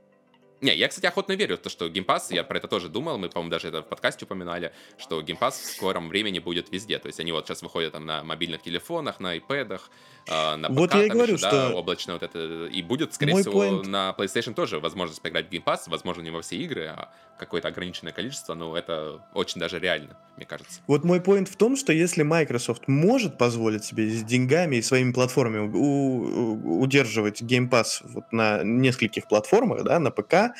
Не, 0.61 0.75
я, 0.75 0.87
кстати, 0.87 1.07
охотно 1.07 1.33
верю 1.33 1.57
в 1.57 1.59
то, 1.59 1.69
что 1.69 1.87
Game 1.87 2.05
Pass, 2.05 2.25
я 2.29 2.43
про 2.43 2.59
это 2.59 2.67
тоже 2.67 2.87
думал, 2.87 3.17
мы, 3.17 3.29
по-моему, 3.29 3.49
даже 3.49 3.69
это 3.69 3.81
в 3.81 3.89
подкасте 3.89 4.25
упоминали, 4.25 4.71
что 4.99 5.19
Game 5.21 5.39
Pass 5.39 5.53
в 5.53 5.65
скором 5.65 6.07
времени 6.07 6.37
будет 6.37 6.71
везде. 6.71 6.99
То 6.99 7.07
есть 7.07 7.19
они 7.19 7.31
вот 7.31 7.47
сейчас 7.47 7.63
выходят 7.63 7.93
там 7.93 8.05
на 8.05 8.23
мобильных 8.23 8.61
телефонах, 8.61 9.19
на 9.19 9.35
iPad, 9.37 9.81
э, 10.27 10.55
на 10.55 10.69
Вот 10.69 10.89
ПК, 10.89 10.95
я 10.97 11.05
и 11.05 11.09
говорю, 11.09 11.33
еще, 11.33 11.41
да, 11.43 11.49
что- 11.69 11.75
облачное 11.77 12.15
вот 12.15 12.23
это. 12.23 12.65
И 12.65 12.81
будет, 12.81 13.13
скорее 13.13 13.33
Мой 13.33 13.41
всего, 13.41 13.63
point- 13.63 13.87
на 13.87 14.15
PlayStation 14.17 14.53
тоже 14.53 14.79
возможность 14.79 15.21
поиграть 15.21 15.47
в 15.47 15.49
Game 15.51 15.63
Pass, 15.63 15.81
возможно, 15.87 16.21
не 16.21 16.29
во 16.31 16.41
все 16.41 16.57
игры, 16.57 16.87
а 16.87 17.09
какое-то 17.37 17.69
ограниченное 17.69 18.13
количество, 18.13 18.53
но 18.53 18.77
это 18.77 19.19
очень 19.33 19.59
даже 19.59 19.79
реально, 19.79 20.15
мне 20.37 20.45
кажется. 20.45 20.79
Вот 20.85 21.03
мой 21.03 21.19
поинт 21.21 21.49
в 21.49 21.55
том, 21.55 21.75
что 21.75 21.91
если 21.91 22.21
Microsoft 22.21 22.87
может 22.87 23.37
позволить 23.39 23.83
себе 23.83 24.07
с 24.09 24.23
деньгами 24.23 24.75
и 24.75 24.81
своими 24.83 25.11
платформами 25.11 25.67
у- 25.73 26.81
удерживать 26.81 27.41
Game 27.41 27.67
Pass 27.69 28.01
вот 28.03 28.31
на 28.31 28.61
нескольких 28.63 29.27
платформах, 29.27 29.83
да, 29.83 29.97
на 29.99 30.11
ПК, 30.11 30.53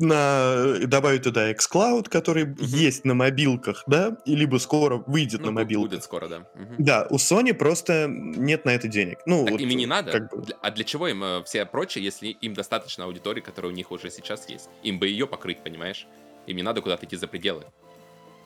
на, 0.00 0.78
добавить 0.86 1.22
туда 1.22 1.52
xCloud, 1.52 2.08
который 2.08 2.54
есть 2.58 3.04
на 3.04 3.14
мобилках, 3.14 3.84
да, 3.86 4.16
и 4.24 4.34
либо 4.34 4.56
скоро 4.58 5.02
выйдет 5.06 5.40
Ну, 5.40 5.46
на 5.46 5.52
мобилках. 5.52 5.90
будет 5.90 6.04
скоро, 6.04 6.28
да. 6.28 6.38
Мгм. 6.54 6.74
Да, 6.78 7.06
у 7.10 7.16
Sony 7.16 7.54
просто 7.54 8.06
нет 8.08 8.64
на 8.64 8.70
это 8.70 8.88
денег. 8.88 9.18
Ну, 9.26 9.44
Так 9.44 9.52
вот, 9.52 9.60
им 9.60 9.68
и 9.70 9.74
не 9.74 9.86
надо. 9.86 10.12
как 10.12 10.30
бы. 10.30 10.44
А 10.62 10.70
для 10.70 10.84
чего 10.84 11.08
им 11.08 11.22
э, 11.22 11.42
все 11.44 11.64
прочие, 11.66 12.04
если 12.04 12.28
им 12.28 12.54
достаточно 12.54 13.04
аудитории, 13.04 13.40
которая 13.40 13.72
у 13.72 13.74
них 13.74 13.90
уже 13.90 14.10
сейчас 14.10 14.48
есть? 14.48 14.68
Им 14.82 14.98
бы 14.98 15.06
ее 15.08 15.26
покрыть, 15.26 15.62
понимаешь? 15.62 16.06
Им 16.46 16.56
не 16.56 16.62
надо 16.62 16.80
куда-то 16.80 17.06
идти 17.06 17.16
за 17.16 17.26
пределы. 17.28 17.64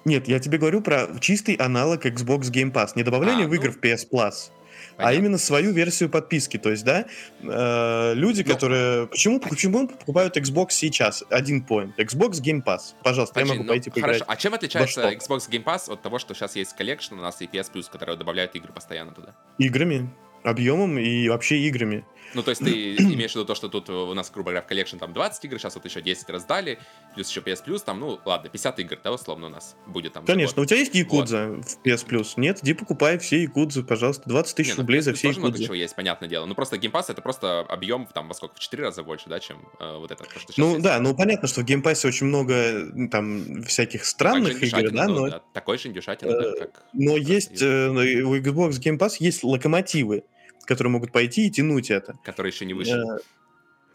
Нет, 0.05 0.28
я 0.28 0.39
тебе 0.39 0.59
говорю 0.59 0.82
про 0.82 1.09
чистый 1.20 1.55
аналог 1.55 2.05
Xbox 2.05 2.51
Game 2.52 2.72
Pass. 2.72 2.90
Не 2.94 3.02
добавление 3.02 3.47
А, 3.47 3.48
в 3.48 3.55
игры 3.55 3.68
ну, 3.70 3.74
в 3.74 3.81
PS 3.81 4.06
Plus, 4.12 4.51
а 4.97 5.05
Понятно? 5.05 5.19
именно 5.19 5.39
свою 5.39 5.73
версию 5.73 6.09
подписки. 6.11 6.57
То 6.57 6.71
есть, 6.71 6.85
да, 6.85 7.07
э, 7.43 8.15
люди, 8.15 8.43
Ну, 8.47 8.53
которые... 8.53 9.07
Почему, 9.09 9.41
почему 9.41 9.89
покупают 9.89 10.37
Xbox 10.37 10.71
сейчас? 10.71 11.25
Один 11.31 11.65
point. 11.69 11.93
Xbox 11.99 12.43
Game 12.43 12.62
Pass. 12.65 12.95
Пожалуйста, 13.03 13.41
я 13.41 13.45
Подожди, 13.45 13.59
могу 13.59 13.62
ну, 13.65 13.69
пойти 13.69 13.91
поиграть. 13.91 14.19
Хорошо, 14.19 14.25
а 14.29 14.37
чем 14.37 14.55
отличается? 14.55 15.11
Xbox 15.11 15.51
Game 15.51 15.65
Pass 15.65 15.93
от 15.93 16.03
того, 16.03 16.19
что 16.19 16.35
сейчас 16.35 16.57
есть 16.57 16.75
Collection 16.77 17.15
у 17.15 17.23
нас 17.23 17.41
и 17.41 17.47
PS 17.47 17.73
Plus, 17.73 17.87
который 17.91 18.16
добавляет 18.16 18.55
игры 18.57 18.73
постоянно 18.73 19.12
туда? 19.12 19.35
Играми, 19.59 20.11
объемом 20.45 20.99
и 20.99 21.29
вообще 21.29 21.59
играми. 21.59 22.05
Ну, 22.35 22.43
то 22.43 22.51
есть 22.51 22.62
ты 22.62 22.97
имеешь 22.99 23.33
в 23.33 23.37
виду 23.37 23.45
то, 23.45 23.55
что 23.55 23.69
тут 23.69 23.89
у 23.91 24.12
нас, 24.15 24.31
грубо 24.31 24.51
говоря, 24.51 24.62
в 24.62 24.66
Collection 24.66 24.98
там 24.99 25.12
20 25.12 25.45
игр, 25.45 25.59
сейчас 25.59 25.75
вот 25.75 25.85
еще 25.85 26.03
10 26.03 26.29
раздали, 26.31 26.79
плюс 27.15 27.29
еще 27.31 27.41
PS 27.41 27.65
Plus, 27.65 27.83
там, 27.85 28.01
ну, 28.01 28.21
ладно, 28.25 28.51
50 28.51 28.81
игр, 28.81 28.99
да, 29.03 29.12
условно 29.12 29.47
у 29.47 29.51
нас 29.51 29.77
будет 29.87 30.12
там. 30.12 30.25
Конечно, 30.25 30.62
у 30.62 30.65
тебя 30.66 30.79
есть 30.79 30.95
Якудза 30.95 31.49
в 31.49 31.87
PS 31.87 32.07
Plus? 32.07 32.33
Нет? 32.37 32.61
Иди 32.62 32.75
покупай 32.75 33.19
все 33.19 33.43
Якудзы, 33.43 33.83
пожалуйста. 33.83 34.29
20 34.29 34.57
тысяч 34.57 34.71
Не, 34.71 34.75
ну, 34.75 34.81
рублей 34.83 35.01
за 35.01 35.15
все 35.15 35.29
тоже 35.29 35.39
много 35.39 35.53
Якудзы. 35.53 35.65
чего 35.66 35.75
есть, 35.75 35.97
понятное 35.97 36.29
дело. 36.29 36.47
Ну, 36.47 36.55
просто 36.55 36.77
Pass 36.77 37.07
это 37.09 37.23
просто 37.23 37.61
объем 37.61 38.07
там 38.07 38.29
во 38.29 38.35
сколько? 38.35 38.57
В 38.57 38.59
4 38.61 38.83
раза 38.83 39.03
больше, 39.03 39.29
да, 39.29 39.41
чем 39.41 39.69
э, 39.81 39.97
вот 39.99 40.11
это, 40.11 40.25
то, 40.25 40.39
что 40.39 40.53
Ну 40.57 40.73
есть. 40.73 40.83
да, 40.83 41.01
ну 41.01 41.15
понятно, 41.15 41.49
что 41.49 41.62
в 41.62 41.65
Pass 41.65 42.07
очень 42.07 42.27
много 42.27 43.09
там 43.11 43.62
всяких 43.62 44.05
странных 44.05 44.62
игр, 44.62 44.65
индюшатина, 44.65 44.93
да, 44.93 45.09
ну, 45.09 45.15
но 45.21 45.31
да, 45.31 45.43
такой 45.53 45.79
же 45.79 45.89
индюшатина, 45.89 46.33
да, 46.33 46.53
как... 46.59 46.83
Но 46.93 47.16
есть 47.16 47.62
э, 47.62 47.89
у 47.89 48.37
Xbox 48.37 48.73
Game 48.81 48.99
Pass 48.99 49.16
есть 49.19 49.45
локомотивы, 49.45 50.25
которые 50.65 50.91
могут 50.93 51.12
пойти 51.12 51.47
и 51.47 51.51
тянуть 51.51 51.91
это. 51.91 52.15
Который 52.24 52.51
еще 52.51 52.65
не 52.66 52.74
вышел. 52.74 52.97
Э, 52.99 53.19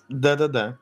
Да-да-да. 0.09 0.77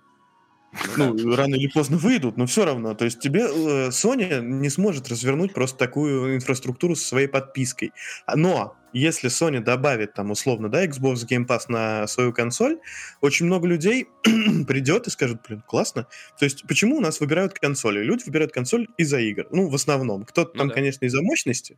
Ну, 0.97 1.14
Ну, 1.14 1.35
рано 1.35 1.55
или 1.55 1.68
поздно 1.68 1.97
выйдут, 1.97 2.38
но 2.38 2.45
все 2.45 2.65
равно. 2.65 2.93
То 2.93 3.05
есть 3.05 3.19
тебе 3.19 3.41
э, 3.41 3.89
Sony 3.89 4.41
не 4.41 4.69
сможет 4.69 5.07
развернуть 5.07 5.53
просто 5.53 5.77
такую 5.77 6.35
инфраструктуру 6.35 6.95
со 6.95 7.07
своей 7.07 7.27
подпиской. 7.27 7.93
А, 8.26 8.35
Но 8.35 8.76
если 8.93 9.30
Sony 9.30 9.59
добавит 9.61 10.14
там 10.14 10.30
условно, 10.31 10.69
да, 10.69 10.85
Xbox 10.85 11.26
Game 11.27 11.47
Pass 11.47 11.61
на 11.69 12.05
свою 12.07 12.34
консоль, 12.34 12.80
очень 13.22 13.45
много 13.45 13.65
людей 13.68 14.07
придет 14.68 15.07
и 15.07 15.09
скажет, 15.09 15.41
блин, 15.47 15.64
классно. 15.65 16.07
То 16.38 16.45
есть 16.45 16.64
почему 16.68 16.97
у 16.97 17.01
нас 17.01 17.19
выбирают 17.22 17.53
консоли? 17.53 17.99
Люди 18.03 18.23
выбирают 18.26 18.51
консоль 18.51 18.88
из-за 18.97 19.19
игр. 19.19 19.47
Ну, 19.51 19.69
в 19.69 19.76
основном. 19.76 20.26
Кто-то 20.26 20.51
Ну 20.53 20.59
там, 20.59 20.68
да. 20.69 20.73
конечно, 20.76 21.05
из-за 21.05 21.22
мощности. 21.22 21.77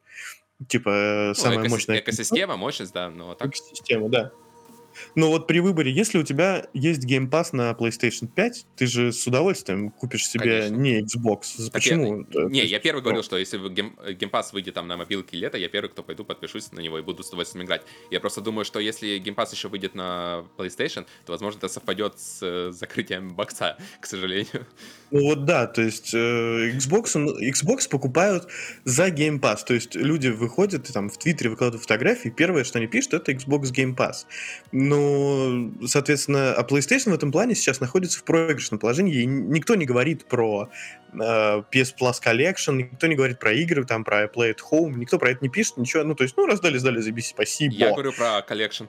Типа, 0.67 0.89
э, 0.89 1.27
Ну, 1.29 1.33
самая 1.35 1.59
экоси- 1.59 1.69
мощная 1.69 1.99
Экосистема, 1.99 2.57
мощность, 2.57 2.93
да, 2.93 3.09
но 3.09 3.33
так... 3.35 3.49
экосистема, 3.49 4.09
да. 4.09 4.31
Но 5.15 5.29
вот 5.29 5.47
при 5.47 5.59
выборе, 5.59 5.91
если 5.91 6.17
у 6.17 6.23
тебя 6.23 6.67
есть 6.73 7.05
Game 7.05 7.29
Pass 7.29 7.49
на 7.51 7.71
PlayStation 7.71 8.27
5, 8.27 8.65
ты 8.75 8.87
же 8.87 9.11
с 9.11 9.25
удовольствием 9.27 9.91
купишь 9.91 10.27
себе 10.27 10.61
Конечно. 10.63 10.75
не 10.75 11.01
Xbox. 11.01 11.41
Так 11.65 11.73
Почему? 11.73 12.19
я- 12.19 12.23
То 12.25 12.43
не, 12.49 12.65
я 12.65 12.79
первый 12.79 13.01
говорил, 13.01 13.23
что 13.23 13.37
если 13.37 13.57
вы 13.57 13.69
Game, 13.69 13.97
Game 14.19 14.36
Pass 14.36 14.53
выйдет 14.53 14.73
там 14.75 14.87
на 14.87 14.97
мобилке 14.97 15.37
лето, 15.37 15.57
я 15.57 15.69
первый, 15.69 15.89
кто 15.89 16.03
пойду, 16.03 16.23
подпишусь 16.23 16.71
на 16.71 16.79
него 16.79 16.99
и 16.99 17.01
буду 17.01 17.23
с 17.23 17.27
удовольствием 17.29 17.65
играть. 17.65 17.81
Я 18.11 18.19
просто 18.19 18.41
думаю, 18.41 18.65
что 18.65 18.79
если 18.79 19.17
Game 19.17 19.35
Pass 19.35 19.53
еще 19.53 19.67
выйдет 19.67 19.95
на 19.95 20.45
PlayStation, 20.57 21.05
то, 21.25 21.31
возможно, 21.33 21.57
это 21.59 21.67
совпадет 21.69 22.19
с 22.19 22.39
э, 22.41 22.71
закрытием 22.71 23.29
бокса, 23.35 23.77
к 23.99 24.05
сожалению. 24.05 24.65
Ну 25.11 25.23
вот 25.23 25.45
да, 25.45 25.65
то 25.65 25.81
есть 25.81 26.13
э, 26.13 26.71
Xbox, 26.77 27.15
Xbox 27.15 27.89
покупают 27.89 28.47
за 28.83 29.07
Game 29.07 29.39
Pass. 29.39 29.59
То 29.65 29.73
есть 29.73 29.95
люди 29.95 30.27
выходят 30.27 30.89
и 30.89 30.93
там 30.93 31.09
в 31.09 31.17
Твиттере 31.17 31.49
выкладывают 31.49 31.81
фотографии, 31.81 32.29
первое, 32.29 32.63
что 32.63 32.77
они 32.77 32.87
пишут, 32.87 33.13
это 33.15 33.31
Xbox 33.31 33.71
Game 33.73 33.95
Pass. 33.95 34.25
Ну, 34.89 35.71
соответственно, 35.85 36.53
а 36.53 36.63
PlayStation 36.63 37.11
в 37.11 37.13
этом 37.13 37.31
плане 37.31 37.53
сейчас 37.53 37.79
находится 37.79 38.19
в 38.19 38.23
проигрышном 38.23 38.79
положении. 38.79 39.21
И 39.21 39.25
никто 39.25 39.75
не 39.75 39.85
говорит 39.85 40.25
про 40.25 40.69
э, 41.13 41.17
PS 41.17 41.93
Plus 41.99 42.15
Collection, 42.25 42.73
никто 42.73 43.05
не 43.05 43.15
говорит 43.15 43.37
про 43.37 43.53
игры, 43.53 43.85
там, 43.85 44.03
про 44.03 44.25
Play 44.25 44.55
at 44.55 44.59
Home, 44.71 44.95
никто 44.95 45.19
про 45.19 45.29
это 45.29 45.39
не 45.41 45.49
пишет, 45.49 45.77
ничего. 45.77 46.03
Ну, 46.03 46.15
то 46.15 46.23
есть, 46.23 46.35
ну, 46.37 46.47
раздали, 46.47 46.79
сдали, 46.79 47.01
забись, 47.01 47.27
спасибо. 47.27 47.75
Я 47.75 47.91
говорю 47.91 48.13
про 48.13 48.41
Collection. 48.41 48.85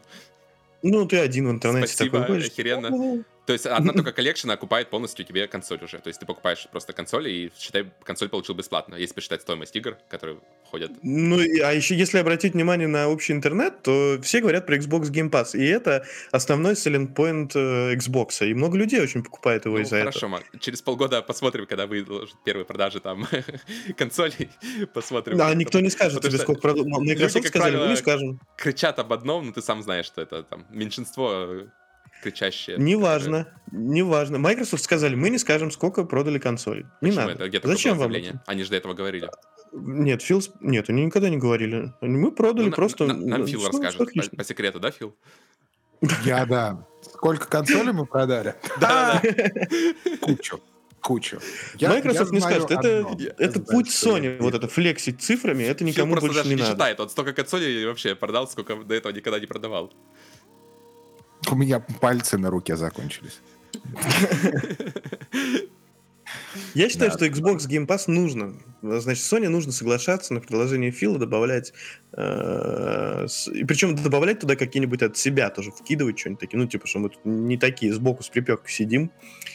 Ну, 0.83 1.07
ты 1.07 1.19
один 1.19 1.49
в 1.49 1.51
интернете 1.51 1.93
Спасибо, 1.93 2.21
такой 2.21 2.37
ходишь. 2.37 2.51
охеренно. 2.51 3.25
Ну, 3.51 3.53
То 3.53 3.53
есть 3.55 3.67
одна 3.67 3.93
только 3.93 4.13
Collection 4.21 4.51
окупает 4.51 4.91
полностью 4.91 5.25
тебе 5.25 5.49
консоль 5.49 5.83
уже. 5.83 5.99
То 5.99 6.09
есть 6.09 6.21
ты 6.21 6.27
покупаешь 6.27 6.69
просто 6.71 6.93
консоль 6.93 7.29
и, 7.29 7.53
считай, 7.59 7.91
консоль 8.05 8.29
получил 8.29 8.55
бесплатно, 8.55 8.95
если 8.95 9.15
посчитать 9.15 9.43
стоимость 9.43 9.75
игр, 9.75 9.99
которые 10.09 10.39
входят. 10.65 10.93
Ну, 11.03 11.39
а 11.39 11.73
еще 11.73 11.97
если 11.97 12.19
обратить 12.19 12.55
внимание 12.55 12.87
на 12.87 13.09
общий 13.09 13.33
интернет, 13.33 13.83
то 13.83 14.19
все 14.23 14.41
говорят 14.41 14.67
про 14.67 14.77
Xbox 14.77 15.11
Game 15.11 15.31
Pass, 15.31 15.59
и 15.59 15.67
это 15.67 16.05
основной 16.31 16.75
selling 16.75 17.13
point 17.13 17.51
э, 17.55 17.97
Xbox, 17.97 18.47
и 18.47 18.55
много 18.55 18.79
людей 18.79 19.01
очень 19.01 19.25
покупает 19.25 19.65
его 19.65 19.77
Ну, 19.77 19.83
из-за 19.83 19.99
хорошо, 19.99 20.29
Макс, 20.29 20.45
через 20.61 20.81
полгода 20.83 21.21
посмотрим, 21.23 21.67
когда 21.67 21.87
выйдут 21.87 22.33
первые 22.45 22.65
продажи 22.65 23.01
там 23.01 23.27
консолей, 23.97 24.51
посмотрим. 24.95 25.37
этого. 25.37 25.51
Да, 25.51 25.55
никто 25.55 25.81
не 25.81 25.91
скажет 25.91 26.19
Потому 26.19 26.33
тебе, 26.33 26.43
сколько 26.43 26.61
продал. 26.61 26.85
Microsoft 26.85 27.35
как 27.35 27.47
сказали, 27.49 27.73
мы 27.73 27.79
правило, 27.79 27.91
не 27.91 27.97
скажем. 27.97 28.41
кричат 28.57 28.99
об 29.01 29.13
одном, 29.13 29.47
но 29.47 29.53
ты 29.53 29.61
сам 29.61 29.83
знаешь, 29.83 30.07
что 30.07 30.23
это 30.23 30.45
там 30.45 30.67
меньшинство 30.71 31.33
э, 31.33 31.67
кричащее. 32.23 32.77
Неважно, 32.79 33.47
неважно. 33.73 34.39
Microsoft 34.39 34.83
сказали, 34.85 35.15
мы 35.15 35.31
не 35.31 35.39
скажем, 35.39 35.71
сколько 35.71 36.05
продали 36.05 36.39
консолей. 36.39 36.85
Не 37.01 37.11
Почему 37.11 37.27
надо. 37.29 37.45
это? 37.47 37.69
Зачем 37.69 37.93
вам 37.99 38.11
заявление? 38.13 38.43
Они 38.47 38.63
же 38.65 38.71
до 38.71 38.77
этого 38.77 38.95
говорили. 38.95 39.27
это? 39.27 39.39
Нет, 39.73 40.23
Фил... 40.23 40.43
Нет, 40.61 40.89
они 40.91 41.05
никогда 41.07 41.29
не 41.31 41.37
говорили. 41.39 41.93
Мы 42.01 42.33
продали 42.33 42.65
Ну, 42.65 42.71
на- 42.71 42.77
просто... 42.77 43.07
на- 43.07 43.15
Нам 43.15 43.41
ну, 43.43 43.47
Фил 43.47 43.61
всё- 43.61 43.69
расскажет. 43.71 43.99
По, 44.31 44.37
по 44.37 44.45
секрету, 44.45 44.81
да, 44.81 44.91
Фил? 44.91 45.15
Я, 46.25 46.45
да. 46.47 46.87
Сколько 47.03 47.47
консолей 47.47 47.93
мы 47.93 48.07
продали? 48.07 48.55
Да, 48.81 49.23
Кучу. 50.21 50.61
Кучу. 51.01 51.39
Я- 51.79 51.89
Microsoft 51.91 52.31
я 52.31 52.35
не 52.35 52.41
знаю 52.41 52.63
скажет. 52.63 52.85
Это, 52.85 52.99
одно. 52.99 53.17
Это 53.39 53.53
знаю, 53.53 53.67
путь 53.67 53.91
что 53.93 54.19
Sony, 54.19 54.35
я- 54.37 54.43
вот 54.43 54.55
это 54.55 54.69
флексить 54.69 55.23
цифрами, 55.23 55.63
это 55.63 55.79
Фил 55.79 55.89
никому 55.89 56.13
просто 56.13 56.27
больше 56.29 56.39
даже 56.43 56.49
не 56.51 56.55
не 56.57 56.61
надо. 56.63 56.73
считает. 56.75 57.01
Он 57.01 57.09
столько 57.09 57.33
консолей 57.33 57.87
вообще 57.87 58.15
продал, 58.15 58.49
сколько 58.49 58.77
до 58.77 58.95
этого 58.95 59.13
никогда 59.13 59.39
не 59.39 59.47
продавал. 59.47 59.93
У 61.49 61.55
меня 61.55 61.81
пальцы 61.81 62.39
на 62.39 62.51
руке 62.51 62.77
закончились. 62.77 63.41
Я 66.75 66.89
считаю, 66.89 67.11
что 67.11 67.27
Xbox 67.27 67.69
Game 67.69 67.87
Pass 67.87 68.05
нужно. 68.07 68.55
Значит, 68.82 69.23
Sony 69.24 69.48
нужно 69.48 69.73
соглашаться 69.73 70.32
на 70.35 70.40
предложение 70.40 70.90
Фила 70.90 71.19
добавлять... 71.19 71.73
э, 72.12 73.27
с- 73.28 73.48
и 73.48 73.65
причем 73.65 73.94
добавлять 73.97 74.40
туда 74.40 74.57
какие-нибудь 74.57 75.02
от 75.02 75.16
себя 75.16 75.51
тоже, 75.51 75.70
вкидывать 75.70 76.19
что-нибудь 76.19 76.40
такие. 76.40 76.59
Ну, 76.59 76.66
типа, 76.66 76.86
что 76.86 76.98
мы 76.98 77.09
тут 77.11 77.20
не 77.24 77.57
такие 77.57 77.93
сбоку 77.93 78.23
с 78.23 78.28
припекой 78.28 78.70
сидим. 78.70 79.11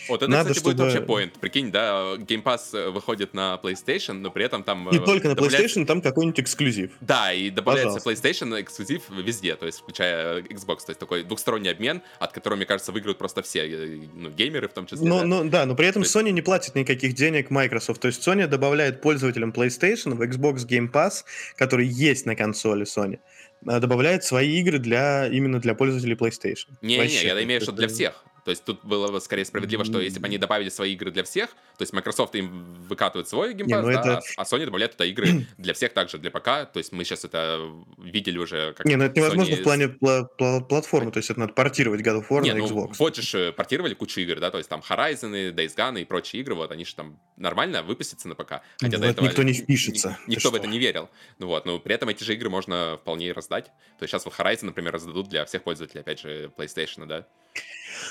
Вот 0.07 0.22
это, 0.22 0.30
Надо, 0.31 0.49
кстати, 0.53 0.64
будет 0.64 0.91
чтобы- 0.91 1.14
вообще 1.14 1.30
point. 1.30 1.39
Прикинь, 1.39 1.72
да, 1.72 2.15
Game 2.18 2.43
Pass 2.43 2.60
э, 2.73 2.89
выходит 2.89 3.34
на 3.34 3.60
PlayStation, 3.61 4.14
но 4.14 4.31
при 4.31 4.45
этом 4.45 4.64
там... 4.64 4.88
Не 4.91 4.97
э, 4.97 5.02
только 5.02 5.27
на 5.30 5.35
добавляется- 5.35 5.80
PlayStation, 5.81 5.85
там 5.85 6.02
какой-нибудь 6.02 6.39
эксклюзив. 6.39 6.91
Да, 7.02 7.34
и 7.34 7.49
добавляется 7.49 7.99
Пожалуйста. 7.99 8.30
PlayStation 8.30 8.61
эксклюзив 8.61 9.02
везде, 9.10 9.56
то 9.56 9.65
есть 9.65 9.80
включая 9.80 10.41
Xbox. 10.43 10.85
То 10.85 10.89
есть 10.91 10.99
такой 10.99 11.23
двухсторонний 11.23 11.72
обмен, 11.72 12.02
от 12.19 12.31
которого, 12.34 12.57
мне 12.57 12.65
кажется, 12.65 12.91
выиграют 12.91 13.18
просто 13.18 13.41
все, 13.41 13.68
э, 13.68 13.99
ну, 14.14 14.30
геймеры 14.30 14.68
в 14.68 14.73
том 14.73 14.85
числе. 14.85 15.07
Но, 15.07 15.19
да. 15.22 15.26
но, 15.26 15.43
да, 15.43 15.65
но 15.65 15.76
при 15.76 15.88
этом 15.88 16.03
То 16.03 16.06
есть- 16.07 16.15
Sony 16.15 16.31
не 16.31 16.41
платит 16.41 16.76
никаких 16.76 17.14
денег 17.14 17.49
Microsoft. 17.49 17.99
То 18.02 18.07
есть 18.07 18.26
Sony 18.26 18.47
добавляет 18.47 19.02
пользователям 19.16 19.52
PlayStation 19.52 20.14
в 20.14 20.22
Xbox 20.22 20.68
Game 20.68 20.92
Pass, 20.92 21.24
который 21.56 21.88
есть 21.88 22.26
на 22.26 22.36
консоли 22.36 22.86
Sony, 22.86 23.20
а, 23.66 23.80
добавляет 23.80 24.26
свои 24.26 24.60
игры 24.60 24.78
для 24.78 25.28
именно 25.28 25.60
для 25.60 25.74
пользователей 25.74 26.16
PlayStation. 26.16 26.68
Не-не, 26.82 27.02
Вообще, 27.02 27.28
я 27.28 27.44
имею 27.44 27.46
в 27.46 27.64
виду, 27.64 27.64
что 27.64 27.72
для 27.72 27.88
всех. 27.88 28.24
То 28.46 28.52
есть 28.52 28.64
тут 28.64 28.86
было 28.86 29.12
бы 29.12 29.20
скорее 29.20 29.44
справедливо, 29.44 29.84
что 29.84 30.00
если 30.00 30.20
бы 30.20 30.28
они 30.28 30.38
добавили 30.38 30.70
свои 30.70 30.94
игры 30.94 31.10
для 31.10 31.24
всех, 31.24 31.50
то 31.50 31.82
есть 31.82 31.94
Microsoft 31.94 32.36
им 32.36 32.76
выкатывает 32.88 33.28
свой 33.28 33.56
Pass, 33.56 33.82
ну 33.82 33.92
да, 33.92 34.00
это- 34.00 34.22
а 34.38 34.44
Sony 34.44 34.66
добавляет 34.66 34.92
туда 34.92 35.06
игры 35.06 35.48
для 35.58 35.74
всех 35.74 35.94
также, 35.94 36.20
для 36.20 36.30
ПК. 36.30 36.44
То 36.72 36.74
есть 36.76 36.92
мы 36.92 37.04
сейчас 37.04 37.26
это 37.26 37.60
видели 37.98 38.38
уже 38.38 38.74
как 38.74 38.86
Не, 38.86 38.98
ну 38.98 39.06
это 39.06 39.20
невозможно 39.20 39.54
Sony 39.56 39.60
в 39.60 39.64
плане 39.64 39.86
пла- 39.86 40.28
пла- 40.40 40.64
платформы, 40.64 41.12
то 41.12 41.18
есть 41.18 41.32
это 41.32 41.40
надо 41.40 41.54
портировать 41.54 42.02
God 42.02 42.22
of 42.22 42.28
War 42.30 42.44
Не, 42.44 42.54
на 42.54 42.60
ну, 42.60 42.68
Xbox. 42.68 42.96
вот 43.00 43.16
же 43.16 43.24
ж 43.24 43.52
портировали 43.52 43.96
кучу 43.96 44.22
игр, 44.22 44.40
да, 44.40 44.52
то 44.52 44.60
есть 44.60 44.70
там 44.70 44.82
Horizon, 44.88 45.52
Days 45.56 45.76
Gone 45.76 46.00
и 46.04 46.06
прочие 46.06 46.42
игры, 46.44 46.54
вот, 46.54 46.72
они 46.72 46.86
же 46.86 46.94
там 46.94 47.20
нормально 47.38 47.82
выпустятся 47.82 48.28
на 48.28 48.36
ПК. 48.36 48.50
Хотя 48.50 48.62
Ну, 48.80 48.90
до 48.90 48.98
это 48.98 49.08
этого 49.08 49.26
никто 49.26 49.42
не 49.42 49.54
впишется. 49.54 50.20
ни- 50.28 50.36
Никто 50.36 50.50
в 50.50 50.52
что? 50.52 50.58
это 50.60 50.68
не 50.68 50.78
верил. 50.78 51.10
Ну 51.40 51.48
вот, 51.48 51.66
но 51.66 51.80
при 51.80 51.96
этом 51.96 52.10
эти 52.10 52.24
же 52.24 52.36
игры 52.36 52.52
можно 52.52 52.98
вполне 53.02 53.32
раздать. 53.32 53.66
То 53.98 54.04
есть 54.04 54.12
сейчас 54.12 54.24
вот 54.26 54.36
Horizon, 54.36 54.66
например, 54.66 54.94
раздадут 54.94 55.30
для 55.30 55.46
всех 55.46 55.64
пользователей, 55.64 56.02
опять 56.02 56.20
же, 56.20 56.52
PlayStation, 56.56 57.08
да. 57.08 57.26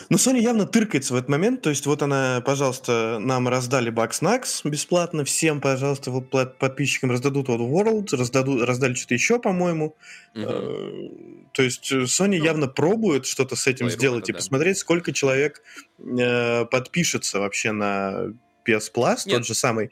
Ну, 0.09 0.17
Sony 0.17 0.41
явно 0.41 0.67
тыркается 0.67 1.15
в 1.15 1.17
этот 1.17 1.29
момент. 1.29 1.63
То 1.63 1.71
есть 1.71 1.87
вот 1.87 2.03
она, 2.03 2.43
пожалуйста, 2.45 3.19
нам 3.21 3.49
раздали 3.49 3.93
Bugsnax 3.93 4.69
бесплатно. 4.69 5.25
Всем, 5.25 5.61
пожалуйста, 5.61 6.11
вот 6.11 6.31
подписчикам 6.31 7.11
раздадут 7.11 7.49
вот 7.49 7.61
World, 7.61 8.17
раздадут, 8.17 8.63
раздали 8.63 8.95
что-то 8.95 9.15
еще, 9.15 9.39
по-моему. 9.39 9.97
Э, 10.35 11.09
То 11.53 11.63
есть 11.63 11.91
э, 11.93 12.03
Sony 12.03 12.37
явно 12.37 12.69
пробует 12.69 13.27
что-то 13.27 13.57
с 13.57 13.67
этим 13.67 13.91
сделать 13.91 14.29
и 14.29 14.33
да. 14.33 14.39
посмотреть, 14.39 14.79
сколько 14.79 15.13
человек 15.13 15.63
э, 15.99 16.65
подпишется 16.67 17.39
вообще 17.41 17.73
на 17.73 18.33
PS 18.67 18.93
Plus, 18.95 19.23
Нет. 19.27 19.37
тот 19.37 19.47
же 19.47 19.55
самый. 19.55 19.91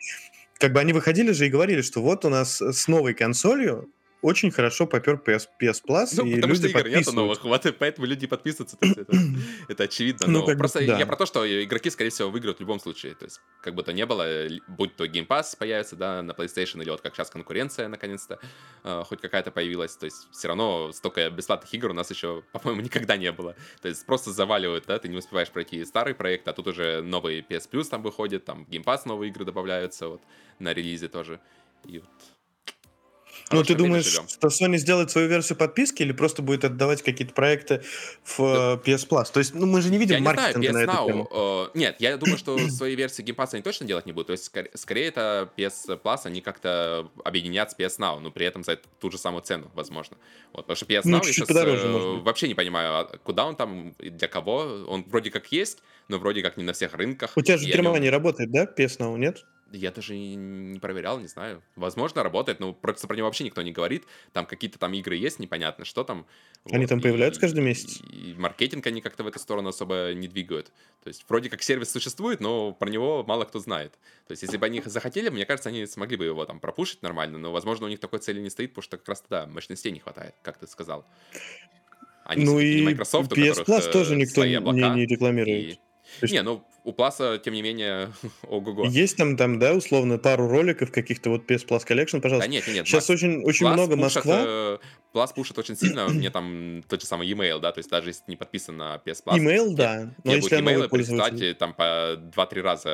Как 0.59 0.73
бы 0.73 0.81
они 0.81 0.93
выходили 0.93 1.33
же 1.33 1.47
и 1.47 1.51
говорили, 1.51 1.83
что 1.83 2.01
вот 2.03 2.25
у 2.25 2.29
нас 2.29 2.61
с 2.61 2.89
новой 2.89 3.15
консолью 3.15 3.91
очень 4.23 4.51
хорошо 4.51 4.87
попер 4.87 5.15
PS, 5.17 5.49
PS 5.61 5.83
Plus, 5.87 6.09
Ну, 6.17 6.27
и 6.27 6.37
потому 6.37 6.55
что 6.55 6.67
люди 6.69 6.79
игр 6.79 6.89
нету 6.89 7.13
новых, 7.13 7.45
вот 7.45 7.77
поэтому 7.79 8.07
люди 8.07 8.27
подписываются, 8.27 8.77
то 8.77 8.87
есть 8.87 8.99
это, 8.99 9.13
это 9.69 9.83
очевидно. 9.85 10.27
Ну, 10.29 10.41
но 10.41 10.47
как 10.47 10.55
бы 10.55 10.59
просто 10.61 10.87
да. 10.87 10.99
я 10.99 11.07
про 11.07 11.17
то, 11.17 11.27
что 11.27 11.45
игроки, 11.45 11.91
скорее 11.91 12.11
всего, 12.11 12.31
выиграют 12.31 12.59
в 12.59 12.61
любом 12.61 12.79
случае. 12.79 13.15
То 13.15 13.25
есть, 13.25 13.41
как 13.61 13.75
бы 13.75 13.83
то 13.83 13.93
ни 13.93 14.05
было, 14.05 14.49
будь 14.69 14.95
то 14.97 15.05
Game 15.05 15.27
Pass 15.27 15.57
появится, 15.59 15.97
да, 15.97 16.23
на 16.23 16.31
PlayStation, 16.33 16.81
или 16.83 16.91
вот 16.91 17.01
как 17.01 17.15
сейчас 17.15 17.31
конкуренция, 17.31 17.89
наконец-то, 17.89 18.39
э, 18.85 19.03
хоть 19.07 19.21
какая-то 19.21 19.51
появилась. 19.51 19.97
То 19.97 20.07
есть, 20.07 20.29
все 20.31 20.49
равно 20.49 20.93
столько 20.93 21.29
бесплатных 21.31 21.75
игр 21.75 21.91
у 21.91 21.95
нас 21.95 22.11
еще, 22.11 22.45
по-моему, 22.53 22.81
никогда 22.83 23.17
не 23.17 23.33
было. 23.33 23.57
То 23.81 23.89
есть, 23.89 24.07
просто 24.07 24.33
заваливают, 24.33 24.85
да, 24.87 24.99
ты 24.99 25.09
не 25.09 25.17
успеваешь 25.17 25.51
пройти 25.51 25.85
старый 25.85 26.15
проект, 26.15 26.47
а 26.47 26.53
тут 26.53 26.69
уже 26.69 27.03
новый 27.03 27.41
PS 27.41 27.69
Plus 27.71 27.85
там 27.85 28.03
выходит, 28.03 28.45
там 28.45 28.67
Game 28.71 28.85
Pass 28.85 29.03
новые 29.05 29.31
игры 29.31 29.45
добавляются, 29.45 30.09
вот, 30.09 30.23
на 30.61 30.73
релизе 30.73 31.09
тоже. 31.09 31.41
И 31.85 31.99
вот... 31.99 32.09
Ну, 33.51 33.65
ты 33.65 33.75
думаешь, 33.75 34.07
живем. 34.07 34.29
что 34.29 34.49
Sony 34.49 34.77
сделает 34.77 35.11
свою 35.11 35.29
версию 35.29 35.59
подписки 35.59 36.03
или 36.03 36.13
просто 36.13 36.43
будет 36.43 36.65
отдавать 36.65 37.03
какие-то 37.03 37.35
проекты 37.35 37.83
в 38.25 38.41
э, 38.41 38.91
PS 38.91 39.09
Plus? 39.09 39.27
То 39.33 39.41
есть, 39.41 39.55
ну, 39.55 39.67
мы 39.67 39.83
же 39.83 39.91
не 39.91 39.99
видим 39.99 40.15
Я 40.15 40.21
не 40.21 40.25
знаю, 40.25 40.37
маркетинга 40.39 40.69
PS 40.69 40.73
на 40.73 40.93
эту 40.93 41.07
тему. 41.07 41.29
Э, 41.31 41.79
нет, 41.79 41.97
я 41.99 42.17
думаю, 42.17 42.39
что 42.39 42.59
свои 42.71 42.95
версии 42.95 43.23
Game 43.25 43.37
Pass 43.37 43.51
они 43.53 43.63
точно 43.63 43.87
делать 43.87 44.07
не 44.07 44.13
будут. 44.13 44.29
То 44.29 44.33
есть, 44.33 44.45
скорее, 44.45 44.71
скорее 44.75 45.09
это 45.09 45.51
PS 45.57 46.01
Plus, 46.03 46.21
они 46.25 46.41
как-то 46.41 47.11
объединят 47.25 47.71
с 47.71 47.79
PS 47.79 47.99
Now, 47.99 48.21
но 48.21 48.31
при 48.31 48.47
этом 48.47 48.65
за 48.65 48.77
ту 49.01 49.11
же 49.11 49.19
самую 49.19 49.43
цену, 49.43 49.71
возможно. 49.75 50.17
Вот, 50.53 50.67
потому 50.67 50.77
что 50.77 50.87
PS 50.87 51.03
Ну, 51.05 51.19
Now 51.19 51.27
я 51.27 51.33
сейчас 51.33 51.49
подороже, 51.49 51.89
быть. 51.89 52.23
вообще 52.23 52.49
не 52.49 52.55
понимаю, 52.55 52.93
а 52.93 53.19
куда 53.23 53.45
он 53.45 53.57
там, 53.57 53.91
и 53.99 54.11
для 54.11 54.29
кого. 54.29 54.85
Он 54.89 55.05
вроде 55.09 55.31
как 55.31 55.51
есть, 55.53 55.83
но 56.09 56.19
вроде 56.19 56.43
как 56.43 56.57
не 56.57 56.65
на 56.65 56.73
всех 56.73 56.95
рынках. 56.95 57.33
У 57.37 57.43
тебя 57.43 57.57
же 57.59 57.67
в 57.67 57.69
Германии 57.69 58.09
работает, 58.09 58.51
да, 58.51 58.65
PS 58.65 58.99
Now, 58.99 59.17
нет? 59.17 59.45
Я 59.73 59.91
даже 59.91 60.15
и 60.15 60.35
не 60.35 60.79
проверял, 60.79 61.19
не 61.19 61.29
знаю. 61.29 61.63
Возможно, 61.77 62.23
работает, 62.23 62.61
но 62.61 62.73
просто 62.75 63.09
про 63.09 63.17
него 63.17 63.27
вообще 63.27 63.45
никто 63.45 63.63
не 63.63 63.73
говорит. 63.73 64.05
Там 64.33 64.45
какие-то 64.45 64.79
там 64.79 64.93
игры 64.93 65.17
есть, 65.17 65.39
непонятно, 65.39 65.85
что 65.87 66.05
там. 66.05 66.27
Они 66.71 66.87
там 66.87 66.99
и- 66.99 67.03
появляются 67.03 67.41
каждый 67.41 67.65
месяц? 67.65 68.01
И, 68.11 68.35
маркетинг 68.37 68.87
они 68.87 69.01
как-то 69.01 69.25
в 69.25 69.27
эту 69.27 69.39
сторону 69.39 69.71
особо 69.71 70.13
не 70.15 70.29
двигают. 70.29 70.67
То 71.03 71.09
есть 71.09 71.25
вроде 71.29 71.49
как 71.49 71.63
сервис 71.63 71.91
существует, 71.91 72.41
но 72.41 72.73
про 72.73 72.91
него 72.91 73.25
мало 73.27 73.45
кто 73.45 73.59
знает. 73.61 73.93
То 74.29 74.33
есть 74.33 74.43
если 74.43 74.59
бы 74.59 74.67
они 74.67 74.83
захотели, 74.85 75.31
мне 75.31 75.47
кажется, 75.47 75.71
они 75.71 75.87
смогли 75.87 76.17
бы 76.17 76.25
его 76.27 76.45
там 76.45 76.61
пропушить 76.61 77.03
нормально, 77.03 77.39
но, 77.39 77.51
возможно, 77.51 77.87
у 77.87 77.89
них 77.89 77.99
такой 77.99 78.19
цели 78.19 78.41
не 78.41 78.51
стоит, 78.51 78.71
потому 78.71 78.83
что 78.83 78.99
как 78.99 79.09
раз 79.09 79.25
да, 79.31 79.47
мощностей 79.47 79.91
не 79.91 80.01
хватает, 80.01 80.35
как 80.43 80.59
ты 80.59 80.67
сказал. 80.67 81.07
Они 82.25 82.45
ну 82.45 82.61
и 82.61 82.83
Microsoft, 82.85 83.33
PS 83.33 83.65
Plus 83.65 83.89
э, 83.89 83.93
тоже 83.93 84.17
никто 84.17 84.45
не, 84.45 84.53
не 84.59 85.07
рекламирует. 85.07 85.49
и- 85.75 85.81
есть- 86.21 86.33
Не, 86.35 86.43
ну 86.43 86.63
у 86.85 86.93
Пласа, 86.93 87.39
тем 87.39 87.55
не 87.55 87.63
менее, 87.63 88.09
ого-го. 88.49 88.85
Есть 88.87 89.17
там, 89.17 89.37
там, 89.37 89.59
да, 89.59 89.73
условно, 89.75 90.19
пару 90.19 90.49
роликов 90.49 90.91
каких-то 90.91 91.31
вот 91.31 91.51
PS 91.51 91.67
Plus 91.67 91.87
Collection, 91.87 92.13
Да 92.15 92.21
пожалуйста. 92.21 92.51
нет, 92.51 92.67
нет, 92.67 92.77
нет. 92.77 92.87
Сейчас 92.87 93.09
Макс, 93.09 93.11
очень, 93.11 93.43
очень 93.45 93.67
Plus 93.67 93.73
много 93.73 93.97
Москва. 93.97 94.43
э, 94.45 94.79
Plus 95.13 95.29
пушит 95.35 95.59
очень 95.59 95.77
сильно, 95.77 96.09
мне 96.09 96.31
там 96.31 96.83
тот 96.89 97.01
же 97.01 97.07
самый 97.07 97.29
e-mail, 97.29 97.61
да, 97.61 97.73
то 97.73 97.79
есть 97.79 97.91
даже 97.91 98.11
если 98.11 98.21
ты 98.25 98.31
не 98.33 98.37
подписан 98.37 98.77
на 98.77 99.01
PS 99.05 99.23
Plus, 99.25 99.37
Email, 99.39 99.75
да. 99.75 100.15
Но 100.25 100.33
если 100.33 100.49
будут 100.49 100.61
имейлы 100.61 100.89
прислать, 100.89 101.41
и 101.41 101.53
там 101.55 101.75
по 101.75 102.15
2-3 102.35 102.61
раза 102.63 102.91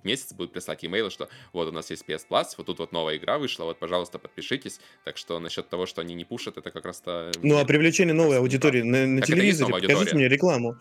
месяц 0.04 0.32
будут 0.32 0.52
прислать 0.52 0.84
имейлы, 0.84 1.10
что 1.10 1.28
вот 1.52 1.68
у 1.68 1.72
нас 1.72 1.90
есть 1.90 2.04
PS 2.08 2.22
Plus, 2.30 2.46
вот 2.56 2.66
тут 2.66 2.78
вот 2.78 2.92
новая 2.92 3.16
игра 3.16 3.38
вышла, 3.38 3.64
вот, 3.64 3.78
пожалуйста, 3.78 4.18
подпишитесь. 4.18 4.80
Так 5.04 5.16
что 5.16 5.38
насчет 5.40 5.68
того, 5.68 5.86
что 5.86 6.00
они 6.00 6.14
не 6.14 6.24
пушат, 6.24 6.56
это 6.58 6.70
как 6.70 6.84
раз-то... 6.84 7.30
Ну, 7.42 7.58
а 7.58 7.64
привлечение 7.64 8.14
новой 8.14 8.38
аудитории 8.38 8.82
на, 8.82 9.06
на 9.06 9.20
Так 9.20 9.28
телевизоре. 9.28 9.70
Покажите 9.72 9.94
аудитория. 9.94 10.16
мне 10.18 10.28
рекламу. 10.28 10.76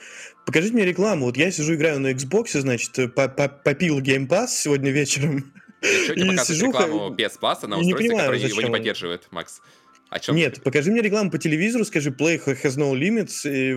Покажите 0.45 0.73
мне 0.73 0.85
рекламу. 0.85 1.25
Вот 1.25 1.37
я 1.37 1.51
сижу, 1.51 1.75
играю 1.75 1.99
на 1.99 2.11
Xbox, 2.11 2.59
значит, 2.59 2.97
э, 2.99 3.07
по- 3.07 3.27
по- 3.27 3.49
попил 3.49 3.99
Game 3.99 4.27
Pass 4.27 4.47
сегодня 4.49 4.91
вечером. 4.91 5.53
Что 5.81 6.15
тебе 6.15 6.37
сижу, 6.39 6.67
рекламу 6.67 7.15
PS 7.15 7.39
Plus 7.39 7.67
на 7.67 7.77
устройстве, 7.77 8.09
которое 8.17 8.39
его 8.39 8.61
не 8.61 8.71
поддерживает, 8.71 9.27
Макс? 9.31 9.61
О 10.09 10.19
чем 10.19 10.35
Нет, 10.35 10.63
покажи 10.63 10.89
мне 10.91 11.01
рекламу 11.01 11.29
по 11.31 11.37
телевизору, 11.37 11.83
скажи 11.83 12.11
Play 12.11 12.41
has 12.45 12.77
no 12.77 12.93
limits 12.93 13.43
и 13.45 13.73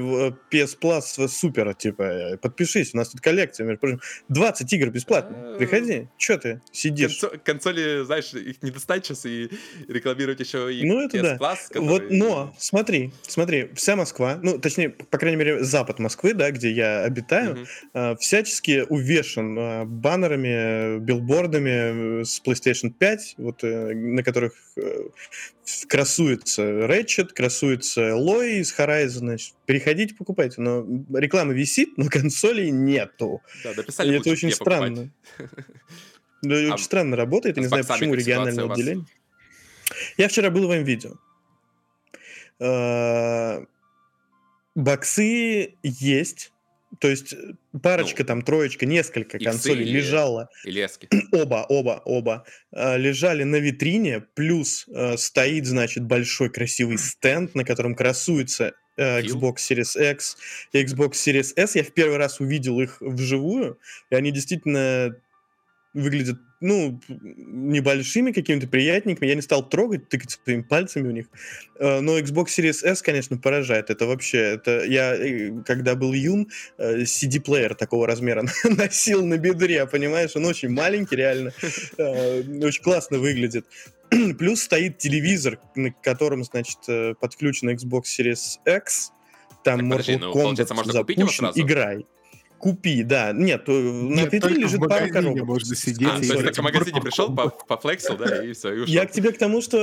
PS 0.53 0.79
Plus 0.81 1.29
супер, 1.29 1.75
типа, 1.75 2.03
э, 2.03 2.37
подпишись, 2.37 2.95
у 2.95 2.99
нас 2.99 3.09
тут 3.11 3.21
коллекция, 3.21 3.67
между 3.67 3.81
прочим, 3.81 4.01
20 4.29 4.73
игр 4.73 4.91
бесплатно, 4.91 5.55
А. 5.55 5.59
приходи, 5.59 6.07
что 6.19 6.39
ты 6.39 6.61
сидишь? 6.73 7.21
Консо- 7.23 7.39
консоли, 7.45 8.05
знаешь, 8.05 8.33
их 8.33 8.63
не 8.63 8.71
достать 8.71 9.07
сейчас 9.07 9.27
и 9.27 9.51
рекламировать 9.89 10.39
еще 10.41 10.73
и 10.73 10.87
Ну, 10.87 11.01
это 11.01 11.17
PS 11.17 11.23
да. 11.23 11.37
Plus, 11.37 11.57
Вот, 11.81 12.03
который- 12.03 12.19
но, 12.19 12.55
смотри, 12.59 13.13
смотри, 13.27 13.71
вся 13.75 13.97
Москва, 13.97 14.39
ну, 14.43 14.59
точнее, 14.59 14.91
по 14.91 15.19
крайней 15.19 15.37
мере, 15.37 15.65
запад 15.65 15.99
Москвы, 15.99 16.35
да, 16.35 16.51
где 16.53 16.71
я 16.71 17.03
обитаю, 17.03 17.67
э, 17.93 18.15
всячески 18.17 18.85
увешан 18.89 19.59
э, 19.59 19.85
баннерами, 19.85 20.97
э, 20.97 20.99
билбордами 21.01 22.21
э, 22.21 22.25
с 22.25 22.41
PlayStation 22.41 22.91
5, 22.91 23.35
вот, 23.39 23.65
э, 23.65 23.95
на 23.95 24.23
которых 24.23 24.53
э, 24.77 25.09
красуется 26.21 26.63
Ratchet, 26.63 27.33
красуется 27.35 28.15
Лой 28.15 28.59
из 28.59 28.75
Horizon, 28.77 29.09
значит, 29.09 29.55
переходите, 29.65 30.15
покупайте, 30.15 30.61
но 30.61 30.87
реклама 31.15 31.53
висит, 31.53 31.97
но 31.97 32.07
консолей 32.11 32.71
нету. 32.71 33.43
Да, 33.65 33.75
дописали 33.75 34.13
И 34.13 34.19
это 34.19 34.31
очень 34.31 34.53
странно. 34.53 35.11
Да, 36.43 36.55
А 36.57 36.73
очень 36.73 36.85
странно 36.85 37.17
работает, 37.17 37.59
я 37.59 37.63
не 37.63 37.69
знаю, 37.69 37.85
почему 37.85 38.15
региональное 38.15 38.65
отделение. 38.65 39.05
Я 40.17 40.29
вчера 40.29 40.49
был 40.49 40.69
в 40.69 40.73
М-видео. 40.73 41.17
Э, 42.59 43.63
Боксы 44.75 45.75
есть, 45.83 46.51
то 47.01 47.09
есть 47.09 47.33
э, 47.33 47.55
парочка, 47.83 48.23
Ну, 48.23 48.27
там, 48.27 48.43
троечка, 48.43 48.87
несколько 48.87 49.39
иксы 49.39 49.45
консолей 49.51 49.85
или- 49.85 49.99
лежало. 49.99 50.49
И 50.65 50.71
лески. 50.71 51.09
Оба, 51.33 51.65
оба, 51.69 52.03
оба 52.05 52.45
э, 52.73 52.99
лежали 52.99 53.43
на 53.43 53.57
витрине, 53.57 54.21
плюс 54.35 54.87
э, 54.89 55.17
стоит, 55.17 55.67
значит, 55.67 56.05
большой 56.05 56.51
красивый 56.51 56.99
стенд, 56.99 57.55
на 57.55 57.65
котором 57.65 57.95
красуется 57.95 58.75
э? 58.97 59.23
Xbox 59.23 59.57
Series 59.57 60.13
X 60.13 60.37
и 60.73 60.83
Xbox 60.85 61.13
Series 61.13 61.53
S. 61.57 61.75
Я 61.75 61.83
в 61.85 61.93
первый 61.93 62.19
раз 62.19 62.39
увидел 62.41 62.79
их 62.81 62.99
вживую, 63.01 63.79
и 64.11 64.15
они 64.15 64.31
действительно 64.31 65.17
выглядят, 65.95 66.39
ну, 66.61 67.01
небольшими 67.09 68.33
какими-то 68.33 68.69
приятненькими. 68.69 69.27
Я 69.27 69.35
не 69.35 69.43
стал 69.43 69.67
трогать, 69.67 70.09
тыкать 70.09 70.31
своими 70.31 70.63
пальцами 70.63 71.09
в 71.09 71.13
них. 71.13 71.27
Э, 71.79 72.01
Но 72.01 72.19
Xbox 72.19 72.47
Series 72.49 72.85
S, 72.85 73.01
конечно, 73.01 73.39
поражает. 73.39 73.89
Это 73.89 74.07
вообще, 74.07 74.39
это 74.39 74.85
я, 74.85 75.15
э, 75.17 75.63
когда 75.67 75.95
был 75.95 76.13
юн, 76.13 76.49
э, 76.77 77.03
CD-плеер 77.03 77.75
такого 77.75 78.07
размера 78.07 78.45
носил 78.65 79.25
на 79.25 79.39
бедре, 79.39 79.87
понимаешь? 79.87 80.33
Он 80.37 80.45
очень 80.45 80.69
маленький, 80.69 81.17
реально. 81.17 81.53
Очень 81.97 82.83
классно 82.83 83.19
выглядит. 83.19 83.67
Плюс 84.39 84.63
стоит 84.63 84.99
телевизор, 84.99 85.59
на 85.75 85.93
котором, 85.93 86.45
значит, 86.45 86.79
подключен 87.21 87.71
Xbox 87.71 88.03
Series 88.19 88.59
X. 88.67 89.13
Там 89.65 89.79
Так, 89.81 89.91
подожди, 89.91 90.13
Mortal 90.13 90.19
ну, 90.19 90.31
Kombat 90.31 90.43
получается, 90.43 90.75
можно 90.75 90.93
купить 90.93 91.19
его 91.19 91.29
запущен. 91.29 91.45
сразу? 91.45 91.61
Играй. 91.61 92.07
Купи, 92.61 93.03
да. 93.05 93.33
Нет, 93.33 93.63
э, 93.69 93.73
на 93.73 94.27
в 94.27 94.33
лежит 94.35 94.81
пару 94.81 94.91
магазине 94.91 95.13
коробок. 95.13 95.45
можно 95.47 95.75
сидеть 95.75 96.09
А, 96.13 96.19
и 96.19 96.27
то 96.29 96.35
есть 96.35 96.45
так 96.45 96.55
в 96.57 96.63
магазине 96.63 97.01
пришел, 97.01 97.35
по- 97.35 97.49
пофлексил, 97.49 98.19
да, 98.19 98.45
и 98.45 98.53
все, 98.53 98.75
и 98.75 98.81
ушел. 98.81 98.93
Я 98.95 99.07
к 99.07 99.13
тебе 99.13 99.33
к 99.33 99.39
тому, 99.39 99.63
что, 99.63 99.79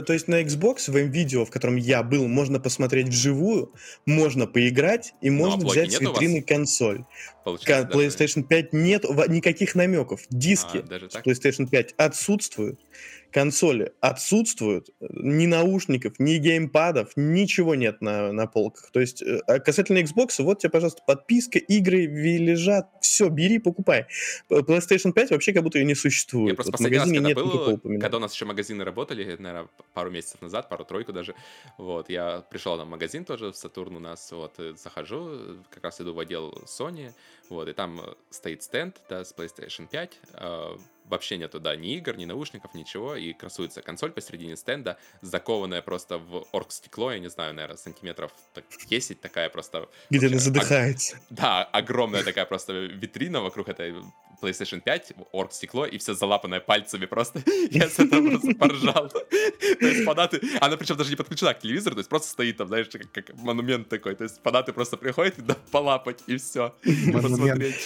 э, 0.00 0.02
то 0.04 0.12
есть 0.12 0.26
на 0.26 0.42
Xbox, 0.42 0.90
в 0.90 0.96
M-видео, 0.96 1.44
в 1.44 1.50
котором 1.50 1.76
я 1.76 2.02
был, 2.02 2.26
можно 2.26 2.58
посмотреть 2.58 3.06
вживую, 3.08 3.72
можно 4.04 4.48
поиграть 4.48 5.14
и 5.20 5.30
Ну, 5.30 5.44
а 5.44 5.50
можно 5.50 5.68
взять 5.68 5.92
с 5.92 6.00
витрины 6.00 6.42
консоль. 6.42 7.04
Получается, 7.44 7.96
PlayStation 7.96 8.42
5 8.42 8.72
нет 8.72 9.04
никаких 9.28 9.76
намеков. 9.76 10.22
Диски 10.28 10.78
А, 10.78 10.82
с? 10.82 11.24
PlayStation 11.24 11.68
5 11.68 11.94
отсутствуют, 11.96 12.80
консоли 13.30 13.92
отсутствуют, 14.00 14.90
ни 15.00 15.46
наушников, 15.46 16.18
ни 16.18 16.36
геймпадов, 16.38 17.12
ничего 17.16 17.74
нет 17.74 18.00
на, 18.00 18.32
на 18.32 18.46
полках. 18.46 18.90
То 18.90 19.00
есть 19.00 19.22
э, 19.22 19.40
а 19.46 19.58
касательно 19.58 19.98
Xbox, 19.98 20.42
вот 20.42 20.60
тебе, 20.60 20.70
пожалуйста, 20.70 21.02
подписка, 21.06 21.58
игры 21.58 22.06
лежат, 22.06 22.88
все, 23.00 23.28
бери, 23.28 23.58
покупай. 23.58 24.06
PlayStation 24.50 25.12
5 25.12 25.30
вообще 25.30 25.52
как 25.52 25.62
будто 25.62 25.78
и 25.78 25.84
не 25.84 25.94
существует. 25.94 26.50
Я 26.50 26.54
просто 26.54 26.72
Вот 26.72 26.80
в 26.80 26.82
раз, 26.82 26.90
магазине 26.90 27.16
когда 27.18 27.28
нет 27.28 27.36
никакого 27.38 27.66
был, 27.66 27.74
упоминания. 27.74 28.00
когда 28.00 28.16
у 28.16 28.20
нас 28.20 28.34
еще 28.34 28.44
магазины 28.44 28.84
работали, 28.84 29.24
наверное, 29.38 29.68
пару 29.94 30.10
месяцев 30.10 30.40
назад, 30.40 30.68
пару-тройку 30.68 31.12
даже, 31.12 31.34
вот, 31.76 32.10
я 32.10 32.44
пришел 32.50 32.76
на 32.76 32.84
магазин 32.84 33.24
тоже 33.24 33.52
в 33.52 33.56
Сатурн 33.56 33.96
у 33.96 34.00
нас, 34.00 34.30
вот, 34.32 34.54
э, 34.58 34.74
захожу, 34.76 35.28
э, 35.30 35.56
как 35.70 35.84
раз 35.84 36.00
иду 36.00 36.14
в 36.14 36.18
отдел 36.18 36.62
Sony, 36.66 37.12
вот, 37.50 37.68
и 37.68 37.72
там 37.72 38.00
э, 38.00 38.14
стоит 38.30 38.62
стенд, 38.62 39.00
да, 39.08 39.24
с 39.24 39.34
PlayStation 39.34 39.88
5, 39.88 40.20
э, 40.34 40.76
вообще 41.04 41.38
нету, 41.38 41.60
да, 41.60 41.74
ни 41.76 41.94
игр, 41.96 42.16
ни 42.16 42.24
наушников, 42.24 42.74
ничего, 42.74 43.16
и 43.16 43.32
красуется 43.32 43.82
консоль 43.82 44.12
посередине 44.12 44.56
стенда, 44.56 44.98
закованная 45.22 45.82
просто 45.82 46.18
в 46.18 46.46
оргстекло, 46.52 47.12
я 47.12 47.18
не 47.18 47.30
знаю, 47.30 47.54
наверное, 47.54 47.76
сантиметров 47.76 48.32
так 48.54 48.64
10, 48.88 49.20
такая 49.20 49.48
просто... 49.48 49.88
Где 50.10 50.26
она 50.26 50.38
задыхается. 50.38 51.18
да, 51.30 51.64
огромная 51.64 52.24
такая 52.24 52.44
просто 52.44 52.72
витрина 52.72 53.40
вокруг 53.40 53.68
этой 53.68 53.94
PlayStation 54.40 54.80
5, 54.80 55.12
орг 55.32 55.52
стекло, 55.52 55.86
и 55.86 55.98
все 55.98 56.14
залапанное 56.14 56.60
пальцами 56.60 57.06
просто. 57.06 57.42
Я 57.70 57.88
с 57.88 57.98
этого 57.98 58.28
просто 58.30 58.54
поржал. 58.54 59.08
То 59.80 59.86
есть 59.86 60.04
фанаты... 60.04 60.40
Она 60.60 60.76
причем 60.76 60.96
даже 60.96 61.10
не 61.10 61.16
подключена 61.16 61.54
к 61.54 61.60
телевизору, 61.60 61.94
то 61.96 62.00
есть 62.00 62.08
просто 62.08 62.30
стоит 62.30 62.56
там, 62.56 62.68
знаешь, 62.68 62.88
как, 62.88 63.10
как 63.12 63.34
монумент 63.36 63.88
такой. 63.88 64.14
То 64.14 64.24
есть 64.24 64.40
фанаты 64.42 64.72
просто 64.72 64.96
приходят 64.96 65.38
и 65.38 65.42
да, 65.42 65.56
полапать, 65.70 66.22
и 66.26 66.36
все. 66.36 66.74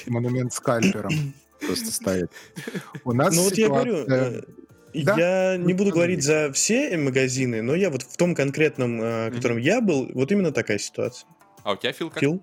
Монумент, 0.06 0.52
скальпером 0.52 1.12
просто 1.60 1.92
стоит. 1.92 2.30
У 3.04 3.12
нас 3.12 3.34
Ну 3.34 3.42
вот 3.42 3.54
я 3.54 3.68
говорю, 3.68 3.96
ситуация- 4.04 4.44
э, 4.94 5.02
Да? 5.04 5.16
я 5.16 5.56
не 5.56 5.72
буду 5.72 5.90
говорить 5.90 6.22
за 6.22 6.52
все 6.52 6.96
магазины, 6.96 7.62
но 7.62 7.74
я 7.74 7.90
вот 7.90 8.02
в 8.02 8.16
том 8.16 8.34
конкретном, 8.34 9.00
э, 9.00 9.30
в 9.30 9.34
котором 9.36 9.58
я 9.58 9.80
был, 9.80 10.10
вот 10.12 10.30
именно 10.32 10.52
такая 10.52 10.78
ситуация. 10.78 11.28
А 11.62 11.72
у 11.72 11.76
тебя, 11.76 11.92
Фил, 11.92 12.10
как? 12.10 12.20
Фил? 12.20 12.42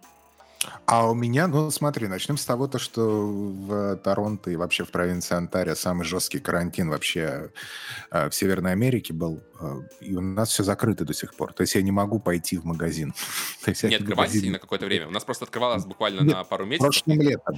А 0.85 1.09
у 1.09 1.13
меня, 1.13 1.47
ну 1.47 1.71
смотри, 1.71 2.07
начнем 2.07 2.35
с 2.37 2.43
того, 2.45 2.67
то, 2.67 2.79
что 2.79 3.01
в 3.27 3.95
Торонто 3.97 4.51
и 4.51 4.55
вообще 4.57 4.83
в 4.83 4.91
провинции 4.91 5.35
Онтарио 5.35 5.75
самый 5.75 6.03
жесткий 6.03 6.39
карантин 6.39 6.89
вообще 6.89 7.51
э, 8.11 8.29
в 8.29 8.35
Северной 8.35 8.73
Америке 8.73 9.13
был, 9.13 9.41
э, 9.59 9.75
и 10.01 10.15
у 10.15 10.21
нас 10.21 10.49
все 10.49 10.63
закрыто 10.63 11.05
до 11.05 11.13
сих 11.13 11.33
пор. 11.35 11.53
То 11.53 11.61
есть 11.61 11.75
я 11.75 11.81
не 11.81 11.91
могу 11.91 12.19
пойти 12.19 12.57
в 12.57 12.65
магазин. 12.65 13.13
Я 13.65 13.89
Не 13.89 13.95
открывались 13.95 14.43
на 14.43 14.59
какое-то 14.59 14.85
время. 14.85 15.07
У 15.07 15.11
нас 15.11 15.23
просто 15.23 15.45
открывалось 15.45 15.85
буквально 15.85 16.21
Нет, 16.21 16.35
на 16.35 16.43
пару 16.43 16.65
месяцев. 16.65 16.87
Прошлым 16.89 17.21
летом. 17.21 17.55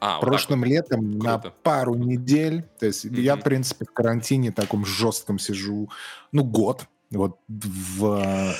А, 0.00 0.16
вот 0.16 0.20
прошлым 0.20 0.64
летом 0.64 1.18
на 1.18 1.38
Круто. 1.40 1.54
пару 1.62 1.94
недель. 1.94 2.64
То 2.78 2.86
есть 2.86 3.04
я, 3.04 3.34
Мгм. 3.34 3.40
в 3.40 3.44
принципе, 3.44 3.84
в 3.86 3.92
карантине 3.92 4.52
таком 4.52 4.84
жестком 4.84 5.38
сижу, 5.38 5.88
ну, 6.30 6.44
год. 6.44 6.86
Вот 7.10 7.38
в 7.48 8.54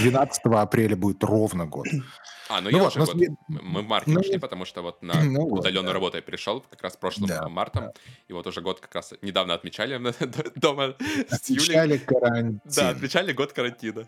12 0.00 0.62
апреля 0.62 0.96
будет 0.96 1.22
ровно 1.24 1.66
год. 1.66 1.86
Вот. 2.48 2.56
А, 2.56 2.60
ну, 2.60 2.70
Ну 2.70 2.76
я 2.76 2.82
вот, 2.84 2.88
уже 2.96 2.98
но 3.00 3.04
вот- 3.06 3.16
сме- 3.16 3.36
Мы 3.48 3.82
в 3.82 3.86
марте 3.86 4.10
ну, 4.10 4.20
ушли, 4.20 4.38
потому 4.38 4.64
что 4.64 4.82
вот 4.82 5.02
на 5.02 5.22
ну 5.22 5.48
вот, 5.48 5.60
удаленную 5.60 5.88
да. 5.88 5.92
работу 5.94 6.16
я 6.16 6.22
перешел 6.22 6.60
как 6.60 6.82
раз 6.82 6.96
прошлым 6.96 7.28
Да, 7.28 7.48
мартом. 7.48 7.90
И 8.28 8.32
вот 8.32 8.46
уже 8.46 8.60
год 8.60 8.80
как 8.80 8.94
раз 8.94 9.14
недавно 9.22 9.54
отмечали 9.54 9.98
дома. 10.56 10.94
Отмечали 11.30 11.98
карантин. 11.98 12.60
Да, 12.64 12.90
отмечали 12.90 13.32
год 13.32 13.52
карантина. 13.52 14.06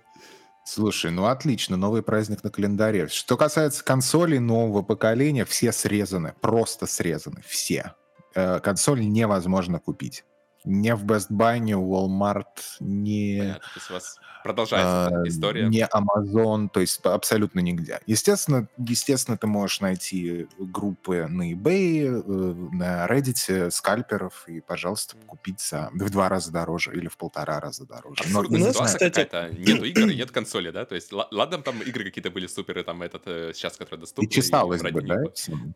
Слушай, 0.64 1.10
ну 1.10 1.24
отлично, 1.26 1.76
новый 1.78 2.02
праздник 2.02 2.44
на 2.44 2.50
календаре. 2.50 3.08
Что 3.08 3.36
касается 3.38 3.82
консолей 3.82 4.38
нового 4.38 4.82
поколения, 4.82 5.44
все 5.46 5.72
срезаны, 5.72 6.34
просто 6.42 6.86
срезаны, 6.86 7.42
все. 7.46 7.94
Э, 8.34 8.60
консоль 8.60 9.00
невозможно 9.00 9.78
купить. 9.78 10.24
Не 10.68 10.94
в 10.94 11.04
Best 11.06 11.30
Buy, 11.30 11.58
не 11.58 11.72
Walmart, 11.72 12.44
не, 12.80 13.38
Понятно, 13.40 13.60
то 13.60 13.70
есть 13.78 13.90
у 13.90 13.94
вас 13.94 14.18
продолжается 14.44 15.22
э, 15.24 15.28
история. 15.28 15.66
не 15.68 15.86
Amazon, 15.86 16.68
то 16.72 16.80
есть 16.80 17.00
абсолютно 17.04 17.60
нигде. 17.60 18.00
Естественно, 18.06 18.68
естественно, 18.76 19.36
ты 19.38 19.46
можешь 19.46 19.80
найти 19.80 20.46
группы 20.58 21.26
на 21.28 21.52
eBay, 21.52 22.06
э, 22.06 22.54
на 22.76 23.06
Reddit, 23.06 23.70
скальперов, 23.70 24.44
и, 24.46 24.60
пожалуйста, 24.60 25.16
купить 25.26 25.60
за 25.60 25.90
в 25.94 26.10
два 26.10 26.28
раза 26.28 26.52
дороже 26.52 26.92
или 26.94 27.08
в 27.08 27.16
полтора 27.16 27.60
раза 27.60 27.86
дороже. 27.86 28.24
Но 28.30 28.40
у 28.40 28.48
нас, 28.52 28.76
кстати-. 28.76 29.54
Нету 29.58 29.84
игр, 29.84 30.10
и 30.12 30.14
нет 30.16 30.30
консоли, 30.30 30.70
да? 30.70 30.84
То 30.84 30.94
есть, 30.94 31.12
ла- 31.12 31.28
ладно, 31.30 31.62
там 31.62 31.80
игры 31.82 32.04
какие-то 32.04 32.30
были 32.30 32.46
супер, 32.46 32.78
и 32.78 32.82
там 32.82 33.02
этот 33.02 33.22
э, 33.26 33.52
сейчас, 33.54 33.76
который 33.76 33.98
И 33.98 34.00
доступны. 34.00 34.28
чесалось 34.30 34.80
вроде 34.82 34.94
бы, 35.00 35.02
да? 35.02 35.22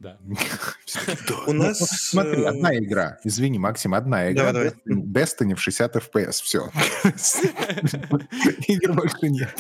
Да. 0.01 0.19
У 1.47 1.53
Ну, 1.53 1.65
нас... 1.65 1.79
Смотри, 1.79 2.43
э, 2.43 2.47
одна 2.49 2.77
игра. 2.79 3.19
Извини, 3.25 3.59
Максим, 3.59 3.95
одна 3.95 4.31
игра. 4.31 4.53
Destiny 4.87 5.55
в 5.55 5.61
60 5.61 5.97
FPS. 5.97 6.43
Все. 6.43 6.71
Игр 8.69 8.93
больше 8.95 9.29
нет. 9.29 9.55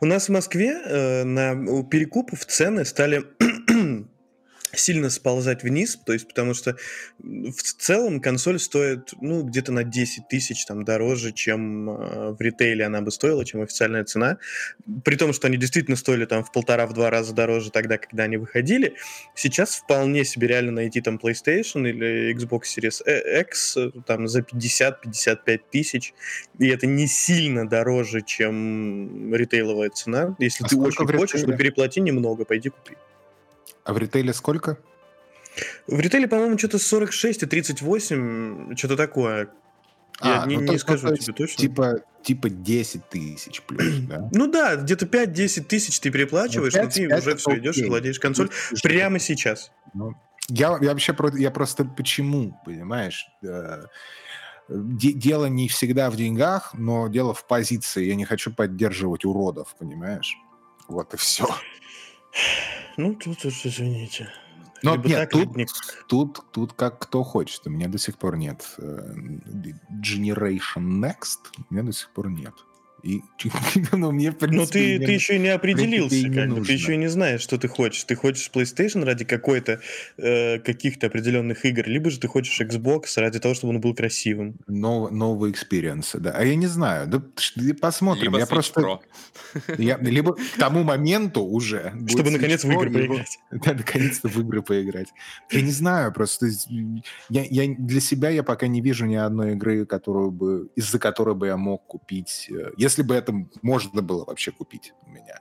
У 0.00 0.06
нас 0.06 0.28
в 0.28 0.32
Москве 0.32 0.80
э, 0.84 1.24
на 1.24 1.52
у 1.52 1.82
перекупов 1.84 2.44
цены 2.44 2.84
стали 2.84 3.24
сильно 4.78 5.10
сползать 5.10 5.62
вниз, 5.62 5.98
то 6.04 6.12
есть 6.12 6.28
потому 6.28 6.54
что 6.54 6.76
в 7.18 7.62
целом 7.62 8.20
консоль 8.20 8.58
стоит, 8.58 9.12
ну, 9.20 9.42
где-то 9.42 9.72
на 9.72 9.84
10 9.84 10.28
тысяч 10.28 10.64
там 10.66 10.84
дороже, 10.84 11.32
чем 11.32 11.90
э, 11.90 12.30
в 12.32 12.40
ритейле 12.40 12.84
она 12.84 13.00
бы 13.00 13.10
стоила, 13.10 13.44
чем 13.44 13.62
официальная 13.62 14.04
цена. 14.04 14.38
При 15.04 15.16
том, 15.16 15.32
что 15.32 15.46
они 15.46 15.56
действительно 15.56 15.96
стоили 15.96 16.24
там 16.24 16.44
в 16.44 16.52
полтора-в 16.52 16.92
два 16.92 17.10
раза 17.10 17.34
дороже 17.34 17.70
тогда, 17.70 17.98
когда 17.98 18.24
они 18.24 18.36
выходили. 18.36 18.94
Сейчас 19.34 19.76
вполне 19.76 20.24
себе 20.24 20.48
реально 20.48 20.72
найти 20.72 21.00
там 21.00 21.20
PlayStation 21.22 21.88
или 21.88 22.34
Xbox 22.34 22.62
Series 22.76 23.40
X 23.40 23.76
э, 23.76 23.90
там 24.06 24.28
за 24.28 24.40
50-55 24.40 25.60
тысяч, 25.70 26.14
и 26.58 26.68
это 26.68 26.86
не 26.86 27.06
сильно 27.06 27.68
дороже, 27.68 28.22
чем 28.22 29.34
ритейловая 29.34 29.90
цена. 29.90 30.36
Если 30.38 30.64
А 30.64 30.68
ты 30.68 30.76
очень 30.76 31.06
хочешь, 31.06 31.34
ритейле? 31.40 31.52
то 31.52 31.58
переплати 31.58 32.00
немного, 32.00 32.44
пойди 32.44 32.70
купи. 32.70 32.96
А 33.86 33.92
в 33.92 33.98
ритейле 33.98 34.32
сколько? 34.32 34.78
В 35.86 35.98
ритейле, 36.00 36.28
по-моему, 36.28 36.58
что-то 36.58 36.78
46 36.78 37.44
и 37.44 37.46
38, 37.46 38.76
что-то 38.76 38.96
такое. 38.96 39.48
Я 40.22 40.42
А, 40.42 40.46
не, 40.46 40.56
ну, 40.56 40.62
не 40.62 40.66
то- 40.68 40.78
скажу 40.78 41.14
тебе 41.16 41.32
точно. 41.34 41.56
Типа, 41.60 42.00
типа 42.22 42.50
10 42.50 43.08
тысяч 43.08 43.62
плюс, 43.62 43.94
да? 44.08 44.28
Ну 44.32 44.48
да, 44.50 44.76
где-то 44.76 45.06
5-10 45.06 45.64
тысяч 45.64 46.00
ты 46.00 46.10
переплачиваешь, 46.10 46.74
Ну, 46.74 46.82
но 46.82 46.90
ты 46.90 47.06
уже 47.16 47.36
все 47.36 47.58
идешь 47.58 47.76
и 47.76 47.80
окей. 47.80 47.88
владеешь 47.90 48.18
консоль 48.18 48.50
Слушай, 48.52 48.82
прямо 48.82 49.18
сейчас. 49.18 49.70
Ну, 49.94 50.14
я, 50.48 50.76
я 50.80 50.90
вообще 50.90 51.14
я 51.34 51.50
просто 51.50 51.84
почему, 51.84 52.60
понимаешь? 52.64 53.26
Э, 53.42 53.84
де- 54.68 55.12
дело 55.12 55.46
не 55.46 55.68
всегда 55.68 56.10
в 56.10 56.16
деньгах, 56.16 56.74
но 56.74 57.08
дело 57.08 57.34
в 57.34 57.46
позиции. 57.46 58.04
Я 58.06 58.14
не 58.16 58.24
хочу 58.24 58.52
поддерживать 58.52 59.24
уродов, 59.24 59.74
понимаешь? 59.78 60.34
Вот 60.88 61.14
и 61.14 61.16
все. 61.16 61.46
Ну, 62.96 63.14
тут 63.14 63.44
уж 63.44 63.66
извините. 63.66 64.28
Но 64.82 64.92
Либо 64.92 65.08
нет, 65.08 65.18
так, 65.18 65.30
тут, 65.30 65.56
либо 65.56 65.70
тут, 66.06 66.44
тут 66.52 66.72
как 66.72 66.98
кто 66.98 67.22
хочет. 67.22 67.66
У 67.66 67.70
меня 67.70 67.88
до 67.88 67.98
сих 67.98 68.18
пор 68.18 68.36
нет 68.36 68.74
э, 68.78 69.14
Generation 69.90 71.00
Next. 71.00 71.38
У 71.70 71.74
меня 71.74 71.82
до 71.82 71.92
сих 71.92 72.10
пор 72.10 72.30
нет. 72.30 72.54
И 73.06 73.22
ну, 73.92 74.10
мне, 74.10 74.30
в 74.32 74.34
Но 74.34 74.38
принципе, 74.46 74.72
ты, 74.72 74.98
не- 74.98 75.06
ты 75.06 75.12
еще 75.12 75.36
и 75.36 75.38
не 75.38 75.48
определился, 75.48 76.28
не 76.28 76.34
как 76.34 76.48
бы. 76.50 76.64
Ты 76.64 76.72
еще 76.72 76.94
и 76.94 76.96
не 76.96 77.06
знаешь, 77.08 77.40
что 77.40 77.56
ты 77.56 77.68
хочешь. 77.68 78.02
Ты 78.04 78.16
хочешь 78.16 78.50
PlayStation 78.52 79.04
ради 79.04 79.24
какой-то 79.24 79.80
э, 80.18 80.58
каких-то 80.58 81.06
определенных 81.06 81.64
игр, 81.64 81.84
либо 81.86 82.10
же 82.10 82.18
ты 82.18 82.26
хочешь 82.26 82.60
Xbox 82.60 83.02
ради 83.16 83.38
того, 83.38 83.54
чтобы 83.54 83.74
он 83.74 83.80
был 83.80 83.94
красивым. 83.94 84.56
нов- 84.66 85.10
новые 85.12 85.52
experience 85.52 86.07
ы, 86.07 86.18
да. 86.18 86.32
А 86.32 86.44
я 86.44 86.56
не 86.56 86.66
знаю. 86.66 87.06
Да 87.06 87.22
посмотрим. 87.80 88.24
Либо 88.24 88.38
я 88.38 88.44
Switch 88.44 88.48
просто... 88.48 88.80
Pro. 88.80 88.98
Я, 89.78 89.98
либо 89.98 90.34
к 90.34 90.58
тому 90.58 90.82
моменту 90.82 91.42
уже... 91.42 91.92
Чтобы 92.08 92.30
наконец 92.30 92.64
в 92.64 92.70
игры 92.70 92.88
либо- 92.90 92.98
поиграть. 92.98 93.38
Да, 93.50 93.72
наконец-то 93.74 94.28
в 94.28 94.38
игры 94.40 94.62
поиграть. 94.62 95.08
Я 95.50 95.62
не 95.62 95.70
знаю, 95.70 96.12
просто 96.12 96.48
я, 97.28 97.44
я 97.44 97.74
для 97.78 98.00
себя 98.00 98.30
я 98.30 98.42
пока 98.42 98.66
не 98.66 98.80
вижу 98.80 99.06
ни 99.06 99.14
одной 99.14 99.52
игры, 99.52 99.86
которую 99.86 100.30
бы 100.30 100.68
из-за 100.76 100.98
которой 100.98 101.34
бы 101.34 101.46
я 101.46 101.56
мог 101.56 101.86
купить, 101.86 102.48
э, 102.50 102.70
если 102.96 103.02
бы 103.02 103.14
это 103.14 103.34
можно 103.62 104.00
было 104.02 104.24
вообще 104.24 104.52
купить 104.52 104.92
у 105.06 105.10
меня. 105.10 105.40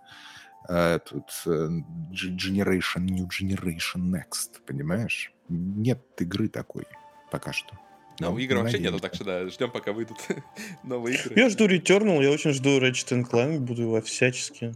э, 0.67 0.99
Тут 1.05 1.29
э, 1.45 1.69
Generation, 2.11 2.99
New 3.01 3.27
Generation 3.27 4.01
Next, 4.11 4.61
понимаешь? 4.65 5.31
Нет 5.47 6.01
игры 6.19 6.49
такой 6.49 6.83
пока 7.31 7.53
что. 7.53 7.73
Ну, 8.19 8.31
Ну, 8.31 8.37
игр 8.37 8.57
вообще 8.57 8.79
нету, 8.79 8.99
так 8.99 9.13
что 9.15 9.23
да, 9.23 9.47
ждем, 9.47 9.71
пока 9.71 9.93
выйдут 9.93 10.17
новые 10.83 11.17
игры. 11.17 11.33
Я 11.39 11.49
жду 11.49 11.67
Returnal, 11.67 12.21
я 12.23 12.31
очень 12.31 12.51
жду 12.51 12.79
Ratchet 12.79 13.23
Clank, 13.29 13.59
буду 13.59 13.83
его 13.83 14.01
всячески. 14.01 14.73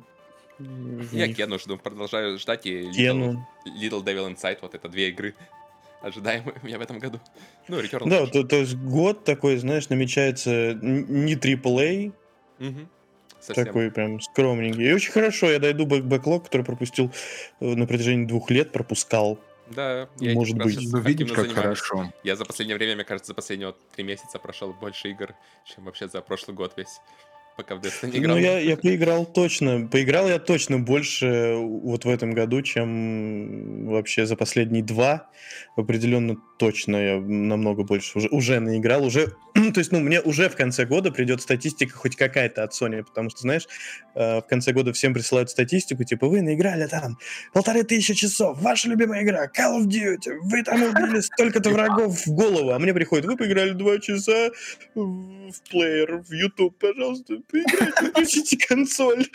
Я 1.11 1.27
них 1.27 1.37
Кену 1.37 1.57
жду, 1.59 1.77
продолжаю 1.77 2.37
ждать 2.37 2.65
и 2.65 2.81
Little. 2.81 3.37
Little 3.65 4.03
Devil 4.03 4.33
Inside, 4.35 4.59
вот 4.61 4.75
это 4.75 4.89
две 4.89 5.09
игры 5.09 5.35
ожидаемые 6.01 6.55
у 6.61 6.65
меня 6.65 6.77
в 6.77 6.81
этом 6.81 6.99
году. 6.99 7.19
Ну, 7.67 7.79
Returnal 7.81 8.09
Да, 8.09 8.25
то, 8.27 8.43
то 8.43 8.57
есть 8.57 8.75
год 8.75 9.23
такой, 9.25 9.57
знаешь, 9.57 9.89
намечается 9.89 10.73
не 10.73 11.35
AAA, 11.35 12.13
Совсем. 13.39 13.65
такой 13.65 13.89
прям 13.89 14.19
скромненький. 14.19 14.89
И 14.89 14.93
очень 14.93 15.11
хорошо, 15.11 15.49
я 15.49 15.59
дойду 15.59 15.85
бэк 15.85 16.03
бэклог, 16.03 16.43
который 16.45 16.63
пропустил 16.63 17.11
э, 17.61 17.65
на 17.65 17.87
протяжении 17.87 18.25
двух 18.25 18.51
лет, 18.51 18.71
пропускал. 18.71 19.39
Да, 19.69 20.09
я 20.19 20.33
Может 20.33 20.57
быть. 20.57 20.79
Ну, 20.91 20.99
видишь, 20.99 21.29
как 21.29 21.45
занимаюсь. 21.45 21.79
хорошо. 21.79 22.13
Я 22.23 22.35
за 22.35 22.45
последнее 22.45 22.75
время, 22.75 22.95
мне 22.95 23.03
кажется, 23.03 23.29
за 23.29 23.35
последние 23.35 23.67
вот 23.67 23.77
три 23.95 24.03
месяца 24.03 24.39
прошел 24.39 24.73
больше 24.73 25.09
игр, 25.09 25.35
чем 25.63 25.85
вообще 25.85 26.07
за 26.07 26.21
прошлый 26.21 26.55
год 26.55 26.73
весь. 26.75 26.99
Пока 27.55 27.75
в 27.75 27.81
Destiny 27.81 28.17
играл. 28.17 28.37
Ну, 28.37 28.41
я, 28.41 28.57
я 28.59 28.77
поиграл 28.77 29.25
точно. 29.25 29.87
Поиграл 29.87 30.29
я 30.29 30.39
точно 30.39 30.79
больше 30.79 31.55
вот 31.57 32.05
в 32.05 32.09
этом 32.09 32.33
году, 32.33 32.61
чем 32.61 33.87
вообще 33.87 34.25
за 34.25 34.37
последние 34.37 34.81
два. 34.81 35.29
Определенно 35.75 36.37
точно 36.59 36.97
я 36.97 37.19
намного 37.19 37.83
больше 37.83 38.17
уже, 38.17 38.27
уже 38.27 38.59
наиграл. 38.59 39.05
Уже, 39.05 39.35
то 39.53 39.79
есть, 39.79 39.91
ну, 39.91 39.99
мне 39.99 40.19
уже 40.19 40.49
в 40.49 40.55
конце 40.55 40.85
года 40.85 41.11
придет 41.11 41.41
статистика 41.41 41.95
хоть 41.95 42.15
какая-то 42.15 42.63
от 42.63 42.73
Sony, 42.73 43.03
потому 43.03 43.29
что, 43.29 43.39
знаешь, 43.39 43.67
э, 44.13 44.39
в 44.39 44.45
конце 44.47 44.73
года 44.73 44.91
всем 44.93 45.13
присылают 45.13 45.49
статистику, 45.49 46.03
типа, 46.03 46.27
вы 46.27 46.41
наиграли 46.41 46.85
там 46.87 47.17
полторы 47.53 47.83
тысячи 47.83 48.13
часов, 48.13 48.61
ваша 48.61 48.89
любимая 48.89 49.23
игра, 49.23 49.45
Call 49.47 49.79
of 49.79 49.85
Duty, 49.85 50.37
вы 50.43 50.63
там 50.63 50.83
убили 50.83 51.21
столько-то 51.21 51.69
врагов 51.69 52.25
в 52.25 52.31
голову, 52.31 52.71
а 52.71 52.79
мне 52.79 52.93
приходит, 52.93 53.25
вы 53.25 53.37
поиграли 53.37 53.71
два 53.71 53.97
часа 53.99 54.51
в 54.95 55.53
плеер, 55.71 56.17
в 56.17 56.31
YouTube, 56.33 56.77
пожалуйста, 56.77 57.37
поиграйте, 57.49 58.09
включите 58.09 58.57
консоль. 58.67 59.25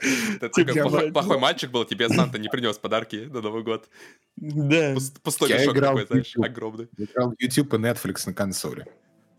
Ты 0.00 0.38
такой 0.38 1.12
плохой, 1.12 1.38
мальчик 1.38 1.70
был, 1.70 1.84
тебе 1.84 2.08
Санта 2.08 2.38
не 2.38 2.48
принес 2.48 2.76
подарки 2.78 3.28
на 3.32 3.40
Новый 3.40 3.62
год. 3.62 3.88
Да, 4.36 4.94
Пуст- 4.94 5.20
Пустой 5.22 5.52
мешок 5.52 5.78
такой, 5.78 6.06
знаешь, 6.06 6.34
огромный. 6.36 6.88
Играл 6.96 7.30
в 7.30 7.34
YouTube 7.40 7.74
и 7.74 7.76
Netflix 7.78 8.22
на 8.26 8.34
консоли. 8.34 8.86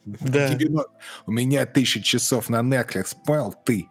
да. 0.06 0.58
У 1.26 1.32
меня 1.32 1.66
тысяча 1.66 2.02
часов 2.02 2.50
на 2.50 2.62
Netflix, 2.62 3.16
понял 3.26 3.54
ты? 3.66 3.88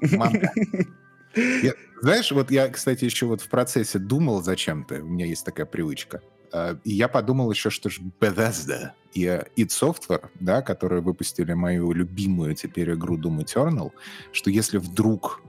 Мама. 0.00 0.40
Я- 1.36 1.74
знаешь, 2.00 2.30
вот 2.32 2.50
я, 2.50 2.68
кстати, 2.68 3.04
еще 3.04 3.26
вот 3.26 3.40
в 3.40 3.48
процессе 3.48 3.98
думал 3.98 4.42
зачем-то, 4.42 5.02
у 5.02 5.06
меня 5.06 5.26
есть 5.26 5.44
такая 5.44 5.66
привычка, 5.66 6.22
э, 6.52 6.76
и 6.84 6.92
я 6.92 7.08
подумал 7.08 7.50
еще, 7.50 7.70
что 7.70 7.90
ж 7.90 7.98
Bethesda 8.20 8.92
и 9.14 9.24
э, 9.26 9.44
id 9.56 9.68
Software, 9.68 10.28
да, 10.40 10.62
которые 10.62 11.02
выпустили 11.02 11.52
мою 11.54 11.92
любимую 11.92 12.54
теперь 12.54 12.92
игру 12.94 13.18
Doom 13.18 13.44
Eternal, 13.44 13.90
что 14.32 14.48
если 14.50 14.78
вдруг 14.78 15.42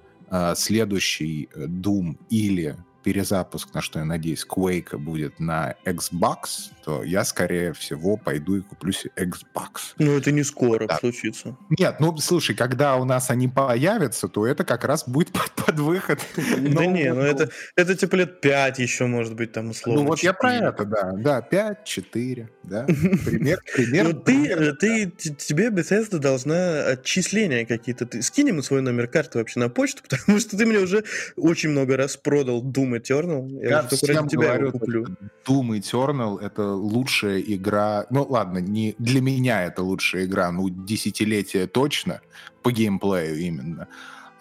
следующий 0.56 1.50
э, 1.54 1.66
Doom 1.66 2.18
или 2.30 2.78
перезапуск, 3.04 3.74
на 3.74 3.82
что 3.82 4.00
я 4.00 4.06
надеюсь, 4.06 4.46
Quake 4.50 4.98
будет 4.98 5.40
на 5.40 5.76
Xbox, 5.86 6.72
то 6.84 7.04
я, 7.04 7.24
скорее 7.24 7.74
всего, 7.74 8.18
пойду 8.18 8.58
и 8.58 8.62
куплю 8.62 8.92
себе 8.92 9.12
Xbox. 9.16 9.94
Ну, 9.98 10.18
это 10.18 10.32
не 10.32 10.44
скоро 10.44 10.88
Да. 10.88 10.98
случится. 10.98 11.56
Нет, 11.78 11.98
ну, 12.00 12.16
слушай, 12.18 12.56
когда 12.56 12.98
у 12.98 13.06
нас 13.06 13.30
они 13.30 13.48
появятся, 13.48 14.28
то 14.28 14.46
это 14.46 14.64
как 14.64 14.84
раз 14.86 15.08
будет 15.08 15.32
под, 15.34 15.52
под 15.54 15.80
выход. 15.80 16.20
Да 16.36 16.86
не, 16.86 17.14
ну 17.14 17.22
это, 17.22 17.50
это 17.76 17.96
типа 17.96 18.16
лет 18.16 18.42
5 18.42 18.80
еще, 18.80 19.06
может 19.06 19.36
быть, 19.36 19.52
там 19.52 19.70
условно. 19.70 20.02
Ну, 20.02 20.08
вот 20.08 20.20
я 20.20 20.34
про 20.34 20.52
4. 20.52 20.68
это, 20.68 20.86
да. 20.86 21.12
Да, 21.14 21.42
5, 21.42 21.84
4, 21.86 22.50
да. 22.64 22.86
Пример, 23.26 23.62
пример. 23.76 24.08
Ну, 24.08 24.14
ты, 24.22 24.48
э, 24.48 24.74
ты, 24.74 25.12
тебе 25.12 25.70
Bethesda 25.70 26.18
должна 26.18 26.86
отчисления 26.88 27.66
какие-то. 27.66 28.06
Ты 28.06 28.22
скинь 28.22 28.48
ему 28.50 28.62
свой 28.62 28.82
номер 28.82 29.08
карты 29.08 29.38
вообще 29.38 29.60
на 29.60 29.70
почту, 29.70 30.04
потому 30.10 30.40
что 30.40 30.58
ты 30.58 30.66
мне 30.66 30.80
уже 30.80 31.04
очень 31.36 31.70
много 31.70 31.98
раз 31.98 32.18
продал 32.18 32.64
Doom 32.64 32.89
Eternal. 32.98 33.50
Я, 33.62 33.70
Я 33.70 33.84
только 33.84 34.08
ради 34.08 34.28
тебя 34.30 34.48
говорю, 34.48 34.68
его 34.68 34.80
куплю. 34.80 35.06
Doom 35.48 35.80
Eternal— 35.80 36.40
это 36.42 36.74
лучшая 36.74 37.40
игра... 37.40 38.06
Ну, 38.10 38.26
ладно, 38.30 38.60
не 38.60 38.96
для 38.98 39.22
меня 39.22 39.64
это 39.64 39.84
лучшая 39.84 40.26
игра, 40.26 40.52
ну, 40.52 40.70
десятилетия 40.70 41.68
точно, 41.68 42.22
по 42.64 42.72
геймплею 42.72 43.38
именно. 43.40 43.88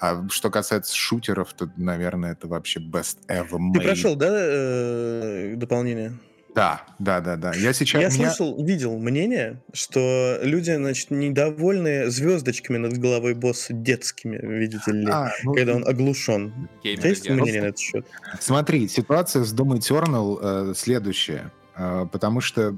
А 0.01 0.27
что 0.31 0.51
касается 0.51 0.95
шутеров, 0.97 1.53
то, 1.55 1.71
наверное, 1.77 2.33
это 2.33 2.47
вообще 2.47 2.81
best 2.81 3.19
ever 3.29 3.59
made. 3.59 3.75
Ты 3.75 3.81
прошел, 3.81 4.17
да, 4.17 4.29
э, 4.31 5.55
дополнение? 5.57 6.13
Да, 6.59 6.83
да, 6.99 7.21
да, 7.21 7.37
да. 7.37 7.55
Я 7.55 7.73
сейчас... 7.73 8.03
Я 8.03 8.09
меня- 8.09 8.31
слышал, 8.33 8.65
видел 8.65 8.99
мнение, 8.99 9.63
что 9.73 10.41
люди, 10.43 10.75
значит, 10.75 11.13
недовольны 11.13 12.11
звездочками 12.11 12.79
над 12.79 12.99
головой 12.99 13.35
босса 13.35 13.73
детскими, 13.73 14.39
видите 14.45 14.91
ли, 14.91 15.07
А, 15.09 15.31
ну, 15.45 15.55
когда 15.55 15.77
он 15.77 15.87
оглушен. 15.87 16.69
Геймеры 16.83 17.09
есть 17.11 17.23
делают. 17.23 17.43
мнение 17.43 17.63
на 17.63 17.67
этот 17.67 17.79
счет? 17.79 18.07
Смотри, 18.41 18.89
ситуация 18.89 19.45
с 19.45 19.55
Doom 19.55 19.79
Eternal 19.79 20.71
э, 20.71 20.75
следующая. 20.75 21.53
Э, 21.77 22.07
потому 22.11 22.41
что, 22.41 22.77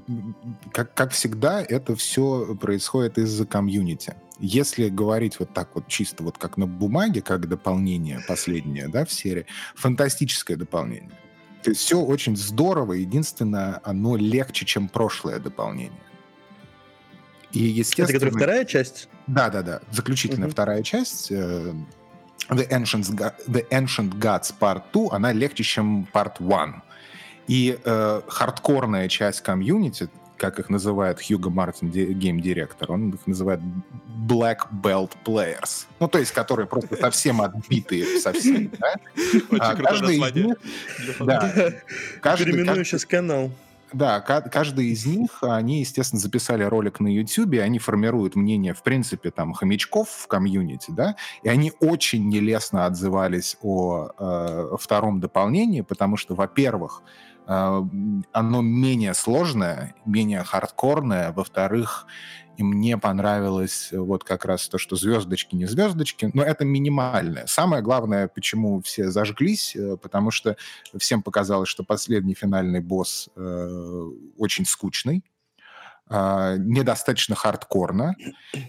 как, 0.72 0.92
как 0.92 1.12
всегда, 1.12 1.62
это 1.62 1.96
все 1.96 2.54
происходит 2.60 3.16
из-за 3.16 3.46
комьюнити. 3.46 4.14
Если 4.40 4.90
говорить 4.90 5.38
вот 5.38 5.54
так 5.54 5.70
вот 5.74 5.88
чисто 5.88 6.22
вот 6.22 6.36
как 6.36 6.58
на 6.58 6.66
бумаге, 6.66 7.22
как 7.22 7.48
дополнение 7.48 8.20
последнее, 8.28 8.88
да, 8.88 9.06
в 9.06 9.12
серии, 9.12 9.46
фантастическое 9.74 10.56
дополнение. 10.56 11.10
То 11.62 11.70
есть 11.70 11.82
все 11.82 12.00
очень 12.00 12.36
здорово, 12.36 12.94
единственное, 12.94 13.80
оно 13.84 14.16
легче, 14.16 14.64
чем 14.64 14.88
прошлое 14.88 15.38
дополнение. 15.38 15.92
И, 17.52 17.58
Это 17.70 17.78
естественно... 17.78 18.12
которая 18.12 18.34
вторая 18.36 18.64
часть? 18.64 19.08
Да, 19.26 19.50
да, 19.50 19.62
да. 19.62 19.80
Заключительная 19.90 20.46
Мгм. 20.46 20.52
вторая 20.52 20.82
часть. 20.82 21.30
э, 21.30 21.74
The 22.48 22.68
Ancient, 22.70 23.34
The 23.46 23.68
Ancient 23.70 24.18
Gods 24.18 24.54
Part 24.58 24.82
2, 24.92 25.08
она 25.12 25.32
легче, 25.32 25.62
чем 25.62 26.08
Part 26.12 26.36
1. 26.38 26.82
И 27.46 27.78
э, 27.84 28.22
хардкорная 28.26 29.08
часть 29.08 29.40
комьюнити, 29.42 30.08
как 30.40 30.58
их 30.58 30.70
называет 30.70 31.20
Хьюго 31.20 31.50
Мартин, 31.50 31.90
гейм-директор, 31.90 32.90
он 32.90 33.10
их 33.10 33.26
называет 33.26 33.60
Black 34.26 34.60
Belt 34.72 35.12
Players. 35.22 35.84
Ну, 36.00 36.08
то 36.08 36.18
есть, 36.18 36.32
которые 36.32 36.66
просто 36.66 36.96
совсем 36.96 37.42
отбитые 37.42 38.18
совсем, 38.18 38.70
да? 38.78 38.94
А 39.60 39.76
каждый 39.76 40.16
из 40.16 40.34
них... 40.34 40.56
Да. 41.20 41.72
Переименую 42.22 42.84
сейчас 42.86 43.04
канал. 43.04 43.50
Да, 43.92 44.20
каждый 44.20 44.86
из 44.86 45.04
них, 45.04 45.42
они, 45.42 45.80
естественно, 45.80 46.20
записали 46.20 46.62
ролик 46.62 47.00
на 47.00 47.08
YouTube, 47.08 47.58
они 47.60 47.78
формируют 47.78 48.36
мнение, 48.36 48.72
в 48.72 48.82
принципе, 48.82 49.30
там, 49.30 49.52
хомячков 49.52 50.08
в 50.08 50.26
комьюнити, 50.28 50.92
да, 50.92 51.16
и 51.42 51.48
они 51.48 51.72
очень 51.80 52.28
нелестно 52.28 52.86
отзывались 52.86 53.56
о 53.62 54.10
э, 54.16 54.76
втором 54.78 55.18
дополнении, 55.18 55.80
потому 55.80 56.16
что, 56.16 56.36
во-первых, 56.36 57.02
оно 57.50 58.62
менее 58.62 59.14
сложное, 59.14 59.94
менее 60.04 60.44
хардкорное, 60.44 61.32
во-вторых, 61.32 62.06
и 62.56 62.62
мне 62.62 62.98
понравилось 62.98 63.88
э, 63.90 63.98
вот 63.98 64.22
как 64.22 64.44
раз 64.44 64.68
то, 64.68 64.76
что 64.76 64.94
звездочки 64.94 65.56
не 65.56 65.64
звездочки, 65.64 66.30
но 66.34 66.42
это 66.42 66.64
минимальное. 66.64 67.46
Самое 67.46 67.82
главное, 67.82 68.28
почему 68.28 68.82
все 68.82 69.10
зажглись, 69.10 69.74
э, 69.74 69.96
потому 69.96 70.30
что 70.30 70.56
всем 70.96 71.22
показалось, 71.22 71.70
что 71.70 71.84
последний 71.84 72.34
финальный 72.34 72.80
босс 72.80 73.30
э, 73.34 74.10
очень 74.36 74.66
скучный, 74.66 75.24
э, 76.10 76.56
недостаточно 76.58 77.34
хардкорно, 77.34 78.14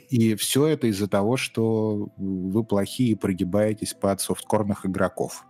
и 0.10 0.36
все 0.36 0.68
это 0.68 0.88
из-за 0.88 1.10
того, 1.10 1.36
что 1.36 2.10
вы 2.16 2.64
плохие 2.64 3.18
прогибаетесь 3.18 3.94
под 3.94 4.22
софткорных 4.22 4.86
игроков. 4.86 5.45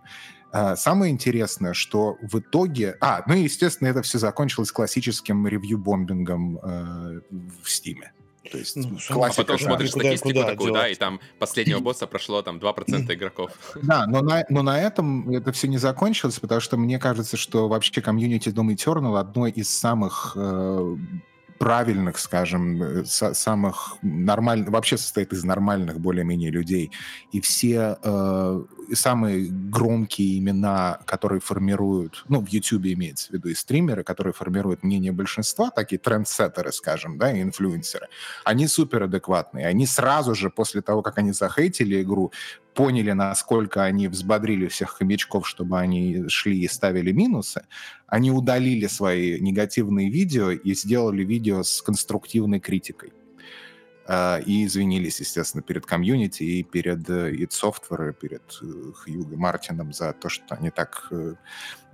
А, 0.52 0.76
самое 0.76 1.10
интересное, 1.10 1.72
что 1.72 2.18
в 2.20 2.38
итоге... 2.38 2.96
А, 3.00 3.22
ну 3.26 3.34
и, 3.34 3.42
естественно, 3.42 3.88
это 3.88 4.02
все 4.02 4.18
закончилось 4.18 4.70
классическим 4.70 5.46
ревью-бомбингом 5.46 6.58
э, 6.62 7.20
в 7.62 7.70
Стиме. 7.70 8.12
То 8.50 8.58
есть 8.58 8.76
ну, 8.76 8.98
а 9.22 9.30
потом 9.32 9.58
смотришь 9.58 9.92
куда, 9.92 10.04
статистику 10.04 10.30
куда 10.30 10.44
такую, 10.44 10.72
да, 10.72 10.88
и 10.88 10.94
там 10.94 11.20
последнего 11.38 11.78
босса 11.78 12.06
прошло 12.06 12.42
там 12.42 12.58
2% 12.58 13.14
игроков. 13.14 13.52
Да, 13.82 14.06
но 14.08 14.20
на, 14.20 14.44
но 14.48 14.62
на 14.62 14.80
этом 14.80 15.30
это 15.30 15.52
все 15.52 15.68
не 15.68 15.78
закончилось, 15.78 16.40
потому 16.40 16.60
что 16.60 16.76
мне 16.76 16.98
кажется, 16.98 17.36
что 17.36 17.68
вообще 17.68 18.02
комьюнити 18.02 18.48
Doom 18.48 18.74
Eternal 18.74 19.18
одно 19.18 19.46
из 19.46 19.70
самых 19.70 20.32
э, 20.34 20.96
правильных, 21.62 22.18
скажем, 22.18 22.82
э, 22.82 23.04
самых 23.04 23.96
нормальных, 24.02 24.70
вообще 24.70 24.98
состоит 24.98 25.32
из 25.32 25.44
нормальных 25.44 26.00
более-менее 26.00 26.50
людей. 26.50 26.90
И 27.30 27.40
все 27.40 27.98
э, 28.02 28.64
самые 28.94 29.48
громкие 29.50 30.38
имена, 30.38 31.00
которые 31.06 31.40
формируют, 31.40 32.24
ну, 32.28 32.40
в 32.40 32.48
YouTube 32.48 32.86
имеется 32.86 33.28
в 33.28 33.32
виду, 33.32 33.48
и 33.48 33.54
стримеры, 33.54 34.04
которые 34.04 34.32
формируют 34.32 34.82
мнение 34.82 35.12
большинства, 35.12 35.70
такие 35.70 35.98
трендсеттеры, 35.98 36.72
скажем, 36.72 37.18
да, 37.18 37.32
и 37.32 37.42
инфлюенсеры, 37.42 38.08
они 38.44 38.66
суперадекватные. 38.66 39.66
Они 39.66 39.86
сразу 39.86 40.34
же 40.34 40.50
после 40.50 40.82
того, 40.82 41.02
как 41.02 41.18
они 41.18 41.32
захейтили 41.32 42.02
игру, 42.02 42.32
поняли, 42.74 43.12
насколько 43.12 43.82
они 43.84 44.08
взбодрили 44.08 44.66
всех 44.68 44.90
хомячков, 44.90 45.48
чтобы 45.48 45.78
они 45.78 46.28
шли 46.28 46.60
и 46.60 46.68
ставили 46.68 47.12
минусы, 47.12 47.64
они 48.06 48.30
удалили 48.30 48.86
свои 48.86 49.40
негативные 49.40 50.10
видео 50.10 50.50
и 50.50 50.74
сделали 50.74 51.24
видео 51.24 51.62
с 51.62 51.82
конструктивной 51.82 52.60
критикой. 52.60 53.12
А, 54.06 54.38
и 54.38 54.64
извинились, 54.64 55.20
естественно, 55.20 55.62
перед 55.62 55.86
комьюнити 55.86 56.42
и 56.42 56.62
перед 56.62 57.08
э, 57.08 57.32
id 57.32 57.50
Software, 57.50 58.12
перед 58.12 58.42
э, 58.62 58.92
Хьюго 58.94 59.36
Мартином 59.36 59.92
за 59.92 60.12
то, 60.12 60.28
что 60.28 60.54
они 60.54 60.70
так... 60.70 61.10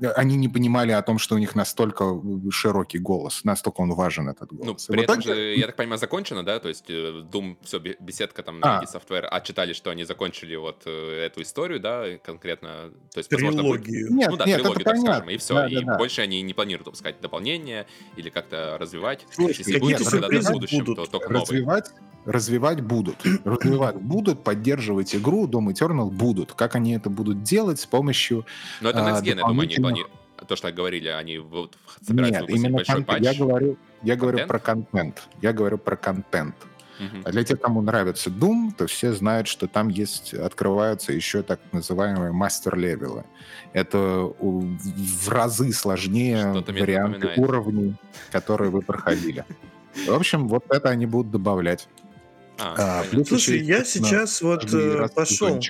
Э, 0.01 0.11
они 0.13 0.37
не 0.37 0.49
понимали 0.49 0.93
о 0.93 1.03
том, 1.03 1.19
что 1.19 1.35
у 1.35 1.39
них 1.39 1.55
настолько 1.55 2.21
широкий 2.51 2.99
голос, 2.99 3.45
настолько 3.45 3.81
он 3.81 3.93
важен, 3.93 4.29
этот 4.29 4.53
ну, 4.53 4.59
голос. 4.59 4.89
Ну, 4.89 4.95
при 4.95 5.03
этом 5.05 5.23
же, 5.23 5.57
я 5.57 5.67
так 5.67 5.77
понимаю, 5.77 5.99
закончено, 5.99 6.45
да? 6.45 6.59
То 6.59 6.69
есть 6.69 6.89
Doom, 6.89 7.57
все, 7.63 7.79
беседка 7.79 8.43
там 8.43 8.61
на 8.61 8.79
а. 8.79 8.85
id 8.85 8.89
Software 8.93 9.27
отчитали, 9.27 9.73
что 9.73 9.91
они 9.91 10.05
закончили 10.05 10.57
вот 10.57 10.87
эту 10.87 11.43
историю, 11.43 11.81
да, 11.81 12.19
конкретно. 12.19 12.91
То 13.13 13.19
есть, 13.19 13.29
трилогию. 13.29 13.63
Возможно, 13.63 13.83
будет... 13.85 14.11
Нет, 14.11 14.31
ну 14.31 14.37
да, 14.37 14.45
нет, 14.45 14.59
трилогию, 14.59 14.85
так 14.85 14.95
понятно. 14.95 15.15
скажем, 15.15 15.31
и 15.31 15.37
все. 15.37 15.55
Да, 15.55 15.69
и 15.69 15.75
да, 15.77 15.83
да. 15.83 15.99
больше 15.99 16.21
они 16.23 16.43
не 16.43 16.55
планируют 16.55 16.87
выпускать 16.87 17.21
дополнение 17.21 17.87
или 18.17 18.31
как-то 18.31 18.77
развивать. 18.79 19.27
Слушайте, 19.31 19.73
Если 19.73 19.79
будет 19.79 20.01
в 20.01 20.53
будущем, 20.53 20.85
будут. 20.85 20.97
то 20.97 21.19
только 21.19 21.33
развивать, 21.33 21.89
новый 21.89 22.09
развивать 22.29 22.83
будут. 22.83 23.17
Развивать 23.45 23.97
будут, 23.97 24.45
поддерживать 24.45 25.15
игру 25.15 25.47
Doom 25.47 25.69
Eternal 25.73 26.11
будут. 26.11 26.53
Как 26.53 26.75
они 26.77 26.93
это 26.93 27.09
будут 27.09 27.43
делать 27.43 27.81
с 27.81 27.87
помощью... 27.87 28.45
Но 28.81 28.91
это 28.91 28.99
Next 29.01 29.23
Gen, 29.23 29.37
я 29.39 29.47
думаю, 29.47 29.61
они 29.63 29.77
планируют. 29.91 30.13
То, 30.47 30.57
что 30.57 30.71
говорили, 30.71 31.09
они 31.09 31.39
вот 31.39 31.77
собираются 32.01 32.43
Нет, 32.43 32.51
именно 32.51 32.77
большой 32.77 33.05
патч. 33.05 33.23
Я 33.23 33.35
говорю, 33.35 33.77
я 34.03 34.17
говорю 34.17 34.47
про 34.47 34.59
контент. 34.59 35.29
Я 35.43 35.53
говорю 35.53 35.79
про 35.79 35.97
контент. 35.97 36.55
Uh-huh. 37.01 37.23
А 37.25 37.31
для 37.31 37.45
тех, 37.45 37.61
кому 37.61 37.81
нравится 37.81 38.29
Doom, 38.29 38.73
то 38.77 38.87
все 38.87 39.13
знают, 39.13 39.47
что 39.47 39.69
там 39.69 39.89
есть, 39.89 40.35
открываются 40.35 41.13
еще 41.13 41.43
так 41.43 41.61
называемые 41.73 42.33
мастер-левелы. 42.33 43.25
Это 43.73 44.33
в 44.39 45.29
разы 45.29 45.73
сложнее 45.73 46.65
варианты 46.67 47.35
уровней, 47.37 47.95
которые 48.33 48.71
вы 48.71 48.83
проходили. 48.83 49.45
В 50.07 50.13
общем, 50.13 50.49
вот 50.49 50.65
это 50.71 50.89
они 50.89 51.07
будут 51.07 51.31
добавлять. 51.31 51.89
А, 52.59 53.05
а, 53.13 53.25
Слушай, 53.25 53.61
я 53.61 53.85
сейчас 53.85 54.43
вот 54.43 54.73
э, 54.73 55.09
пошел. 55.15 55.61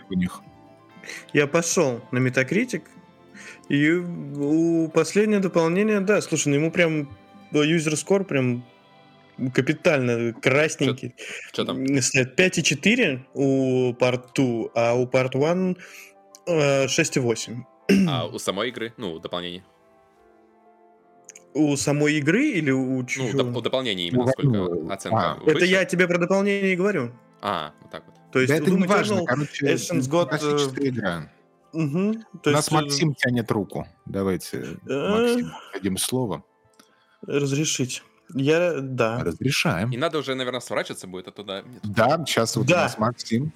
Я 1.33 1.47
пошел 1.47 2.01
на 2.11 2.19
Metacritic, 2.19 2.85
и 3.69 3.91
у 3.91 4.89
последнего 4.89 5.41
дополнения, 5.41 6.01
да, 6.01 6.21
слушай, 6.21 6.49
ну 6.49 6.55
ему 6.55 6.71
прям 6.71 7.09
user 7.53 7.95
score 7.95 8.25
прям 8.25 8.65
капитально 9.55 10.33
красненький. 10.33 11.15
Что 11.53 11.65
там? 11.65 11.85
5,4 11.85 13.21
у 13.35 13.93
Part 13.93 14.23
2, 14.35 14.71
а 14.75 14.95
у 14.95 15.07
Part 15.07 15.37
1 15.37 15.77
6,8. 16.47 17.57
А 18.09 18.27
у 18.27 18.39
самой 18.39 18.69
игры, 18.69 18.93
ну, 18.97 19.19
дополнение? 19.19 19.63
У 21.55 21.77
самой 21.77 22.15
игры 22.15 22.49
или 22.51 22.71
у 22.71 23.05
чего? 23.05 23.29
Ну, 23.33 23.39
доп- 23.39 23.63
дополнение 23.63 24.09
именно, 24.09 24.27
сколько 24.29 24.93
оценка 24.93 25.19
а. 25.19 25.39
Это 25.47 25.65
я 25.65 25.85
тебе 25.85 26.07
про 26.07 26.19
дополнение 26.19 26.73
и 26.73 26.77
говорю. 26.77 27.13
А, 27.41 27.73
вот 27.81 27.91
так 27.91 28.05
вот. 28.07 28.15
То 28.33 28.41
есть, 28.41 28.53
да 28.53 28.59
это 28.59 28.71
не 28.71 28.87
важно, 28.87 29.25
короче, 29.25 29.67
Essence 29.67 30.09
God... 30.09 30.39
Э, 30.43 30.87
игра. 30.87 31.31
Угу, 31.73 32.15
то 32.43 32.51
У 32.51 32.53
нас 32.53 32.71
есть... 32.71 32.73
Э, 32.73 32.75
Максим 32.75 33.15
тянет 33.15 33.51
руку. 33.51 33.87
Давайте, 34.07 34.79
э, 34.87 35.11
Максим, 35.11 35.53
дадим 35.75 35.97
слово. 35.99 36.43
Разрешить. 37.27 38.03
Я, 38.35 38.81
да. 38.81 39.23
Разрешаем. 39.25 39.91
И 39.91 39.97
надо 39.97 40.19
уже, 40.19 40.35
наверное, 40.35 40.61
сворачиваться 40.61 41.07
будет 41.07 41.29
оттуда. 41.29 41.65
Да, 41.83 42.23
сейчас 42.27 42.57
вот 42.57 42.67
да. 42.67 42.75
у 42.75 42.83
нас 42.83 42.99
Максим. 42.99 43.53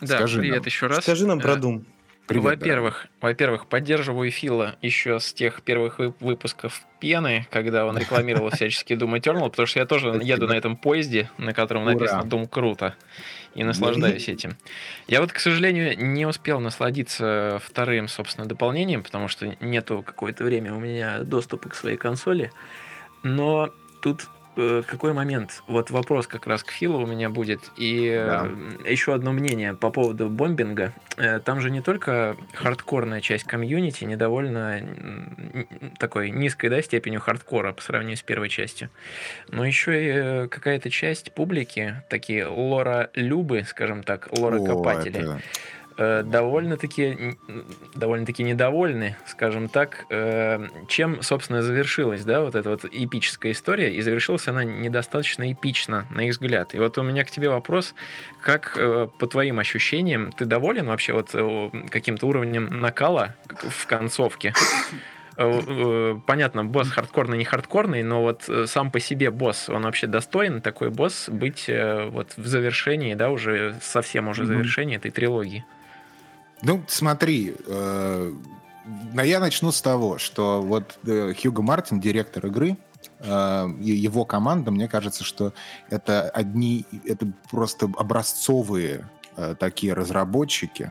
Да, 0.00 0.16
Скажи 0.16 0.40
привет 0.40 0.56
нам. 0.56 0.64
еще 0.64 0.86
раз. 0.86 1.02
Скажи 1.02 1.26
нам 1.26 1.40
про 1.40 1.54
Doom. 1.54 1.84
Привет, 2.26 2.44
во-первых, 2.44 3.06
да. 3.20 3.28
во-первых, 3.28 3.66
поддерживаю 3.68 4.30
Фила 4.32 4.74
еще 4.82 5.20
с 5.20 5.32
тех 5.32 5.62
первых 5.62 6.00
выпусков 6.18 6.82
Пены, 6.98 7.46
когда 7.52 7.86
он 7.86 7.96
рекламировал 7.96 8.50
всячески 8.50 8.94
Doom 8.94 9.20
Eternal, 9.20 9.48
потому 9.48 9.66
что 9.66 9.78
я 9.78 9.86
тоже 9.86 10.08
еду 10.22 10.48
на 10.48 10.54
этом 10.54 10.76
поезде, 10.76 11.30
на 11.38 11.54
котором 11.54 11.84
написано 11.84 12.22
Doom 12.22 12.48
круто, 12.48 12.96
и 13.56 13.64
наслаждаюсь 13.64 14.28
этим. 14.28 14.56
Я 15.08 15.20
вот, 15.20 15.32
к 15.32 15.40
сожалению, 15.40 15.98
не 15.98 16.26
успел 16.26 16.60
насладиться 16.60 17.60
вторым, 17.64 18.06
собственно, 18.06 18.46
дополнением, 18.46 19.02
потому 19.02 19.28
что 19.28 19.56
нету 19.60 20.02
какое-то 20.02 20.44
время 20.44 20.74
у 20.74 20.78
меня 20.78 21.20
доступа 21.20 21.70
к 21.70 21.74
своей 21.74 21.96
консоли, 21.96 22.52
но 23.22 23.70
тут 24.02 24.28
Э, 24.56 24.82
какой 24.86 25.12
момент? 25.12 25.62
Вот 25.66 25.90
вопрос 25.90 26.26
как 26.26 26.46
раз 26.46 26.64
к 26.64 26.70
Филу 26.70 27.02
у 27.02 27.06
меня 27.06 27.28
будет. 27.28 27.60
И 27.76 28.10
да. 28.10 28.48
Э, 28.84 28.90
еще 28.90 29.12
одно 29.12 29.32
мнение 29.32 29.74
по 29.74 29.90
поводу 29.90 30.30
бомбинга. 30.30 30.94
Э, 31.18 31.40
там 31.40 31.60
же 31.60 31.70
не 31.70 31.82
только 31.82 32.36
хардкорная 32.54 33.20
часть 33.20 33.44
комьюнити 33.44 34.04
недовольна 34.04 34.82
такой 35.98 36.30
низкой 36.30 36.68
да, 36.68 36.80
степенью 36.80 37.20
хардкора 37.20 37.72
по 37.72 37.82
сравнению 37.82 38.16
с 38.16 38.22
первой 38.22 38.48
частью, 38.48 38.88
но 39.48 39.64
еще 39.64 40.44
и 40.44 40.48
какая-то 40.48 40.88
часть 40.90 41.32
публики, 41.32 42.02
такие 42.08 42.46
лора-любы, 42.46 43.64
скажем 43.68 44.02
так, 44.02 44.28
лора-копатели. 44.32 45.18
О, 45.18 45.20
это 45.20 45.40
довольно-таки 45.96 47.36
довольно-таки 47.94 48.42
недовольны, 48.42 49.16
скажем 49.26 49.68
так, 49.68 50.06
э, 50.10 50.68
чем, 50.88 51.22
собственно, 51.22 51.62
завершилась, 51.62 52.24
да, 52.24 52.42
вот 52.42 52.54
эта 52.54 52.70
вот 52.70 52.84
эпическая 52.84 53.52
история, 53.52 53.94
и 53.94 54.00
завершилась 54.02 54.48
она 54.48 54.64
недостаточно 54.64 55.50
эпично, 55.50 56.06
на 56.10 56.22
их 56.22 56.32
взгляд. 56.32 56.74
И 56.74 56.78
вот 56.78 56.98
у 56.98 57.02
меня 57.02 57.24
к 57.24 57.30
тебе 57.30 57.48
вопрос, 57.48 57.94
как, 58.40 58.76
э, 58.76 59.08
по 59.18 59.26
твоим 59.26 59.58
ощущениям, 59.58 60.32
ты 60.32 60.44
доволен 60.44 60.86
вообще 60.86 61.12
вот 61.12 61.30
каким-то 61.90 62.26
уровнем 62.26 62.80
накала 62.80 63.34
в 63.48 63.86
концовке? 63.86 64.52
понятно, 65.36 66.64
босс 66.64 66.88
хардкорный, 66.88 67.36
не 67.36 67.44
хардкорный, 67.44 68.02
но 68.02 68.22
вот 68.22 68.48
сам 68.64 68.90
по 68.90 69.00
себе 69.00 69.30
босс, 69.30 69.68
он 69.68 69.82
вообще 69.82 70.06
достоин 70.06 70.62
такой 70.62 70.88
босс 70.88 71.28
быть 71.28 71.68
вот 71.68 72.32
в 72.38 72.46
завершении, 72.46 73.12
да, 73.12 73.28
уже 73.28 73.76
совсем 73.82 74.28
уже 74.28 74.44
mm-hmm. 74.44 74.46
завершении 74.46 74.96
этой 74.96 75.10
трилогии. 75.10 75.66
Ну, 76.66 76.82
смотри, 76.88 77.54
э, 77.68 78.32
я 79.22 79.38
начну 79.38 79.70
с 79.70 79.80
того, 79.80 80.18
что 80.18 80.60
вот 80.60 80.98
э, 81.06 81.32
Хьюго 81.40 81.62
Мартин, 81.62 82.00
директор 82.00 82.44
игры, 82.46 82.76
э, 83.20 83.68
его 83.78 84.24
команда, 84.24 84.72
мне 84.72 84.88
кажется, 84.88 85.22
что 85.22 85.52
это 85.90 86.28
одни, 86.28 86.84
это 87.04 87.28
просто 87.52 87.88
образцовые 87.96 89.08
э, 89.36 89.54
такие 89.56 89.92
разработчики, 89.92 90.90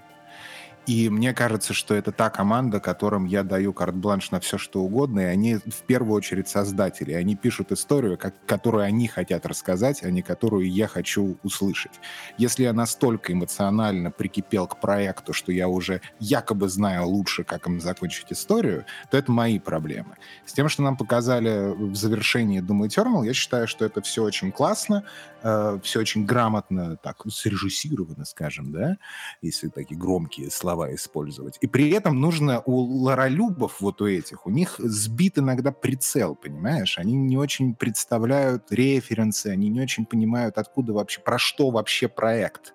и 0.88 1.10
мне 1.10 1.34
кажется, 1.34 1.74
что 1.74 1.96
это 1.96 2.12
та 2.12 2.30
команда, 2.30 2.80
которым 2.80 3.26
я 3.26 3.44
даю 3.44 3.74
карт-бланш 3.74 4.32
на 4.32 4.40
все, 4.40 4.58
что 4.58 4.82
угодно, 4.82 5.22
и 5.22 5.24
они 5.24 5.56
в 5.56 5.82
первую 5.88 6.16
очередь 6.16 6.48
создатели. 6.48 7.14
Они 7.14 7.36
пишут 7.36 7.72
историю, 7.72 8.18
как, 8.18 8.36
которую 8.46 8.84
они 8.84 9.08
хотят 9.08 9.46
рассказать, 9.46 10.04
а 10.04 10.12
не 10.12 10.22
которую 10.22 10.70
я 10.70 10.88
хочу 10.88 11.38
услышать. 11.44 11.94
Если 12.38 12.64
я 12.64 12.74
настолько 12.74 13.34
эмоционально 13.34 14.12
прикипел 14.12 14.68
к 14.68 14.80
проекту, 14.80 15.34
что 15.34 15.52
я 15.52 15.68
уже 15.68 16.02
якобы 16.20 16.70
знаю 16.70 17.08
лучше, 17.08 17.44
как 17.44 17.68
им 17.68 17.82
закончить 17.82 18.32
историю, 18.32 18.86
то 19.10 19.18
это 19.18 19.32
мои 19.32 19.60
проблемы. 19.60 20.16
С 20.46 20.54
тем, 20.54 20.70
что 20.70 20.84
нам 20.84 20.98
показали 20.98 21.74
в 21.76 21.96
завершении 21.96 22.62
Doom 22.62 22.88
Eternal, 22.88 23.26
я 23.26 23.34
считаю, 23.34 23.68
что 23.68 23.86
это 23.86 24.02
все 24.02 24.24
очень 24.24 24.52
классно, 24.52 25.04
э, 25.46 25.80
все 25.84 26.00
очень 26.00 26.26
грамотно, 26.26 26.98
так, 26.98 27.24
срежиссировано, 27.30 28.26
скажем, 28.26 28.72
да, 28.72 28.98
если 29.42 29.70
такие 29.70 29.98
громкие 29.98 30.52
слова 30.52 30.94
использовать. 30.94 31.58
И 31.62 31.68
при 31.68 31.92
этом 31.92 32.20
нужно 32.20 32.62
у 32.66 32.76
лоролюбов, 33.04 33.80
вот 33.80 34.02
у 34.02 34.08
этих, 34.08 34.46
у 34.46 34.50
них 34.50 34.76
сбит 34.80 35.38
иногда 35.38 35.72
прицел, 35.72 36.36
понимаешь? 36.36 36.98
Они 36.98 37.14
не 37.14 37.38
очень 37.38 37.76
представляют 37.76 38.72
референсы, 38.72 39.48
они 39.48 39.70
не 39.70 39.82
очень 39.82 40.06
понимают, 40.06 40.58
откуда 40.58 40.94
вообще, 40.94 41.22
про 41.22 41.38
что 41.38 41.70
вообще 41.70 42.08
проект. 42.08 42.75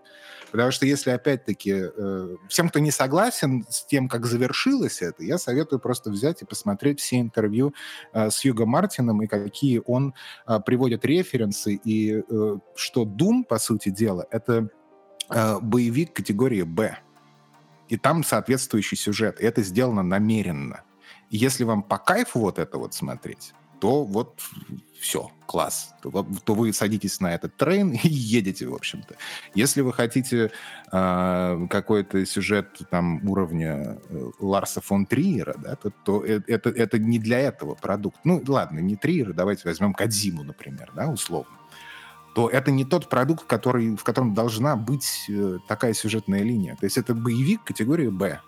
Потому 0.51 0.71
что 0.71 0.87
если, 0.87 1.11
опять-таки, 1.11 1.73
э, 1.75 2.37
всем, 2.49 2.69
кто 2.69 2.79
не 2.79 2.91
согласен 2.91 3.65
с 3.69 3.85
тем, 3.85 4.09
как 4.09 4.27
завершилось 4.27 5.03
это, 5.03 5.23
я 5.23 5.39
советую 5.39 5.79
просто 5.81 6.11
взять 6.11 6.43
и 6.43 6.45
посмотреть 6.45 7.01
все 7.01 7.21
интервью 7.21 7.75
э, 8.13 8.31
с 8.31 8.45
Юго 8.45 8.67
Мартином 8.67 9.23
и 9.23 9.27
какие 9.27 9.81
он 9.87 10.15
э, 10.47 10.59
приводит 10.61 11.05
референсы, 11.05 11.75
и 11.85 12.23
что 12.75 13.05
Doom, 13.05 13.45
по 13.45 13.59
сути 13.59 13.89
дела, 13.91 14.27
это 14.31 14.69
боевик 15.63 16.13
категории 16.13 16.63
«Б». 16.63 16.99
И 17.89 17.97
там 17.97 18.25
соответствующий 18.25 18.97
сюжет. 18.97 19.41
И 19.41 19.45
это 19.45 19.63
сделано 19.63 20.03
намеренно. 20.03 20.83
Если 21.29 21.65
вам 21.65 21.83
по 21.83 21.99
кайфу 21.99 22.41
вот 22.41 22.59
это 22.59 22.79
вот 22.79 22.95
смотреть, 22.95 23.53
то 23.81 24.05
вот 24.05 24.41
все, 25.01 25.31
класс. 25.47 25.95
То, 26.03 26.27
то 26.45 26.55
вы 26.55 26.73
садитесь 26.73 27.21
на 27.21 27.35
этот 27.35 27.57
трейн 27.57 27.91
и 28.03 28.09
едете, 28.09 28.67
в 28.67 28.75
общем-то. 28.75 29.17
Если 29.55 29.81
вы 29.81 29.93
хотите 29.93 30.53
э, 30.93 31.67
какой-то 31.71 32.25
сюжет 32.27 32.79
там 32.91 33.27
уровня 33.29 33.99
э, 34.09 34.31
Ларса 34.39 34.81
фон 34.81 35.07
Триера, 35.07 35.57
да, 35.59 35.77
то, 35.77 35.91
то 36.05 36.25
э, 36.25 36.41
это, 36.47 36.69
это 36.71 36.99
не 36.99 37.19
для 37.19 37.41
этого 37.41 37.75
продукт. 37.75 38.19
Ну, 38.25 38.43
ладно, 38.47 38.79
не 38.79 38.97
Триера, 38.97 39.33
давайте 39.33 39.63
возьмем 39.65 39.95
Кадзиму, 39.95 40.45
например, 40.45 40.93
да, 40.95 41.09
условно 41.09 41.57
то 42.33 42.49
это 42.49 42.71
не 42.71 42.85
тот 42.85 43.09
продукт, 43.09 43.45
который, 43.47 43.97
в 43.97 44.05
котором 44.05 44.35
должна 44.35 44.77
быть 44.77 45.27
э, 45.29 45.59
такая 45.67 45.95
сюжетная 45.95 46.43
линия. 46.43 46.77
То 46.77 46.85
есть 46.85 46.97
это 46.97 47.13
боевик 47.13 47.65
категории 47.65 48.07
«Б». 48.07 48.41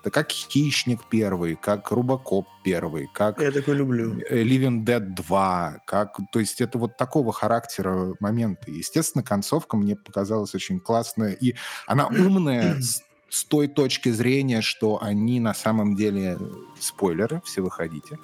Это 0.00 0.10
как 0.10 0.30
«Хищник» 0.30 1.00
первый, 1.10 1.56
как 1.56 1.90
«Рубокоп» 1.90 2.46
первый, 2.64 3.08
как 3.12 3.40
Я 3.40 3.52
такой 3.52 3.74
люблю. 3.74 4.14
«Living 4.30 4.84
Dead 4.84 5.14
2», 5.14 5.78
как... 5.86 6.18
То 6.32 6.40
есть 6.40 6.60
это 6.60 6.78
вот 6.78 6.96
такого 6.96 7.32
характера 7.32 8.14
моменты. 8.18 8.70
Естественно, 8.70 9.22
концовка 9.22 9.76
мне 9.76 9.96
показалась 9.96 10.54
очень 10.54 10.80
классная, 10.80 11.32
и 11.32 11.54
она 11.86 12.06
умная 12.08 12.80
с, 12.80 13.02
с 13.28 13.44
той 13.44 13.68
точки 13.68 14.08
зрения, 14.08 14.62
что 14.62 15.02
они 15.02 15.38
на 15.38 15.54
самом 15.54 15.96
деле... 15.96 16.38
Спойлеры, 16.78 17.42
все 17.44 17.60
выходите 17.60 18.18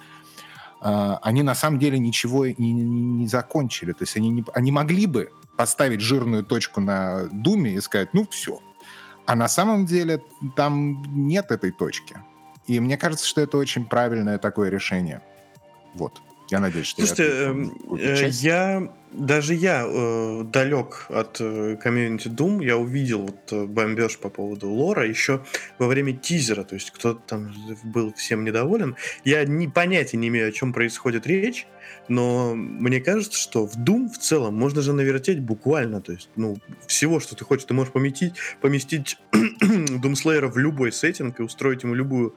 а, 0.81 1.19
они 1.21 1.43
на 1.43 1.55
самом 1.55 1.79
деле 1.79 1.99
ничего 1.99 2.45
не, 2.47 2.53
не, 2.57 2.83
не 2.83 3.27
закончили. 3.27 3.91
То 3.91 4.03
есть 4.03 4.15
они, 4.17 4.29
не, 4.29 4.45
они 4.53 4.71
могли 4.71 5.05
бы 5.05 5.29
поставить 5.57 6.01
жирную 6.01 6.43
точку 6.43 6.81
на 6.81 7.27
Думе 7.31 7.73
и 7.73 7.81
сказать, 7.81 8.13
ну 8.13 8.27
все. 8.29 8.59
А 9.27 9.35
на 9.35 9.49
самом 9.49 9.85
деле 9.85 10.23
там 10.55 11.03
нет 11.27 11.51
этой 11.51 11.71
точки. 11.71 12.17
И 12.65 12.79
мне 12.79 12.97
кажется, 12.97 13.27
что 13.27 13.41
это 13.41 13.57
очень 13.57 13.85
правильное 13.85 14.37
такое 14.37 14.69
решение. 14.69 15.21
Вот. 15.93 16.21
Я 16.49 16.59
надеюсь, 16.59 16.87
что 16.87 17.05
Слушайте, 17.05 18.29
я, 18.47 18.79
э, 18.79 18.79
я 18.79 18.93
даже 19.11 19.53
я 19.53 19.85
э, 19.85 20.43
далек 20.43 21.05
от 21.09 21.37
э, 21.39 21.77
комьюнити 21.81 22.27
Doom. 22.27 22.63
Я 22.63 22.77
увидел 22.77 23.21
вот 23.21 23.51
э, 23.51 23.65
бомбеж 23.65 24.17
по 24.17 24.29
поводу 24.29 24.69
лора 24.69 25.07
еще 25.07 25.43
во 25.79 25.87
время 25.87 26.13
тизера. 26.13 26.63
То 26.63 26.75
есть 26.75 26.91
кто-то 26.91 27.21
там 27.25 27.53
был 27.83 28.13
всем 28.13 28.43
недоволен. 28.43 28.95
Я 29.23 29.45
ни 29.45 29.67
понятия 29.67 30.17
не 30.17 30.27
имею, 30.27 30.49
о 30.49 30.51
чем 30.51 30.73
происходит 30.73 31.25
речь. 31.27 31.67
Но 32.09 32.55
мне 32.55 33.01
кажется, 33.01 33.37
что 33.37 33.65
в 33.65 33.77
Doom 33.77 34.09
в 34.09 34.17
целом 34.17 34.55
можно 34.55 34.81
же 34.81 34.93
навертеть 34.93 35.39
буквально. 35.39 36.01
То 36.01 36.13
есть, 36.13 36.29
ну, 36.35 36.57
всего, 36.87 37.19
что 37.19 37.35
ты 37.35 37.43
хочешь. 37.43 37.65
Ты 37.65 37.73
можешь 37.73 37.93
поместить, 37.93 38.35
поместить 38.61 39.17
Doomslayer 39.33 40.47
в 40.47 40.57
любой 40.57 40.91
сеттинг 40.91 41.39
и 41.39 41.43
устроить 41.43 41.83
ему 41.83 41.93
любую 41.93 42.35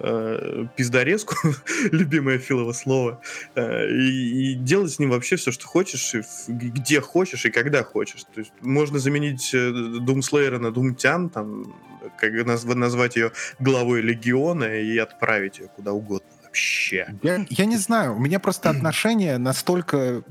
э, 0.00 0.66
пиздорезку, 0.76 1.36
любимое 1.90 2.38
Филово 2.38 2.72
слово, 2.72 3.20
э, 3.54 3.88
и, 3.90 4.52
и 4.52 4.54
делать 4.54 4.92
с 4.92 4.98
ним 4.98 5.10
вообще 5.10 5.36
все, 5.36 5.50
что 5.50 5.66
хочешь, 5.66 6.05
в, 6.14 6.48
где 6.48 7.00
хочешь 7.00 7.44
и 7.44 7.50
когда 7.50 7.82
хочешь. 7.82 8.24
То 8.34 8.40
есть 8.40 8.52
можно 8.60 8.98
заменить 8.98 9.54
э, 9.54 9.58
Doomslayer 9.58 10.58
на 10.58 10.70
Думтян, 10.70 11.28
там, 11.28 11.74
как 12.18 12.32
назв, 12.46 12.74
назвать 12.74 13.16
ее 13.16 13.32
главой 13.58 14.00
Легиона 14.00 14.80
и 14.80 14.96
отправить 14.98 15.58
ее 15.58 15.68
куда 15.68 15.92
угодно 15.92 16.28
вообще. 16.44 17.14
Я, 17.22 17.44
я 17.48 17.64
не 17.64 17.76
знаю, 17.76 18.16
у 18.16 18.18
меня 18.18 18.38
просто 18.38 18.70
отношение 18.70 19.38
настолько 19.38 20.22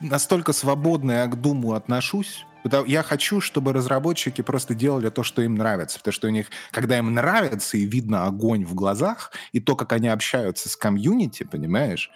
настолько 0.00 0.52
свободное 0.52 1.26
к 1.26 1.40
Думу 1.40 1.74
отношусь, 1.74 2.46
я 2.86 3.02
хочу, 3.02 3.40
чтобы 3.40 3.72
разработчики 3.72 4.42
просто 4.42 4.74
делали 4.74 5.10
то, 5.10 5.22
что 5.22 5.42
им 5.42 5.54
нравится. 5.54 5.98
Потому 5.98 6.12
что 6.12 6.28
у 6.28 6.30
них, 6.30 6.46
когда 6.70 6.98
им 6.98 7.12
нравится 7.14 7.76
и 7.76 7.84
видно 7.84 8.26
огонь 8.26 8.64
в 8.64 8.74
глазах, 8.74 9.32
и 9.52 9.60
то, 9.60 9.76
как 9.76 9.92
они 9.92 10.08
общаются 10.08 10.68
с 10.68 10.76
комьюнити, 10.76 11.44
понимаешь? 11.44 12.10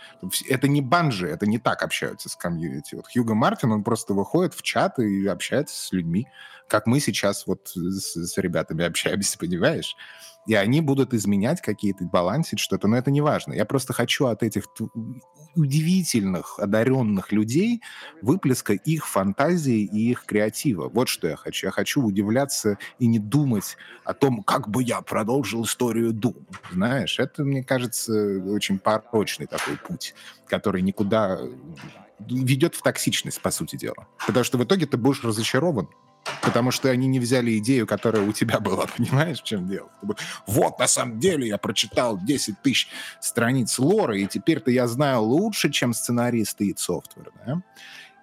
Это 0.49 0.69
не 0.69 0.81
банжи, 0.81 1.29
это 1.29 1.47
не 1.47 1.59
так 1.59 1.83
общаются 1.83 2.29
с 2.29 2.37
комьюнити. 2.37 2.95
Вот 2.95 3.07
Хьюго 3.13 3.35
Мартин, 3.35 3.73
он 3.73 3.85
просто 3.85 4.15
выходит 4.15 4.55
в 4.55 4.63
чат 4.63 4.99
и 4.99 5.27
общается 5.27 5.77
с 5.77 5.93
людьми, 5.93 6.27
как 6.69 6.87
мы 6.87 7.01
сейчас 7.01 7.47
вот 7.47 7.69
с, 7.75 8.15
с 8.15 8.39
ребятами 8.39 8.85
общаемся, 8.85 9.39
понимаешь? 9.41 9.97
И 10.47 10.55
они 10.55 10.81
будут 10.81 11.15
изменять 11.15 11.61
какие-то, 11.61 12.05
балансить 12.05 12.59
что-то, 12.59 12.89
но 12.89 12.97
это 12.97 13.11
не 13.11 13.21
важно. 13.21 13.53
Я 13.53 13.65
просто 13.65 13.93
хочу 13.93 14.27
от 14.27 14.43
этих 14.43 14.65
удивительных, 15.55 16.59
одаренных 16.59 17.31
людей 17.33 17.83
выплеска 18.23 18.73
их 18.73 19.07
фантазии 19.07 19.85
и 19.85 20.11
их 20.11 20.25
креатива. 20.25 20.89
Вот 20.89 21.09
что 21.09 21.29
я 21.29 21.37
хочу. 21.37 21.67
Я 21.67 21.71
хочу 21.71 22.03
удивляться 22.03 22.79
и 22.99 23.07
не 23.07 23.19
думать 23.19 23.77
о 24.05 24.15
том, 24.15 24.43
как 24.43 24.69
бы 24.69 24.83
я 24.83 25.01
продолжил 25.03 25.65
историю 25.65 26.13
Дум. 26.13 26.47
Знаешь, 26.73 27.19
это, 27.19 27.45
мне 27.45 27.63
кажется, 27.63 28.43
очень 28.47 28.79
порочный 28.79 29.47
такой 29.47 29.77
путь, 29.77 30.15
который 30.47 30.83
никуда 30.83 31.39
ведет 32.19 32.75
в 32.75 32.83
токсичность, 32.83 33.41
по 33.41 33.51
сути 33.51 33.77
дела. 33.77 34.09
Потому 34.27 34.45
что 34.45 34.59
в 34.59 34.65
итоге 34.65 34.87
ты 34.87 34.97
будешь 34.97 35.23
разочарован 35.23 35.89
Потому 36.41 36.71
что 36.71 36.89
они 36.91 37.07
не 37.07 37.21
взяли 37.21 37.59
идею, 37.59 37.87
которая 37.87 38.23
у 38.23 38.33
тебя 38.33 38.61
была, 38.61 38.87
понимаешь, 38.97 39.41
в 39.41 39.45
чем 39.45 39.69
дело? 39.69 39.91
Вот, 40.47 40.79
на 40.79 40.87
самом 40.87 41.19
деле, 41.19 41.49
я 41.49 41.59
прочитал 41.59 42.19
10 42.19 42.61
тысяч 42.63 42.89
страниц 43.21 43.79
лора, 43.79 44.17
и 44.17 44.27
теперь-то 44.27 44.71
я 44.71 44.87
знаю 44.87 45.23
лучше, 45.23 45.71
чем 45.71 45.93
сценаристы 45.95 46.67
и 46.67 46.77
софтвер, 46.77 47.33
да? 47.47 47.63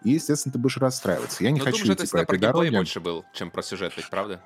И, 0.04 0.12
естественно, 0.12 0.54
ты 0.54 0.60
будешь 0.60 0.78
расстраиваться. 0.78 1.44
Я 1.44 1.52
не 1.52 1.60
Но 1.60 1.66
хочу 1.66 1.86
идти 1.94 2.08
по 2.08 2.18
этой 2.18 2.40
дороге. 2.40 2.72
больше 2.72 3.02
был, 3.02 3.26
чем 3.34 3.52
про 3.52 3.62
сюжет, 3.62 3.94
ведь 3.98 4.10
правда? 4.10 4.42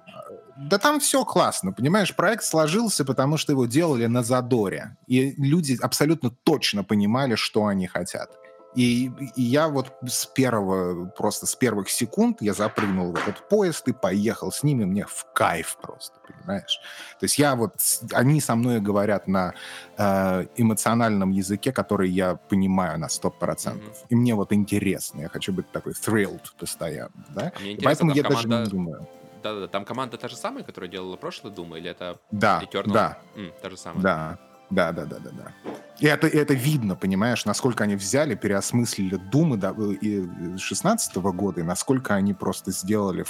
Да 0.57 0.79
там 0.79 0.99
все 0.99 1.23
классно, 1.25 1.71
понимаешь? 1.71 2.15
Проект 2.15 2.43
сложился, 2.43 3.05
потому 3.05 3.37
что 3.37 3.51
его 3.51 3.67
делали 3.67 4.07
на 4.07 4.23
задоре. 4.23 4.97
И 5.05 5.35
люди 5.37 5.77
абсолютно 5.79 6.31
точно 6.31 6.83
понимали, 6.83 7.35
что 7.35 7.67
они 7.67 7.85
хотят. 7.85 8.31
И, 8.75 9.11
и 9.35 9.41
я 9.41 9.67
вот 9.67 9.93
с 10.07 10.25
первого, 10.25 11.05
просто 11.05 11.45
с 11.45 11.55
первых 11.55 11.89
секунд 11.89 12.41
я 12.41 12.53
запрыгнул 12.53 13.11
в 13.11 13.15
этот 13.15 13.47
поезд 13.47 13.87
и 13.87 13.93
поехал 13.93 14.51
с 14.51 14.63
ними, 14.63 14.85
мне 14.85 15.05
в 15.05 15.25
кайф 15.33 15.77
просто, 15.81 16.19
понимаешь? 16.27 16.79
То 17.19 17.25
есть 17.25 17.37
я 17.37 17.55
вот, 17.55 17.75
они 18.13 18.41
со 18.41 18.55
мной 18.55 18.79
говорят 18.79 19.27
на 19.27 19.53
э, 19.97 20.45
эмоциональном 20.57 21.31
языке, 21.31 21.71
который 21.71 22.09
я 22.09 22.35
понимаю 22.35 22.99
на 22.99 23.05
100%. 23.05 23.31
Mm-hmm. 23.39 23.79
И 24.09 24.15
мне 24.15 24.33
вот 24.33 24.51
интересно, 24.53 25.21
я 25.21 25.29
хочу 25.29 25.53
быть 25.53 25.71
такой 25.71 25.93
thrilled 25.93 26.41
постоянно, 26.57 27.11
да? 27.29 27.51
А 27.55 27.59
мне 27.59 27.77
Поэтому 27.83 28.11
я 28.13 28.23
команда... 28.23 28.47
даже 28.49 28.63
не 28.63 28.69
думаю. 28.69 29.07
Да-да-да, 29.43 29.67
там 29.67 29.83
команда 29.85 30.17
та 30.17 30.29
же 30.29 30.37
самая, 30.37 30.63
которая 30.63 30.89
делала 30.89 31.17
прошлый 31.17 31.53
Doom, 31.53 31.77
или 31.77 31.89
это 31.89 32.17
да, 32.31 32.63
Eternal? 32.63 32.93
Да, 32.93 33.17
М, 33.35 33.51
та 33.61 33.69
же 33.69 33.77
самая. 33.77 34.01
Да, 34.01 34.39
да, 34.73 34.91
да, 34.91 35.05
да, 35.05 35.17
да, 35.19 35.29
да. 35.31 35.51
И 35.99 36.05
это, 36.07 36.27
это 36.27 36.53
видно, 36.53 36.95
понимаешь, 36.95 37.45
насколько 37.45 37.83
они 37.83 37.95
взяли, 37.95 38.35
переосмыслили 38.35 39.15
Думы 39.15 39.57
да, 39.57 39.73
и 40.01 40.27
16 40.57 41.15
года, 41.17 41.61
и 41.61 41.63
насколько 41.63 42.15
они 42.15 42.33
просто 42.33 42.71
сделали 42.71 43.25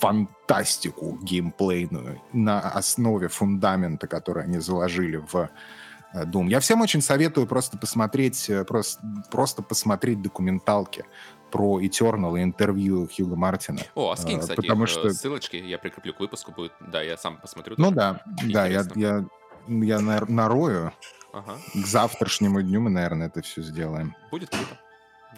фантастику 0.00 1.18
геймплейную 1.22 2.20
на 2.32 2.60
основе 2.60 3.28
фундамента, 3.28 4.06
который 4.06 4.44
они 4.44 4.58
заложили 4.58 5.16
в 5.18 5.50
э, 6.14 6.24
Doom. 6.24 6.48
Я 6.48 6.60
всем 6.60 6.80
очень 6.80 7.02
советую 7.02 7.46
просто 7.46 7.78
посмотреть, 7.78 8.48
э, 8.50 8.64
просто, 8.64 9.00
просто 9.30 9.62
посмотреть 9.62 10.22
документалки 10.22 11.04
про 11.50 11.80
Eternal 11.80 12.38
и 12.38 12.42
интервью 12.42 13.08
Хьюга 13.14 13.36
Мартина. 13.36 13.80
О, 13.94 14.10
а 14.10 14.16
скинь, 14.16 14.38
Э, 14.38 14.40
кстати, 14.40 14.56
потому 14.56 14.84
э, 14.84 14.86
что- 14.86 15.10
ссылочки, 15.10 15.56
я 15.56 15.78
прикреплю 15.78 16.14
к 16.14 16.20
выпуску, 16.20 16.52
будет, 16.52 16.72
да, 16.80 17.02
я 17.02 17.16
сам 17.16 17.36
посмотрю. 17.40 17.74
Ну 17.78 17.84
тоже. 17.84 17.96
да, 17.96 18.22
да, 18.52 18.66
я, 18.66 18.80
Интересно. 18.80 19.00
я, 19.00 19.24
я 19.66 20.00
на- 20.00 20.24
нарою. 20.26 20.92
Ага, 21.32 21.56
К 21.74 21.86
завтрашнему 21.86 22.62
дню 22.62 22.80
мы, 22.80 22.90
наверное, 22.90 23.26
это 23.28 23.42
все 23.42 23.62
сделаем. 23.62 24.14
будет 24.30 24.50
круто. 24.50 24.78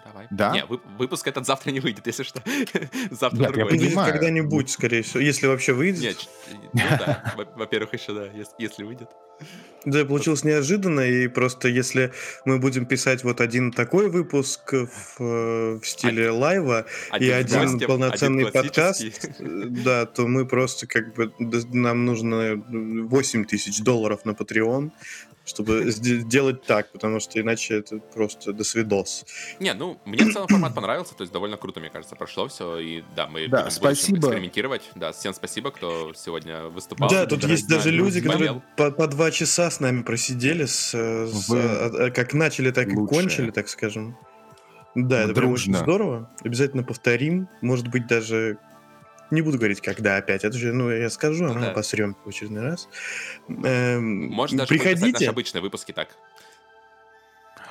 Давай. 0.05 0.27
Да? 0.31 0.53
Не, 0.53 0.65
вы- 0.65 0.81
выпуск 0.99 1.27
этот 1.27 1.47
завтра 1.47 1.73
не 1.73 1.81
выйдет, 1.81 2.07
если 2.07 2.23
что. 2.23 2.41
Завтра 3.11 3.39
Нет, 3.39 3.49
я 3.57 3.65
другой. 3.65 3.71
Выйдет 3.79 3.95
когда-нибудь, 3.95 4.71
скорее 4.71 5.03
всего, 5.03 5.21
если 5.21 5.47
вообще 5.49 5.73
выйдет. 5.73 6.29
Нет, 6.73 6.91
ну 6.91 6.97
да, 6.99 7.35
во- 7.37 7.45
во-первых, 7.57 7.93
еще 7.93 8.15
да, 8.15 8.27
ес- 8.27 8.55
если 8.59 8.85
выйдет. 8.85 9.11
Да, 9.87 10.05
получилось 10.05 10.45
неожиданно, 10.45 11.01
и 11.01 11.27
просто 11.27 11.69
если 11.69 12.13
мы 12.45 12.59
будем 12.59 12.85
писать 12.85 13.25
вот 13.25 13.41
один 13.41 13.73
такой 13.73 14.11
выпуск 14.11 14.73
в, 14.73 15.21
э, 15.21 15.79
в 15.83 15.87
стиле 15.87 16.31
лайва, 16.31 16.85
и 17.19 17.31
с 17.31 17.33
один 17.33 17.73
гостем, 17.73 17.87
полноценный 17.87 18.47
один 18.47 18.53
подкаст, 18.53 19.03
э, 19.03 19.45
да, 19.69 20.05
то 20.05 20.27
мы 20.27 20.47
просто 20.47 20.87
как 20.87 21.15
бы, 21.15 21.33
нам 21.73 22.05
нужно 22.05 22.63
8 22.69 23.47
тысяч 23.47 23.81
долларов 23.81 24.27
на 24.27 24.33
Patreon, 24.33 24.91
чтобы 25.51 25.85
сде- 25.93 26.23
делать 26.23 26.63
так, 26.63 26.91
потому 26.93 27.21
что 27.21 27.41
иначе 27.41 27.75
это 27.79 27.99
просто 27.99 28.53
до 28.53 28.65
свидос. 28.65 29.25
Не, 29.61 29.75
ну, 29.75 30.01
мне 30.05 30.25
в 30.25 30.33
целом 30.33 30.49
формат 30.49 30.75
понравился, 30.75 31.15
то 31.15 31.23
есть 31.23 31.33
довольно 31.33 31.57
круто, 31.57 31.81
мне 31.81 31.91
кажется, 31.91 32.17
прошло 32.17 32.49
все, 32.49 32.79
и 32.79 33.03
да, 33.15 33.27
мы 33.27 33.49
Да, 33.49 33.59
будем 33.59 33.71
спасибо. 33.71 34.19
экспериментировать. 34.19 34.83
Да, 34.95 35.13
всем 35.13 35.35
спасибо, 35.35 35.71
кто 35.71 36.13
сегодня 36.15 36.65
выступал. 36.65 37.11
да, 37.11 37.27
тут 37.27 37.45
есть 37.45 37.69
Да, 37.69 37.77
даже 37.77 37.91
люди, 37.91 38.21
болел. 38.21 38.61
которые 38.61 38.63
по, 38.77 38.91
по 38.91 39.07
два 39.07 39.31
часа 39.31 39.71
с 39.71 39.81
нами 39.81 40.03
просидели, 40.03 40.65
с, 40.65 40.95
э, 40.95 41.27
с- 41.27 41.49
Вы 41.49 41.61
а- 41.61 42.07
а- 42.07 42.11
как 42.11 42.33
начали, 42.35 42.71
так 42.71 42.89
и 42.89 42.97
лучшие. 42.97 43.21
кончили, 43.23 43.51
так 43.51 43.69
скажем. 43.69 44.17
Да, 44.95 45.19
Мы 45.19 45.23
это 45.25 45.35
прям 45.35 45.53
очень 45.53 45.73
дружно. 45.73 45.85
здорово. 45.85 46.31
Обязательно 46.43 46.83
повторим. 46.83 47.49
Может 47.61 47.89
быть, 47.89 48.07
даже 48.09 48.59
не 49.31 49.43
буду 49.43 49.59
говорить, 49.59 49.81
когда 49.81 50.17
опять. 50.17 50.45
Это 50.45 50.57
же, 50.57 50.73
ну, 50.73 50.91
я 50.91 51.11
скажу, 51.11 51.45
а 51.45 51.49
Ну 51.49 51.55
мы 51.55 51.67
да. 51.67 51.71
посрем 51.73 52.17
в 52.25 52.29
очередной 52.29 52.63
раз. 52.63 52.89
Эм, 53.49 54.29
Может 54.29 54.57
даже 54.59 54.69
писать 54.73 54.87
наши 54.87 55.01
приходите. 55.03 55.31
обычные 55.31 55.63
выпуски 55.63 55.93
так. 55.93 56.09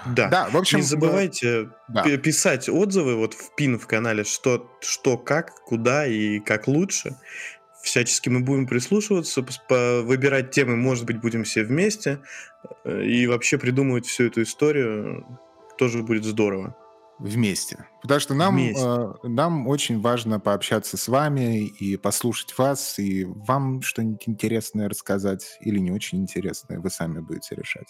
Да. 0.06 0.30
Да, 0.30 0.50
в 0.50 0.56
общем... 0.56 0.78
не 0.80 0.84
забывайте 0.84 1.70
да. 1.90 2.04
пи- 2.04 2.18
писать 2.18 2.70
отзывы 2.70 3.16
вот 3.16 3.34
в 3.34 3.54
пин 3.56 3.78
в 3.78 3.86
канале, 3.86 4.24
что, 4.24 4.72
что, 4.80 5.18
как, 5.18 5.54
куда 5.66 6.06
и 6.08 6.40
как 6.40 6.68
лучше. 6.68 7.16
Всячески 7.84 8.30
мы 8.30 8.40
будем 8.42 8.68
прислушиваться, 8.68 9.46
выбирать 9.70 10.52
темы, 10.52 10.76
может 10.76 11.06
быть, 11.06 11.20
будем 11.20 11.44
все 11.44 11.64
вместе. 11.64 12.20
э, 12.86 13.04
И 13.04 13.28
вообще 13.28 13.58
придумывать 13.58 14.06
всю 14.06 14.26
эту 14.28 14.42
историю 14.44 15.26
тоже 15.78 16.02
будет 16.04 16.24
здорово. 16.24 16.76
Вместе. 17.20 17.86
Потому 18.02 18.20
что 18.22 18.34
нам, 18.34 18.56
Вместе. 18.56 18.82
э, 18.82 19.14
нам 19.24 19.68
очень 19.68 20.00
важно 20.00 20.40
пообщаться 20.40 20.96
с 20.96 21.08
вами 21.10 21.66
и 21.66 21.98
послушать 21.98 22.58
вас, 22.58 22.98
и 22.98 23.26
вам 23.26 23.82
что-нибудь 23.82 24.24
интересное 24.28 24.88
рассказать 24.88 25.58
или 25.62 25.80
не 25.80 25.92
очень 25.92 26.20
интересное, 26.20 26.80
вы 26.80 26.90
сами 26.90 27.20
будете 27.20 27.56
решать. 27.56 27.88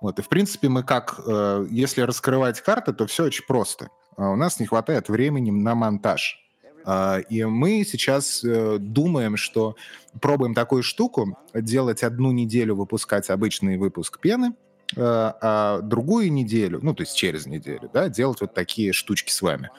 Вот. 0.00 0.18
И, 0.18 0.22
в 0.22 0.28
принципе, 0.28 0.68
мы 0.70 0.82
как, 0.82 1.20
э, 1.26 1.66
если 1.70 2.00
раскрывать 2.00 2.60
карты, 2.62 2.94
то 2.94 3.06
все 3.06 3.24
очень 3.24 3.44
просто. 3.46 3.88
А 4.16 4.30
У 4.30 4.36
нас 4.36 4.58
не 4.60 4.66
хватает 4.66 5.08
времени 5.08 5.50
на 5.50 5.74
монтаж. 5.74 6.40
А, 6.86 7.18
И 7.30 7.44
мы 7.44 7.84
сейчас 7.84 8.44
э, 8.44 8.78
думаем, 8.78 9.36
что 9.36 9.76
пробуем 10.20 10.54
такую 10.54 10.82
штуку, 10.82 11.38
делать 11.54 12.02
одну 12.02 12.30
неделю, 12.30 12.76
выпускать 12.76 13.30
обычный 13.30 13.78
выпуск 13.78 14.20
пены, 14.20 14.48
э, 14.48 14.52
а 14.96 15.80
другую 15.80 16.32
неделю, 16.32 16.80
ну, 16.82 16.94
то 16.94 17.02
есть 17.02 17.16
через 17.16 17.46
неделю, 17.46 17.90
да, 17.92 18.08
делать 18.08 18.40
вот 18.40 18.54
такие 18.54 18.92
штучки 18.92 19.30
с 19.30 19.42
вами. 19.42 19.70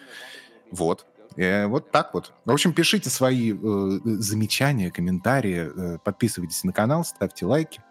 Вот. 0.72 1.06
Э, 1.38 1.68
вот 1.68 1.92
так 1.92 2.14
вот. 2.14 2.34
В 2.46 2.52
общем, 2.52 2.74
пишите 2.74 3.10
свои 3.10 3.54
э, 3.54 4.00
замечания, 4.04 4.92
комментарии, 4.92 5.70
э, 5.76 5.98
подписывайтесь 6.04 6.64
на 6.64 6.72
канал, 6.72 7.04
ставьте 7.04 7.46
лайки. 7.46 7.82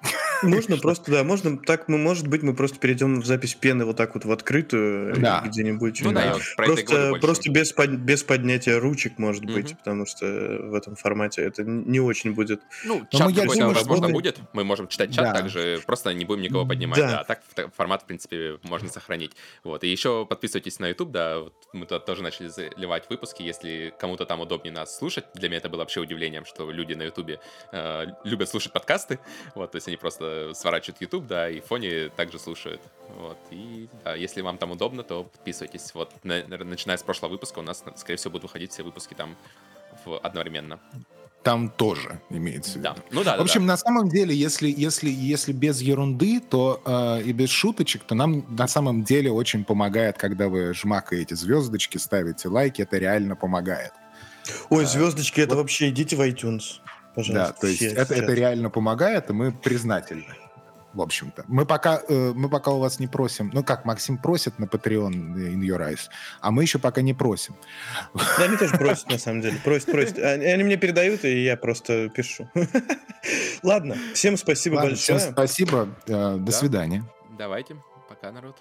Можно 0.43 0.77
просто, 0.77 1.11
да, 1.11 1.25
можно 1.25 1.57
так, 1.59 1.89
мы, 1.89 1.99
может 1.99 2.27
быть, 2.29 2.43
мы 2.43 2.55
просто 2.55 2.79
перейдем 2.79 3.21
в 3.21 3.27
запись 3.27 3.55
пены 3.55 3.85
вот 3.85 3.97
так 3.97 4.15
вот 4.15 4.25
в 4.25 4.33
открытую, 4.33 5.15
Да. 5.21 5.43
где-нибудь. 5.47 6.03
Ну 6.03 6.13
да, 6.13 6.25
я 6.25 6.37
Просто, 6.57 7.15
просто 7.21 7.51
без, 7.51 7.73
под- 7.73 7.91
без 7.91 8.23
поднятия 8.23 8.79
ручек, 8.79 9.19
может 9.19 9.45
быть, 9.45 9.71
Мгм. 9.71 9.77
потому 9.79 10.07
что 10.07 10.27
в 10.27 10.75
этом 10.75 10.97
формате 10.97 11.43
это 11.43 11.63
не 11.65 12.01
очень 12.01 12.33
будет. 12.35 12.61
Ну, 12.85 13.01
мы, 13.01 13.07
чат 13.11 13.31
я 13.31 13.43
какой-то, 13.43 13.55
думаю, 13.61 13.75
возможно, 13.75 14.07
что- 14.09 14.13
будет. 14.15 14.39
Мы 14.53 14.65
можем 14.65 14.89
читать 14.89 15.15
чат 15.15 15.25
Да. 15.25 15.33
также, 15.35 15.81
просто 15.87 16.13
не 16.13 16.25
будем 16.25 16.43
никого 16.43 16.67
поднимать. 16.67 16.99
Да. 16.99 17.11
Да. 17.11 17.21
А 17.21 17.25
так 17.25 17.43
формат, 17.77 18.03
в 18.03 18.07
принципе, 18.07 18.59
можно 18.63 18.89
сохранить. 18.89 19.33
Вот. 19.63 19.85
И 19.85 19.89
еще 19.89 20.27
подписывайтесь 20.27 20.79
на 20.81 20.89
YouTube, 20.89 21.11
да. 21.11 21.39
Вот 21.41 21.55
мы 21.73 21.87
туда 21.87 22.01
тоже 22.01 22.23
начали 22.23 22.49
заливать 22.49 23.05
выпуски. 23.11 23.43
Если 23.43 23.93
кому-то 23.99 24.25
там 24.27 24.41
удобнее 24.41 24.73
нас 24.73 24.97
слушать, 24.97 25.25
для 25.35 25.49
меня 25.49 25.59
это 25.59 25.69
было 25.69 25.81
вообще 25.81 26.01
удивлением, 26.01 26.45
что 26.45 26.71
люди 26.71 26.95
на 26.95 27.03
YouTube 27.05 27.39
э, 27.73 28.07
любят 28.25 28.49
слушать 28.49 28.73
подкасты. 28.73 29.19
Вот, 29.55 29.71
то 29.73 29.77
есть 29.77 29.89
они 29.89 29.97
просто 29.97 30.24
сворачивают 30.55 31.01
YouTube, 31.01 31.27
да, 31.27 31.49
и 31.51 31.61
в 31.61 31.65
фоне 31.67 32.09
также 32.17 32.39
слушают. 32.39 32.81
Вот. 33.19 33.39
И 33.51 33.89
да, 34.05 34.15
если 34.15 34.41
вам 34.43 34.59
там 34.59 34.71
удобно, 34.71 35.03
то 35.03 35.25
подписывайтесь. 35.25 35.91
Вот, 35.95 36.13
на- 36.25 36.43
начиная 36.47 36.97
с 36.97 37.03
прошлого 37.03 37.33
выпуска, 37.33 37.59
у 37.59 37.63
нас, 37.63 37.83
скорее 37.97 38.17
всего, 38.17 38.33
будут 38.33 38.45
выходить 38.45 38.73
все 38.73 38.83
выпуски 38.83 39.15
там 39.15 39.37
в- 40.05 40.19
одновременно. 40.19 40.79
Там 41.43 41.69
тоже 41.69 42.21
имеется 42.31 42.73
в 42.73 42.77
виду. 42.77 42.85
Да. 42.85 42.97
Ну 43.11 43.23
да, 43.23 43.37
В 43.37 43.41
общем, 43.43 43.67
на 43.67 43.77
самом 43.77 44.09
деле, 44.09 44.35
если, 44.35 44.67
если, 44.71 45.11
если 45.11 45.53
без 45.53 45.83
ерунды, 45.83 46.41
то 46.41 46.81
э, 46.87 47.23
и 47.23 47.33
без 47.33 47.51
шуточек, 47.51 48.05
то 48.05 48.15
нам 48.15 48.47
на 48.57 48.67
самом 48.67 49.05
деле 49.05 49.31
очень 49.31 49.63
помогает, 49.65 50.17
когда 50.17 50.49
вы 50.49 50.73
жмакаете 50.73 51.37
звездочки, 51.37 51.99
ставите 51.99 52.49
лайки, 52.49 52.81
это 52.81 52.97
реально 52.97 53.37
помогает. 53.37 53.93
Ой, 54.71 54.85
Да. 54.85 54.91
звездочки, 54.91 55.41
это 55.43 55.55
вообще 55.57 55.91
идите 55.91 56.17
в 56.17 56.21
iTunes. 56.23 56.81
Пожалуйста. 57.15 57.53
да, 57.55 57.61
то 57.61 57.67
есть 57.67 57.79
все 57.79 57.89
это, 57.91 58.01
это 58.03 58.15
сейчас. 58.17 58.31
реально 58.31 58.71
помогает, 58.71 59.31
и 59.31 59.33
мы 59.33 59.53
признательны. 59.53 60.27
В 60.93 61.01
общем-то. 61.03 61.45
Мы 61.49 61.67
пока, 61.67 62.01
э, 62.09 62.33
мы 62.37 62.49
пока 62.49 62.71
у 62.71 62.79
вас 62.79 63.01
не 63.01 63.09
просим. 63.09 63.51
Ну 63.53 63.65
как, 63.65 63.85
Максим 63.85 64.17
просит 64.17 64.61
на 64.61 64.67
Patreon 64.67 65.11
In 65.11 65.59
Your 65.61 65.81
Eyes, 65.81 66.03
а 66.41 66.53
мы 66.53 66.63
еще 66.63 66.79
пока 66.79 67.01
не 67.03 67.15
просим. 67.15 67.57
Да, 68.15 68.45
они 68.45 68.57
тоже 68.57 68.77
просят, 68.77 69.09
на 69.11 69.19
самом 69.19 69.41
деле. 69.41 69.59
Просят, 69.65 69.91
просят. 69.91 70.19
Они, 70.19 70.45
они 70.47 70.63
мне 70.63 70.77
передают, 70.77 71.25
и 71.25 71.43
я 71.43 71.57
просто 71.57 72.09
пишу. 72.11 72.49
Ладно, 73.65 73.97
всем 74.15 74.37
спасибо 74.37 74.75
Ладно, 74.77 74.91
большое. 74.91 75.19
всем 75.19 75.33
спасибо. 75.33 75.89
э, 76.07 76.37
до 76.37 76.39
Да. 76.39 76.53
свидания. 76.53 77.05
Давайте. 77.37 77.77
Пока, 78.09 78.31
народ. 78.31 78.57